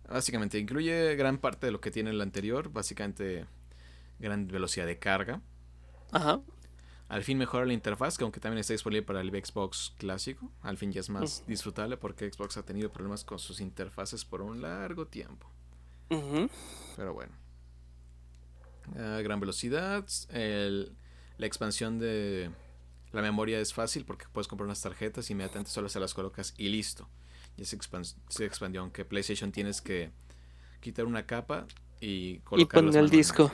Básicamente, 0.09 0.57
incluye 0.57 1.15
gran 1.15 1.37
parte 1.37 1.67
de 1.67 1.71
lo 1.71 1.81
que 1.81 1.91
tiene 1.91 2.09
el 2.09 2.21
anterior, 2.21 2.69
básicamente 2.71 3.45
gran 4.19 4.47
velocidad 4.47 4.85
de 4.85 4.97
carga. 4.97 5.41
Ajá. 6.11 6.41
Al 7.09 7.23
fin 7.23 7.37
mejora 7.37 7.65
la 7.65 7.73
interfaz, 7.73 8.17
que 8.17 8.23
aunque 8.23 8.39
también 8.39 8.59
está 8.59 8.73
disponible 8.73 9.01
para 9.01 9.21
el 9.21 9.29
Xbox 9.29 9.93
clásico, 9.97 10.51
al 10.61 10.77
fin 10.77 10.91
ya 10.91 10.99
es 10.99 11.09
más 11.09 11.45
disfrutable 11.47 11.95
porque 11.95 12.29
Xbox 12.29 12.57
ha 12.57 12.63
tenido 12.63 12.91
problemas 12.91 13.23
con 13.23 13.39
sus 13.39 13.61
interfaces 13.61 14.25
por 14.25 14.41
un 14.41 14.61
largo 14.61 15.07
tiempo. 15.07 15.49
Pero 16.09 17.13
bueno. 17.13 17.33
Ah, 18.97 19.21
gran 19.23 19.39
velocidad. 19.39 20.05
la 20.29 21.45
expansión 21.45 21.99
de 21.99 22.51
la 23.11 23.21
memoria 23.21 23.59
es 23.59 23.73
fácil 23.73 24.05
porque 24.05 24.25
puedes 24.31 24.47
comprar 24.47 24.65
unas 24.65 24.81
tarjetas 24.81 25.29
y 25.29 25.33
inmediatamente 25.33 25.71
solo 25.71 25.87
se 25.87 25.99
las 25.99 26.13
colocas 26.13 26.53
y 26.57 26.69
listo. 26.69 27.07
Ya 27.55 27.65
se, 27.65 27.77
se 28.27 28.45
expandió, 28.45 28.81
aunque 28.81 29.05
PlayStation 29.05 29.51
tienes 29.51 29.81
que 29.81 30.11
quitar 30.81 31.05
una 31.05 31.25
capa 31.25 31.65
y 31.99 32.39
colocar 32.39 32.83
Y 32.83 32.85
poner 32.85 33.03
el 33.03 33.09
disco. 33.09 33.51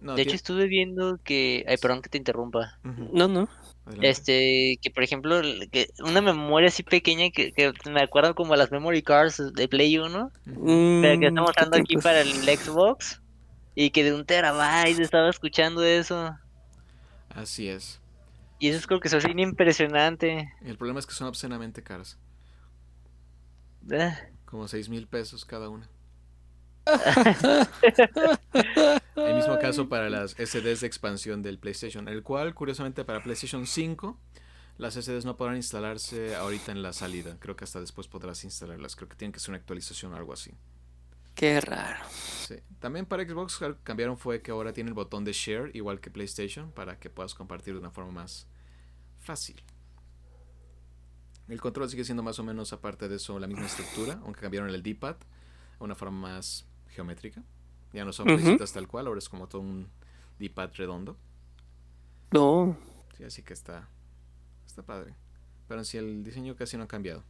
De 0.00 0.22
hecho, 0.22 0.34
estuve 0.34 0.66
viendo 0.66 1.18
que. 1.22 1.64
Ay, 1.68 1.76
perdón 1.76 2.02
que 2.02 2.08
te 2.08 2.18
interrumpa. 2.18 2.78
No, 2.82 3.28
no. 3.28 3.48
Este, 4.02 4.78
que 4.80 4.90
por 4.90 5.02
ejemplo, 5.02 5.40
que 5.72 5.88
una 6.00 6.20
memoria 6.20 6.68
así 6.68 6.82
pequeña 6.82 7.30
que, 7.30 7.52
me 7.90 8.02
acuerdo 8.02 8.34
como 8.34 8.54
a 8.54 8.56
las 8.56 8.70
memory 8.70 9.02
cards 9.02 9.42
de 9.52 9.68
Play 9.68 9.98
1, 9.98 10.30
mm, 10.46 11.02
pero 11.02 11.20
que 11.20 11.26
estamos 11.26 11.50
usando 11.50 11.76
aquí 11.76 11.96
para 11.96 12.20
el 12.20 12.30
Xbox, 12.30 13.20
y 13.74 13.90
que 13.90 14.04
de 14.04 14.14
un 14.14 14.24
terabyte 14.24 15.00
estaba 15.00 15.28
escuchando 15.28 15.82
eso. 15.82 16.36
Así 17.30 17.68
es. 17.68 18.00
Y 18.58 18.68
eso 18.68 18.78
es 18.78 18.86
como 18.86 19.00
que 19.00 19.08
es 19.08 19.24
bien 19.24 19.38
impresionante. 19.38 20.52
El 20.62 20.76
problema 20.76 21.00
es 21.00 21.06
que 21.06 21.14
son 21.14 21.28
obscenamente 21.28 21.82
caras. 21.82 22.18
Eh. 23.90 24.12
Como 24.44 24.68
6 24.68 24.88
mil 24.88 25.06
pesos 25.06 25.44
cada 25.44 25.68
una. 25.68 25.88
el 29.16 29.34
mismo 29.34 29.58
caso 29.58 29.88
para 29.88 30.10
las 30.10 30.32
SDs 30.32 30.80
de 30.80 30.86
expansión 30.86 31.42
del 31.42 31.58
PlayStation, 31.58 32.08
el 32.08 32.22
cual 32.22 32.54
curiosamente 32.54 33.04
para 33.04 33.22
PlayStation 33.22 33.66
5 33.66 34.18
las 34.78 34.94
SDs 34.94 35.26
no 35.26 35.36
podrán 35.36 35.56
instalarse 35.56 36.34
ahorita 36.36 36.72
en 36.72 36.82
la 36.82 36.94
salida. 36.94 37.36
Creo 37.38 37.54
que 37.54 37.64
hasta 37.64 37.80
después 37.80 38.08
podrás 38.08 38.44
instalarlas. 38.44 38.96
Creo 38.96 39.08
que 39.08 39.16
tienen 39.16 39.32
que 39.32 39.40
ser 39.40 39.50
una 39.50 39.58
actualización 39.58 40.14
o 40.14 40.16
algo 40.16 40.32
así. 40.32 40.52
Qué 41.34 41.60
raro. 41.60 42.04
Sí. 42.10 42.56
También 42.78 43.06
para 43.06 43.24
Xbox 43.24 43.58
cambiaron 43.82 44.16
fue 44.16 44.42
que 44.42 44.50
ahora 44.50 44.72
tiene 44.72 44.88
el 44.88 44.94
botón 44.94 45.24
de 45.24 45.32
share 45.32 45.70
igual 45.74 46.00
que 46.00 46.10
PlayStation 46.10 46.72
para 46.72 46.98
que 46.98 47.10
puedas 47.10 47.34
compartir 47.34 47.74
de 47.74 47.80
una 47.80 47.90
forma 47.90 48.12
más 48.12 48.46
fácil. 49.18 49.62
El 51.48 51.60
control 51.60 51.90
sigue 51.90 52.04
siendo 52.04 52.22
más 52.22 52.38
o 52.38 52.44
menos 52.44 52.72
aparte 52.72 53.08
de 53.08 53.16
eso 53.16 53.38
la 53.38 53.48
misma 53.48 53.66
estructura, 53.66 54.20
aunque 54.24 54.40
cambiaron 54.40 54.70
el 54.70 54.82
D-pad 54.82 55.16
a 55.78 55.84
una 55.84 55.94
forma 55.94 56.28
más 56.28 56.66
geométrica. 56.90 57.42
Ya 57.92 58.04
no 58.04 58.12
son 58.12 58.38
flechas 58.38 58.72
tal 58.72 58.86
cual, 58.86 59.06
ahora 59.06 59.18
es 59.18 59.28
como 59.28 59.48
todo 59.48 59.62
un 59.62 59.88
D-pad 60.38 60.70
redondo. 60.74 61.16
No. 62.30 62.76
Sí, 63.16 63.24
así 63.24 63.42
que 63.42 63.52
está, 63.52 63.88
está 64.66 64.82
padre. 64.82 65.14
Pero 65.66 65.80
en 65.80 65.84
sí 65.84 65.98
el 65.98 66.22
diseño 66.22 66.54
casi 66.54 66.76
no 66.76 66.84
ha 66.84 66.88
cambiado. 66.88 67.24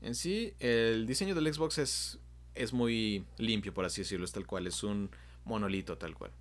En 0.00 0.14
sí, 0.14 0.54
el 0.58 1.06
diseño 1.06 1.34
del 1.34 1.52
Xbox 1.52 1.78
es, 1.78 2.18
es 2.54 2.72
muy 2.72 3.24
limpio, 3.38 3.72
por 3.72 3.84
así 3.84 4.02
decirlo, 4.02 4.24
es 4.24 4.32
tal 4.32 4.46
cual, 4.46 4.66
es 4.66 4.82
un 4.82 5.10
monolito 5.44 5.96
tal 5.96 6.14
cual. 6.14 6.32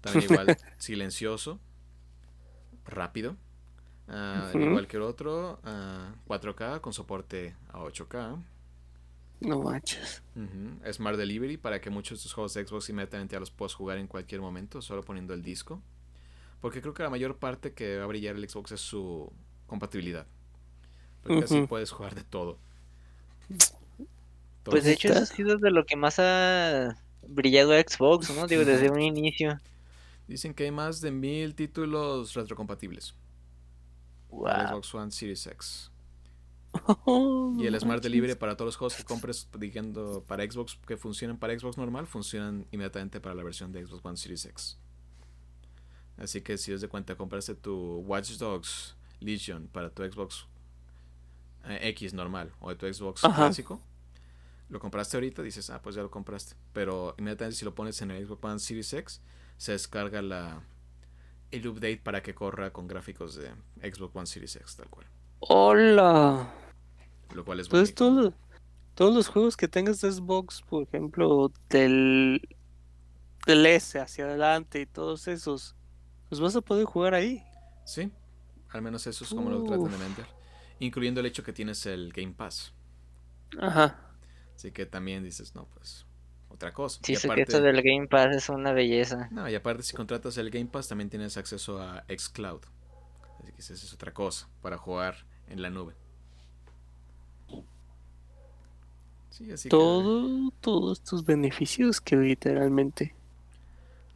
También 0.00 0.24
igual 0.30 0.56
silencioso, 0.78 1.58
rápido, 2.84 3.36
uh, 4.08 4.58
igual 4.58 4.86
que 4.86 4.96
el 4.96 5.02
otro, 5.02 5.60
4K 6.28 6.80
con 6.80 6.92
soporte 6.92 7.56
a 7.68 7.80
8K. 7.80 8.42
No 9.44 9.60
manches. 9.60 10.22
Smart 10.92 11.16
Delivery 11.16 11.56
para 11.56 11.80
que 11.80 11.90
muchos 11.90 12.18
de 12.18 12.22
tus 12.22 12.32
juegos 12.32 12.54
de 12.54 12.66
Xbox 12.66 12.88
inmediatamente 12.88 13.34
ya 13.34 13.40
los 13.40 13.50
puedas 13.50 13.74
jugar 13.74 13.98
en 13.98 14.06
cualquier 14.06 14.40
momento, 14.40 14.80
solo 14.80 15.02
poniendo 15.02 15.34
el 15.34 15.42
disco. 15.42 15.82
Porque 16.60 16.80
creo 16.80 16.94
que 16.94 17.02
la 17.02 17.10
mayor 17.10 17.36
parte 17.36 17.72
que 17.72 17.98
va 17.98 18.04
a 18.04 18.06
brillar 18.06 18.36
el 18.36 18.48
Xbox 18.48 18.72
es 18.72 18.80
su 18.80 19.32
compatibilidad. 19.66 20.26
Porque 21.22 21.44
así 21.44 21.66
puedes 21.66 21.90
jugar 21.90 22.14
de 22.14 22.22
todo. 22.22 22.58
Pues 24.62 24.84
de 24.84 24.92
hecho 24.92 25.08
eso 25.08 25.18
ha 25.18 25.26
sido 25.26 25.56
de 25.56 25.70
lo 25.70 25.84
que 25.84 25.96
más 25.96 26.18
ha 26.18 26.96
brillado 27.26 27.72
Xbox, 27.72 28.30
¿no? 28.34 28.46
Digo, 28.46 28.64
desde 28.64 28.90
un 28.90 29.00
inicio. 29.00 29.60
Dicen 30.28 30.54
que 30.54 30.64
hay 30.64 30.70
más 30.70 31.00
de 31.00 31.10
mil 31.10 31.54
títulos 31.54 32.34
retrocompatibles. 32.34 33.14
Wow. 34.30 34.68
Xbox 34.68 34.94
One 34.94 35.10
Series 35.10 35.46
X 35.46 35.91
y 37.58 37.66
el 37.66 37.78
Smart 37.78 38.02
Delivery 38.02 38.34
para 38.34 38.56
todos 38.56 38.68
los 38.68 38.76
juegos 38.76 38.96
que 38.96 39.04
compres 39.04 39.48
diciendo 39.58 40.24
para 40.26 40.44
Xbox 40.50 40.78
que 40.86 40.96
funcionan 40.96 41.38
para 41.38 41.58
Xbox 41.58 41.76
normal 41.76 42.06
funcionan 42.06 42.66
inmediatamente 42.70 43.20
para 43.20 43.34
la 43.34 43.42
versión 43.42 43.72
de 43.72 43.84
Xbox 43.84 44.04
One 44.04 44.16
Series 44.16 44.46
X. 44.46 44.78
Así 46.16 46.40
que 46.40 46.56
si 46.58 46.72
os 46.72 46.80
de 46.80 46.88
cuenta 46.88 47.14
compraste 47.16 47.54
tu 47.54 47.98
Watch 48.06 48.32
Dogs 48.32 48.96
Legion 49.20 49.68
para 49.68 49.90
tu 49.90 50.02
Xbox 50.02 50.46
eh, 51.64 51.88
X 51.90 52.14
normal 52.14 52.52
o 52.60 52.70
de 52.70 52.76
tu 52.76 52.92
Xbox 52.92 53.22
clásico, 53.22 53.80
lo 54.68 54.80
compraste 54.80 55.16
ahorita, 55.16 55.42
dices, 55.42 55.68
ah, 55.70 55.82
pues 55.82 55.94
ya 55.94 56.02
lo 56.02 56.10
compraste. 56.10 56.54
Pero 56.72 57.14
inmediatamente 57.18 57.56
si 57.56 57.64
lo 57.64 57.74
pones 57.74 58.00
en 58.02 58.10
el 58.10 58.26
Xbox 58.26 58.44
One 58.44 58.58
Series 58.58 58.92
X, 58.92 59.20
se 59.56 59.72
descarga 59.72 60.22
la 60.22 60.62
el 61.50 61.66
update 61.68 61.98
para 61.98 62.22
que 62.22 62.34
corra 62.34 62.72
con 62.72 62.88
gráficos 62.88 63.34
de 63.34 63.50
Xbox 63.82 64.16
One 64.16 64.26
Series 64.26 64.56
X 64.56 64.76
tal 64.76 64.88
cual. 64.88 65.06
Hola. 65.40 66.51
Lo 67.34 67.44
cual 67.44 67.60
es 67.60 67.66
Entonces, 67.66 67.94
todo, 67.94 68.34
todos 68.94 69.14
los 69.14 69.28
juegos 69.28 69.56
que 69.56 69.68
tengas 69.68 70.00
de 70.00 70.12
Xbox, 70.12 70.62
por 70.62 70.82
ejemplo, 70.82 71.52
del, 71.70 72.40
del 73.46 73.66
S 73.66 73.98
hacia 73.98 74.24
adelante 74.24 74.80
y 74.80 74.86
todos 74.86 75.28
esos, 75.28 75.76
los 76.30 76.40
vas 76.40 76.56
a 76.56 76.60
poder 76.60 76.84
jugar 76.84 77.14
ahí. 77.14 77.42
Sí, 77.84 78.10
al 78.70 78.82
menos 78.82 79.06
eso 79.06 79.24
es 79.24 79.30
como 79.30 79.50
lo 79.50 79.64
tratan 79.64 79.90
de 79.90 79.98
vender. 79.98 80.26
Incluyendo 80.78 81.20
el 81.20 81.26
hecho 81.26 81.42
que 81.42 81.52
tienes 81.52 81.86
el 81.86 82.12
Game 82.12 82.32
Pass. 82.32 82.72
Ajá. 83.60 83.98
Así 84.54 84.72
que 84.72 84.86
también 84.86 85.22
dices, 85.22 85.54
no, 85.54 85.66
pues 85.66 86.06
otra 86.48 86.72
cosa. 86.72 87.00
Sí, 87.02 87.14
y 87.14 87.16
aparte, 87.16 87.60
del 87.60 87.82
Game 87.82 88.08
Pass 88.08 88.36
es 88.36 88.48
una 88.48 88.72
belleza. 88.72 89.28
No, 89.30 89.48
y 89.48 89.54
aparte 89.54 89.82
si 89.82 89.94
contratas 89.94 90.36
el 90.36 90.50
Game 90.50 90.66
Pass 90.66 90.88
también 90.88 91.10
tienes 91.10 91.36
acceso 91.36 91.80
a 91.80 92.04
Xcloud. 92.08 92.60
Así 93.42 93.52
que 93.52 93.60
esa 93.60 93.74
es 93.74 93.92
otra 93.92 94.12
cosa 94.12 94.48
para 94.60 94.76
jugar 94.76 95.26
en 95.48 95.62
la 95.62 95.70
nube. 95.70 95.94
Todo, 99.68 100.50
Todos 100.60 101.02
tus 101.02 101.24
beneficios 101.24 102.00
que 102.00 102.16
literalmente. 102.16 103.14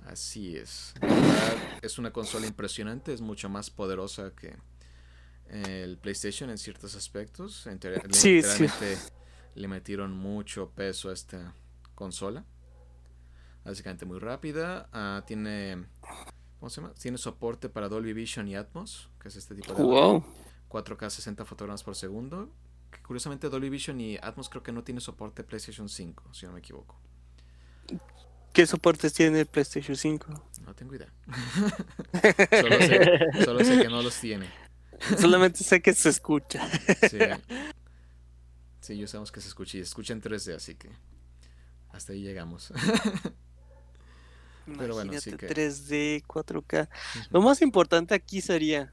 Así 0.07 0.57
es. 0.57 0.95
es 1.83 1.99
una 1.99 2.13
consola 2.13 2.47
impresionante, 2.47 3.13
es 3.13 3.21
mucho 3.21 3.49
más 3.49 3.71
poderosa 3.71 4.33
que 4.35 4.57
el 5.49 5.99
PlayStation 5.99 6.51
en 6.51 6.59
ciertos 6.59 6.95
aspectos. 6.95 7.67
Sí, 8.11 8.37
literalmente 8.37 8.99
le 9.55 9.69
metieron 9.69 10.13
mucho 10.13 10.71
peso 10.71 11.11
a 11.11 11.13
esta 11.13 11.55
consola. 11.95 12.45
Básicamente 13.65 14.05
muy 14.05 14.21
rápida. 14.21 14.89
Ah, 14.93 15.25
tiene. 15.27 15.87
¿Cómo 16.61 16.71
se 16.71 16.81
llama? 16.81 16.95
Tiene 16.95 17.19
soporte 17.19 17.69
para 17.69 17.89
Dolby 17.89 18.13
Vision 18.13 18.47
y 18.47 18.55
Atmos, 18.55 19.11
que 19.21 19.29
es 19.29 19.37
este 19.37 19.55
tipo 19.55 19.73
de. 19.75 19.83
Wow. 19.83 20.25
4K 20.69 21.11
60 21.11 21.45
fotogramas 21.45 21.83
por 21.83 21.97
segundo 21.97 22.51
curiosamente 23.07 23.49
Dolby 23.49 23.71
Vision 23.71 24.01
y 24.01 24.17
Atmos 24.17 24.49
creo 24.49 24.63
que 24.63 24.73
no 24.73 24.83
tiene 24.83 25.01
soporte 25.01 25.45
PlayStation 25.45 25.89
5, 25.89 26.35
si 26.35 26.47
no 26.47 26.53
me 26.53 26.59
equivoco. 26.61 27.01
¿Qué 28.53 28.67
soportes 28.67 29.13
tiene 29.13 29.45
PlayStation 29.45 29.97
5? 29.97 30.51
No 30.63 30.75
tengo 30.75 30.95
idea. 30.95 31.13
solo, 32.61 32.77
sé, 32.81 33.45
solo, 33.45 33.65
sé, 33.65 33.83
que 33.83 33.89
no 33.89 34.03
los 34.03 34.19
tiene. 34.19 34.51
Solamente 35.19 35.63
sé 35.63 35.83
que 35.83 35.93
se 35.93 36.09
escucha. 36.09 36.67
sí. 37.09 37.19
sí, 38.81 38.97
yo 38.97 39.07
sabemos 39.07 39.31
que 39.31 39.41
se 39.41 39.49
escucha 39.49 39.77
y 39.77 39.81
se 39.81 39.89
escucha 39.89 40.15
en 40.15 40.23
3D, 40.23 40.55
así 40.55 40.75
que 40.75 40.91
hasta 41.91 42.13
ahí 42.13 42.23
llegamos. 42.23 42.73
Pero 44.79 44.95
bueno, 44.95 45.13
sí 45.21 45.33
que... 45.33 45.49
3D, 45.49 46.25
4K. 46.27 46.89
Lo 47.31 47.41
más 47.41 47.63
importante 47.63 48.15
aquí 48.15 48.41
sería 48.41 48.93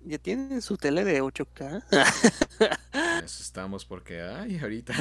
¿Ya 0.00 0.18
tienen 0.18 0.62
su 0.62 0.76
tele 0.76 1.04
de 1.04 1.22
8K? 1.22 1.82
estamos 3.24 3.84
porque 3.84 4.22
hay 4.22 4.58
ahorita. 4.58 4.94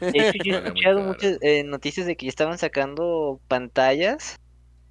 De 0.00 0.08
hecho, 0.08 0.38
yo 0.44 0.56
he 0.56 0.64
escuchado 0.64 1.02
muchas 1.02 1.38
eh, 1.42 1.64
noticias 1.64 2.06
de 2.06 2.16
que 2.16 2.26
ya 2.26 2.30
estaban 2.30 2.58
sacando 2.58 3.40
pantallas. 3.48 4.38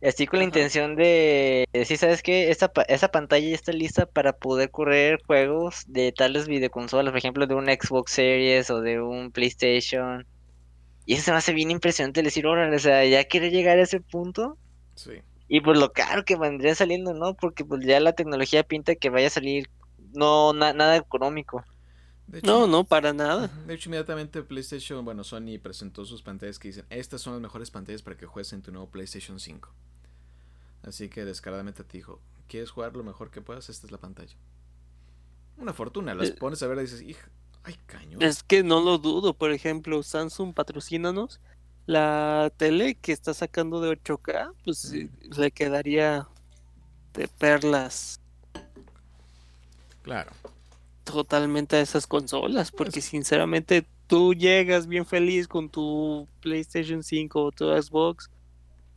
Así 0.03 0.27
con 0.27 0.39
la 0.39 0.45
intención 0.45 0.95
de 0.95 1.67
decir, 1.73 1.97
¿sabes 1.97 2.21
qué? 2.21 2.51
Esta, 2.51 2.71
esa 2.87 3.07
pantalla 3.07 3.47
ya 3.47 3.55
está 3.55 3.71
lista 3.71 4.05
para 4.05 4.33
poder 4.33 4.69
correr 4.69 5.19
juegos 5.25 5.83
de 5.87 6.11
tales 6.11 6.47
videoconsolas, 6.47 7.11
por 7.11 7.17
ejemplo, 7.17 7.47
de 7.47 7.55
un 7.55 7.65
Xbox 7.65 8.11
Series 8.11 8.69
o 8.69 8.81
de 8.81 9.01
un 9.01 9.31
PlayStation. 9.31 10.27
Y 11.05 11.13
eso 11.13 11.23
se 11.23 11.31
me 11.31 11.37
hace 11.37 11.53
bien 11.53 11.71
impresionante 11.71 12.21
decir, 12.21 12.45
órale, 12.45 12.75
o 12.75 12.79
sea, 12.79 13.05
ya 13.05 13.23
quiere 13.23 13.49
llegar 13.49 13.79
a 13.79 13.83
ese 13.83 13.99
punto. 13.99 14.57
Sí. 14.95 15.13
Y 15.47 15.61
pues 15.61 15.77
lo 15.77 15.91
caro 15.93 16.25
que 16.25 16.35
vendría 16.35 16.73
saliendo, 16.75 17.13
¿no? 17.13 17.35
Porque 17.35 17.63
pues 17.63 17.85
ya 17.85 17.99
la 17.99 18.13
tecnología 18.13 18.63
pinta 18.63 18.95
que 18.95 19.09
vaya 19.09 19.27
a 19.27 19.31
salir 19.31 19.69
no 20.13 20.53
nada 20.53 20.95
económico. 20.95 21.63
no, 22.43 22.67
no, 22.67 22.83
para 22.83 23.13
nada. 23.13 23.47
De 23.67 23.73
hecho, 23.75 23.89
inmediatamente 23.89 24.41
PlayStation, 24.41 25.05
bueno, 25.05 25.23
Sony 25.23 25.59
presentó 25.61 26.05
sus 26.05 26.23
pantallas 26.23 26.57
que 26.57 26.69
dicen, 26.69 26.85
estas 26.89 27.21
son 27.21 27.33
las 27.33 27.41
mejores 27.41 27.69
pantallas 27.69 28.01
para 28.01 28.17
que 28.17 28.25
juegues 28.25 28.53
en 28.53 28.61
tu 28.61 28.71
nuevo 28.71 28.89
PlayStation 28.89 29.39
5. 29.39 29.69
Así 30.83 31.09
que 31.09 31.25
descaradamente 31.25 31.83
te 31.83 31.97
dijo, 31.97 32.19
¿quieres 32.47 32.71
jugar 32.71 32.95
lo 32.95 33.03
mejor 33.03 33.29
que 33.29 33.41
puedas? 33.41 33.69
Esta 33.69 33.85
es 33.85 33.91
la 33.91 33.97
pantalla. 33.99 34.35
Una 35.57 35.73
fortuna, 35.73 36.13
las 36.15 36.29
eh, 36.29 36.35
pones 36.39 36.61
a 36.63 36.67
ver 36.67 36.79
y 36.79 36.81
dices, 36.81 37.01
hija, 37.01 37.29
ay, 37.63 37.75
caño. 37.85 38.17
Es 38.19 38.43
que 38.43 38.63
no 38.63 38.81
lo 38.81 38.97
dudo, 38.97 39.33
por 39.33 39.51
ejemplo, 39.51 40.01
Samsung 40.03 40.53
patrocínanos. 40.53 41.39
La 41.85 42.51
tele 42.57 42.95
que 42.95 43.11
está 43.11 43.33
sacando 43.33 43.79
de 43.79 43.91
8K, 43.91 44.53
pues 44.63 44.91
le 45.37 45.51
quedaría 45.51 46.27
de 47.13 47.27
perlas. 47.27 48.19
Claro. 50.01 50.31
Totalmente 51.03 51.75
a 51.75 51.81
esas 51.81 52.07
consolas, 52.07 52.71
porque 52.71 53.01
sinceramente 53.01 53.85
tú 54.07 54.33
llegas 54.33 54.87
bien 54.87 55.05
feliz 55.05 55.47
con 55.47 55.69
tu 55.69 56.27
PlayStation 56.41 57.03
5 57.03 57.43
o 57.43 57.51
tu 57.51 57.65
Xbox 57.65 58.29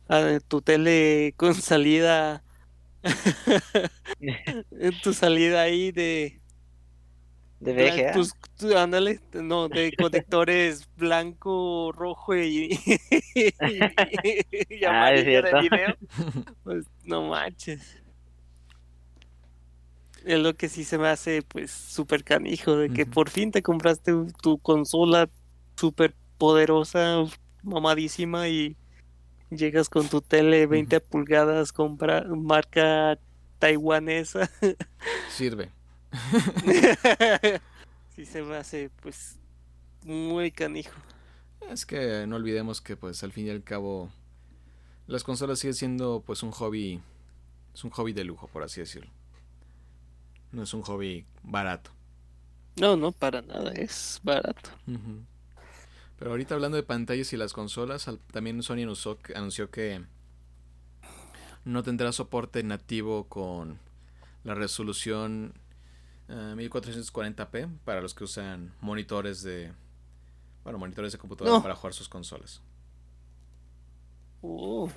a 0.07 0.39
tu 0.47 0.61
tele 0.61 1.33
con 1.37 1.53
salida 1.53 2.43
tu 5.03 5.13
salida 5.13 5.61
ahí 5.61 5.91
de 5.91 6.38
de 7.59 7.73
VGA. 7.73 8.13
Tus, 8.13 8.33
ándale, 8.75 9.19
no, 9.33 9.67
de 9.67 9.93
conectores 9.97 10.87
blanco, 10.97 11.91
rojo 11.91 12.35
y, 12.35 12.79
y, 13.35 14.85
ah, 14.85 15.11
de 15.11 15.23
video. 15.23 15.95
Pues 16.63 16.85
no 17.03 17.27
manches. 17.27 18.01
Es 20.25 20.39
lo 20.39 20.53
que 20.53 20.67
sí 20.67 20.83
se 20.83 20.97
me 20.97 21.07
hace 21.07 21.41
pues 21.41 21.71
súper 21.71 22.23
canijo, 22.23 22.75
de 22.75 22.89
que 22.89 23.05
por 23.05 23.29
fin 23.29 23.51
te 23.51 23.61
compraste 23.61 24.11
tu 24.41 24.57
consola 24.59 25.29
súper 25.75 26.13
poderosa, 26.37 27.23
mamadísima 27.63 28.49
y 28.49 28.75
llegas 29.49 29.89
con 29.89 30.09
tu 30.09 30.21
tele 30.21 30.67
20 30.67 30.99
pulgadas, 30.99 31.71
compra 31.71 32.25
marca 32.25 33.17
taiwanesa. 33.59 34.49
Sirve. 35.29 35.71
sí 38.15 38.25
se 38.25 38.41
me 38.41 38.55
hace 38.55 38.89
pues 39.01 39.37
muy 40.03 40.51
canijo. 40.51 40.95
Es 41.69 41.85
que 41.85 42.25
no 42.27 42.37
olvidemos 42.37 42.81
que 42.81 42.95
pues 42.95 43.23
al 43.23 43.31
fin 43.31 43.47
y 43.47 43.49
al 43.49 43.63
cabo 43.63 44.09
las 45.07 45.23
consolas 45.23 45.59
siguen 45.59 45.75
siendo 45.75 46.23
pues 46.25 46.43
un 46.43 46.51
hobby 46.51 47.01
es 47.73 47.83
un 47.83 47.91
hobby 47.91 48.13
de 48.13 48.23
lujo 48.23 48.47
por 48.47 48.63
así 48.63 48.79
decirlo. 48.81 49.11
No 50.51 50.63
es 50.63 50.73
un 50.73 50.81
hobby 50.81 51.25
barato. 51.43 51.91
No, 52.75 52.95
no, 52.95 53.11
para 53.11 53.41
nada, 53.41 53.71
es 53.73 54.19
barato. 54.23 54.69
Pero 56.17 56.31
ahorita 56.31 56.55
hablando 56.55 56.77
de 56.77 56.83
pantallas 56.83 57.31
y 57.33 57.37
las 57.37 57.53
consolas, 57.53 58.09
también 58.31 58.63
Sony 58.63 58.87
anunció 59.35 59.69
que 59.69 60.01
no 61.65 61.83
tendrá 61.83 62.11
soporte 62.11 62.63
nativo 62.63 63.25
con 63.25 63.79
la 64.43 64.55
resolución 64.55 65.53
1440p 66.29 67.55
eh, 67.55 67.67
para 67.83 68.01
los 68.01 68.13
que 68.13 68.23
usan 68.23 68.73
monitores 68.81 69.41
de 69.41 69.73
bueno 70.63 70.77
monitores 70.77 71.11
de 71.11 71.17
computadora 71.17 71.61
para 71.61 71.75
jugar 71.75 71.93
sus 71.93 72.07
consolas. 72.07 72.61
Uh. 74.41 74.89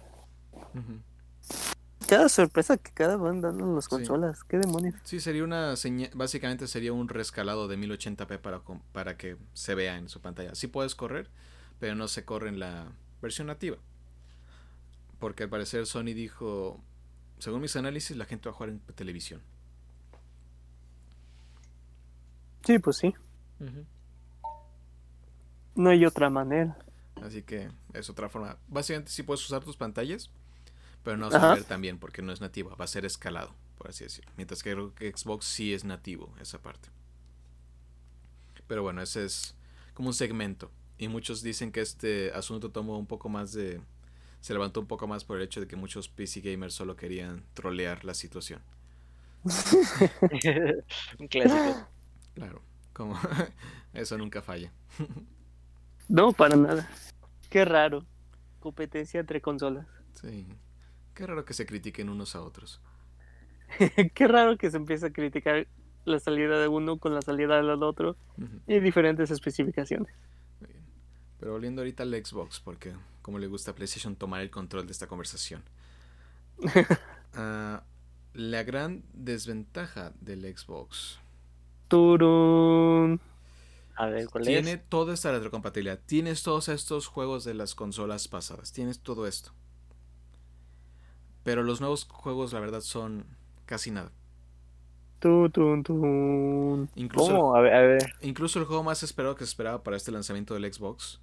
Cada 2.07 2.28
sorpresa 2.28 2.76
que 2.76 2.91
cada 2.93 3.16
van 3.16 3.41
dando 3.41 3.64
en 3.64 3.74
las 3.74 3.89
consolas, 3.89 4.45
qué 4.45 4.59
demonios. 4.59 4.95
Sí, 5.05 5.20
sería 5.20 5.45
una 5.45 5.74
básicamente 6.14 6.66
sería 6.66 6.93
un 6.93 7.09
rescalado 7.09 7.68
de 7.68 7.78
1080p 7.78 8.39
para, 8.39 8.61
para 8.93 9.16
que 9.16 9.37
se 9.55 9.74
vea 9.74 9.97
en 9.97 10.09
su 10.09 10.20
pantalla. 10.20 10.55
Sí 10.55 10.66
puedes 10.66 10.95
correr, 10.95 11.30
pero 11.78 11.95
no 11.95 12.09
se 12.09 12.24
corre 12.24 12.51
en 12.51 12.59
la 12.59 12.93
versión 13.22 13.47
nativa. 13.47 13.78
Porque 15.18 15.45
al 15.45 15.49
parecer 15.49 15.87
Sony 15.87 16.12
dijo, 16.14 16.80
según 17.39 17.62
mis 17.62 17.76
análisis, 17.76 18.16
la 18.16 18.24
gente 18.24 18.49
va 18.49 18.55
a 18.55 18.57
jugar 18.57 18.70
en 18.70 18.80
televisión. 18.80 19.41
Sí, 22.65 22.79
pues 22.79 22.97
sí. 22.97 23.15
No 25.75 25.91
hay 25.91 26.05
otra 26.05 26.31
manera. 26.31 26.77
Así 27.23 27.43
que 27.43 27.71
es 27.93 28.11
otra 28.11 28.29
forma. 28.29 28.59
Básicamente 28.69 29.11
sí 29.11 29.23
puedes 29.23 29.45
usar 29.45 29.65
tus 29.65 29.77
pantallas, 29.77 30.31
pero 31.03 31.17
no 31.17 31.31
vas 31.31 31.43
a 31.43 31.55
ver 31.55 31.65
también 31.65 31.99
porque 31.99 32.23
no 32.23 32.33
es 32.33 32.41
nativa, 32.41 32.75
va 32.75 32.85
a 32.85 32.89
ser 32.89 33.05
escalado, 33.05 33.55
por 33.79 33.91
así 33.91 34.05
decirlo. 34.05 34.31
Mientras 34.37 34.63
que 34.63 34.75
Xbox 35.17 35.47
sí 35.47 35.73
es 35.73 35.85
nativo, 35.85 36.35
esa 36.41 36.61
parte. 36.61 36.89
Pero 38.67 38.83
bueno, 38.83 39.03
ese 39.03 39.25
es 39.25 39.55
como 39.95 40.09
un 40.09 40.15
segmento. 40.15 40.71
Y 40.99 41.09
muchos 41.09 41.43
dicen 41.43 41.73
que 41.73 41.81
este 41.81 42.33
asunto 42.33 42.71
tomó 42.71 42.99
un 42.99 43.07
poco 43.07 43.29
más 43.29 43.53
de... 43.53 43.81
Se 44.41 44.53
levantó 44.53 44.81
un 44.81 44.87
poco 44.87 45.07
más 45.07 45.25
por 45.25 45.37
el 45.37 45.45
hecho 45.45 45.61
de 45.61 45.69
que 45.69 45.77
muchos 45.77 46.09
PC 46.09 46.41
gamers 46.41 46.75
solo 46.75 46.97
querían 46.97 47.45
trolear 47.55 48.05
la 48.05 48.15
situación. 48.15 48.61
un 51.19 51.29
clásico. 51.29 51.91
Claro, 52.35 52.62
como 52.93 53.18
eso 53.93 54.18
nunca 54.18 54.43
falla. 54.43 54.72
no, 56.09 56.33
para 56.33 56.57
nada. 56.57 56.89
Qué 57.51 57.64
raro. 57.64 58.05
Competencia 58.61 59.20
entre 59.20 59.41
consolas. 59.41 59.87
Sí. 60.20 60.47
Qué 61.14 61.26
raro 61.26 61.45
que 61.45 61.55
se 61.55 61.66
critiquen 61.66 62.09
unos 62.09 62.35
a 62.35 62.43
otros. 62.43 62.80
Qué 64.14 64.28
raro 64.28 64.57
que 64.57 64.70
se 64.70 64.76
empiece 64.76 65.07
a 65.07 65.12
criticar 65.12 65.66
la 66.05 66.18
salida 66.18 66.59
de 66.61 66.68
uno 66.68 66.99
con 66.99 67.14
la 67.14 67.22
salida 67.22 67.57
del 67.57 67.83
otro 67.83 68.16
y 68.66 68.80
diferentes 68.80 69.30
especificaciones. 69.30 70.12
Pero 71.39 71.53
volviendo 71.53 71.80
ahorita 71.83 72.03
al 72.03 72.24
Xbox, 72.24 72.61
porque 72.61 72.95
como 73.20 73.39
le 73.39 73.47
gusta 73.47 73.70
a 73.70 73.74
PlayStation 73.74 74.16
tomar 74.16 74.41
el 74.41 74.51
control 74.51 74.87
de 74.87 74.93
esta 74.93 75.07
conversación. 75.07 75.62
Ah, 77.35 77.83
la 78.35 78.62
gran 78.62 79.05
desventaja 79.14 80.12
del 80.20 80.43
Xbox 80.55 81.18
a 83.97 84.07
ver, 84.07 84.28
¿cuál 84.28 84.45
Tiene 84.45 84.78
toda 84.78 85.14
esta 85.14 85.32
retrocompatibilidad. 85.32 86.01
Tienes 86.05 86.43
todos 86.43 86.68
estos 86.68 87.07
juegos 87.07 87.45
de 87.45 87.55
las 87.55 87.74
consolas 87.74 88.28
pasadas. 88.28 88.72
Tienes 88.72 89.01
todo 89.01 89.26
esto. 89.26 89.53
Pero 91.45 91.62
los 91.62 91.80
nuevos 91.80 92.05
juegos, 92.05 92.53
la 92.53 92.61
verdad, 92.61 92.80
son 92.80 93.26
casi 93.66 93.90
nada. 93.90 94.12
Incluso, 96.97 97.55
incluso 98.22 98.59
el 98.59 98.64
juego 98.64 98.82
más 98.82 99.03
esperado 99.03 99.36
que 99.36 99.45
se 99.45 99.51
esperaba 99.51 99.82
para 99.82 99.97
este 99.97 100.11
lanzamiento 100.11 100.55
del 100.55 100.72
Xbox, 100.72 101.20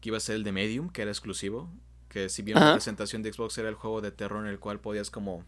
que 0.00 0.10
iba 0.10 0.16
a 0.16 0.20
ser 0.20 0.36
el 0.36 0.44
de 0.44 0.52
Medium, 0.52 0.90
que 0.90 1.02
era 1.02 1.10
exclusivo, 1.10 1.68
que 2.08 2.28
si 2.28 2.42
bien 2.42 2.60
la 2.60 2.74
presentación 2.74 3.22
de 3.22 3.32
Xbox 3.32 3.58
era 3.58 3.68
el 3.68 3.74
juego 3.74 4.00
de 4.00 4.12
terror 4.12 4.44
en 4.44 4.50
el 4.50 4.60
cual 4.60 4.78
podías 4.78 5.10
como 5.10 5.44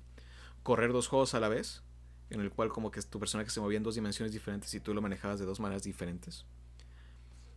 correr 0.64 0.92
dos 0.92 1.06
juegos 1.06 1.34
a 1.34 1.40
la 1.40 1.48
vez, 1.48 1.84
en 2.30 2.40
el 2.40 2.50
cual 2.50 2.70
como 2.70 2.90
que 2.90 3.02
tu 3.02 3.18
personaje 3.18 3.50
se 3.50 3.60
movía 3.60 3.76
en 3.76 3.82
dos 3.82 3.94
dimensiones 3.94 4.32
diferentes 4.32 4.72
y 4.74 4.80
tú 4.80 4.94
lo 4.94 5.02
manejabas 5.02 5.38
de 5.38 5.46
dos 5.46 5.60
maneras 5.60 5.82
diferentes. 5.82 6.44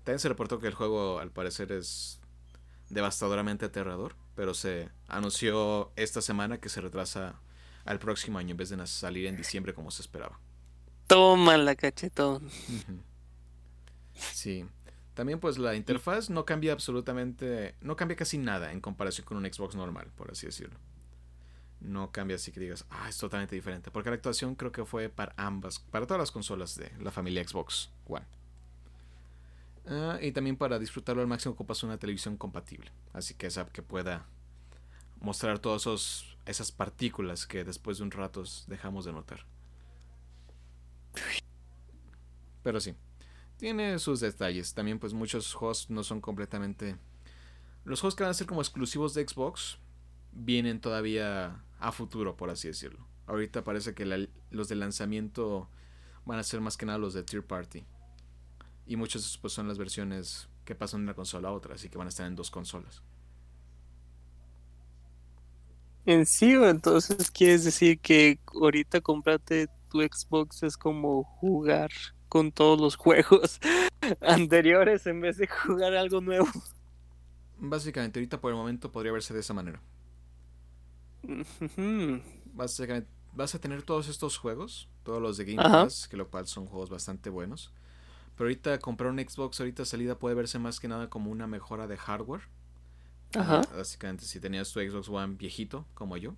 También 0.03 0.19
se 0.19 0.29
reportó 0.29 0.59
que 0.59 0.67
el 0.67 0.73
juego 0.73 1.19
al 1.19 1.31
parecer 1.31 1.71
es 1.71 2.19
devastadoramente 2.89 3.65
aterrador, 3.65 4.15
pero 4.35 4.53
se 4.53 4.89
anunció 5.07 5.91
esta 5.95 6.21
semana 6.21 6.59
que 6.59 6.69
se 6.69 6.81
retrasa 6.81 7.41
al 7.85 7.99
próximo 7.99 8.37
año 8.37 8.51
en 8.51 8.57
vez 8.57 8.69
de 8.69 8.87
salir 8.87 9.25
en 9.25 9.35
diciembre 9.35 9.73
como 9.73 9.91
se 9.91 10.01
esperaba. 10.01 10.39
Toma 11.07 11.57
la 11.57 11.75
cachetón. 11.75 12.49
Sí. 14.19 14.65
También 15.13 15.39
pues 15.39 15.57
la 15.57 15.75
interfaz 15.75 16.29
no 16.29 16.45
cambia 16.45 16.73
absolutamente, 16.73 17.75
no 17.81 17.95
cambia 17.95 18.17
casi 18.17 18.37
nada 18.37 18.71
en 18.71 18.81
comparación 18.81 19.25
con 19.25 19.37
un 19.37 19.45
Xbox 19.51 19.75
normal, 19.75 20.11
por 20.15 20.31
así 20.31 20.45
decirlo 20.45 20.79
no 21.79 22.11
cambia 22.11 22.35
así 22.35 22.51
que 22.51 22.59
digas, 22.59 22.85
ah, 22.89 23.07
es 23.09 23.17
totalmente 23.17 23.55
diferente. 23.55 23.91
Porque 23.91 24.09
la 24.09 24.15
actuación 24.15 24.55
creo 24.55 24.71
que 24.71 24.85
fue 24.85 25.09
para 25.09 25.33
ambas, 25.37 25.79
para 25.79 26.05
todas 26.05 26.19
las 26.19 26.31
consolas 26.31 26.75
de 26.75 26.91
la 26.99 27.11
familia 27.11 27.47
Xbox 27.47 27.91
One. 28.07 28.25
Ah, 29.85 30.19
y 30.21 30.31
también 30.31 30.57
para 30.57 30.79
disfrutarlo 30.79 31.21
al 31.21 31.27
máximo 31.27 31.53
ocupas 31.53 31.83
una 31.83 31.97
televisión 31.97 32.37
compatible. 32.37 32.91
Así 33.13 33.35
que 33.35 33.47
esa 33.47 33.65
que 33.67 33.81
pueda 33.81 34.25
mostrar 35.19 35.59
todas 35.59 36.25
esas 36.45 36.71
partículas 36.71 37.47
que 37.47 37.63
después 37.63 37.97
de 37.97 38.03
un 38.03 38.11
rato 38.11 38.43
dejamos 38.67 39.05
de 39.05 39.13
notar. 39.13 39.45
Pero 42.63 42.79
sí, 42.81 42.95
tiene 43.57 43.97
sus 43.99 44.19
detalles. 44.19 44.73
También 44.73 44.99
pues 44.99 45.13
muchos 45.13 45.53
juegos 45.53 45.89
no 45.89 46.03
son 46.03 46.21
completamente... 46.21 46.97
Los 47.85 48.01
juegos 48.01 48.15
que 48.15 48.23
van 48.23 48.31
a 48.31 48.33
ser 48.33 48.47
como 48.47 48.61
exclusivos 48.61 49.13
de 49.13 49.25
Xbox 49.25 49.77
vienen 50.33 50.81
todavía 50.81 51.63
a 51.79 51.91
futuro, 51.91 52.35
por 52.35 52.49
así 52.49 52.67
decirlo. 52.67 53.05
Ahorita 53.27 53.63
parece 53.63 53.93
que 53.93 54.29
los 54.49 54.67
de 54.67 54.75
lanzamiento 54.75 55.69
van 56.25 56.39
a 56.39 56.43
ser 56.43 56.61
más 56.61 56.77
que 56.77 56.85
nada 56.85 56.97
los 56.97 57.13
de 57.13 57.23
Tier 57.23 57.45
Party. 57.45 57.85
Y 58.85 58.95
muchos 58.95 59.21
de 59.21 59.27
esos 59.27 59.37
pues, 59.37 59.53
son 59.53 59.67
las 59.67 59.77
versiones 59.77 60.49
que 60.65 60.75
pasan 60.75 61.01
de 61.01 61.05
una 61.05 61.13
consola 61.13 61.49
a 61.49 61.51
otra, 61.51 61.75
así 61.75 61.89
que 61.89 61.97
van 61.97 62.07
a 62.07 62.09
estar 62.09 62.25
en 62.25 62.35
dos 62.35 62.51
consolas. 62.51 63.01
En 66.05 66.25
sí, 66.25 66.53
entonces 66.53 67.29
quieres 67.31 67.65
decir 67.65 67.99
que 67.99 68.39
ahorita 68.53 69.01
comprarte 69.01 69.67
tu 69.89 69.99
Xbox 69.99 70.63
es 70.63 70.77
como 70.77 71.23
jugar 71.23 71.91
con 72.29 72.51
todos 72.51 72.79
los 72.79 72.95
juegos 72.95 73.59
anteriores 74.21 75.05
en 75.05 75.19
vez 75.19 75.37
de 75.37 75.47
jugar 75.47 75.93
algo 75.95 76.21
nuevo. 76.21 76.47
Básicamente, 77.57 78.19
ahorita 78.19 78.39
por 78.39 78.51
el 78.51 78.57
momento 78.57 78.91
podría 78.91 79.11
verse 79.11 79.33
de 79.33 79.41
esa 79.41 79.53
manera. 79.53 79.81
Básicamente, 82.53 83.09
vas 83.33 83.53
a 83.55 83.59
tener 83.59 83.83
todos 83.83 84.07
estos 84.07 84.37
juegos, 84.37 84.89
todos 85.03 85.21
los 85.21 85.37
de 85.37 85.45
Game 85.45 85.61
Pass, 85.61 86.07
que 86.07 86.17
lo 86.17 86.29
cual 86.29 86.47
son 86.47 86.65
juegos 86.65 86.89
bastante 86.89 87.29
buenos. 87.29 87.71
Pero 88.35 88.49
ahorita 88.49 88.79
comprar 88.79 89.11
un 89.11 89.19
Xbox 89.19 89.59
ahorita 89.59 89.85
salida 89.85 90.19
puede 90.19 90.35
verse 90.35 90.59
más 90.59 90.79
que 90.79 90.87
nada 90.87 91.09
como 91.09 91.31
una 91.31 91.47
mejora 91.47 91.87
de 91.87 91.97
hardware. 91.97 92.41
Ajá. 93.35 93.61
básicamente, 93.75 94.25
si 94.25 94.39
tenías 94.39 94.71
tu 94.71 94.79
Xbox 94.79 95.09
One 95.09 95.35
viejito, 95.35 95.85
como 95.93 96.15
yo, 96.15 96.35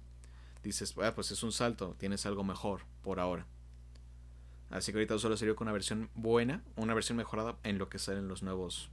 dices, 0.63 0.95
ah, 1.01 1.13
pues 1.13 1.32
es 1.32 1.43
un 1.43 1.51
salto, 1.51 1.95
tienes 1.99 2.25
algo 2.25 2.43
mejor 2.43 2.82
por 3.03 3.19
ahora. 3.19 3.45
Así 4.69 4.91
que 4.91 4.97
ahorita 4.97 5.17
solo 5.19 5.38
sería 5.38 5.55
con 5.55 5.65
una 5.67 5.73
versión 5.73 6.09
buena, 6.15 6.63
una 6.75 6.93
versión 6.93 7.17
mejorada 7.17 7.57
en 7.63 7.77
lo 7.77 7.89
que 7.89 7.99
salen 7.99 8.27
los 8.27 8.43
nuevos 8.43 8.91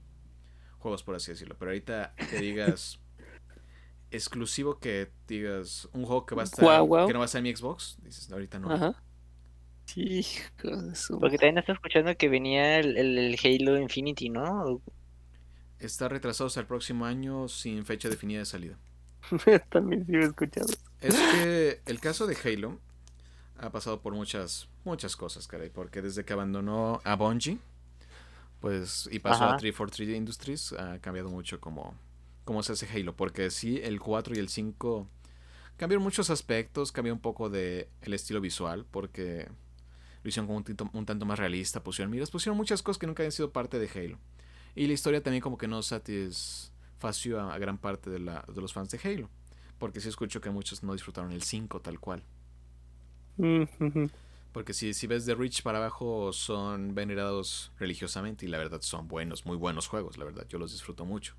juegos, 0.79 1.03
por 1.03 1.15
así 1.15 1.31
decirlo. 1.31 1.55
Pero 1.57 1.71
ahorita 1.71 2.13
que 2.29 2.37
digas 2.41 2.99
exclusivo, 4.11 4.79
que 4.79 5.09
digas 5.27 5.89
un 5.93 6.05
juego 6.05 6.25
que 6.25 6.35
va 6.35 6.43
a 6.43 6.45
estar, 6.45 6.59
que 6.59 7.13
no 7.13 7.19
va 7.19 7.23
a 7.23 7.25
estar 7.25 7.39
en 7.39 7.43
mi 7.43 7.55
Xbox, 7.55 7.97
dices, 8.03 8.31
ahorita 8.31 8.59
no. 8.59 8.71
Ajá. 8.71 9.03
Sí, 9.85 10.25
Porque 10.61 11.37
también 11.37 11.59
estás 11.59 11.75
escuchando 11.75 12.15
que 12.17 12.27
venía 12.27 12.79
el, 12.79 13.37
Halo 13.41 13.79
Infinity, 13.79 14.29
¿no? 14.29 14.81
Está 15.79 16.09
retrasado 16.09 16.47
hasta 16.47 16.59
el 16.59 16.65
próximo 16.65 17.05
año 17.05 17.47
sin 17.47 17.85
fecha 17.85 18.09
definida 18.09 18.39
de 18.39 18.45
salida. 18.45 18.77
también 19.69 20.05
sí 20.05 20.15
he 20.15 20.19
escuchado. 20.19 20.67
Es 20.99 21.15
que 21.15 21.81
el 21.85 21.99
caso 22.01 22.27
de 22.27 22.35
Halo 22.35 22.79
ha 23.59 23.71
pasado 23.71 24.01
por 24.01 24.13
muchas, 24.13 24.67
muchas 24.83 25.15
cosas, 25.15 25.47
caray. 25.47 25.69
Porque 25.69 26.01
desde 26.01 26.25
que 26.25 26.33
abandonó 26.33 26.99
a 27.05 27.15
Bungie, 27.15 27.57
pues, 28.59 29.07
y 29.11 29.19
pasó 29.19 29.45
a 29.45 29.57
343 29.57 30.17
Industries, 30.17 30.73
ha 30.73 30.99
cambiado 30.99 31.29
mucho 31.29 31.61
como, 31.61 31.95
como 32.47 32.63
se 32.63 32.73
hace 32.73 32.87
Halo. 32.91 33.15
Porque 33.15 33.51
sí, 33.51 33.79
el 33.83 33.99
4 33.99 34.35
y 34.35 34.39
el 34.39 34.49
5 34.49 35.07
cambiaron 35.77 36.03
muchos 36.03 36.31
aspectos, 36.31 36.91
cambió 36.91 37.13
un 37.13 37.19
poco 37.19 37.51
de 37.51 37.89
el 38.01 38.15
estilo 38.15 38.41
visual, 38.41 38.87
porque 38.89 39.47
lo 40.23 40.29
hicieron 40.29 40.47
como 40.47 40.63
un, 40.93 41.05
tanto 41.05 41.25
más 41.27 41.37
realista, 41.37 41.83
pusieron 41.83 42.11
miras, 42.11 42.31
pusieron 42.31 42.57
muchas 42.57 42.81
cosas 42.81 42.97
que 42.97 43.05
nunca 43.05 43.21
habían 43.21 43.31
sido 43.31 43.51
parte 43.51 43.77
de 43.77 43.87
Halo. 43.87 44.17
Y 44.75 44.87
la 44.87 44.93
historia 44.93 45.21
también 45.21 45.41
como 45.41 45.57
que 45.57 45.67
no 45.67 45.83
satisfació 45.83 47.39
a, 47.39 47.57
gran 47.59 47.77
parte 47.77 48.09
de, 48.09 48.19
la, 48.19 48.43
de 48.47 48.61
los 48.61 48.73
fans 48.73 48.89
de 48.89 48.99
Halo. 49.03 49.29
Porque 49.77 50.01
sí 50.01 50.09
escucho 50.09 50.41
que 50.41 50.49
muchos 50.49 50.81
no 50.81 50.93
disfrutaron 50.93 51.31
el 51.31 51.43
5 51.43 51.81
tal 51.81 51.99
cual. 51.99 52.23
Porque 54.51 54.73
si, 54.73 54.93
si 54.93 55.05
ves 55.05 55.25
de 55.27 55.35
Reach 55.35 55.61
para 55.61 55.77
abajo 55.77 56.33
son 56.33 56.95
venerados 56.95 57.71
religiosamente 57.77 58.45
y 58.45 58.49
la 58.49 58.57
verdad 58.57 58.81
son 58.81 59.07
buenos, 59.07 59.45
muy 59.45 59.57
buenos 59.57 59.87
juegos, 59.87 60.17
la 60.17 60.25
verdad, 60.25 60.47
yo 60.49 60.57
los 60.57 60.71
disfruto 60.71 61.05
mucho. 61.05 61.35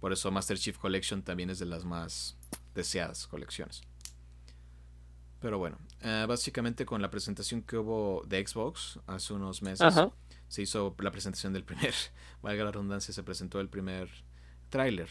Por 0.00 0.12
eso 0.12 0.30
Master 0.30 0.58
Chief 0.58 0.76
Collection 0.76 1.22
también 1.22 1.50
es 1.50 1.58
de 1.58 1.66
las 1.66 1.84
más 1.84 2.36
deseadas 2.74 3.26
colecciones. 3.26 3.82
Pero 5.40 5.58
bueno, 5.58 5.78
eh, 6.00 6.24
básicamente 6.28 6.86
con 6.86 7.02
la 7.02 7.10
presentación 7.10 7.62
que 7.62 7.76
hubo 7.76 8.22
de 8.26 8.46
Xbox 8.46 8.98
hace 9.06 9.32
unos 9.32 9.62
meses, 9.62 9.94
se 10.48 10.62
hizo 10.62 10.94
la 10.98 11.10
presentación 11.10 11.52
del 11.52 11.64
primer, 11.64 11.94
valga 12.42 12.64
la 12.64 12.72
redundancia, 12.72 13.12
se 13.12 13.22
presentó 13.22 13.60
el 13.60 13.68
primer 13.68 14.08
tráiler, 14.70 15.08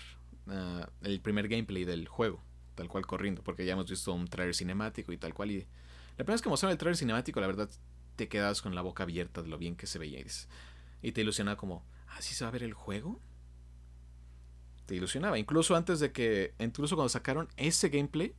eh, 0.50 0.86
el 1.02 1.22
primer 1.22 1.48
gameplay 1.48 1.86
del 1.86 2.08
juego 2.08 2.42
tal 2.76 2.90
cual 2.90 3.08
corriendo, 3.08 3.42
porque 3.42 3.66
ya 3.66 3.74
hemos 3.74 3.90
visto 3.90 4.14
un 4.14 4.28
trailer 4.28 4.54
cinemático 4.54 5.12
y 5.12 5.18
tal 5.18 5.34
cual. 5.34 5.52
Y 5.52 5.60
la 5.60 6.18
primera 6.18 6.34
vez 6.34 6.42
que 6.42 6.50
mostraron 6.50 6.74
el 6.74 6.78
trailer 6.78 6.98
cinemático, 6.98 7.40
la 7.40 7.48
verdad, 7.48 7.70
te 8.16 8.28
quedas 8.28 8.62
con 8.62 8.76
la 8.76 8.82
boca 8.82 9.04
abierta 9.04 9.42
de 9.42 9.48
lo 9.48 9.58
bien 9.58 9.76
que 9.76 9.88
se 9.88 9.98
veía. 9.98 10.24
Y, 11.02 11.12
te 11.12 11.22
ilusionaba 11.22 11.58
como, 11.58 11.86
¿así 12.08 12.34
¿Ah, 12.34 12.38
se 12.38 12.44
va 12.44 12.50
a 12.50 12.52
ver 12.52 12.64
el 12.64 12.74
juego? 12.74 13.20
Te 14.86 14.96
ilusionaba. 14.96 15.40
Incluso 15.40 15.76
antes 15.76 16.00
de 16.00 16.12
que, 16.12 16.54
incluso 16.60 16.96
cuando 16.96 17.10
sacaron 17.10 17.48
ese 17.58 17.90
gameplay, 17.90 18.34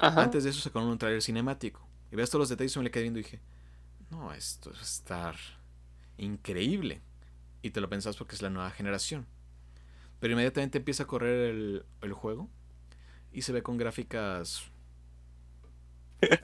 antes 0.00 0.44
de 0.44 0.50
eso 0.50 0.60
sacaron 0.60 0.88
un 0.88 0.98
trailer 0.98 1.22
cinemático. 1.22 1.86
Y 2.10 2.16
ves 2.16 2.30
todos 2.30 2.40
los 2.40 2.48
detalles 2.48 2.74
y 2.74 2.78
me 2.78 2.84
le 2.84 2.90
quedé 2.90 3.02
viendo 3.04 3.20
y 3.20 3.22
dije, 3.22 3.40
no, 4.10 4.32
esto 4.32 4.72
va 4.72 4.78
a 4.78 4.82
estar 4.82 5.36
increíble. 6.18 7.00
Y 7.62 7.70
te 7.70 7.80
lo 7.80 7.88
pensás 7.88 8.16
porque 8.16 8.34
es 8.34 8.42
la 8.42 8.50
nueva 8.50 8.70
generación. 8.70 9.26
Pero 10.18 10.32
inmediatamente 10.32 10.78
empieza 10.78 11.04
a 11.04 11.06
correr 11.06 11.50
el, 11.50 11.84
el 12.02 12.12
juego 12.12 12.48
y 13.32 13.42
se 13.42 13.52
ve 13.52 13.62
con 13.62 13.76
gráficas. 13.76 14.70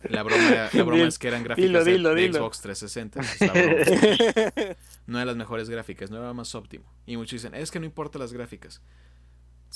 La 0.08 0.22
broma, 0.22 0.70
la 0.72 0.82
broma 0.84 1.04
es 1.04 1.18
que 1.18 1.28
eran 1.28 1.42
gráficas 1.42 1.84
de, 1.84 2.32
Xbox 2.32 2.60
360. 2.62 3.20
no 5.06 5.18
eran 5.18 5.26
las 5.26 5.36
mejores 5.36 5.68
gráficas, 5.68 6.10
no 6.10 6.16
era 6.16 6.32
más 6.32 6.54
óptimo. 6.54 6.84
Y 7.04 7.16
muchos 7.16 7.42
dicen, 7.42 7.54
es 7.54 7.70
que 7.70 7.78
no 7.78 7.84
importan 7.84 8.20
las 8.20 8.32
gráficas. 8.32 8.80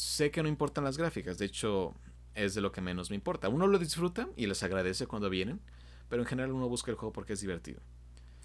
Sé 0.00 0.30
que 0.30 0.42
no 0.42 0.48
importan 0.48 0.82
las 0.82 0.96
gráficas, 0.96 1.36
de 1.36 1.44
hecho 1.44 1.94
es 2.34 2.54
de 2.54 2.62
lo 2.62 2.72
que 2.72 2.80
menos 2.80 3.10
me 3.10 3.16
importa. 3.16 3.50
Uno 3.50 3.66
lo 3.66 3.78
disfruta 3.78 4.30
y 4.34 4.46
les 4.46 4.62
agradece 4.62 5.06
cuando 5.06 5.28
vienen, 5.28 5.60
pero 6.08 6.22
en 6.22 6.26
general 6.26 6.52
uno 6.52 6.70
busca 6.70 6.90
el 6.90 6.96
juego 6.96 7.12
porque 7.12 7.34
es 7.34 7.40
divertido. 7.42 7.82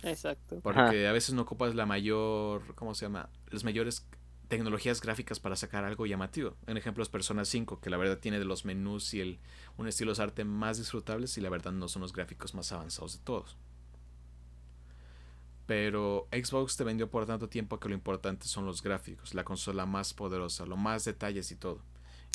Exacto. 0.04 0.60
Porque 0.62 1.08
a 1.08 1.14
veces 1.14 1.34
no 1.34 1.44
ocupas 1.44 1.74
la 1.74 1.86
mayor, 1.86 2.76
¿cómo 2.76 2.94
se 2.94 3.06
llama? 3.06 3.30
Los 3.48 3.64
mayores 3.64 4.06
tecnologías 4.50 5.00
gráficas 5.00 5.40
para 5.40 5.56
sacar 5.56 5.86
algo 5.86 6.06
llamativo. 6.06 6.58
En 6.68 6.76
ejemplo 6.76 7.02
es 7.02 7.08
Persona 7.08 7.46
5, 7.46 7.80
que 7.80 7.90
la 7.90 7.96
verdad 7.96 8.20
tiene 8.20 8.38
de 8.38 8.46
los 8.46 8.66
menús 8.66 9.14
y 9.14 9.22
el, 9.22 9.40
un 9.78 9.88
estilo 9.88 10.14
de 10.14 10.22
arte 10.22 10.44
más 10.44 10.78
disfrutables 10.78 11.38
y 11.38 11.42
la 11.42 11.50
verdad 11.50 11.72
no 11.72 11.88
son 11.88 12.02
los 12.02 12.12
gráficos 12.12 12.54
más 12.54 12.70
avanzados 12.74 13.18
de 13.18 13.24
todos. 13.24 13.56
Pero 15.66 16.28
Xbox 16.32 16.78
te 16.78 16.84
vendió 16.84 17.10
por 17.10 17.26
tanto 17.26 17.50
tiempo 17.50 17.80
que 17.80 17.90
lo 17.90 17.96
importante 17.96 18.48
son 18.48 18.66
los 18.66 18.84
gráficos, 18.84 19.34
la 19.34 19.44
consola 19.44 19.86
más 19.86 20.14
poderosa, 20.14 20.66
lo 20.66 20.78
más 20.78 21.06
detalles 21.06 21.52
y 21.52 21.56
todo. 21.56 21.82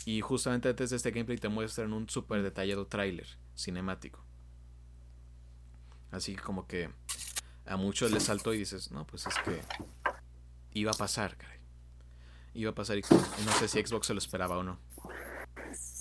Y 0.05 0.21
justamente 0.21 0.69
antes 0.69 0.91
de 0.91 0.97
este 0.97 1.11
gameplay 1.11 1.39
te 1.39 1.49
muestran 1.49 1.93
un 1.93 2.09
súper 2.09 2.43
detallado 2.43 2.87
tráiler 2.87 3.27
cinemático. 3.55 4.25
Así 6.11 6.35
que 6.35 6.43
como 6.43 6.67
que 6.67 6.91
a 7.67 7.77
muchos 7.77 8.11
les 8.11 8.25
saltó 8.25 8.53
y 8.53 8.59
dices, 8.59 8.91
no, 8.91 9.07
pues 9.07 9.27
es 9.27 9.35
que 9.45 9.61
iba 10.73 10.91
a 10.91 10.95
pasar, 10.95 11.37
caray 11.37 11.61
iba 12.55 12.71
a 12.71 12.75
pasar 12.75 12.99
y 12.99 13.03
no 13.45 13.53
sé 13.53 13.69
si 13.69 13.85
Xbox 13.85 14.07
se 14.07 14.15
lo 14.15 14.19
esperaba 14.19 14.59
o 14.59 14.63
no. 14.63 14.79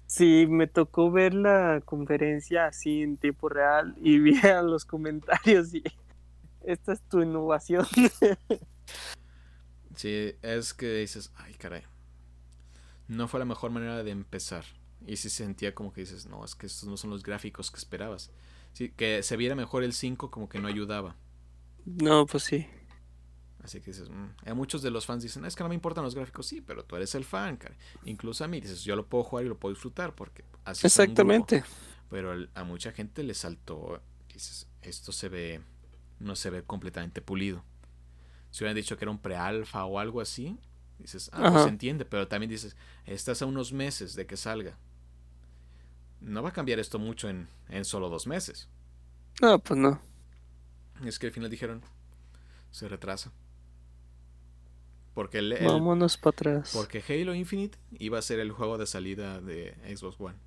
Sí, 0.07 0.47
me 0.47 0.67
tocó 0.67 1.11
ver 1.11 1.33
la 1.33 1.81
conferencia 1.85 2.65
así 2.65 3.03
en 3.03 3.17
tiempo 3.17 3.49
real 3.49 3.95
y 4.01 4.19
vi 4.19 4.37
a 4.39 4.61
los 4.61 4.85
comentarios 4.85 5.73
y 5.73 5.83
esta 6.63 6.93
es 6.93 7.01
tu 7.01 7.21
innovación. 7.21 7.85
sí, 9.95 10.33
es 10.41 10.73
que 10.73 10.93
dices, 10.95 11.31
ay 11.35 11.53
caray, 11.55 11.83
no 13.07 13.27
fue 13.27 13.39
la 13.39 13.45
mejor 13.45 13.71
manera 13.71 14.03
de 14.03 14.11
empezar. 14.11 14.65
Y 15.05 15.17
si 15.17 15.29
sentía 15.29 15.73
como 15.73 15.93
que 15.93 16.01
dices, 16.01 16.25
no, 16.25 16.43
es 16.43 16.55
que 16.55 16.67
estos 16.67 16.87
no 16.87 16.97
son 16.97 17.09
los 17.09 17.23
gráficos 17.23 17.71
que 17.71 17.77
esperabas. 17.77 18.31
Sí, 18.73 18.89
que 18.89 19.23
se 19.23 19.37
viera 19.37 19.55
mejor 19.55 19.83
el 19.83 19.93
5 19.93 20.29
como 20.29 20.49
que 20.49 20.59
no 20.59 20.67
ayudaba. 20.67 21.15
No, 21.85 22.25
pues 22.25 22.43
sí. 22.43 22.67
Así 23.63 23.81
que 23.81 23.91
dices, 23.91 24.09
mm". 24.09 24.49
a 24.49 24.53
muchos 24.53 24.81
de 24.81 24.91
los 24.91 25.05
fans 25.05 25.23
dicen, 25.23 25.45
es 25.45 25.55
que 25.55 25.63
no 25.63 25.69
me 25.69 25.75
importan 25.75 26.03
los 26.03 26.15
gráficos, 26.15 26.47
sí, 26.47 26.61
pero 26.61 26.83
tú 26.83 26.95
eres 26.95 27.13
el 27.15 27.25
fan, 27.25 27.57
cara. 27.57 27.75
Incluso 28.05 28.43
a 28.43 28.47
mí 28.47 28.61
dices, 28.61 28.83
yo 28.83 28.95
lo 28.95 29.07
puedo 29.07 29.23
jugar 29.23 29.45
y 29.45 29.49
lo 29.49 29.57
puedo 29.57 29.73
disfrutar 29.73 30.15
porque 30.15 30.45
así 30.63 30.87
Exactamente. 30.87 31.63
Pero 32.09 32.47
a 32.53 32.63
mucha 32.63 32.91
gente 32.91 33.23
le 33.23 33.33
saltó, 33.33 34.01
dices, 34.33 34.67
esto 34.81 35.11
se 35.11 35.29
ve, 35.29 35.61
no 36.19 36.35
se 36.35 36.49
ve 36.49 36.63
completamente 36.63 37.21
pulido. 37.21 37.63
Si 38.51 38.63
hubieran 38.63 38.75
dicho 38.75 38.97
que 38.97 39.05
era 39.05 39.11
un 39.11 39.19
pre-alfa 39.19 39.85
o 39.85 39.99
algo 39.99 40.21
así, 40.21 40.57
dices, 40.97 41.29
ah, 41.33 41.51
pues 41.51 41.63
se 41.63 41.69
entiende, 41.69 42.05
pero 42.05 42.27
también 42.27 42.49
dices, 42.49 42.75
estás 43.05 43.41
a 43.41 43.45
unos 43.45 43.73
meses 43.73 44.15
de 44.15 44.25
que 44.25 44.37
salga. 44.37 44.77
No 46.21 46.43
va 46.43 46.49
a 46.49 46.53
cambiar 46.53 46.79
esto 46.79 46.99
mucho 46.99 47.29
en, 47.29 47.47
en 47.69 47.85
solo 47.85 48.09
dos 48.09 48.27
meses. 48.27 48.67
No, 49.41 49.59
pues 49.59 49.79
no. 49.79 50.01
Es 51.05 51.17
que 51.17 51.27
al 51.27 51.33
final 51.33 51.49
dijeron, 51.49 51.81
se 52.71 52.87
retrasa. 52.87 53.31
Porque 55.13 55.41
Vámonos 55.61 56.17
para 56.17 56.29
atrás. 56.29 56.71
Porque 56.73 57.03
Halo 57.07 57.33
Infinite 57.33 57.77
iba 57.97 58.17
a 58.19 58.21
ser 58.21 58.39
el 58.39 58.51
juego 58.51 58.77
de 58.77 58.85
salida 58.85 59.41
de 59.41 59.75
Xbox 59.95 60.19
One. 60.19 60.37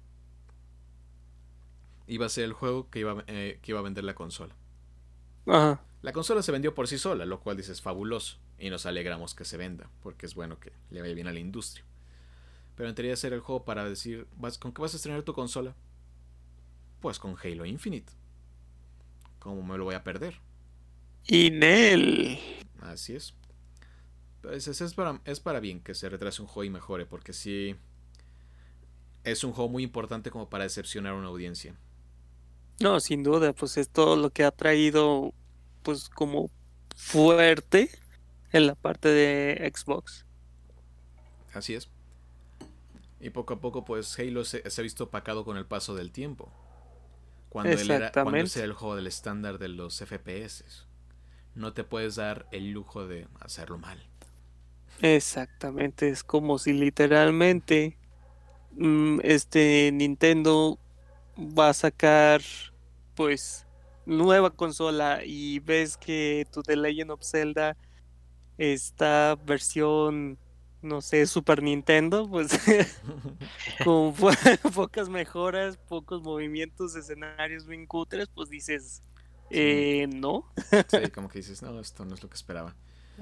Iba 2.06 2.26
a 2.26 2.28
ser 2.28 2.44
el 2.44 2.52
juego 2.52 2.88
que 2.90 3.00
iba, 3.00 3.24
eh, 3.26 3.58
que 3.62 3.72
iba 3.72 3.80
a 3.80 3.82
vender 3.82 4.04
la 4.04 4.14
consola. 4.14 4.54
Ajá. 5.46 5.82
La 6.02 6.12
consola 6.12 6.42
se 6.42 6.52
vendió 6.52 6.74
por 6.74 6.88
sí 6.88 6.98
sola, 6.98 7.24
lo 7.24 7.40
cual 7.40 7.56
dices 7.56 7.80
fabuloso. 7.80 8.38
Y 8.58 8.70
nos 8.70 8.86
alegramos 8.86 9.34
que 9.34 9.44
se 9.44 9.56
venda, 9.56 9.88
porque 10.02 10.26
es 10.26 10.34
bueno 10.34 10.58
que 10.58 10.72
le 10.90 11.00
vaya 11.00 11.14
bien 11.14 11.28
a 11.28 11.32
la 11.32 11.38
industria. 11.38 11.84
Pero 12.74 12.88
en 12.88 12.94
teoría 12.94 13.16
ser 13.16 13.32
el 13.32 13.40
juego 13.40 13.64
para 13.64 13.88
decir, 13.88 14.26
¿vas, 14.36 14.58
¿con 14.58 14.72
qué 14.72 14.82
vas 14.82 14.94
a 14.94 14.96
estrenar 14.96 15.22
tu 15.22 15.32
consola? 15.32 15.74
Pues 17.00 17.18
con 17.18 17.36
Halo 17.42 17.64
Infinite. 17.64 18.12
¿Cómo 19.38 19.62
me 19.62 19.78
lo 19.78 19.84
voy 19.84 19.94
a 19.94 20.04
perder? 20.04 20.40
Inel. 21.26 22.38
Así 22.80 23.14
es. 23.14 23.34
Pues 24.40 24.66
es, 24.66 24.94
para, 24.94 25.20
es 25.24 25.38
para 25.38 25.60
bien 25.60 25.80
que 25.80 25.94
se 25.94 26.08
retrase 26.08 26.42
un 26.42 26.48
juego 26.48 26.64
y 26.64 26.70
mejore, 26.70 27.06
porque 27.06 27.32
sí 27.32 27.76
es 29.24 29.44
un 29.44 29.52
juego 29.52 29.70
muy 29.70 29.84
importante 29.84 30.30
como 30.30 30.50
para 30.50 30.64
decepcionar 30.64 31.12
a 31.12 31.16
una 31.16 31.28
audiencia. 31.28 31.76
No, 32.80 33.00
sin 33.00 33.22
duda, 33.22 33.52
pues 33.52 33.76
es 33.76 33.88
todo 33.88 34.16
lo 34.16 34.30
que 34.30 34.44
ha 34.44 34.50
traído, 34.50 35.32
pues 35.82 36.08
como 36.08 36.50
fuerte 36.96 37.90
en 38.52 38.66
la 38.66 38.74
parte 38.74 39.08
de 39.08 39.72
Xbox. 39.74 40.24
Así 41.52 41.74
es. 41.74 41.88
Y 43.20 43.30
poco 43.30 43.54
a 43.54 43.60
poco, 43.60 43.84
pues 43.84 44.18
Halo 44.18 44.44
se, 44.44 44.62
ha 44.64 44.82
visto 44.82 45.04
opacado 45.04 45.44
con 45.44 45.56
el 45.56 45.66
paso 45.66 45.94
del 45.94 46.10
tiempo. 46.10 46.52
Cuando 47.48 47.72
él 47.72 47.90
era, 47.90 48.10
cuando 48.10 48.36
era 48.36 48.64
el 48.64 48.72
juego 48.72 48.96
del 48.96 49.06
estándar 49.06 49.58
de 49.58 49.68
los 49.68 50.00
FPS. 50.00 50.86
No 51.54 51.72
te 51.74 51.84
puedes 51.84 52.16
dar 52.16 52.48
el 52.50 52.70
lujo 52.70 53.06
de 53.06 53.28
hacerlo 53.40 53.78
mal. 53.78 54.02
Exactamente, 55.02 56.08
es 56.08 56.24
como 56.24 56.58
si 56.58 56.72
literalmente 56.72 57.96
mm, 58.72 59.20
este 59.22 59.90
Nintendo 59.92 60.78
va 61.38 61.70
a 61.70 61.74
sacar 61.74 62.42
pues 63.14 63.66
nueva 64.06 64.50
consola 64.50 65.20
y 65.24 65.60
ves 65.60 65.96
que 65.96 66.46
tu 66.52 66.62
The 66.62 66.76
Legend 66.76 67.12
of 67.12 67.22
Zelda 67.22 67.76
esta 68.58 69.36
versión 69.46 70.38
no 70.82 71.00
sé, 71.00 71.26
Super 71.26 71.62
Nintendo, 71.62 72.28
pues 72.28 72.50
con 73.84 74.14
pocas 74.74 75.08
mejoras, 75.08 75.76
pocos 75.76 76.22
movimientos, 76.22 76.96
escenarios 76.96 77.66
bien 77.66 77.86
cutres, 77.86 78.28
pues 78.28 78.50
dices, 78.50 79.02
eh, 79.50 80.08
no. 80.12 80.52
sí, 80.88 81.10
como 81.14 81.28
que 81.28 81.38
dices, 81.38 81.62
no, 81.62 81.78
esto 81.80 82.04
no 82.04 82.14
es 82.14 82.22
lo 82.22 82.28
que 82.28 82.34
esperaba. 82.34 82.74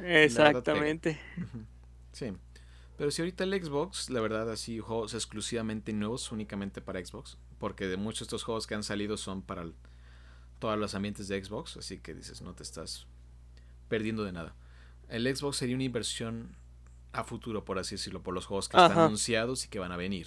Exactamente. 0.03 1.21
Sí. 2.13 2.33
Pero 2.97 3.11
si 3.11 3.23
ahorita 3.23 3.45
el 3.45 3.63
Xbox, 3.63 4.11
la 4.11 4.21
verdad, 4.21 4.51
así 4.51 4.79
juegos 4.79 5.15
exclusivamente 5.15 5.93
nuevos, 5.93 6.33
únicamente 6.33 6.81
para 6.81 7.05
Xbox, 7.05 7.39
porque 7.61 7.87
de 7.87 7.99
muchos 7.99 8.21
de 8.21 8.25
estos 8.25 8.43
juegos 8.43 8.67
que 8.67 8.75
han 8.75 8.83
salido 8.83 9.17
son 9.17 9.43
para 9.43 9.67
todos 10.59 10.79
los 10.79 10.95
ambientes 10.95 11.29
de 11.29 11.45
Xbox, 11.45 11.77
así 11.77 11.99
que 11.99 12.15
dices, 12.15 12.43
no 12.43 12.55
te 12.55 12.65
estás 12.65 13.07
perdiendo 13.89 14.25
de 14.25 14.33
nada. 14.33 14.57
El 15.09 15.25
Xbox 15.37 15.59
sería 15.59 15.77
una 15.77 15.85
inversión 15.85 16.57
a 17.13 17.23
futuro, 17.23 17.65
por 17.65 17.79
así 17.79 17.97
decirlo, 17.97 18.23
por 18.23 18.35
los 18.35 18.47
juegos 18.47 18.69
que 18.69 18.77
están 18.77 18.99
anunciados 18.99 19.65
y 19.65 19.69
que 19.69 19.79
van 19.79 19.93
a 19.93 19.97
venir. 19.97 20.27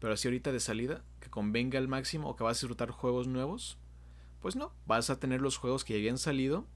Pero 0.00 0.12
así 0.12 0.26
ahorita 0.28 0.50
de 0.50 0.60
salida, 0.60 1.04
que 1.20 1.30
convenga 1.30 1.78
al 1.78 1.88
máximo 1.88 2.28
o 2.28 2.36
que 2.36 2.42
vas 2.42 2.58
a 2.58 2.60
disfrutar 2.60 2.90
juegos 2.90 3.28
nuevos, 3.28 3.78
pues 4.40 4.56
no, 4.56 4.72
vas 4.86 5.08
a 5.08 5.20
tener 5.20 5.40
los 5.40 5.56
juegos 5.56 5.84
que 5.84 5.94
ya 5.94 5.98
habían 5.98 6.18
salido, 6.18 6.66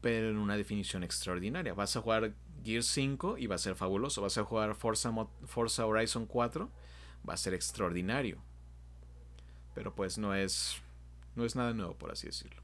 pero 0.00 0.30
en 0.30 0.36
una 0.36 0.56
definición 0.56 1.04
extraordinaria. 1.04 1.74
Vas 1.74 1.96
a 1.96 2.00
jugar 2.00 2.34
Gear 2.64 2.82
5 2.82 3.38
y 3.38 3.46
va 3.46 3.54
a 3.54 3.58
ser 3.58 3.76
fabuloso. 3.76 4.20
Vas 4.22 4.36
a 4.36 4.44
jugar 4.44 4.74
Forza, 4.74 5.12
Forza 5.44 5.86
Horizon 5.86 6.26
4, 6.26 6.70
va 7.28 7.34
a 7.34 7.36
ser 7.36 7.54
extraordinario. 7.54 8.42
Pero 9.76 9.94
pues 9.94 10.16
no 10.16 10.34
es, 10.34 10.76
no 11.34 11.44
es 11.44 11.54
nada 11.54 11.74
nuevo, 11.74 11.94
por 11.94 12.10
así 12.10 12.26
decirlo. 12.26 12.62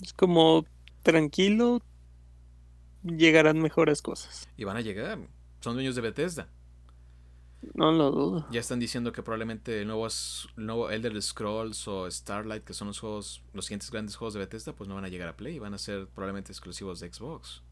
Es 0.00 0.12
como 0.12 0.64
tranquilo, 1.02 1.82
llegarán 3.02 3.60
mejores 3.60 4.02
cosas. 4.02 4.48
Y 4.56 4.62
van 4.62 4.76
a 4.76 4.80
llegar. 4.80 5.18
Son 5.60 5.74
dueños 5.74 5.96
de 5.96 6.02
Bethesda. 6.02 6.48
No 7.74 7.90
lo 7.90 8.12
dudo. 8.12 8.46
Ya 8.52 8.60
están 8.60 8.78
diciendo 8.78 9.10
que 9.10 9.24
probablemente 9.24 9.80
el 9.80 9.88
nuevo, 9.88 10.06
el 10.06 10.66
nuevo 10.66 10.90
Elder 10.90 11.20
Scrolls 11.20 11.88
o 11.88 12.08
Starlight, 12.08 12.62
que 12.62 12.72
son 12.72 12.86
los 12.86 13.00
juegos, 13.00 13.42
los 13.52 13.64
siguientes 13.64 13.90
grandes 13.90 14.14
juegos 14.14 14.34
de 14.34 14.38
Bethesda, 14.38 14.76
pues 14.76 14.86
no 14.86 14.94
van 14.94 15.06
a 15.06 15.08
llegar 15.08 15.26
a 15.26 15.36
Play, 15.36 15.58
van 15.58 15.74
a 15.74 15.78
ser 15.78 16.06
probablemente 16.06 16.52
exclusivos 16.52 17.00
de 17.00 17.12
Xbox. 17.12 17.62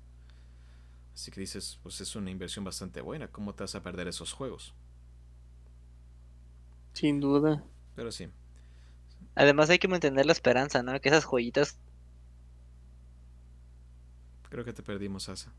Así 1.14 1.30
que 1.30 1.38
dices, 1.38 1.78
pues 1.84 2.00
es 2.00 2.16
una 2.16 2.32
inversión 2.32 2.64
bastante 2.64 3.00
buena. 3.00 3.28
¿Cómo 3.28 3.54
te 3.54 3.62
vas 3.62 3.76
a 3.76 3.82
perder 3.84 4.08
esos 4.08 4.32
juegos? 4.32 4.74
Sin 6.94 7.20
duda. 7.20 7.62
Pero 7.94 8.10
sí. 8.10 8.28
Además 9.36 9.70
hay 9.70 9.78
que 9.78 9.86
mantener 9.86 10.26
la 10.26 10.32
esperanza, 10.32 10.82
¿no? 10.82 10.98
Que 11.00 11.08
esas 11.10 11.24
joyitas 11.24 11.78
Creo 14.48 14.64
que 14.64 14.72
te 14.72 14.82
perdimos, 14.82 15.28
Asa. 15.28 15.52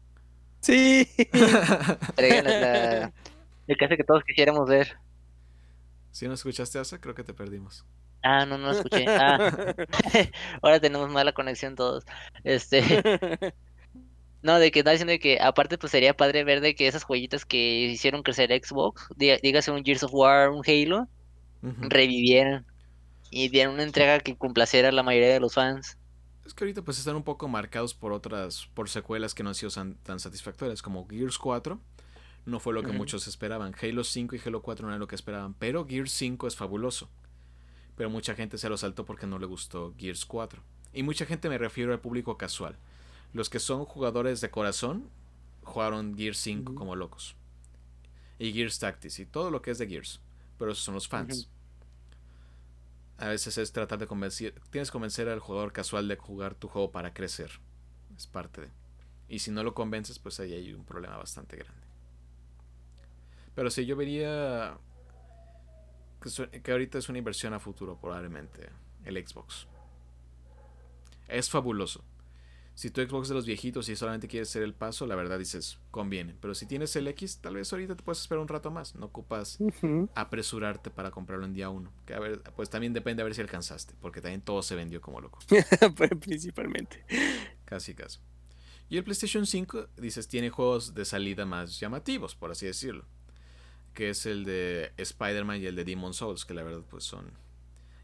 Sí. 0.61 1.07
la, 2.17 3.13
el 3.67 3.77
caso 3.77 3.95
que 3.95 4.03
todos 4.03 4.23
quisiéramos 4.23 4.67
ver. 4.67 4.97
Si 6.11 6.27
no 6.27 6.33
escuchaste, 6.33 6.79
Asa, 6.79 6.99
creo 6.99 7.13
que 7.13 7.23
te 7.23 7.33
perdimos. 7.33 7.85
Ah, 8.23 8.45
no, 8.45 8.57
no 8.57 8.71
escuché. 8.71 9.05
Ah. 9.07 9.75
Ahora 10.61 10.79
tenemos 10.79 11.09
mala 11.11 11.31
conexión 11.33 11.75
todos. 11.75 12.05
Este. 12.43 12.81
No, 14.43 14.59
de 14.59 14.71
que 14.71 14.79
está 14.79 14.91
diciendo 14.91 15.13
que 15.19 15.41
aparte 15.41 15.79
pues 15.79 15.91
sería 15.91 16.15
padre 16.15 16.43
ver 16.43 16.61
de 16.61 16.75
que 16.75 16.87
esas 16.87 17.03
joyitas 17.03 17.43
que 17.43 17.57
hicieron 17.57 18.21
crecer 18.21 18.51
Xbox, 18.63 19.09
dígase 19.17 19.71
un 19.71 19.83
Gears 19.83 20.03
of 20.03 20.13
War, 20.13 20.51
un 20.51 20.61
Halo, 20.65 21.09
revivieran 21.61 22.65
y 23.29 23.49
dieran 23.49 23.73
una 23.73 23.83
entrega 23.83 24.19
que 24.19 24.35
complaciera 24.35 24.89
a 24.89 24.91
la 24.91 25.03
mayoría 25.03 25.29
de 25.29 25.39
los 25.39 25.53
fans. 25.53 25.97
Es 26.45 26.53
que 26.53 26.63
ahorita 26.63 26.81
pues 26.81 26.97
están 26.97 27.15
un 27.15 27.23
poco 27.23 27.47
marcados 27.47 27.93
por 27.93 28.13
otras, 28.13 28.69
por 28.73 28.89
secuelas 28.89 29.33
que 29.33 29.43
no 29.43 29.49
han 29.49 29.55
sido 29.55 29.71
tan 30.03 30.19
satisfactorias, 30.19 30.81
como 30.81 31.07
Gears 31.07 31.37
4, 31.37 31.79
no 32.45 32.59
fue 32.61 32.73
lo 32.73 32.83
que 32.83 32.93
muchos 32.93 33.27
esperaban. 33.27 33.75
Halo 33.81 34.05
5 34.05 34.35
y 34.35 34.41
Halo 34.45 34.61
4 34.61 34.87
no 34.87 34.93
era 34.93 34.99
lo 34.99 35.07
que 35.07 35.15
esperaban, 35.15 35.53
pero 35.55 35.85
Gears 35.85 36.11
5 36.11 36.47
es 36.47 36.55
fabuloso. 36.55 37.09
Pero 37.97 38.09
mucha 38.09 38.35
gente 38.35 38.57
se 38.57 38.69
lo 38.69 38.77
saltó 38.77 39.05
porque 39.05 39.27
no 39.27 39.39
le 39.39 39.45
gustó 39.45 39.93
Gears 39.97 40.25
4. 40.25 40.61
Y 40.93 41.03
mucha 41.03 41.25
gente 41.25 41.49
me 41.49 41.57
refiero 41.57 41.91
al 41.91 41.99
público 41.99 42.37
casual. 42.37 42.77
Los 43.33 43.49
que 43.49 43.59
son 43.59 43.83
jugadores 43.83 44.39
de 44.39 44.49
corazón 44.49 45.09
jugaron 45.63 46.15
Gears 46.15 46.37
5 46.37 46.75
como 46.75 46.95
locos. 46.95 47.35
Y 48.39 48.53
Gears 48.53 48.79
Tactics 48.79 49.19
y 49.19 49.25
todo 49.25 49.51
lo 49.51 49.61
que 49.61 49.71
es 49.71 49.79
de 49.79 49.87
Gears. 49.87 50.21
Pero 50.57 50.71
esos 50.71 50.85
son 50.85 50.93
los 50.93 51.09
fans 51.09 51.49
a 53.17 53.27
veces 53.27 53.57
es 53.57 53.71
tratar 53.71 53.99
de 53.99 54.07
convencer, 54.07 54.53
tienes 54.69 54.89
que 54.89 54.93
convencer 54.93 55.27
al 55.29 55.39
jugador 55.39 55.73
casual 55.73 56.07
de 56.07 56.17
jugar 56.17 56.55
tu 56.55 56.67
juego 56.67 56.91
para 56.91 57.13
crecer. 57.13 57.51
Es 58.15 58.27
parte 58.27 58.61
de. 58.61 58.69
Y 59.27 59.39
si 59.39 59.51
no 59.51 59.63
lo 59.63 59.73
convences, 59.73 60.19
pues 60.19 60.39
ahí 60.39 60.53
hay 60.53 60.73
un 60.73 60.85
problema 60.85 61.17
bastante 61.17 61.57
grande. 61.57 61.87
Pero 63.55 63.69
sí, 63.71 63.85
yo 63.85 63.95
vería 63.95 64.77
que, 66.21 66.61
que 66.61 66.71
ahorita 66.71 66.97
es 66.97 67.09
una 67.09 67.17
inversión 67.17 67.53
a 67.53 67.59
futuro, 67.59 67.99
probablemente, 67.99 68.69
el 69.03 69.27
Xbox. 69.27 69.67
Es 71.27 71.49
fabuloso. 71.49 72.03
Si 72.77 72.91
tu 72.91 73.01
Xbox 73.01 73.27
de 73.27 73.33
los 73.33 73.47
viejitos 73.47 73.89
y 73.89 73.95
solamente 73.95 74.27
quieres 74.27 74.49
hacer 74.49 74.61
el 74.61 74.75
paso, 74.75 75.07
la 75.07 75.15
verdad 75.15 75.39
dices, 75.39 75.79
conviene. 75.89 76.35
Pero 76.39 76.53
si 76.53 76.67
tienes 76.67 76.95
el 76.95 77.07
X, 77.07 77.39
tal 77.41 77.55
vez 77.55 77.73
ahorita 77.73 77.95
te 77.95 78.03
puedes 78.03 78.21
esperar 78.21 78.39
un 78.39 78.47
rato 78.47 78.69
más. 78.69 78.93
No 78.93 79.07
ocupas 79.07 79.57
apresurarte 80.13 80.91
para 80.91 81.09
comprarlo 81.09 81.45
en 81.45 81.53
día 81.53 81.71
uno. 81.71 81.91
Que 82.05 82.13
a 82.13 82.19
ver, 82.19 82.43
pues 82.55 82.69
también 82.69 82.93
depende 82.93 83.23
a 83.23 83.25
ver 83.25 83.33
si 83.33 83.41
alcanzaste. 83.41 83.95
Porque 83.99 84.21
también 84.21 84.41
todo 84.41 84.61
se 84.61 84.75
vendió 84.75 85.01
como 85.01 85.19
loco. 85.21 85.39
Principalmente. 86.21 87.03
Casi, 87.65 87.95
casi. 87.95 88.19
Y 88.89 88.97
el 88.97 89.03
PlayStation 89.03 89.47
5, 89.47 89.87
dices, 89.97 90.27
tiene 90.27 90.51
juegos 90.51 90.93
de 90.93 91.03
salida 91.03 91.47
más 91.47 91.79
llamativos, 91.79 92.35
por 92.35 92.51
así 92.51 92.67
decirlo. 92.67 93.05
Que 93.95 94.11
es 94.11 94.27
el 94.27 94.45
de 94.45 94.93
Spider-Man 94.97 95.63
y 95.63 95.65
el 95.65 95.75
de 95.75 95.83
Demon 95.83 96.13
Souls, 96.13 96.45
que 96.45 96.53
la 96.53 96.61
verdad 96.61 96.83
pues 96.87 97.05
son 97.05 97.31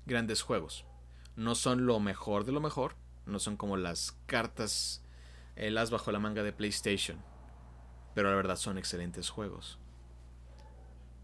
grandes 0.08 0.42
juegos. 0.42 0.84
No 1.36 1.54
son 1.54 1.86
lo 1.86 2.00
mejor 2.00 2.44
de 2.44 2.52
lo 2.54 2.60
mejor, 2.60 2.96
no 3.26 3.40
son 3.40 3.58
como 3.58 3.78
las 3.78 4.18
cartas, 4.26 5.02
el 5.56 5.78
as 5.78 5.92
bajo 5.92 6.12
la 6.12 6.20
manga 6.20 6.44
de 6.44 6.54
PlayStation. 6.54 7.18
Pero 8.14 8.30
la 8.30 8.36
verdad 8.36 8.56
son 8.56 8.78
excelentes 8.78 9.30
juegos. 9.30 9.80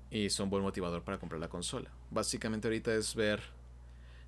Y 0.10 0.30
son 0.30 0.50
buen 0.50 0.64
motivador 0.64 1.04
para 1.04 1.20
comprar 1.20 1.39
la 1.39 1.50
consola. 1.50 1.91
Básicamente 2.10 2.68
ahorita 2.68 2.93
es 2.95 3.14
ver 3.14 3.41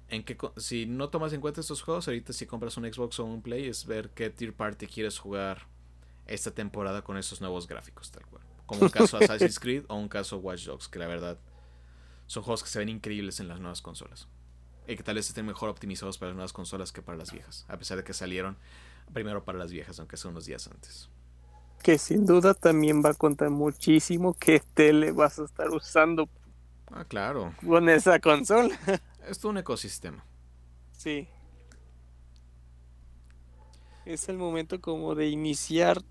en 0.09 0.23
qué 0.23 0.37
si 0.57 0.85
no 0.85 1.09
tomas 1.09 1.33
en 1.33 1.41
cuenta 1.41 1.61
estos 1.61 1.81
juegos, 1.81 2.07
ahorita 2.07 2.33
si 2.33 2.45
compras 2.45 2.77
un 2.77 2.91
Xbox 2.91 3.19
o 3.19 3.25
un 3.25 3.41
Play 3.41 3.67
es 3.67 3.85
ver 3.85 4.09
qué 4.09 4.29
tier 4.29 4.53
party 4.53 4.85
quieres 4.85 5.17
jugar 5.17 5.67
esta 6.27 6.51
temporada 6.51 7.01
con 7.01 7.17
esos 7.17 7.41
nuevos 7.41 7.67
gráficos 7.67 8.11
tal 8.11 8.25
cual. 8.27 8.43
Como 8.65 8.81
un 8.81 8.89
caso 8.89 9.17
Assassin's 9.21 9.59
Creed 9.59 9.85
o 9.87 9.95
un 9.95 10.09
caso 10.09 10.37
Watch 10.37 10.65
Dogs, 10.65 10.87
que 10.87 10.99
la 10.99 11.07
verdad 11.07 11.39
son 12.27 12.43
juegos 12.43 12.63
que 12.63 12.69
se 12.69 12.79
ven 12.79 12.89
increíbles 12.89 13.39
en 13.39 13.47
las 13.47 13.59
nuevas 13.59 13.81
consolas 13.81 14.27
y 14.87 14.95
que 14.95 15.03
tal 15.03 15.15
vez 15.15 15.27
estén 15.27 15.45
mejor 15.45 15.69
optimizados 15.69 16.17
para 16.17 16.29
las 16.29 16.35
nuevas 16.35 16.53
consolas 16.53 16.91
que 16.91 17.01
para 17.01 17.17
las 17.17 17.31
viejas, 17.31 17.65
a 17.67 17.77
pesar 17.77 17.97
de 17.97 18.03
que 18.03 18.13
salieron 18.13 18.57
primero 19.13 19.43
para 19.43 19.57
las 19.57 19.71
viejas, 19.71 19.99
aunque 19.99 20.17
son 20.17 20.31
unos 20.31 20.45
días 20.45 20.67
antes. 20.67 21.09
Que 21.83 21.97
sin 21.97 22.25
duda 22.25 22.53
también 22.53 23.03
va 23.03 23.09
a 23.09 23.13
contar 23.13 23.49
muchísimo 23.49 24.33
qué 24.33 24.61
tele 24.73 25.11
vas 25.11 25.39
a 25.39 25.45
estar 25.45 25.69
usando. 25.69 26.29
Ah, 26.91 27.05
claro. 27.05 27.53
Con 27.65 27.89
esa 27.89 28.19
consola. 28.19 28.77
Es 29.27 29.37
todo 29.37 29.51
un 29.51 29.59
ecosistema. 29.59 30.25
Sí. 30.93 31.27
Es 34.03 34.29
el 34.29 34.37
momento 34.37 34.81
como 34.81 35.13
de 35.13 35.29
iniciar 35.29 36.01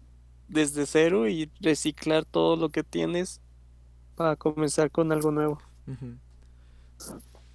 desde 0.46 0.86
cero 0.86 1.28
y 1.28 1.50
reciclar 1.60 2.24
todo 2.24 2.56
lo 2.56 2.68
que 2.68 2.84
tienes 2.84 3.40
para 4.14 4.36
comenzar 4.36 4.90
con 4.90 5.10
algo 5.10 5.32
nuevo. 5.32 5.60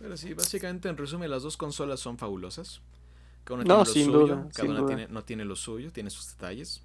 Pero 0.06 0.18
sí, 0.18 0.36
básicamente 0.36 0.88
en 0.88 0.98
resumen 0.98 1.32
las 1.32 1.42
dos 1.42 1.58
consolas 1.58 2.00
son 2.00 2.20
fabulosas. 2.20 2.80
Cada 3.44 3.62
una 3.62 3.64
no, 3.64 3.84
tiene 3.84 4.12
lo 4.12 4.20
suyo, 4.20 4.50
cada 4.54 4.70
una 4.70 4.86
Tiene, 4.86 5.08
no 5.08 5.24
tiene 5.24 5.46
lo 5.46 5.56
suyo, 5.56 5.92
tiene 5.92 6.12
sus 6.12 6.30
detalles. 6.30 6.84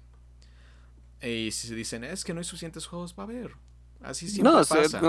Y 1.21 1.51
si 1.51 1.67
se 1.67 1.75
dicen, 1.75 2.03
es 2.03 2.23
que 2.23 2.33
no 2.33 2.39
hay 2.39 2.45
suficientes 2.45 2.87
juegos, 2.87 3.13
va 3.13 3.21
a 3.21 3.27
haber. 3.27 3.51
Así 4.01 4.27
siempre 4.27 4.53
pasa. 4.67 5.01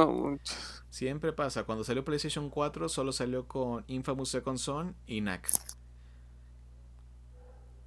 Siempre 0.91 1.33
pasa. 1.33 1.65
Cuando 1.65 1.85
salió 1.85 2.05
PlayStation 2.05 2.51
4 2.51 2.91
solo 2.91 3.13
salió 3.13 3.49
con 3.49 3.83
Infamous 3.87 4.29
Second 4.29 4.59
Son 4.59 4.95
y 5.07 5.23
NAC. 5.23 5.49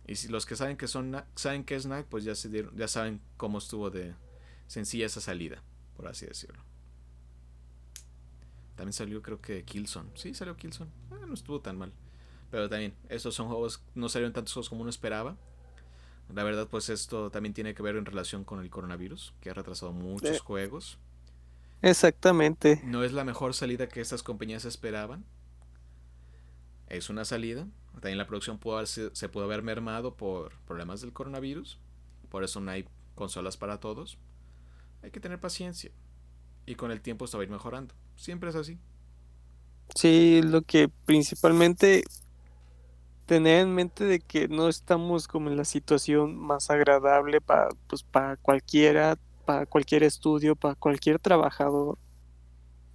Y 0.07 0.15
si 0.15 0.27
los 0.27 0.47
que 0.47 0.55
saben 0.55 0.75
que 0.75 0.87
son 0.87 1.23
saben 1.35 1.65
que 1.65 1.75
es 1.75 1.83
Knight, 1.83 2.07
pues 2.07 2.23
ya 2.23 2.33
se 2.33 2.49
dieron, 2.49 2.75
ya 2.75 2.87
saben 2.87 3.21
cómo 3.37 3.59
estuvo 3.59 3.91
de 3.91 4.15
sencilla 4.65 5.05
esa 5.05 5.21
salida, 5.21 5.61
por 5.95 6.07
así 6.07 6.25
decirlo. 6.25 6.63
También 8.75 8.93
salió 8.93 9.21
creo 9.21 9.41
que 9.41 9.63
Killzone. 9.63 10.09
Sí, 10.15 10.33
salió 10.33 10.55
Killzone. 10.57 10.91
Ah, 11.11 11.25
no 11.25 11.33
estuvo 11.33 11.61
tan 11.61 11.77
mal. 11.77 11.93
Pero 12.51 12.69
también, 12.69 12.93
estos 13.09 13.35
son 13.35 13.47
juegos, 13.47 13.81
no 13.95 14.09
salieron 14.09 14.33
tantos 14.33 14.53
juegos 14.53 14.69
como 14.69 14.81
uno 14.81 14.89
esperaba. 14.89 15.37
La 16.33 16.43
verdad, 16.43 16.67
pues 16.67 16.89
esto 16.89 17.29
también 17.29 17.53
tiene 17.53 17.73
que 17.73 17.83
ver 17.83 17.95
en 17.95 18.05
relación 18.05 18.43
con 18.43 18.59
el 18.59 18.69
coronavirus, 18.69 19.33
que 19.41 19.49
ha 19.49 19.53
retrasado 19.53 19.91
muchos 19.91 20.37
eh, 20.37 20.39
juegos. 20.39 20.97
Exactamente. 21.81 22.81
No 22.83 23.03
es 23.03 23.13
la 23.13 23.23
mejor 23.23 23.53
salida 23.53 23.87
que 23.87 24.01
estas 24.01 24.23
compañías 24.23 24.65
esperaban. 24.65 25.25
Es 26.87 27.09
una 27.09 27.25
salida. 27.25 27.67
También 27.93 28.17
la 28.17 28.27
producción 28.27 28.59
se 28.85 29.29
puede 29.29 29.45
haber 29.45 29.61
mermado 29.61 30.15
por 30.15 30.53
problemas 30.65 31.01
del 31.01 31.13
coronavirus. 31.13 31.79
Por 32.29 32.43
eso 32.43 32.59
no 32.59 32.71
hay 32.71 32.87
consolas 33.13 33.57
para 33.57 33.79
todos. 33.79 34.17
Hay 35.03 35.11
que 35.11 35.19
tener 35.19 35.39
paciencia. 35.39 35.91
Y 36.65 36.75
con 36.75 36.91
el 36.91 37.01
tiempo 37.01 37.25
esto 37.25 37.37
va 37.37 37.43
a 37.43 37.45
ir 37.45 37.51
mejorando. 37.51 37.93
Siempre 38.15 38.49
es 38.49 38.55
así. 38.55 38.77
Sí, 39.93 40.41
lo 40.43 40.61
que 40.61 40.89
principalmente 41.05 42.03
tener 43.25 43.61
en 43.61 43.73
mente 43.73 44.03
de 44.03 44.19
que 44.19 44.47
no 44.47 44.69
estamos 44.69 45.27
como 45.27 45.49
en 45.49 45.57
la 45.57 45.65
situación 45.65 46.37
más 46.37 46.69
agradable 46.69 47.41
para 47.41 47.69
pues 47.87 48.03
para 48.03 48.37
cualquiera, 48.37 49.17
para 49.45 49.65
cualquier 49.65 50.03
estudio, 50.03 50.55
para 50.55 50.75
cualquier 50.75 51.19
trabajador 51.19 51.97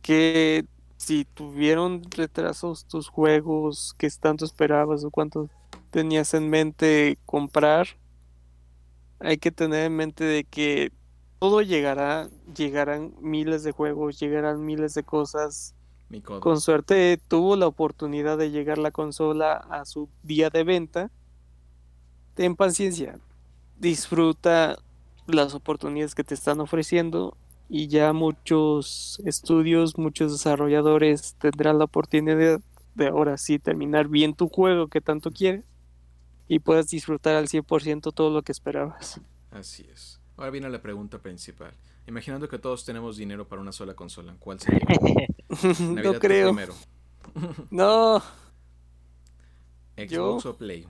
que 0.02 0.64
si 0.96 1.24
tuvieron 1.24 2.02
retrasos 2.10 2.84
tus 2.86 3.08
juegos 3.08 3.94
que 3.98 4.08
tanto 4.10 4.44
esperabas 4.44 5.04
o 5.04 5.10
cuánto 5.10 5.48
tenías 5.90 6.34
en 6.34 6.50
mente 6.50 7.18
comprar, 7.26 7.88
hay 9.18 9.38
que 9.38 9.50
tener 9.50 9.86
en 9.86 9.96
mente 9.96 10.24
de 10.24 10.44
que 10.44 10.92
todo 11.40 11.62
llegará, 11.62 12.28
llegarán 12.54 13.14
miles 13.20 13.64
de 13.64 13.72
juegos, 13.72 14.20
llegarán 14.20 14.64
miles 14.64 14.92
de 14.94 15.02
cosas. 15.02 15.74
Con 16.40 16.60
suerte 16.60 17.18
tuvo 17.28 17.56
la 17.56 17.66
oportunidad 17.66 18.36
de 18.36 18.50
llegar 18.50 18.76
la 18.78 18.90
consola 18.90 19.54
a 19.54 19.86
su 19.86 20.08
día 20.22 20.50
de 20.50 20.64
venta. 20.64 21.10
Ten 22.34 22.56
paciencia, 22.56 23.18
disfruta 23.78 24.76
las 25.26 25.54
oportunidades 25.54 26.14
que 26.14 26.24
te 26.24 26.34
están 26.34 26.60
ofreciendo 26.60 27.36
y 27.70 27.88
ya 27.88 28.12
muchos 28.12 29.22
estudios, 29.24 29.96
muchos 29.96 30.32
desarrolladores 30.32 31.36
tendrán 31.38 31.78
la 31.78 31.84
oportunidad 31.84 32.60
de 32.94 33.06
ahora 33.06 33.38
sí 33.38 33.58
terminar 33.58 34.08
bien 34.08 34.34
tu 34.34 34.48
juego 34.48 34.88
que 34.88 35.00
tanto 35.00 35.30
quieres 35.30 35.64
y 36.48 36.58
puedas 36.58 36.88
disfrutar 36.88 37.36
al 37.36 37.48
100% 37.48 38.12
todo 38.12 38.28
lo 38.28 38.42
que 38.42 38.52
esperabas. 38.52 39.22
Así 39.52 39.86
es. 39.90 40.19
Ahora 40.40 40.52
viene 40.52 40.70
la 40.70 40.80
pregunta 40.80 41.18
principal. 41.18 41.70
Imaginando 42.06 42.48
que 42.48 42.58
todos 42.58 42.82
tenemos 42.86 43.18
dinero 43.18 43.46
para 43.46 43.60
una 43.60 43.72
sola 43.72 43.92
consola, 43.92 44.34
¿cuál 44.38 44.58
sería? 44.58 44.80
no 45.80 46.14
creo. 46.14 46.54
Primero. 46.54 46.74
no. 47.70 48.22
Xbox 49.98 50.46
o 50.46 50.56
Play. 50.56 50.86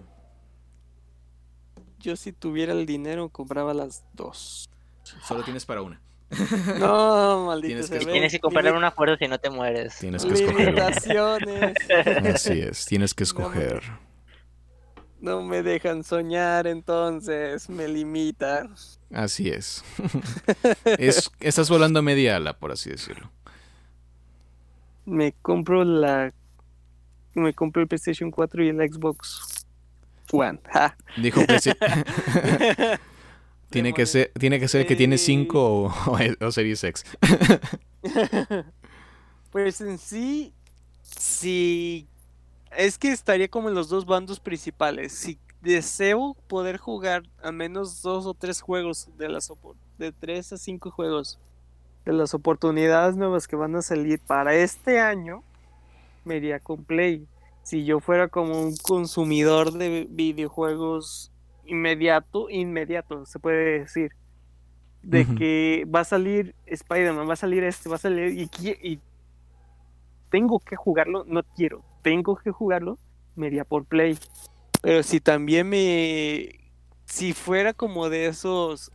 Yo 1.99 2.15
si 2.15 2.31
tuviera 2.31 2.73
el 2.73 2.87
dinero 2.87 3.29
compraba 3.29 3.75
las 3.75 4.05
dos. 4.13 4.71
Solo 5.27 5.43
tienes 5.43 5.67
para 5.67 5.83
una. 5.83 6.01
No, 6.79 7.47
maldito. 7.47 7.71
Tienes 7.71 7.91
que, 7.91 7.99
tienes 7.99 8.31
que 8.31 8.39
comprar 8.39 8.73
una 8.73 8.93
fuerza 8.93 9.17
si 9.19 9.27
no 9.27 9.41
te 9.41 9.51
mueres. 9.51 9.99
Tienes 9.99 10.25
que 10.25 10.33
escoger. 10.33 10.81
Así 10.81 12.61
es, 12.61 12.87
tienes 12.87 13.15
que 13.15 13.25
escoger. 13.25 13.83
No 13.83 14.10
me 15.21 15.63
dejan 15.63 16.03
soñar 16.05 16.67
entonces, 16.67 17.69
me 17.69 17.89
limitan. 17.89 18.75
Así 19.13 19.49
es. 19.49 19.85
es 20.99 21.31
estás 21.41 21.69
volando 21.69 21.99
a 21.99 22.03
media 22.03 22.37
ala, 22.37 22.59
por 22.59 22.73
así 22.73 22.91
decirlo. 22.91 23.31
Me 25.05 25.33
compro 25.43 25.85
la 25.85 26.33
me 27.35 27.55
compro 27.55 27.83
el 27.83 27.89
PlayStation 27.89 28.31
4 28.31 28.65
y 28.65 28.69
el 28.69 28.77
Xbox 28.77 29.67
One. 30.33 30.61
Dijo 31.17 31.45
PlayStation. 31.45 31.77
tiene 33.71 33.93
que 33.93 34.07
ser 34.07 34.33
tiene 34.39 34.59
que 34.59 34.69
ser 34.69 34.87
que 34.87 34.97
tiene 34.97 35.19
5 35.19 35.85
o, 35.85 36.17
o, 36.41 36.53
Series 36.53 36.83
X. 36.83 37.05
pues 39.53 39.81
en 39.81 39.99
sí 39.99 40.55
si 41.03 42.09
es 42.77 42.99
que 42.99 43.11
estaría 43.13 43.49
como 43.49 43.69
en 43.69 43.75
los 43.75 43.89
dos 43.89 44.07
bandos 44.07 44.41
principales. 44.41 45.13
Si 45.13 45.39
deseo 45.61 46.37
poder 46.49 46.79
jugar 46.79 47.23
a 47.43 47.53
menos 47.53 48.03
dos 48.03 48.27
o 48.27 48.35
tres 48.35 48.61
juegos 48.61 49.09
de 49.19 49.29
las 49.29 49.53
de 49.99 50.13
tres 50.13 50.53
a 50.53 50.57
cinco 50.57 50.91
juegos 50.91 51.39
de 52.05 52.13
las 52.13 52.33
oportunidades 52.33 53.17
nuevas 53.17 53.47
que 53.47 53.57
van 53.57 53.77
a 53.77 53.83
salir 53.83 54.21
para 54.21 54.55
este 54.55 55.01
año, 55.01 55.43
me 56.25 56.37
iría 56.37 56.61
con 56.61 56.85
Play. 56.85 57.27
Si 57.63 57.85
yo 57.85 58.01
fuera 58.01 58.29
como 58.29 58.61
un 58.61 58.77
consumidor 58.77 59.73
de 59.73 60.07
videojuegos 60.09 61.31
inmediato, 61.67 62.49
inmediato, 62.49 63.27
se 63.27 63.39
puede 63.39 63.81
decir, 63.81 64.13
de 65.03 65.27
que 65.27 65.87
va 65.95 66.01
a 66.01 66.05
salir 66.05 66.55
Spider-Man, 66.67 67.29
va 67.29 67.35
a 67.35 67.37
salir 67.37 67.65
este, 67.65 67.89
va 67.89 67.97
a 67.97 67.99
salir 67.99 68.49
y 68.83 69.01
tengo 70.31 70.59
que 70.61 70.77
jugarlo, 70.77 71.25
no 71.27 71.43
quiero, 71.43 71.83
tengo 72.03 72.37
que 72.37 72.51
jugarlo, 72.51 72.99
me 73.37 73.49
iría 73.49 73.65
por 73.65 73.85
Play. 73.85 74.19
Pero 74.83 75.03
si 75.03 75.21
también 75.21 75.69
me... 75.69 76.61
Si 77.07 77.33
fuera 77.33 77.73
como 77.75 78.09
de 78.09 78.27
esos 78.27 78.93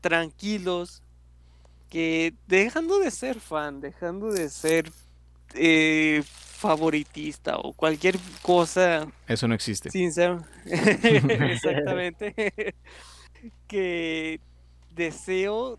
tranquilos 0.00 1.02
que 1.88 2.34
dejando 2.48 2.98
de 2.98 3.10
ser 3.10 3.38
fan, 3.38 3.80
dejando 3.80 4.32
de 4.32 4.48
ser 4.48 4.90
eh, 5.54 6.22
favoritista 6.26 7.58
o 7.58 7.72
cualquier 7.72 8.16
cosa. 8.42 9.06
Eso 9.26 9.48
no 9.48 9.54
existe. 9.54 9.90
Sincero. 9.90 10.42
Exactamente. 10.64 12.34
que 13.66 14.40
deseo 14.94 15.78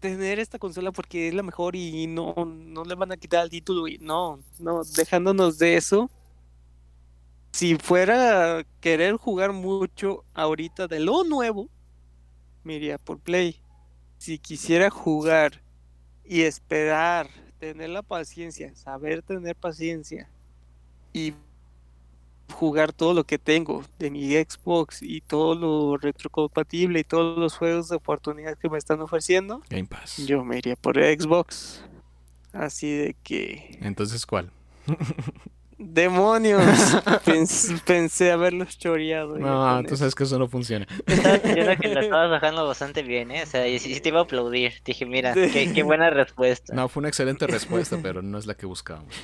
tener 0.00 0.38
esta 0.38 0.58
consola 0.58 0.92
porque 0.92 1.28
es 1.28 1.34
la 1.34 1.42
mejor 1.42 1.76
y 1.76 2.06
no, 2.06 2.34
no 2.34 2.84
le 2.84 2.94
van 2.94 3.12
a 3.12 3.16
quitar 3.16 3.44
el 3.44 3.50
título 3.50 3.88
y 3.88 3.98
no, 3.98 4.40
no, 4.58 4.82
dejándonos 4.96 5.58
de 5.58 5.76
eso. 5.76 6.10
Si 7.52 7.76
fuera 7.76 8.58
a 8.58 8.64
querer 8.80 9.16
jugar 9.16 9.52
mucho 9.52 10.24
ahorita 10.34 10.86
de 10.86 11.00
lo 11.00 11.24
nuevo, 11.24 11.68
me 12.62 12.98
por 12.98 13.18
Play. 13.18 13.56
Si 14.18 14.38
quisiera 14.38 14.90
jugar 14.90 15.62
y 16.24 16.42
esperar, 16.42 17.28
tener 17.58 17.90
la 17.90 18.02
paciencia, 18.02 18.74
saber 18.74 19.22
tener 19.22 19.56
paciencia 19.56 20.28
y 21.12 21.34
jugar 22.52 22.92
todo 22.92 23.14
lo 23.14 23.24
que 23.24 23.38
tengo 23.38 23.84
de 23.98 24.10
mi 24.10 24.32
Xbox 24.32 25.02
y 25.02 25.20
todo 25.20 25.54
lo 25.54 25.96
retrocompatible 25.96 27.00
y 27.00 27.04
todos 27.04 27.38
los 27.38 27.56
juegos 27.56 27.88
de 27.88 27.96
oportunidad 27.96 28.56
que 28.58 28.68
me 28.68 28.78
están 28.78 29.00
ofreciendo, 29.00 29.62
Game 29.70 29.86
Pass. 29.86 30.18
Yo 30.26 30.44
me 30.44 30.58
iría 30.58 30.76
por 30.76 30.96
Xbox. 30.96 31.82
Así 32.52 32.90
de 32.90 33.16
que. 33.22 33.78
Entonces, 33.80 34.26
¿cuál? 34.26 34.50
¡Demonios! 35.80 36.60
pensé, 37.86 38.32
haberlos 38.32 38.76
choreado. 38.78 39.38
No, 39.38 39.84
tú 39.84 39.96
sabes 39.96 40.16
que 40.16 40.24
eso 40.24 40.36
no 40.36 40.48
funciona. 40.48 40.88
Yo 41.06 41.78
que 41.78 41.88
lo 41.94 42.00
estabas 42.00 42.30
bajando 42.30 42.66
bastante 42.66 43.04
bien, 43.04 43.30
¿eh? 43.30 43.44
O 43.44 43.46
sea, 43.46 43.68
y 43.68 43.78
sí 43.78 44.00
te 44.00 44.08
iba 44.08 44.18
a 44.18 44.22
aplaudir. 44.24 44.72
Dije, 44.84 45.06
mira, 45.06 45.34
qué, 45.34 45.72
qué, 45.72 45.82
buena 45.84 46.10
respuesta. 46.10 46.74
No, 46.74 46.88
fue 46.88 47.02
una 47.02 47.08
excelente 47.08 47.46
respuesta, 47.46 47.96
pero 48.02 48.22
no 48.22 48.38
es 48.38 48.46
la 48.46 48.54
que 48.54 48.66
buscábamos. 48.66 49.14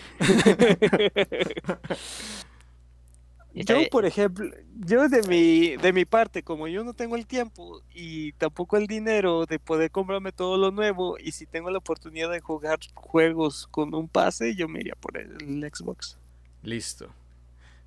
Yo, 3.55 3.89
por 3.89 4.05
ejemplo, 4.05 4.51
yo 4.85 5.09
de 5.09 5.22
mi, 5.28 5.76
de 5.76 5.93
mi 5.93 6.05
parte, 6.05 6.43
como 6.43 6.66
yo 6.66 6.82
no 6.82 6.93
tengo 6.93 7.14
el 7.14 7.24
tiempo 7.24 7.82
y 7.94 8.32
tampoco 8.32 8.76
el 8.76 8.89
dinero 8.89 9.47
de 9.47 9.60
poder 9.60 9.93
comprarme 9.93 10.32
todo 10.32 10.56
lo 10.56 10.72
nuevo, 10.72 11.16
y 11.20 11.31
si 11.31 11.47
tengo 11.47 11.70
la 11.70 11.78
oportunidad 11.78 12.31
de 12.32 12.40
jugar 12.40 12.81
juegos 12.94 13.68
con 13.70 13.94
un 13.94 14.09
pase, 14.09 14.56
yo 14.56 14.66
me 14.66 14.81
iría 14.81 14.97
por 14.97 15.16
el, 15.16 15.39
Xbox. 15.72 16.18
Listo. 16.64 17.06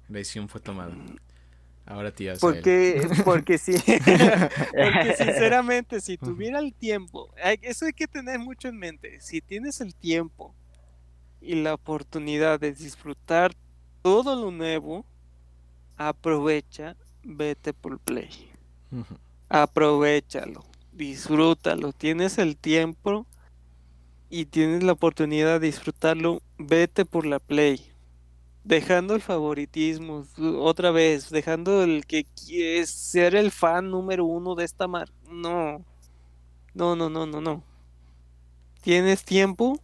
La 0.07 0.19
decisión 0.19 0.47
fue 0.47 0.61
tomada. 0.61 0.95
Ahora 1.85 2.11
tía. 2.11 2.35
Porque, 2.39 3.05
porque 3.25 3.57
sí. 3.57 3.73
porque 3.85 5.15
sinceramente, 5.17 5.99
si 5.99 6.17
tuviera 6.17 6.59
el 6.59 6.73
tiempo, 6.73 7.33
eso 7.61 7.85
hay 7.85 7.93
que 7.93 8.07
tener 8.07 8.39
mucho 8.39 8.69
en 8.69 8.77
mente. 8.77 9.19
Si 9.19 9.41
tienes 9.41 9.81
el 9.81 9.93
tiempo 9.93 10.55
y 11.41 11.55
la 11.55 11.73
oportunidad 11.73 12.57
de 12.57 12.73
disfrutar 12.73 13.53
todo 14.01 14.35
lo 14.35 14.51
nuevo, 14.51 15.05
aprovecha, 15.97 16.95
vete 17.23 17.73
por 17.73 17.99
Play. 17.99 18.29
Aprovechalo, 19.49 20.63
disfrútalo. 20.91 21.93
Tienes 21.93 22.37
el 22.37 22.57
tiempo 22.57 23.27
y 24.29 24.45
tienes 24.47 24.83
la 24.83 24.93
oportunidad 24.93 25.59
de 25.59 25.67
disfrutarlo, 25.67 26.41
vete 26.57 27.05
por 27.05 27.25
la 27.25 27.39
Play. 27.39 27.81
dejando 28.63 29.15
el 29.15 29.21
favoritismo, 29.21 30.25
otra 30.59 30.91
vez, 30.91 31.29
dejando 31.29 31.83
el 31.83 32.05
que 32.05 32.25
quiere 32.25 32.85
ser 32.87 33.35
el 33.35 33.51
fan 33.51 33.89
número 33.91 34.25
uno 34.25 34.55
de 34.55 34.65
esta 34.65 34.87
marca. 34.87 35.13
No, 35.31 35.85
no, 36.73 36.95
no, 36.95 37.09
no, 37.09 37.25
no, 37.27 37.41
no. 37.41 37.63
Tienes 38.81 39.23
tiempo, 39.25 39.79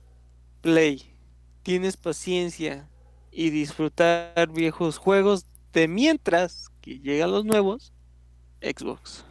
play. 0.61 1.03
Tienes 1.63 1.97
paciencia 1.97 2.89
y 3.31 3.49
disfrutar 3.51 4.49
viejos 4.51 4.97
juegos 4.97 5.45
de 5.73 5.87
mientras 5.87 6.69
que 6.81 6.99
llegan 6.99 7.31
los 7.31 7.45
nuevos, 7.45 7.91
Xbox. 8.61 9.25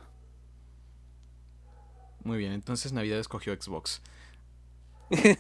Muy 2.25 2.39
bien, 2.39 2.53
entonces 2.53 2.93
Navidad 2.93 3.19
escogió 3.19 3.55
Xbox. 3.55 4.03
es 5.11 5.37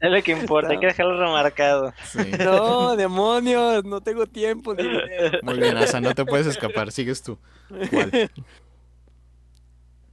lo 0.00 0.22
que 0.22 0.32
importa, 0.32 0.70
hay 0.70 0.80
que 0.80 0.86
dejarlo 0.86 1.20
remarcado. 1.20 1.92
No, 2.38 2.96
demonios, 2.96 3.84
no 3.84 4.00
tengo 4.00 4.26
tiempo. 4.26 4.74
Muy 5.42 5.58
bien, 5.58 5.76
Asa, 5.76 6.00
no 6.00 6.14
te 6.14 6.24
puedes 6.24 6.46
escapar, 6.46 6.90
sigues 6.90 7.22
tú. 7.22 7.38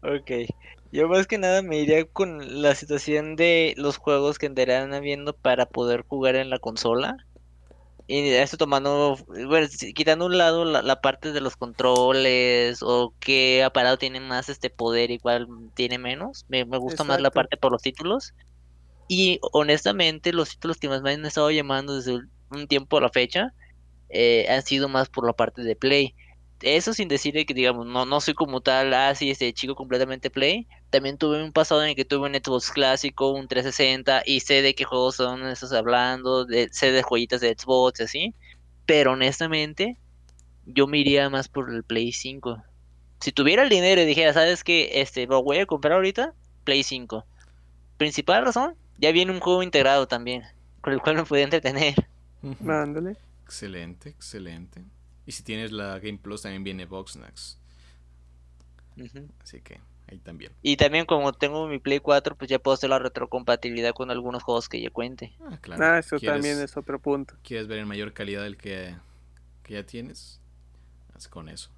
Ok, 0.01 0.31
yo 0.91 1.07
más 1.07 1.27
que 1.27 1.37
nada 1.37 1.61
me 1.61 1.79
iría 1.79 2.05
con 2.05 2.61
la 2.61 2.73
situación 2.75 3.35
de 3.35 3.73
los 3.77 3.97
juegos 3.97 4.39
que 4.39 4.45
andarán 4.45 4.93
habiendo 4.93 5.33
para 5.33 5.65
poder 5.65 6.03
jugar 6.07 6.35
en 6.35 6.49
la 6.49 6.59
consola. 6.59 7.17
Y 8.11 8.29
esto 8.29 8.57
tomando, 8.57 9.17
bueno, 9.27 9.67
quitando 9.93 10.25
un 10.25 10.35
lado 10.35 10.65
la, 10.65 10.99
parte 10.99 11.31
de 11.31 11.41
los 11.41 11.55
controles 11.55 12.81
o 12.81 13.13
qué 13.19 13.63
aparato 13.63 13.99
tiene 13.99 14.19
más 14.19 14.49
este 14.49 14.71
poder 14.71 15.11
y 15.11 15.19
cuál 15.19 15.47
tiene 15.75 15.99
menos. 15.99 16.43
Me, 16.49 16.63
gusta 16.63 17.03
más 17.03 17.21
la 17.21 17.29
parte 17.29 17.55
por 17.55 17.71
los 17.71 17.83
títulos. 17.83 18.33
Y 19.07 19.39
honestamente, 19.53 20.33
los 20.33 20.49
títulos 20.49 20.77
que 20.77 20.89
más 20.89 21.03
me 21.03 21.11
han 21.11 21.23
estado 21.23 21.51
llamando 21.51 21.97
desde 21.97 22.19
un 22.49 22.67
tiempo 22.67 22.97
a 22.97 23.01
la 23.01 23.09
fecha 23.09 23.53
eh, 24.09 24.47
han 24.49 24.63
sido 24.63 24.89
más 24.89 25.07
por 25.07 25.27
la 25.27 25.33
parte 25.33 25.61
de 25.61 25.75
Play 25.75 26.15
eso 26.61 26.93
sin 26.93 27.07
decir 27.07 27.33
que, 27.45 27.53
digamos, 27.53 27.85
no, 27.85 28.05
no 28.05 28.21
soy 28.21 28.33
como 28.33 28.61
tal, 28.61 28.93
así, 28.93 29.29
ah, 29.29 29.31
este 29.31 29.53
chico 29.53 29.75
completamente 29.75 30.29
play. 30.29 30.67
También 30.89 31.17
tuve 31.17 31.43
un 31.43 31.51
pasado 31.51 31.83
en 31.83 31.89
el 31.89 31.95
que 31.95 32.05
tuve 32.05 32.27
un 32.27 32.35
Xbox 32.35 32.71
clásico, 32.71 33.29
un 33.29 33.47
360, 33.47 34.23
y 34.25 34.39
sé 34.39 34.61
de 34.61 34.73
qué 34.73 34.85
juegos 34.85 35.15
son 35.15 35.45
esos 35.47 35.71
hablando, 35.71 36.45
de, 36.45 36.69
sé 36.71 36.91
de 36.91 37.03
joyitas 37.03 37.41
de 37.41 37.55
Xbox, 37.57 38.01
así. 38.01 38.33
Pero 38.85 39.13
honestamente, 39.13 39.97
yo 40.65 40.87
me 40.87 40.97
iría 40.97 41.29
más 41.29 41.47
por 41.47 41.69
el 41.71 41.83
Play 41.83 42.11
5. 42.11 42.63
Si 43.19 43.31
tuviera 43.31 43.63
el 43.63 43.69
dinero 43.69 44.01
y 44.01 44.05
dijera, 44.05 44.33
¿sabes 44.33 44.63
qué? 44.63 45.01
Este, 45.01 45.27
lo 45.27 45.43
voy 45.43 45.57
a 45.59 45.67
comprar 45.67 45.93
ahorita, 45.93 46.33
Play 46.63 46.83
5. 46.83 47.23
Principal 47.97 48.45
razón, 48.45 48.75
ya 48.97 49.11
viene 49.11 49.31
un 49.31 49.39
juego 49.39 49.61
integrado 49.61 50.07
también, 50.07 50.43
con 50.81 50.93
el 50.93 51.01
cual 51.01 51.17
me 51.17 51.23
podía 51.23 51.43
entretener. 51.43 52.07
Mándale. 52.61 53.15
Excelente, 53.43 54.09
excelente. 54.09 54.83
Y 55.27 55.33
si 55.33 55.43
tienes 55.43 55.71
la 55.71 55.99
Game 55.99 56.17
Plus 56.17 56.41
también 56.41 56.63
viene 56.63 56.85
Voxnax. 56.85 57.59
Así 59.43 59.61
que 59.61 59.79
ahí 60.09 60.19
también. 60.19 60.51
Y 60.61 60.77
también 60.77 61.05
como 61.05 61.33
tengo 61.33 61.67
mi 61.67 61.79
Play 61.79 61.99
4, 61.99 62.35
pues 62.35 62.49
ya 62.49 62.59
puedo 62.59 62.75
hacer 62.75 62.89
la 62.89 62.99
retrocompatibilidad 62.99 63.93
con 63.93 64.11
algunos 64.11 64.43
juegos 64.43 64.69
que 64.69 64.81
ya 64.81 64.89
cuente. 64.89 65.35
Ah, 65.41 65.57
claro. 65.61 65.83
Ah, 65.83 65.99
eso 65.99 66.19
también 66.19 66.59
es 66.59 66.75
otro 66.77 66.99
punto. 66.99 67.35
¿Quieres 67.43 67.67
ver 67.67 67.79
en 67.79 67.87
mayor 67.87 68.13
calidad 68.13 68.45
el 68.45 68.57
que, 68.57 68.95
ya 69.67 69.85
tienes? 69.85 70.41
Haz 71.13 71.27
con 71.27 71.49
eso. 71.49 71.71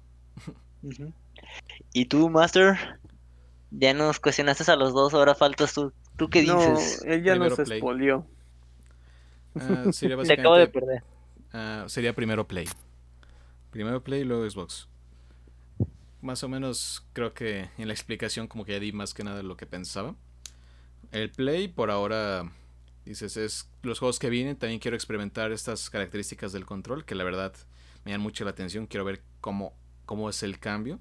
¿Y 1.92 2.06
tú, 2.06 2.28
Master? 2.28 2.98
Ya 3.70 3.94
nos 3.94 4.20
cuestionaste 4.20 4.70
a 4.70 4.76
los 4.76 4.92
dos, 4.92 5.14
ahora 5.14 5.34
faltas 5.34 5.72
tú. 5.74 5.92
¿Tú 6.16 6.28
qué 6.28 6.42
dices? 6.42 7.02
No, 7.04 7.12
él 7.12 7.24
ya 7.24 7.36
nos 7.36 7.58
expolió. 7.58 8.26
Ah, 9.54 9.86
sería 9.92 10.16
acabo 10.32 10.56
de 10.56 10.68
perder. 10.68 11.02
Ah, 11.52 11.84
sería 11.88 12.14
primero 12.14 12.46
Play. 12.46 12.68
Primero 13.70 14.02
Play 14.02 14.20
y 14.20 14.24
luego 14.24 14.48
Xbox. 14.48 14.88
Más 16.22 16.44
o 16.44 16.48
menos 16.48 17.04
creo 17.12 17.34
que 17.34 17.68
en 17.76 17.88
la 17.88 17.92
explicación 17.92 18.46
como 18.46 18.64
que 18.64 18.72
ya 18.72 18.80
di 18.80 18.92
más 18.92 19.12
que 19.12 19.24
nada 19.24 19.42
lo 19.42 19.56
que 19.56 19.66
pensaba. 19.66 20.14
El 21.10 21.30
Play 21.30 21.68
por 21.68 21.90
ahora, 21.90 22.50
dices, 23.04 23.36
es 23.36 23.68
los 23.82 23.98
juegos 23.98 24.18
que 24.18 24.30
vienen. 24.30 24.56
También 24.56 24.80
quiero 24.80 24.96
experimentar 24.96 25.52
estas 25.52 25.90
características 25.90 26.52
del 26.52 26.64
control 26.64 27.04
que 27.04 27.16
la 27.16 27.24
verdad 27.24 27.52
me 28.04 28.12
dan 28.12 28.20
mucho 28.20 28.44
la 28.44 28.52
atención. 28.52 28.86
Quiero 28.86 29.04
ver 29.04 29.20
cómo, 29.40 29.74
cómo 30.06 30.30
es 30.30 30.42
el 30.44 30.60
cambio. 30.60 31.00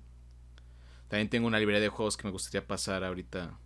También 1.08 1.30
tengo 1.30 1.46
una 1.46 1.60
librería 1.60 1.82
de 1.82 1.90
juegos 1.90 2.18
que 2.18 2.24
me 2.24 2.32
gustaría 2.32 2.66
pasar 2.66 3.04
ahorita 3.04 3.58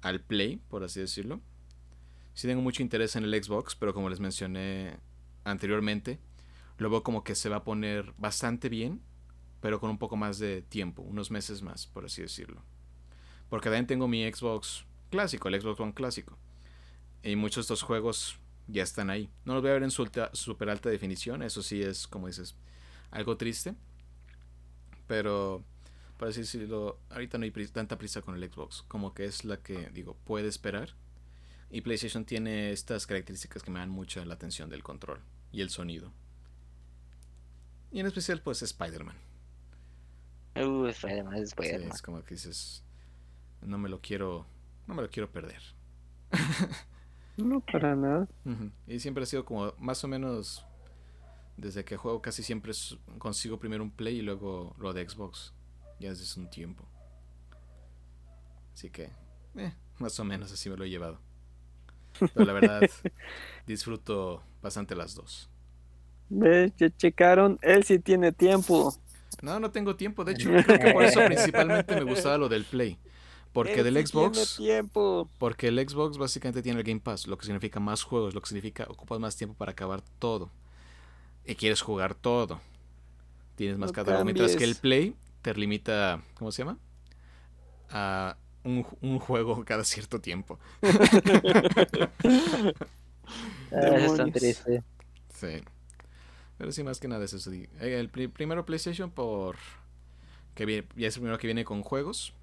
al 0.00 0.20
Play, 0.20 0.56
por 0.68 0.82
así 0.82 1.00
decirlo. 1.00 1.40
Sí 2.34 2.48
tengo 2.48 2.62
mucho 2.62 2.82
interés 2.82 3.14
en 3.14 3.24
el 3.24 3.44
Xbox, 3.44 3.76
pero 3.76 3.94
como 3.94 4.10
les 4.10 4.18
mencioné 4.18 4.98
anteriormente, 5.44 6.18
lo 6.78 6.90
veo 6.90 7.02
como 7.02 7.24
que 7.24 7.34
se 7.34 7.48
va 7.48 7.56
a 7.56 7.64
poner 7.64 8.12
bastante 8.18 8.68
bien, 8.68 9.00
pero 9.62 9.78
con 9.78 9.88
un 9.88 9.96
poco 9.96 10.16
más 10.16 10.40
de 10.40 10.60
tiempo, 10.60 11.02
unos 11.02 11.30
meses 11.30 11.62
más, 11.62 11.86
por 11.86 12.04
así 12.04 12.20
decirlo. 12.20 12.60
Porque 13.48 13.68
también 13.68 13.86
tengo 13.86 14.08
mi 14.08 14.30
Xbox 14.30 14.84
clásico, 15.08 15.48
el 15.48 15.60
Xbox 15.60 15.78
One 15.78 15.94
clásico. 15.94 16.36
Y 17.22 17.36
muchos 17.36 17.56
de 17.56 17.60
estos 17.74 17.82
juegos 17.82 18.40
ya 18.66 18.82
están 18.82 19.08
ahí. 19.08 19.30
No 19.44 19.54
los 19.54 19.62
voy 19.62 19.70
a 19.70 19.74
ver 19.74 19.84
en 19.84 19.92
super 19.92 20.68
alta 20.68 20.90
definición, 20.90 21.44
eso 21.44 21.62
sí 21.62 21.80
es, 21.80 22.08
como 22.08 22.26
dices, 22.26 22.56
algo 23.12 23.36
triste. 23.36 23.76
Pero, 25.06 25.62
por 26.16 26.26
así 26.26 26.40
decirlo, 26.40 26.98
ahorita 27.10 27.38
no 27.38 27.44
hay 27.44 27.52
tanta 27.68 27.98
prisa 27.98 28.20
con 28.20 28.34
el 28.34 28.50
Xbox, 28.50 28.82
como 28.88 29.14
que 29.14 29.26
es 29.26 29.44
la 29.44 29.58
que, 29.58 29.90
digo, 29.90 30.16
puede 30.24 30.48
esperar. 30.48 30.96
Y 31.70 31.82
PlayStation 31.82 32.24
tiene 32.24 32.72
estas 32.72 33.06
características 33.06 33.62
que 33.62 33.70
me 33.70 33.78
dan 33.78 33.90
mucha 33.90 34.24
la 34.24 34.34
atención 34.34 34.68
del 34.68 34.82
control 34.82 35.20
y 35.52 35.60
el 35.60 35.70
sonido. 35.70 36.12
Y 37.92 38.00
en 38.00 38.06
especial, 38.06 38.42
pues, 38.42 38.60
Spider-Man. 38.62 39.31
Uh, 40.54 40.86
Spider-Man, 40.86 41.34
es 41.34 41.48
Spider-Man. 41.48 41.92
es 41.92 42.02
como 42.02 42.22
que 42.22 42.34
dices, 42.34 42.84
no 43.62 43.78
me 43.78 43.88
lo 43.88 44.00
quiero, 44.00 44.46
no 44.86 44.94
me 44.94 45.02
lo 45.02 45.10
quiero 45.10 45.30
perder. 45.30 45.62
no, 47.36 47.60
para 47.60 47.96
nada. 47.96 48.28
Y 48.86 48.98
siempre 49.00 49.22
ha 49.22 49.26
sido 49.26 49.44
como, 49.44 49.72
más 49.78 50.04
o 50.04 50.08
menos, 50.08 50.66
desde 51.56 51.84
que 51.84 51.96
juego 51.96 52.20
casi 52.20 52.42
siempre 52.42 52.72
consigo 53.18 53.58
primero 53.58 53.82
un 53.82 53.90
Play 53.90 54.18
y 54.18 54.22
luego 54.22 54.74
lo 54.78 54.92
de 54.92 55.08
Xbox. 55.08 55.54
Ya 56.00 56.08
desde 56.10 56.40
un 56.40 56.50
tiempo. 56.50 56.84
Así 58.74 58.90
que, 58.90 59.10
eh, 59.56 59.72
más 59.98 60.18
o 60.18 60.24
menos 60.24 60.50
así 60.52 60.68
me 60.68 60.76
lo 60.76 60.84
he 60.84 60.90
llevado. 60.90 61.20
Pero 62.18 62.44
la 62.44 62.52
verdad, 62.52 62.80
disfruto 63.66 64.42
bastante 64.60 64.94
las 64.94 65.14
dos. 65.14 65.48
¿Ves? 66.28 66.72
Ya 66.76 66.90
checaron. 66.90 67.58
Él 67.62 67.84
sí 67.84 67.98
tiene 67.98 68.32
tiempo. 68.32 68.94
No, 69.40 69.58
no 69.60 69.70
tengo 69.70 69.96
tiempo. 69.96 70.24
De 70.24 70.32
hecho, 70.32 70.50
creo 70.66 70.78
que 70.78 70.92
por 70.92 71.04
eso 71.04 71.20
principalmente 71.24 71.94
me 71.94 72.04
gustaba 72.04 72.38
lo 72.38 72.48
del 72.48 72.64
Play. 72.64 72.98
Porque 73.52 73.82
del 73.82 74.06
Xbox. 74.06 74.56
Tiene 74.56 74.72
tiempo. 74.72 75.28
Porque 75.38 75.68
el 75.68 75.78
Xbox 75.78 76.16
básicamente 76.18 76.62
tiene 76.62 76.80
el 76.80 76.84
Game 76.84 77.00
Pass, 77.00 77.26
lo 77.26 77.36
que 77.36 77.44
significa 77.44 77.80
más 77.80 78.02
juegos, 78.02 78.34
lo 78.34 78.40
que 78.40 78.48
significa 78.48 78.86
ocupas 78.88 79.20
más 79.20 79.36
tiempo 79.36 79.54
para 79.56 79.72
acabar 79.72 80.02
todo. 80.18 80.50
Y 81.44 81.54
quieres 81.54 81.82
jugar 81.82 82.14
todo. 82.14 82.60
Tienes 83.56 83.78
más 83.78 83.92
catálogo. 83.92 84.24
Mientras 84.24 84.56
que 84.56 84.64
el 84.64 84.76
Play 84.76 85.14
te 85.42 85.54
limita. 85.54 86.22
¿Cómo 86.34 86.50
se 86.50 86.62
llama? 86.62 86.78
A 87.90 88.38
un, 88.64 88.86
un 89.02 89.18
juego 89.18 89.64
cada 89.64 89.84
cierto 89.84 90.20
tiempo. 90.20 90.58
ah, 93.72 93.96
es 93.98 94.16
tan 94.16 94.32
triste. 94.32 94.82
Sí. 95.34 95.62
Pero 96.62 96.70
sí, 96.70 96.84
más 96.84 97.00
que 97.00 97.08
nada 97.08 97.24
es 97.24 97.32
eso. 97.32 97.50
Eh, 97.52 97.66
el 97.80 98.08
primero 98.08 98.64
PlayStation 98.64 99.10
por... 99.10 99.56
Que 100.54 100.64
viene, 100.64 100.86
ya 100.94 101.08
es 101.08 101.16
el 101.16 101.22
primero 101.22 101.36
que 101.36 101.48
viene 101.48 101.64
con 101.64 101.82
juegos. 101.82 102.34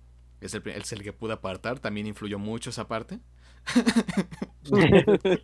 Es 0.41 0.53
el, 0.53 0.67
es 0.67 0.91
el 0.91 1.03
que 1.03 1.13
pude 1.13 1.31
apartar. 1.31 1.79
También 1.79 2.05
influyó 2.05 2.37
mucho 2.37 2.69
esa 2.69 2.89
parte. 2.89 3.21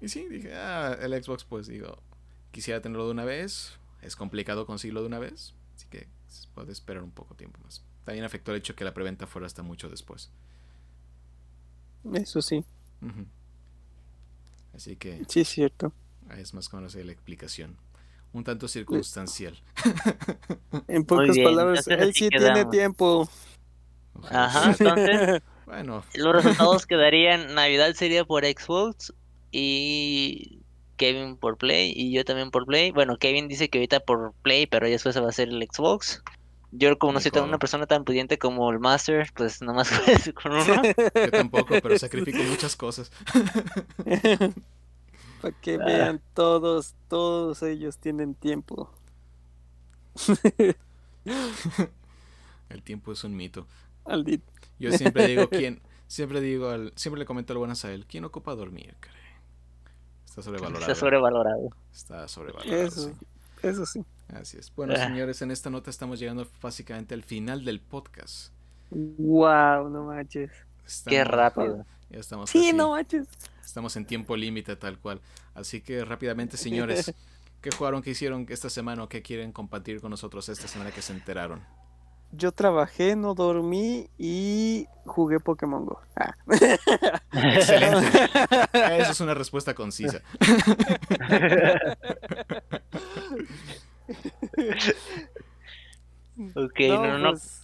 y 0.00 0.08
sí, 0.08 0.26
dije, 0.26 0.54
ah, 0.54 0.96
el 1.02 1.22
Xbox 1.22 1.44
pues 1.44 1.66
digo, 1.66 2.02
quisiera 2.50 2.80
tenerlo 2.80 3.04
de 3.04 3.10
una 3.10 3.26
vez. 3.26 3.78
Es 4.00 4.16
complicado 4.16 4.64
conseguirlo 4.64 5.02
de 5.02 5.08
una 5.08 5.18
vez. 5.18 5.52
Así 5.76 5.88
que 5.90 6.08
puede 6.54 6.72
esperar 6.72 7.02
un 7.02 7.10
poco 7.10 7.34
tiempo 7.34 7.60
más. 7.62 7.84
También 8.04 8.24
afectó 8.24 8.52
el 8.52 8.56
hecho 8.60 8.74
que 8.74 8.84
la 8.84 8.94
preventa 8.94 9.26
fuera 9.26 9.46
hasta 9.46 9.62
mucho 9.62 9.90
después. 9.90 10.30
Eso 12.14 12.40
sí. 12.40 12.64
Así 14.74 14.96
que... 14.96 15.26
Sí, 15.28 15.40
es 15.40 15.48
cierto. 15.48 15.92
Es 16.38 16.54
más 16.54 16.72
o 16.72 16.76
menos 16.76 16.94
la 16.94 17.12
explicación. 17.12 17.76
Un 18.32 18.44
tanto 18.44 18.68
circunstancial. 18.68 19.58
En 20.88 21.04
pocas 21.04 21.36
palabras, 21.38 21.86
él 21.86 22.14
sí 22.14 22.28
tiene 22.30 22.64
tiempo. 22.66 23.28
Ajá, 24.30 24.70
entonces. 24.70 25.42
bueno. 25.66 26.02
Los 26.14 26.34
resultados 26.34 26.86
quedarían: 26.86 27.54
Navidad 27.54 27.92
sería 27.94 28.24
por 28.24 28.44
Xbox 28.44 29.12
y 29.50 30.60
Kevin 30.96 31.36
por 31.36 31.58
Play 31.58 31.92
y 31.94 32.12
yo 32.12 32.24
también 32.24 32.50
por 32.50 32.64
Play. 32.64 32.90
Bueno, 32.90 33.18
Kevin 33.18 33.48
dice 33.48 33.68
que 33.68 33.78
ahorita 33.78 34.00
por 34.00 34.32
Play, 34.42 34.66
pero 34.66 34.88
después 34.88 35.20
va 35.20 35.28
a 35.28 35.32
ser 35.32 35.48
el 35.48 35.62
Xbox. 35.70 36.22
Yo 36.70 36.96
como 36.96 37.12
no 37.12 37.20
soy 37.20 37.30
tan 37.30 37.44
una 37.44 37.58
persona 37.58 37.86
tan 37.86 38.04
pudiente 38.04 38.38
como 38.38 38.70
el 38.70 38.78
Master, 38.78 39.28
pues 39.34 39.60
nomás 39.60 39.90
con 40.42 40.52
uno. 40.52 40.82
Yo 41.14 41.30
tampoco, 41.30 41.74
pero 41.82 41.98
sacrifico 41.98 42.42
muchas 42.44 42.76
cosas. 42.76 43.12
Para 45.42 45.54
que 45.60 45.74
ah. 45.74 45.84
vean 45.84 46.22
todos, 46.34 46.94
todos 47.08 47.62
ellos 47.62 47.98
tienen 47.98 48.34
tiempo. 48.34 48.90
El 52.68 52.82
tiempo 52.82 53.12
es 53.12 53.24
un 53.24 53.36
mito. 53.36 53.66
Maldito. 54.06 54.50
Yo 54.78 54.92
siempre 54.92 55.26
digo 55.26 55.48
quién, 55.50 55.82
siempre 56.06 56.40
digo 56.40 56.68
al, 56.68 56.92
siempre 56.96 57.18
le 57.18 57.26
comento 57.26 57.52
lo 57.54 57.60
buenas 57.60 57.84
a 57.84 57.92
él, 57.92 58.06
¿quién 58.06 58.24
ocupa 58.24 58.54
dormir, 58.54 58.96
caray? 59.00 59.20
Está 60.24 60.42
sobrevalorado. 60.42 60.80
Está 60.80 60.94
sobrevalorado. 60.94 61.70
Está 61.92 62.28
sobrevalorado. 62.28 62.82
Eso, 62.86 63.12
eso 63.62 63.84
sí. 63.84 64.02
Así 64.28 64.56
es. 64.56 64.74
Bueno, 64.74 64.94
ah. 64.96 65.06
señores, 65.06 65.42
en 65.42 65.50
esta 65.50 65.68
nota 65.68 65.90
estamos 65.90 66.18
llegando 66.18 66.46
básicamente 66.62 67.14
al 67.14 67.22
final 67.22 67.64
del 67.64 67.80
podcast. 67.80 68.52
Wow, 68.90 69.90
no 69.90 70.04
manches. 70.04 70.50
Qué 71.06 71.24
rápido. 71.24 71.84
Ya 72.10 72.18
estamos 72.18 72.50
sí, 72.50 72.72
no 72.72 72.90
manches. 72.90 73.28
Estamos 73.64 73.96
en 73.96 74.06
tiempo 74.06 74.36
límite 74.36 74.76
tal 74.76 74.98
cual. 74.98 75.20
Así 75.54 75.80
que 75.80 76.04
rápidamente, 76.04 76.56
señores, 76.56 77.14
¿qué 77.60 77.70
jugaron, 77.70 78.02
qué 78.02 78.10
hicieron 78.10 78.46
esta 78.48 78.70
semana 78.70 79.04
o 79.04 79.08
qué 79.08 79.22
quieren 79.22 79.52
compartir 79.52 80.00
con 80.00 80.10
nosotros 80.10 80.48
esta 80.48 80.68
semana 80.68 80.90
que 80.90 81.02
se 81.02 81.12
enteraron? 81.12 81.62
Yo 82.34 82.50
trabajé, 82.50 83.14
no 83.14 83.34
dormí 83.34 84.08
y 84.16 84.86
jugué 85.04 85.38
Pokémon 85.38 85.84
Go. 85.84 86.00
Ah. 86.16 86.34
Excelente. 87.32 88.08
Esa 88.72 89.10
es 89.10 89.20
una 89.20 89.34
respuesta 89.34 89.74
concisa. 89.74 90.22
ok, 96.54 96.80
no, 96.88 97.18
no, 97.18 97.30
pues, 97.32 97.62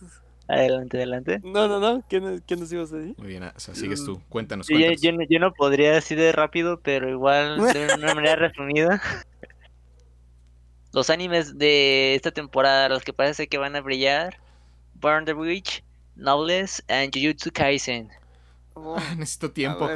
Adelante, 0.49 0.97
adelante. 0.97 1.41
No, 1.45 1.69
no, 1.69 1.79
no. 1.79 2.03
¿Qué, 2.09 2.21
nos 2.21 2.73
ibas 2.73 2.91
a 2.95 2.97
decir? 2.97 3.15
Muy 3.19 3.29
bien, 3.29 3.43
o 3.43 3.61
sea, 3.61 3.75
sigues 3.75 4.03
tú. 4.03 4.19
Cuéntanos. 4.31 4.67
cuéntanos. 4.67 5.01
Yo, 5.03 5.11
yo, 5.29 5.39
no, 5.39 5.53
podría 5.53 5.99
así 5.99 6.15
de 6.15 6.33
rápido, 6.33 6.81
pero 6.81 7.11
igual 7.11 7.59
de 7.75 7.95
una 7.95 8.15
manera 8.15 8.37
resumida. 8.37 9.03
Los 10.95 11.11
animes 11.11 11.59
de 11.59 12.15
esta 12.15 12.31
temporada, 12.31 12.89
los 12.89 13.05
que 13.05 13.13
parece 13.13 13.47
que 13.47 13.59
van 13.59 13.77
a 13.77 13.83
brillar: 13.83 14.39
Burn 14.95 15.27
the 15.27 15.35
Witch, 15.35 15.85
Nobles 16.17 16.83
and 16.89 17.13
Jujutsu 17.13 17.51
Kaisen. 17.53 18.09
necesito 19.19 19.51
tiempo. 19.51 19.87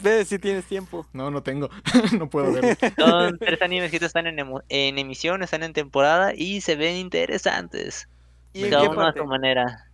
Ve 0.00 0.24
si 0.26 0.38
tienes 0.38 0.64
tiempo. 0.66 1.08
No, 1.12 1.28
no 1.28 1.42
tengo. 1.42 1.70
no 2.16 2.30
puedo 2.30 2.52
ver. 2.52 2.78
Son 2.96 3.36
tres 3.36 3.60
animes 3.62 3.90
que 3.90 3.96
están 3.96 4.28
en, 4.28 4.38
en, 4.68 4.98
emisión, 4.98 5.42
están 5.42 5.64
en 5.64 5.72
temporada 5.72 6.34
y 6.36 6.60
se 6.60 6.76
ven 6.76 6.94
interesantes. 6.94 8.08
¿Y 8.54 8.70
Cada 8.70 8.88
uno 8.88 9.06
a 9.06 9.12
su 9.12 9.24
manera. 9.24 9.90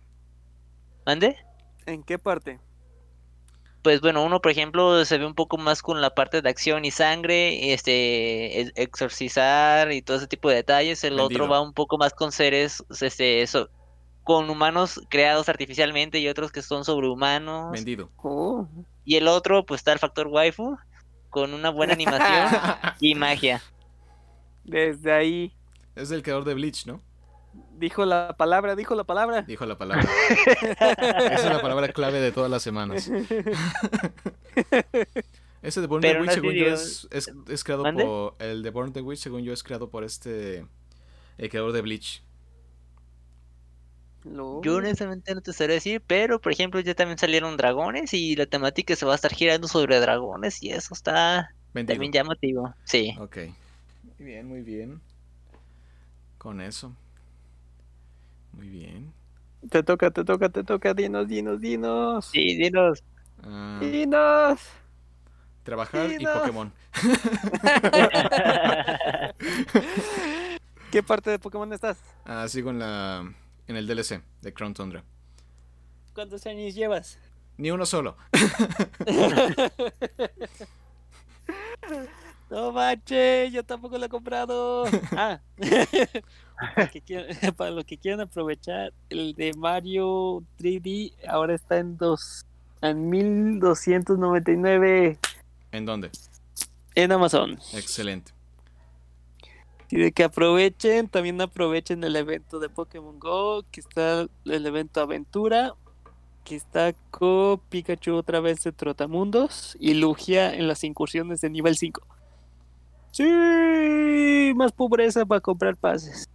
¿Mande? 1.05 1.35
¿En 1.87 2.03
qué 2.03 2.19
parte? 2.19 2.59
Pues 3.81 3.99
bueno, 4.01 4.23
uno 4.23 4.39
por 4.39 4.51
ejemplo 4.51 5.03
se 5.03 5.17
ve 5.17 5.25
un 5.25 5.33
poco 5.33 5.57
más 5.57 5.81
con 5.81 5.99
la 5.99 6.13
parte 6.13 6.43
de 6.43 6.49
acción 6.49 6.85
y 6.85 6.91
sangre, 6.91 7.73
este, 7.73 8.71
exorcizar 8.79 9.91
y 9.91 10.03
todo 10.03 10.17
ese 10.17 10.27
tipo 10.27 10.49
de 10.49 10.57
detalles. 10.57 11.03
El 11.03 11.19
otro 11.19 11.49
va 11.49 11.59
un 11.59 11.73
poco 11.73 11.97
más 11.97 12.13
con 12.13 12.31
seres, 12.31 12.83
este, 13.01 13.41
eso, 13.41 13.71
con 14.23 14.47
humanos 14.51 15.01
creados 15.09 15.49
artificialmente 15.49 16.19
y 16.19 16.27
otros 16.27 16.51
que 16.51 16.61
son 16.61 16.85
sobrehumanos. 16.85 17.71
Vendido. 17.71 18.11
Oh. 18.17 18.67
Y 19.03 19.15
el 19.15 19.27
otro, 19.27 19.65
pues 19.65 19.79
está 19.79 19.93
el 19.93 19.99
factor 19.99 20.27
waifu, 20.27 20.77
con 21.31 21.55
una 21.55 21.71
buena 21.71 21.93
animación 21.93 22.49
y 22.99 23.15
magia. 23.15 23.63
Desde 24.63 25.11
ahí. 25.11 25.53
Es 25.95 26.11
el 26.11 26.21
creador 26.21 26.45
de 26.45 26.53
Bleach, 26.53 26.85
¿no? 26.85 27.01
Dijo 27.77 28.05
la 28.05 28.35
palabra, 28.37 28.75
dijo 28.75 28.95
la 28.95 29.03
palabra. 29.03 29.41
Dijo 29.41 29.65
la 29.65 29.77
palabra. 29.77 30.07
Esa 30.29 31.33
es 31.33 31.45
la 31.45 31.61
palabra 31.61 31.89
clave 31.89 32.19
de 32.19 32.31
todas 32.31 32.49
las 32.51 32.61
semanas. 32.61 33.09
Ese 35.61 35.81
de 35.81 35.87
Born 35.87 36.01
the 36.01 36.19
Witch, 36.19 36.31
según 36.31 36.53
yo, 36.53 36.65
es, 36.67 37.07
es, 37.11 37.63
creado 37.63 37.83
por. 37.83 38.35
El 38.39 38.63
de 38.63 38.69
Born 38.71 38.93
the 38.93 39.01
Witch, 39.01 39.19
según 39.19 39.43
yo, 39.43 39.53
es 39.53 39.63
creado 39.63 39.89
por 39.89 40.03
este. 40.03 40.65
El 41.37 41.49
creador 41.49 41.71
de 41.71 41.81
Bleach. 41.81 42.23
Yo 44.23 44.75
honestamente 44.75 45.33
no 45.33 45.41
te 45.41 45.51
sabría 45.51 45.75
decir, 45.75 46.01
pero 46.05 46.39
por 46.39 46.51
ejemplo 46.51 46.79
ya 46.79 46.93
también 46.93 47.17
salieron 47.17 47.57
dragones 47.57 48.13
y 48.13 48.35
la 48.35 48.45
temática 48.45 48.95
se 48.95 49.05
va 49.05 49.13
a 49.13 49.15
estar 49.15 49.33
girando 49.33 49.67
sobre 49.67 49.99
dragones 49.99 50.61
y 50.61 50.69
eso 50.69 50.93
está 50.93 51.55
también 51.73 52.11
llamativo. 52.11 52.73
Sí. 52.83 53.15
Ok. 53.19 53.37
Muy 54.19 54.25
bien, 54.27 54.47
muy 54.47 54.61
bien. 54.61 55.01
Con 56.37 56.61
eso. 56.61 56.95
Muy 58.53 58.69
bien. 58.69 59.13
Te 59.69 59.83
toca, 59.83 60.11
te 60.11 60.23
toca, 60.23 60.49
te 60.49 60.63
toca. 60.63 60.93
Dinos, 60.93 61.27
dinos, 61.27 61.59
dinos. 61.59 62.25
Sí, 62.25 62.55
dinos. 62.55 63.03
Ah. 63.43 63.79
dinos. 63.81 64.61
Trabajar 65.63 66.11
y 66.11 66.25
Pokémon. 66.25 66.73
¿Qué 70.91 71.03
parte 71.03 71.29
de 71.29 71.39
Pokémon 71.39 71.71
estás? 71.71 71.99
Ah, 72.25 72.47
sigo 72.47 72.71
en 72.71 72.79
la 72.79 73.31
en 73.67 73.75
el 73.75 73.85
DLC 73.87 74.23
de 74.41 74.53
Crown 74.53 74.73
Tundra. 74.73 75.03
¿Cuántos 76.13 76.45
años 76.47 76.73
llevas? 76.73 77.19
Ni 77.57 77.71
uno 77.71 77.85
solo. 77.85 78.17
no 82.51 82.71
manches, 82.73 83.53
yo 83.53 83.63
tampoco 83.63 83.97
lo 83.97 84.05
he 84.05 84.09
comprado. 84.09 84.83
Ah, 85.13 85.39
para, 87.57 87.71
los 87.71 87.85
que 87.85 87.97
quieran 87.97 88.21
aprovechar, 88.21 88.93
el 89.09 89.33
de 89.33 89.53
Mario 89.53 90.43
3D 90.59 91.13
ahora 91.27 91.55
está 91.55 91.79
en 91.79 91.97
dos, 91.97 92.45
en 92.81 93.09
1299. 93.09 95.17
¿En 95.71 95.85
dónde? 95.85 96.11
En 96.93 97.11
Amazon. 97.11 97.57
Excelente. 97.73 98.31
Y 99.89 99.97
de 99.97 100.11
que 100.11 100.23
aprovechen, 100.23 101.09
también 101.09 101.41
aprovechen 101.41 102.03
el 102.03 102.15
evento 102.15 102.59
de 102.59 102.69
Pokémon 102.69 103.19
Go, 103.19 103.65
que 103.71 103.79
está 103.79 104.27
el 104.45 104.65
evento 104.65 105.01
Aventura, 105.01 105.73
que 106.43 106.55
está 106.55 106.93
con 107.09 107.59
Pikachu 107.69 108.15
otra 108.15 108.39
vez 108.39 108.63
de 108.63 108.71
Trotamundos 108.71 109.75
y 109.79 109.95
Lugia 109.95 110.53
en 110.53 110.67
las 110.67 110.83
incursiones 110.83 111.41
de 111.41 111.49
nivel 111.49 111.75
5. 111.75 112.01
Sí, 113.11 114.53
más 114.55 114.71
pobreza 114.71 115.25
para 115.25 115.41
comprar 115.41 115.75
pases. 115.77 116.29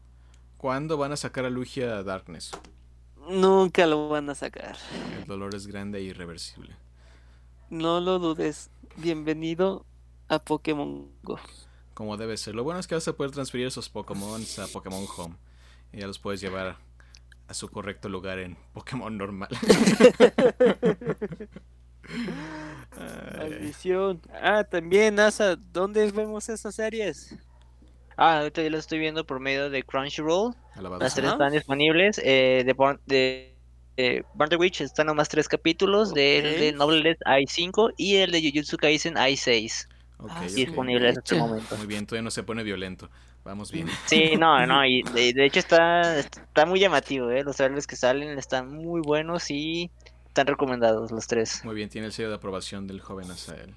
¿Cuándo 0.57 0.97
van 0.97 1.13
a 1.13 1.17
sacar 1.17 1.45
a 1.45 1.51
Lugia 1.51 2.03
Darkness? 2.03 2.51
Nunca 3.29 3.87
lo 3.87 4.09
van 4.09 4.31
a 4.31 4.35
sacar. 4.35 4.77
El 5.19 5.27
dolor 5.27 5.55
es 5.55 5.67
grande 5.67 5.99
e 5.99 6.03
irreversible. 6.03 6.75
No 7.71 8.01
lo 8.01 8.19
dudes. 8.19 8.71
Bienvenido 8.97 9.85
a 10.29 10.39
Pokémon 10.39 11.09
Go 11.23 11.39
como 11.97 12.19
debe 12.19 12.37
ser. 12.37 12.55
Lo 12.55 12.63
bueno 12.63 12.79
es 12.79 12.87
que 12.87 12.95
vas 12.95 13.09
a 13.09 13.17
poder 13.17 13.33
transferir 13.33 13.67
esos 13.67 13.89
Pokémon 13.89 14.43
a 14.59 14.67
Pokémon 14.67 15.07
Home. 15.17 15.35
Y 15.95 16.01
ya 16.01 16.07
los 16.07 16.19
puedes 16.19 16.43
llevar 16.43 16.77
a 17.49 17.55
su 17.55 17.69
correcto 17.69 18.11
lugar 18.11 18.39
en 18.39 18.59
Pokémon 18.75 19.17
normal. 19.17 19.49
Maldición. 23.39 24.21
Ah, 24.43 24.65
también, 24.65 25.15
NASA, 25.15 25.57
¿dónde 25.57 26.11
vemos 26.11 26.49
esas 26.49 26.75
series? 26.75 27.35
Ah, 28.17 28.39
ahorita 28.39 28.63
yo 28.63 28.71
las 28.71 28.81
estoy 28.81 28.99
viendo 28.99 29.27
por 29.27 29.41
medio 29.41 29.69
de 29.69 29.83
Crunchyroll. 29.83 30.55
Las 30.99 31.15
tres 31.15 31.31
están 31.31 31.53
disponibles. 31.53 32.21
Eh, 32.25 32.65
de, 32.65 32.99
de 33.07 33.57
eh, 33.97 34.23
Witch 34.59 34.81
están 34.81 35.07
nomás 35.07 35.29
tres 35.29 35.49
capítulos. 35.49 36.15
De, 36.15 36.43
de 36.43 36.73
Nobles 36.73 37.19
hay 37.27 37.47
cinco. 37.47 37.91
Y 37.97 38.17
el 38.17 38.31
de 38.31 38.41
Jujutsu 38.41 38.79
Kaisen 38.79 39.19
hay 39.19 39.37
seis. 39.37 39.89
Okay, 40.19 40.49
disponible 40.49 41.11
en 41.11 41.19
este 41.19 41.35
momento. 41.37 41.77
Muy 41.77 41.87
bien, 41.87 42.07
todavía 42.07 42.23
no 42.23 42.31
se 42.31 42.43
pone 42.43 42.63
violento. 42.63 43.11
Vamos 43.45 43.71
bien. 43.71 43.87
Sí, 44.07 44.35
no, 44.37 44.67
no, 44.67 44.85
y 44.85 45.03
de, 45.03 45.45
hecho 45.45 45.59
está, 45.59 46.19
está 46.19 46.65
muy 46.65 46.81
llamativo, 46.81 47.31
¿eh? 47.31 47.45
Los 47.45 47.57
trailers 47.57 47.87
que 47.87 47.97
salen 47.97 48.39
están 48.39 48.75
muy 48.75 49.03
buenos 49.03 49.51
y 49.51 49.91
están 50.37 50.49
recomendados 50.49 51.13
los 51.13 51.27
tres. 51.27 51.65
Muy 51.65 51.75
bien, 51.75 51.89
tiene 51.89 52.09
el 52.09 52.13
sello 52.13 52.29
de 52.29 52.35
aprobación 52.35 52.87
del 52.87 53.01
joven 53.01 53.31
Asael. 53.31 53.75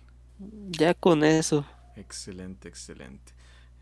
Ya 0.68 0.94
con 0.94 1.24
eso. 1.24 1.66
Excelente, 1.96 2.68
excelente. 2.68 3.32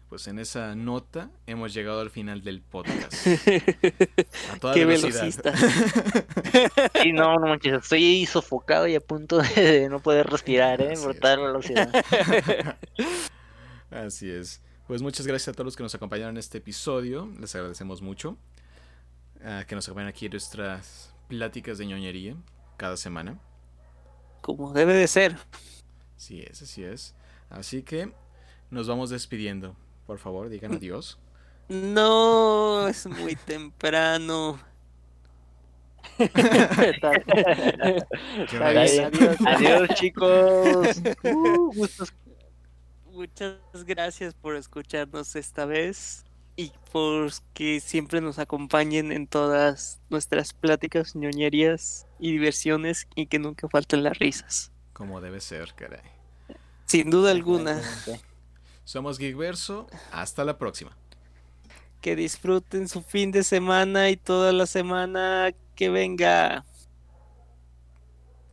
Pues 0.09 0.27
en 0.27 0.37
esa 0.37 0.75
nota 0.75 1.31
hemos 1.47 1.73
llegado 1.73 2.01
al 2.01 2.11
final 2.11 2.43
del 2.43 2.61
podcast. 2.61 3.13
A 4.53 4.59
toda 4.59 4.75
Qué 4.75 4.85
velocidad. 4.85 5.55
Sí, 7.01 7.13
no, 7.13 7.37
no 7.37 7.47
manches, 7.47 7.81
estoy 7.81 8.27
sofocado 8.27 8.85
y 8.85 8.93
a 8.93 9.01
punto 9.01 9.39
de 9.39 9.89
no 9.89 9.99
poder 9.99 10.27
respirar, 10.27 10.79
¿eh? 10.79 10.93
Por 11.01 11.15
toda 11.15 11.35
velocidad. 11.35 11.91
Así 13.89 14.29
es. 14.29 14.61
Pues 14.85 15.01
muchas 15.01 15.25
gracias 15.25 15.47
a 15.47 15.53
todos 15.53 15.65
los 15.65 15.75
que 15.75 15.81
nos 15.81 15.95
acompañaron 15.95 16.35
en 16.35 16.39
este 16.39 16.59
episodio. 16.59 17.27
Les 17.39 17.55
agradecemos 17.55 18.03
mucho. 18.03 18.37
Ah, 19.43 19.65
que 19.67 19.73
nos 19.73 19.87
acompañen 19.87 20.09
aquí 20.09 20.27
en 20.27 20.31
nuestras 20.33 21.11
pláticas 21.27 21.79
de 21.79 21.87
ñoñería 21.87 22.35
cada 22.77 22.97
semana. 22.97 23.39
Como 24.41 24.71
debe 24.73 24.93
de 24.93 25.07
ser. 25.07 25.35
Sí 26.15 26.41
es, 26.41 26.61
así 26.61 26.83
es. 26.83 27.15
Así 27.49 27.83
que 27.83 28.13
nos 28.69 28.87
vamos 28.87 29.09
despidiendo 29.09 29.75
por 30.07 30.19
favor, 30.19 30.47
digan 30.47 30.73
adiós 30.73 31.19
No, 31.67 32.87
es 32.87 33.05
muy 33.05 33.35
temprano. 33.45 34.57
adiós. 38.61 38.99
adiós. 39.45 39.89
chicos. 39.95 41.01
Uh, 41.23 41.71
Muchas 43.11 43.57
gracias 43.85 44.33
por 44.33 44.55
escucharnos 44.55 45.35
esta 45.35 45.65
vez 45.65 46.23
y 46.57 46.73
por 46.91 47.31
que 47.53 47.79
siempre 47.79 48.19
nos 48.19 48.39
acompañen 48.39 49.11
en 49.11 49.27
todas 49.27 50.01
nuestras 50.09 50.53
pláticas, 50.53 51.15
ñoñerías 51.15 52.07
y 52.19 52.31
diversiones 52.31 53.07
y 53.15 53.27
que 53.27 53.39
nunca 53.39 53.69
falten 53.69 54.03
las 54.03 54.17
risas. 54.17 54.71
Como 54.91 55.21
debe 55.21 55.39
ser, 55.39 55.73
caray. 55.75 56.01
Sin 56.87 57.11
duda 57.11 57.31
alguna. 57.31 57.81
Somos 58.83 59.19
Geekverso. 59.19 59.87
Hasta 60.11 60.43
la 60.43 60.57
próxima. 60.57 60.97
Que 62.01 62.15
disfruten 62.15 62.87
su 62.87 63.03
fin 63.03 63.31
de 63.31 63.43
semana 63.43 64.09
y 64.09 64.17
toda 64.17 64.51
la 64.51 64.65
semana 64.65 65.53
que 65.75 65.89
venga. 65.89 66.65